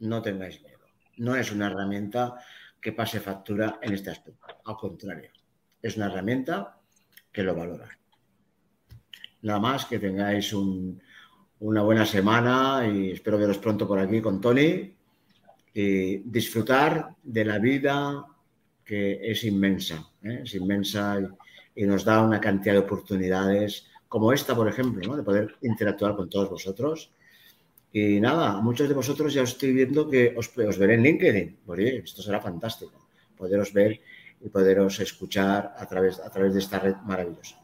No 0.00 0.20
tengáis 0.20 0.60
miedo. 0.62 0.78
No 1.16 1.36
es 1.36 1.50
una 1.52 1.66
herramienta 1.68 2.38
que 2.80 2.92
pase 2.92 3.20
factura 3.20 3.78
en 3.82 3.94
este 3.94 4.10
aspecto. 4.10 4.46
Al 4.64 4.76
contrario, 4.76 5.30
es 5.82 5.96
una 5.96 6.06
herramienta 6.06 6.78
que 7.32 7.42
lo 7.42 7.54
valora. 7.54 7.88
Nada 9.42 9.60
más 9.60 9.86
que 9.86 9.98
tengáis 9.98 10.52
un, 10.52 11.00
una 11.60 11.82
buena 11.82 12.06
semana 12.06 12.86
y 12.86 13.12
espero 13.12 13.38
veros 13.38 13.58
pronto 13.58 13.86
por 13.86 13.98
aquí 13.98 14.20
con 14.20 14.40
Tony 14.40 14.94
y 15.74 16.18
disfrutar 16.18 17.14
de 17.22 17.44
la 17.44 17.58
vida 17.58 18.24
que 18.84 19.18
es 19.22 19.44
inmensa, 19.44 20.10
¿eh? 20.22 20.40
es 20.44 20.54
inmensa 20.54 21.20
y, 21.74 21.86
nos 21.86 22.04
da 22.04 22.22
una 22.22 22.40
cantidad 22.40 22.74
de 22.74 22.80
oportunidades 22.80 23.86
como 24.08 24.32
esta, 24.32 24.56
por 24.56 24.66
ejemplo, 24.66 25.14
de 25.14 25.22
poder 25.22 25.54
interactuar 25.62 26.16
con 26.16 26.28
todos 26.28 26.50
vosotros. 26.50 27.12
Y 27.92 28.20
nada, 28.20 28.60
muchos 28.60 28.88
de 28.88 28.94
vosotros 28.94 29.32
ya 29.32 29.42
os 29.42 29.50
estoy 29.50 29.72
viendo 29.72 30.08
que 30.08 30.34
os, 30.36 30.56
os 30.56 30.78
veré 30.78 30.94
en 30.94 31.02
LinkedIn. 31.02 31.58
Oye, 31.66 31.98
esto 31.98 32.22
será 32.22 32.40
fantástico, 32.40 33.08
poderos 33.36 33.72
ver 33.72 34.00
y 34.40 34.48
poderos 34.48 35.00
escuchar 35.00 35.74
a 35.76 35.86
través, 35.86 36.20
a 36.20 36.30
través 36.30 36.52
de 36.52 36.60
esta 36.60 36.78
red 36.78 36.96
maravillosa. 37.04 37.56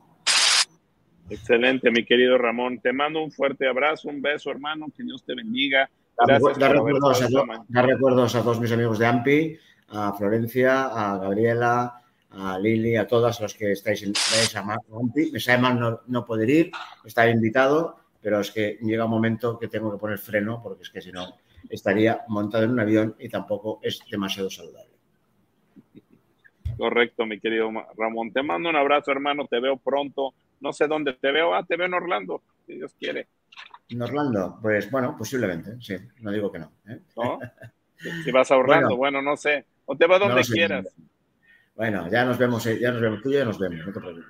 Excelente, 1.30 1.90
mi 1.90 2.04
querido 2.04 2.36
Ramón. 2.38 2.80
Te 2.80 2.92
mando 2.92 3.22
un 3.22 3.30
fuerte 3.30 3.66
abrazo, 3.66 4.08
un 4.08 4.20
beso, 4.20 4.50
hermano. 4.50 4.86
Que 4.94 5.02
Dios 5.02 5.24
te 5.24 5.34
bendiga. 5.34 5.88
Gracias 6.16 6.58
da, 6.58 6.68
recuerdos 6.68 7.22
a, 7.22 7.82
recuerdos 7.82 8.34
a 8.34 8.42
todos 8.42 8.60
mis 8.60 8.72
amigos 8.72 8.98
de 8.98 9.06
AMPI, 9.06 9.58
a 9.88 10.12
Florencia, 10.12 10.84
a 10.84 11.18
Gabriela, 11.18 12.00
a 12.30 12.58
Lili, 12.58 12.96
a 12.96 13.06
todas 13.06 13.40
los 13.40 13.54
que 13.54 13.72
estáis 13.72 14.02
en 14.02 14.10
esa 14.10 14.64
Me 14.64 15.40
sabe 15.40 15.62
mal 15.62 15.80
no, 15.80 16.00
no, 16.06 16.24
poder 16.24 16.50
ir, 16.50 16.70
estar 17.04 17.28
invitado, 17.28 17.96
pero 18.24 18.40
es 18.40 18.50
que 18.50 18.78
llega 18.80 19.04
un 19.04 19.10
momento 19.10 19.58
que 19.58 19.68
tengo 19.68 19.92
que 19.92 19.98
poner 19.98 20.18
freno 20.18 20.58
porque 20.62 20.82
es 20.82 20.88
que 20.88 21.02
si 21.02 21.12
no 21.12 21.36
estaría 21.68 22.24
montado 22.28 22.64
en 22.64 22.70
un 22.70 22.80
avión 22.80 23.14
y 23.18 23.28
tampoco 23.28 23.80
es 23.82 24.00
demasiado 24.10 24.48
saludable. 24.48 24.94
Correcto, 26.78 27.26
mi 27.26 27.38
querido 27.38 27.70
Ramón. 27.98 28.32
Te 28.32 28.42
mando 28.42 28.70
un 28.70 28.76
abrazo, 28.76 29.12
hermano. 29.12 29.46
Te 29.46 29.60
veo 29.60 29.76
pronto. 29.76 30.32
No 30.60 30.72
sé 30.72 30.86
dónde 30.86 31.12
te 31.12 31.32
veo. 31.32 31.54
Ah, 31.54 31.64
te 31.64 31.76
veo 31.76 31.86
en 31.86 31.92
Orlando, 31.92 32.40
si 32.66 32.76
Dios 32.76 32.94
quiere. 32.98 33.28
En 33.90 34.00
Orlando, 34.00 34.58
pues 34.62 34.90
bueno, 34.90 35.14
posiblemente, 35.18 35.76
sí. 35.80 35.94
No 36.20 36.32
digo 36.32 36.50
que 36.50 36.60
no. 36.60 36.72
¿eh? 36.88 37.00
¿No? 37.16 37.38
Si 38.24 38.32
vas 38.32 38.50
a 38.50 38.56
Orlando, 38.56 38.96
bueno, 38.96 39.18
bueno, 39.18 39.22
no 39.22 39.36
sé. 39.36 39.64
O 39.86 39.96
te 39.96 40.06
va 40.06 40.18
donde 40.18 40.40
no 40.40 40.46
quieras. 40.46 40.86
Bueno, 41.76 42.10
ya 42.10 42.24
nos 42.24 42.36
vemos, 42.36 42.66
eh, 42.66 42.78
ya 42.78 42.90
nos 42.90 43.00
vemos, 43.00 43.22
tú 43.22 43.30
ya 43.30 43.44
nos 43.44 43.58
vemos, 43.58 43.86
no 43.86 43.92
te 43.92 44.00
preocupes. 44.00 44.26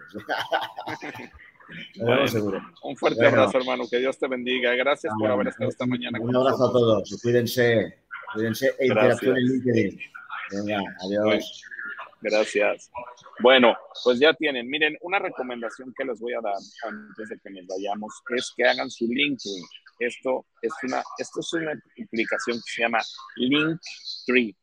bueno, 1.97 2.29
seguro. 2.29 2.61
Un 2.83 2.97
fuerte 2.97 3.23
bueno. 3.23 3.43
abrazo, 3.43 3.59
hermano, 3.59 3.85
que 3.91 3.99
Dios 3.99 4.19
te 4.19 4.29
bendiga. 4.29 4.75
Gracias 4.75 5.13
por 5.19 5.31
haber 5.31 5.49
estado 5.49 5.71
esta 5.71 5.87
mañana. 5.87 6.19
Un 6.21 6.35
abrazo 6.35 6.59
nosotros. 6.59 6.71
a 6.71 6.79
todos, 6.79 7.21
cuídense, 7.23 7.99
cuídense 8.33 8.75
e 8.79 8.87
interactúen 8.87 9.37
en 9.37 9.45
LinkedIn. 9.45 10.01
Venga, 10.53 10.83
adiós. 11.03 11.63
Gracias. 12.21 12.91
Bueno, 13.41 13.77
pues 14.03 14.19
ya 14.19 14.33
tienen. 14.33 14.69
Miren, 14.69 14.97
una 15.03 15.19
recomendación 15.19 15.93
que 15.97 16.05
les 16.05 16.21
voy 16.21 16.33
a 16.33 16.41
dar 16.41 16.55
antes 16.89 17.29
de 17.29 17.39
que 17.39 17.51
nos 17.51 17.67
vayamos 17.67 18.13
es 18.35 18.53
que 18.57 18.65
hagan 18.65 18.91
su 18.91 19.07
LinkedIn. 19.07 19.65
Esto 19.99 20.47
es 20.63 20.73
una, 20.83 21.03
esto 21.19 21.41
es 21.41 21.53
una 21.53 21.73
aplicación 22.03 22.57
que 22.57 22.73
se 22.73 22.83
llama 22.83 23.01
Linktree. 23.37 24.57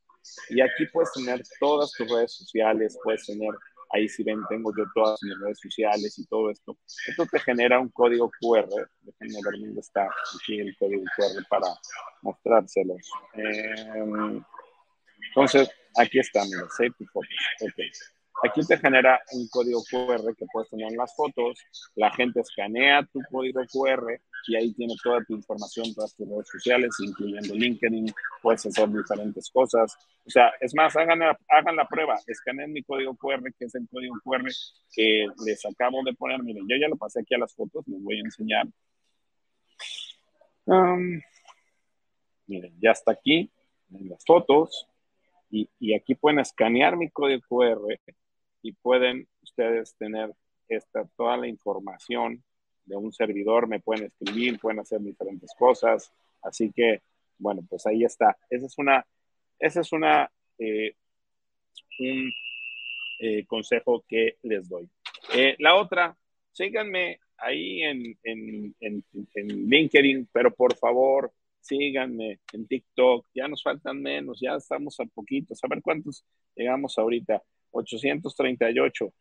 Y 0.49 0.61
aquí 0.61 0.85
puedes 0.91 1.11
tener 1.13 1.41
todas 1.59 1.91
tus 1.91 2.09
redes 2.09 2.33
sociales, 2.33 2.97
puedes 3.03 3.25
tener, 3.25 3.51
ahí 3.93 4.07
si 4.07 4.23
ven, 4.23 4.39
tengo 4.49 4.72
yo 4.76 4.85
todas 4.93 5.22
mis 5.23 5.39
redes 5.39 5.59
sociales 5.59 6.18
y 6.18 6.26
todo 6.27 6.49
esto. 6.49 6.77
Esto 7.07 7.26
te 7.26 7.39
genera 7.39 7.80
un 7.80 7.89
código 7.89 8.31
QR. 8.39 8.68
Déjenme 9.01 9.39
ver 9.43 9.59
dónde 9.59 9.81
está 9.81 10.09
aquí 10.35 10.59
el 10.59 10.76
código 10.77 11.03
QR 11.15 11.45
para 11.49 11.68
mostrárselos. 12.22 13.11
Eh, 13.34 14.41
entonces, 15.27 15.69
aquí 15.97 16.19
está, 16.19 16.43
mira, 16.45 16.68
Save 16.77 16.91
to. 16.91 17.22
Aquí 18.43 18.61
te 18.65 18.77
genera 18.77 19.22
un 19.34 19.47
código 19.49 19.84
QR 19.89 20.35
que 20.35 20.45
puedes 20.51 20.69
tener 20.69 20.88
en 20.88 20.97
las 20.97 21.15
fotos, 21.15 21.59
la 21.95 22.11
gente 22.11 22.39
escanea 22.39 23.07
tu 23.13 23.19
código 23.30 23.61
QR 23.72 24.19
y 24.47 24.55
ahí 24.55 24.73
tiene 24.73 24.95
toda 25.03 25.23
tu 25.23 25.35
información, 25.35 25.93
todas 25.93 26.15
tus 26.15 26.27
redes 26.27 26.47
sociales, 26.47 26.89
incluyendo 26.99 27.53
LinkedIn, 27.53 28.11
puedes 28.41 28.65
hacer 28.65 28.89
diferentes 28.89 29.49
cosas. 29.51 29.95
O 30.26 30.30
sea, 30.30 30.51
es 30.59 30.73
más, 30.73 30.95
hagan 30.95 31.19
la, 31.19 31.88
prueba, 31.88 32.19
escaneen 32.26 32.73
mi 32.73 32.81
código 32.81 33.15
QR, 33.15 33.43
que 33.57 33.65
es 33.65 33.76
el 33.76 33.88
código 33.88 34.15
QR 34.23 34.43
que 34.91 35.27
les 35.45 35.63
acabo 35.65 36.01
de 36.03 36.13
poner. 36.13 36.41
Miren, 36.41 36.68
yo 36.68 36.76
ya 36.77 36.88
lo 36.88 36.97
pasé 36.97 37.22
aquí 37.22 37.35
a 37.35 37.39
las 37.39 37.53
fotos, 37.53 37.88
les 37.88 38.01
voy 38.01 38.18
a 38.18 38.22
enseñar. 38.22 38.65
Um, 40.65 41.22
miren, 42.47 42.73
ya 42.81 42.91
está 42.91 43.11
aquí 43.11 43.51
en 43.91 44.09
las 44.09 44.23
fotos. 44.26 44.88
Y, 45.53 45.69
y, 45.80 45.93
aquí 45.93 46.15
pueden 46.15 46.39
escanear 46.39 46.95
mi 46.95 47.09
código 47.09 47.41
QR 47.49 47.99
y 48.61 48.73
pueden 48.73 49.27
ustedes 49.41 49.95
tener 49.95 50.31
esta, 50.67 51.05
toda 51.15 51.38
la 51.38 51.47
información 51.47 52.43
de 52.85 52.95
un 52.95 53.13
servidor, 53.13 53.67
me 53.67 53.79
pueden 53.79 54.05
escribir, 54.05 54.59
pueden 54.59 54.79
hacer 54.79 55.01
diferentes 55.01 55.51
cosas. 55.57 56.11
Así 56.41 56.71
que, 56.71 57.01
bueno, 57.38 57.61
pues 57.69 57.85
ahí 57.85 58.03
está. 58.03 58.38
Esa 58.49 58.65
es 58.65 58.77
una, 58.77 59.05
esa 59.59 59.81
es 59.81 59.91
una, 59.91 60.31
eh, 60.57 60.95
un 61.99 62.31
eh, 63.19 63.45
consejo 63.45 64.03
que 64.07 64.38
les 64.43 64.67
doy. 64.67 64.89
Eh, 65.35 65.55
la 65.59 65.75
otra, 65.75 66.17
síganme 66.51 67.19
ahí 67.38 67.81
en, 67.81 68.17
en, 68.23 68.75
en, 68.79 69.03
en, 69.35 69.69
LinkedIn, 69.69 70.29
pero 70.31 70.53
por 70.53 70.75
favor, 70.77 71.31
síganme 71.59 72.39
en 72.53 72.67
TikTok. 72.67 73.27
Ya 73.33 73.47
nos 73.47 73.63
faltan 73.63 74.01
menos, 74.01 74.39
ya 74.41 74.55
estamos 74.55 74.99
a 74.99 75.05
poquitos. 75.05 75.63
A 75.63 75.67
ver 75.67 75.81
cuántos 75.81 76.25
llegamos 76.55 76.97
ahorita. 76.97 77.41
838, 77.72 79.14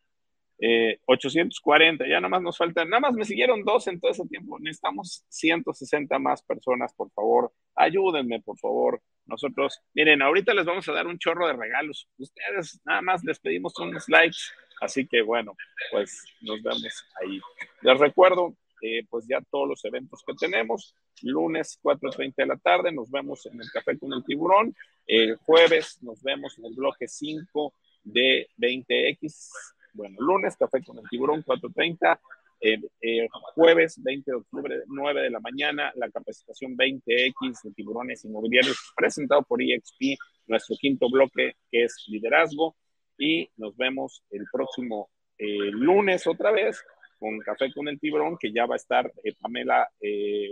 eh, 0.63 1.01
840, 1.07 2.07
ya 2.07 2.17
nada 2.17 2.29
más 2.29 2.43
nos 2.43 2.59
faltan, 2.59 2.91
nada 2.91 3.01
más 3.01 3.15
me 3.15 3.25
siguieron 3.25 3.65
dos 3.65 3.87
en 3.87 3.99
todo 3.99 4.11
ese 4.11 4.27
tiempo, 4.27 4.59
necesitamos 4.59 5.25
160 5.29 6.19
más 6.19 6.43
personas, 6.43 6.93
por 6.95 7.11
favor, 7.13 7.53
ayúdenme, 7.75 8.41
por 8.43 8.59
favor. 8.59 9.01
Nosotros, 9.27 9.81
miren, 9.95 10.23
ahorita 10.23 10.53
les 10.55 10.67
vamos 10.67 10.89
a 10.89 10.93
dar 10.93 11.07
un 11.07 11.19
chorro 11.19 11.47
de 11.47 11.53
regalos. 11.53 12.09
Ustedes 12.19 12.81
nada 12.85 13.01
más 13.01 13.23
les 13.25 13.39
pedimos 13.39 13.79
unos 13.79 14.09
likes, 14.09 14.39
así 14.81 15.07
que 15.07 15.23
bueno, 15.23 15.57
pues 15.93 16.25
nos 16.41 16.61
vemos 16.63 17.05
ahí. 17.23 17.41
Les 17.83 17.99
recuerdo, 17.99 18.57
eh, 18.83 19.05
pues 19.09 19.27
ya 19.29 19.41
todos 19.51 19.69
los 19.69 19.85
eventos 19.85 20.23
que 20.27 20.35
tenemos. 20.35 20.95
Lunes 21.23 21.79
4.30 21.83 22.35
de 22.37 22.47
la 22.47 22.57
tarde 22.57 22.93
nos 22.93 23.11
vemos 23.11 23.47
en 23.47 23.61
el 23.61 23.71
Café 23.71 23.99
con 23.99 24.13
el 24.13 24.25
Tiburón. 24.25 24.75
El 25.07 25.37
jueves 25.37 26.03
nos 26.03 26.23
vemos 26.23 26.59
en 26.59 26.67
el 26.67 26.75
bloque 26.75 27.07
5 27.07 27.75
de 28.03 28.49
20X. 28.57 29.51
Bueno, 29.93 30.17
lunes, 30.21 30.57
café 30.57 30.83
con 30.83 30.99
el 30.99 31.09
tiburón, 31.09 31.43
4.30. 31.45 32.21
Eh, 32.63 32.79
eh, 33.01 33.27
jueves 33.55 34.03
20 34.03 34.31
de 34.31 34.37
octubre, 34.37 34.83
9 34.87 35.23
de 35.23 35.31
la 35.31 35.41
mañana, 35.41 35.91
la 35.95 36.11
capacitación 36.11 36.77
20X 36.77 37.63
de 37.63 37.73
tiburones 37.73 38.23
inmobiliarios 38.27 38.93
presentado 38.95 39.43
por 39.43 39.63
EXP, 39.63 40.19
nuestro 40.47 40.77
quinto 40.77 41.09
bloque 41.11 41.57
que 41.71 41.85
es 41.85 42.05
liderazgo. 42.09 42.77
Y 43.17 43.51
nos 43.57 43.77
vemos 43.77 44.23
el 44.31 44.45
próximo 44.51 45.11
eh, 45.39 45.71
lunes 45.73 46.27
otra 46.27 46.51
vez 46.51 46.85
con 47.19 47.39
Café 47.41 47.73
con 47.73 47.89
el 47.89 47.99
Tiburón, 47.99 48.37
que 48.39 48.53
ya 48.53 48.67
va 48.67 48.75
a 48.75 48.77
estar 48.77 49.11
eh, 49.23 49.35
Pamela, 49.41 49.89
eh, 50.01 50.51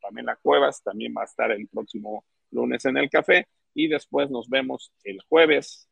Pamela 0.00 0.36
Cuevas, 0.36 0.82
también 0.82 1.14
va 1.16 1.22
a 1.22 1.24
estar 1.26 1.50
el 1.50 1.68
próximo 1.68 2.24
lunes 2.50 2.84
en 2.84 2.96
el 2.96 3.10
café. 3.10 3.46
Y 3.74 3.88
después 3.88 4.30
nos 4.30 4.48
vemos 4.48 4.92
el 5.04 5.18
jueves 5.28 5.88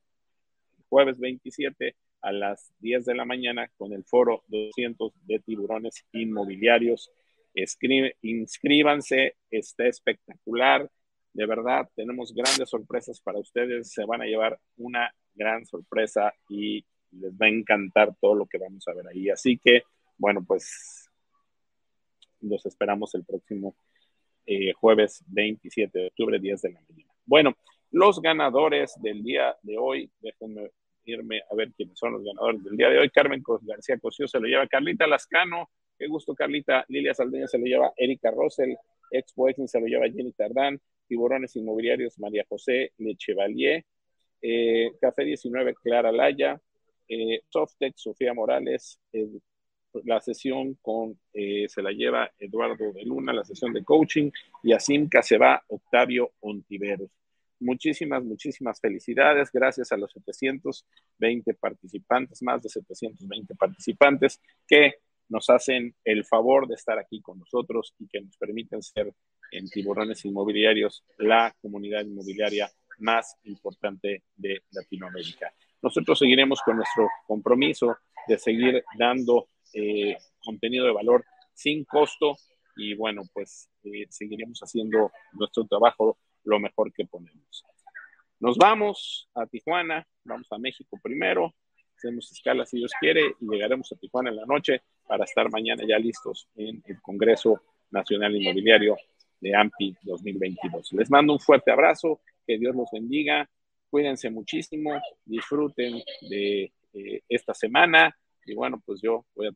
jueves 0.94 1.18
27 1.18 1.96
a 2.22 2.30
las 2.30 2.72
10 2.78 3.04
de 3.06 3.16
la 3.16 3.24
mañana 3.24 3.68
con 3.76 3.92
el 3.92 4.04
foro 4.04 4.44
200 4.46 5.12
de 5.26 5.40
tiburones 5.40 6.06
inmobiliarios. 6.12 7.10
Escribe, 7.52 8.16
inscríbanse, 8.22 9.34
está 9.50 9.88
espectacular. 9.88 10.88
De 11.32 11.46
verdad, 11.46 11.88
tenemos 11.96 12.32
grandes 12.32 12.70
sorpresas 12.70 13.20
para 13.20 13.40
ustedes. 13.40 13.92
Se 13.92 14.04
van 14.04 14.22
a 14.22 14.26
llevar 14.26 14.60
una 14.76 15.12
gran 15.34 15.66
sorpresa 15.66 16.32
y 16.48 16.84
les 17.10 17.32
va 17.32 17.46
a 17.46 17.48
encantar 17.48 18.14
todo 18.20 18.36
lo 18.36 18.46
que 18.46 18.58
vamos 18.58 18.86
a 18.86 18.94
ver 18.94 19.08
ahí. 19.08 19.30
Así 19.30 19.58
que, 19.58 19.82
bueno, 20.16 20.44
pues 20.46 21.10
los 22.40 22.64
esperamos 22.66 23.16
el 23.16 23.24
próximo 23.24 23.74
eh, 24.46 24.72
jueves 24.74 25.24
27 25.26 25.98
de 25.98 26.06
octubre, 26.06 26.38
10 26.38 26.62
de 26.62 26.70
la 26.70 26.80
mañana. 26.88 27.12
Bueno, 27.26 27.56
los 27.90 28.22
ganadores 28.22 28.94
del 29.02 29.24
día 29.24 29.56
de 29.62 29.76
hoy, 29.76 30.08
déjenme 30.20 30.70
irme 31.04 31.42
a 31.50 31.54
ver 31.54 31.72
quiénes 31.72 31.98
son 31.98 32.12
los 32.12 32.24
ganadores 32.24 32.62
del 32.64 32.76
día 32.76 32.88
de 32.88 32.98
hoy. 32.98 33.10
Carmen 33.10 33.42
García 33.62 33.98
Cosío 33.98 34.28
se 34.28 34.40
lo 34.40 34.46
lleva 34.46 34.66
Carlita 34.66 35.06
Lascano, 35.06 35.70
qué 35.98 36.06
gusto 36.06 36.34
Carlita. 36.34 36.84
Lilia 36.88 37.14
Saldeña 37.14 37.46
se 37.46 37.58
lo 37.58 37.64
lleva 37.64 37.92
Erika 37.96 38.30
Rossell, 38.30 38.76
Expo 39.10 39.48
se 39.66 39.80
lo 39.80 39.86
lleva 39.86 40.06
Jenny 40.06 40.32
Tardán, 40.32 40.80
Tiburones 41.06 41.54
Inmobiliarios 41.56 42.18
María 42.18 42.44
José 42.48 42.92
Lechevalier, 42.98 43.84
eh, 44.42 44.92
Café 45.00 45.24
19 45.24 45.74
Clara 45.74 46.12
Laya, 46.12 46.60
eh, 47.08 47.40
Sofía 47.94 48.34
Morales, 48.34 49.00
la 50.04 50.20
sesión 50.20 50.74
con, 50.82 51.18
eh, 51.32 51.66
se 51.68 51.82
la 51.82 51.92
lleva 51.92 52.30
Eduardo 52.38 52.92
de 52.92 53.04
Luna, 53.04 53.32
la 53.32 53.44
sesión 53.44 53.72
de 53.72 53.84
coaching, 53.84 54.30
y 54.62 54.72
a 54.72 54.80
Simca 54.80 55.22
se 55.22 55.38
va 55.38 55.62
Octavio 55.68 56.32
Ontiveros. 56.40 57.10
Muchísimas, 57.64 58.22
muchísimas 58.22 58.78
felicidades. 58.78 59.50
Gracias 59.50 59.90
a 59.90 59.96
los 59.96 60.12
720 60.12 61.54
participantes, 61.54 62.42
más 62.42 62.62
de 62.62 62.68
720 62.68 63.54
participantes 63.54 64.38
que 64.68 64.96
nos 65.30 65.48
hacen 65.48 65.94
el 66.04 66.26
favor 66.26 66.68
de 66.68 66.74
estar 66.74 66.98
aquí 66.98 67.22
con 67.22 67.38
nosotros 67.38 67.94
y 67.98 68.06
que 68.06 68.20
nos 68.20 68.36
permiten 68.36 68.82
ser 68.82 69.14
en 69.50 69.66
Tiburones 69.66 70.22
Inmobiliarios 70.26 71.04
la 71.16 71.56
comunidad 71.62 72.02
inmobiliaria 72.02 72.70
más 72.98 73.34
importante 73.44 74.24
de 74.36 74.62
Latinoamérica. 74.70 75.50
Nosotros 75.80 76.18
seguiremos 76.18 76.60
con 76.60 76.76
nuestro 76.76 77.08
compromiso 77.26 77.96
de 78.28 78.36
seguir 78.36 78.84
dando 78.98 79.48
eh, 79.72 80.18
contenido 80.44 80.84
de 80.84 80.92
valor 80.92 81.24
sin 81.54 81.86
costo 81.86 82.36
y 82.76 82.94
bueno, 82.94 83.22
pues 83.32 83.70
eh, 83.84 84.04
seguiremos 84.10 84.60
haciendo 84.60 85.10
nuestro 85.32 85.64
trabajo 85.64 86.18
lo 86.44 86.58
mejor 86.58 86.92
que 86.92 87.04
ponemos. 87.04 87.64
Nos 88.40 88.56
vamos 88.56 89.28
a 89.34 89.46
Tijuana, 89.46 90.06
vamos 90.24 90.50
a 90.52 90.58
México 90.58 90.98
primero, 91.02 91.54
hacemos 91.96 92.30
escala 92.32 92.66
si 92.66 92.78
Dios 92.78 92.92
quiere 93.00 93.34
y 93.40 93.46
llegaremos 93.48 93.90
a 93.92 93.96
Tijuana 93.96 94.30
en 94.30 94.36
la 94.36 94.46
noche 94.46 94.82
para 95.06 95.24
estar 95.24 95.50
mañana 95.50 95.84
ya 95.86 95.98
listos 95.98 96.48
en 96.56 96.82
el 96.86 97.00
Congreso 97.00 97.60
Nacional 97.90 98.36
Inmobiliario 98.36 98.96
de 99.40 99.54
AMPI 99.54 99.96
2022. 100.02 100.92
Les 100.94 101.10
mando 101.10 101.32
un 101.32 101.40
fuerte 101.40 101.70
abrazo, 101.70 102.20
que 102.46 102.58
Dios 102.58 102.74
los 102.74 102.88
bendiga, 102.92 103.48
cuídense 103.88 104.30
muchísimo, 104.30 105.00
disfruten 105.24 106.02
de 106.28 106.72
eh, 106.92 107.22
esta 107.28 107.54
semana 107.54 108.14
y 108.46 108.54
bueno, 108.54 108.82
pues 108.84 109.00
yo 109.00 109.24
voy 109.34 109.46
a 109.46 109.52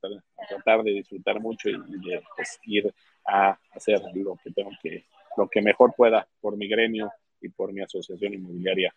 tratar 0.48 0.82
de 0.82 0.92
disfrutar 0.92 1.40
mucho 1.40 1.68
y, 1.68 1.74
de 1.74 2.22
pues, 2.36 2.58
ir 2.64 2.92
a 3.26 3.58
hacer 3.72 4.00
lo 4.14 4.36
que 4.42 4.50
tengo 4.50 4.70
que, 4.82 5.04
lo 5.38 5.48
que 5.48 5.62
mejor 5.62 5.94
pueda 5.96 6.28
por 6.40 6.56
mi 6.56 6.68
gremio 6.68 7.10
y 7.40 7.48
por 7.48 7.72
mi 7.72 7.80
asociación 7.80 8.34
inmobiliaria. 8.34 8.94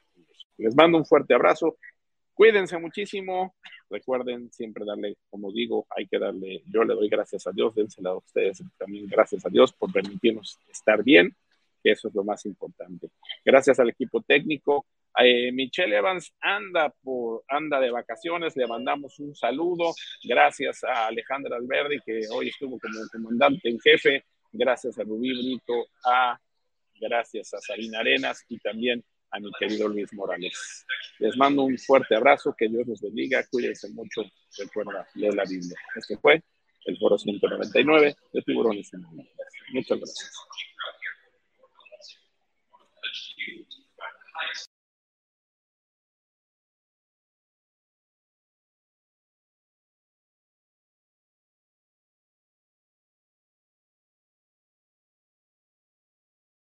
Les 0.58 0.76
mando 0.76 0.98
un 0.98 1.06
fuerte 1.06 1.34
abrazo. 1.34 1.78
Cuídense 2.34 2.78
muchísimo. 2.78 3.56
Recuerden 3.90 4.52
siempre 4.52 4.86
darle, 4.86 5.18
como 5.30 5.52
digo, 5.52 5.86
hay 5.90 6.08
que 6.08 6.18
darle, 6.18 6.64
yo 6.66 6.84
le 6.84 6.96
doy 6.96 7.10
gracias 7.10 7.46
a 7.46 7.52
Dios, 7.52 7.76
dénsela 7.76 8.12
a 8.12 8.18
ustedes 8.18 8.64
también 8.78 9.06
gracias 9.08 9.46
a 9.46 9.50
Dios 9.50 9.74
por 9.74 9.92
permitirnos 9.92 10.58
estar 10.70 11.04
bien, 11.04 11.36
que 11.84 11.92
eso 11.92 12.08
es 12.08 12.16
lo 12.16 12.24
más 12.24 12.46
importante. 12.46 13.10
Gracias 13.44 13.80
al 13.80 13.90
equipo 13.90 14.22
técnico. 14.22 14.86
Eh, 15.18 15.52
Michelle 15.52 15.96
Evans 15.96 16.34
anda, 16.40 16.94
por, 17.04 17.44
anda 17.50 17.80
de 17.82 17.92
vacaciones, 17.92 18.56
le 18.56 18.66
mandamos 18.66 19.20
un 19.20 19.36
saludo. 19.36 19.94
Gracias 20.24 20.84
a 20.86 21.08
Alejandra 21.08 21.58
Alberdi, 21.58 22.00
que 22.06 22.22
hoy 22.34 22.48
estuvo 22.48 22.80
como 22.80 23.08
comandante 23.12 23.70
en 23.70 23.80
jefe. 23.80 24.24
Gracias 24.52 24.98
a 25.00 25.04
Rubí 25.04 25.32
Brito, 25.32 25.86
a, 26.06 26.40
gracias 27.00 27.54
a 27.54 27.60
Sabina 27.60 28.00
Arenas 28.00 28.44
y 28.50 28.58
también 28.60 29.04
a 29.32 29.40
mi 29.40 29.50
querido 29.58 29.88
Luis 29.88 30.14
Morales. 30.14 30.86
Les 31.20 31.38
mando 31.38 31.64
un 31.64 31.78
fuerte 31.78 32.16
abrazo, 32.16 32.54
que 32.58 32.68
Dios 32.68 32.86
los 32.88 33.02
bendiga, 33.02 33.46
cuídense 33.50 33.90
mucho, 33.90 34.24
recuerda 34.58 35.08
leer 35.16 35.34
la 35.34 35.44
Biblia. 35.46 35.78
Este 35.96 36.18
fue 36.18 36.44
el 36.86 36.98
foro 36.98 37.18
199 37.18 38.16
de 38.34 38.42
Tiburones. 38.42 38.92
Muchas 39.72 39.98
gracias. 39.98 40.32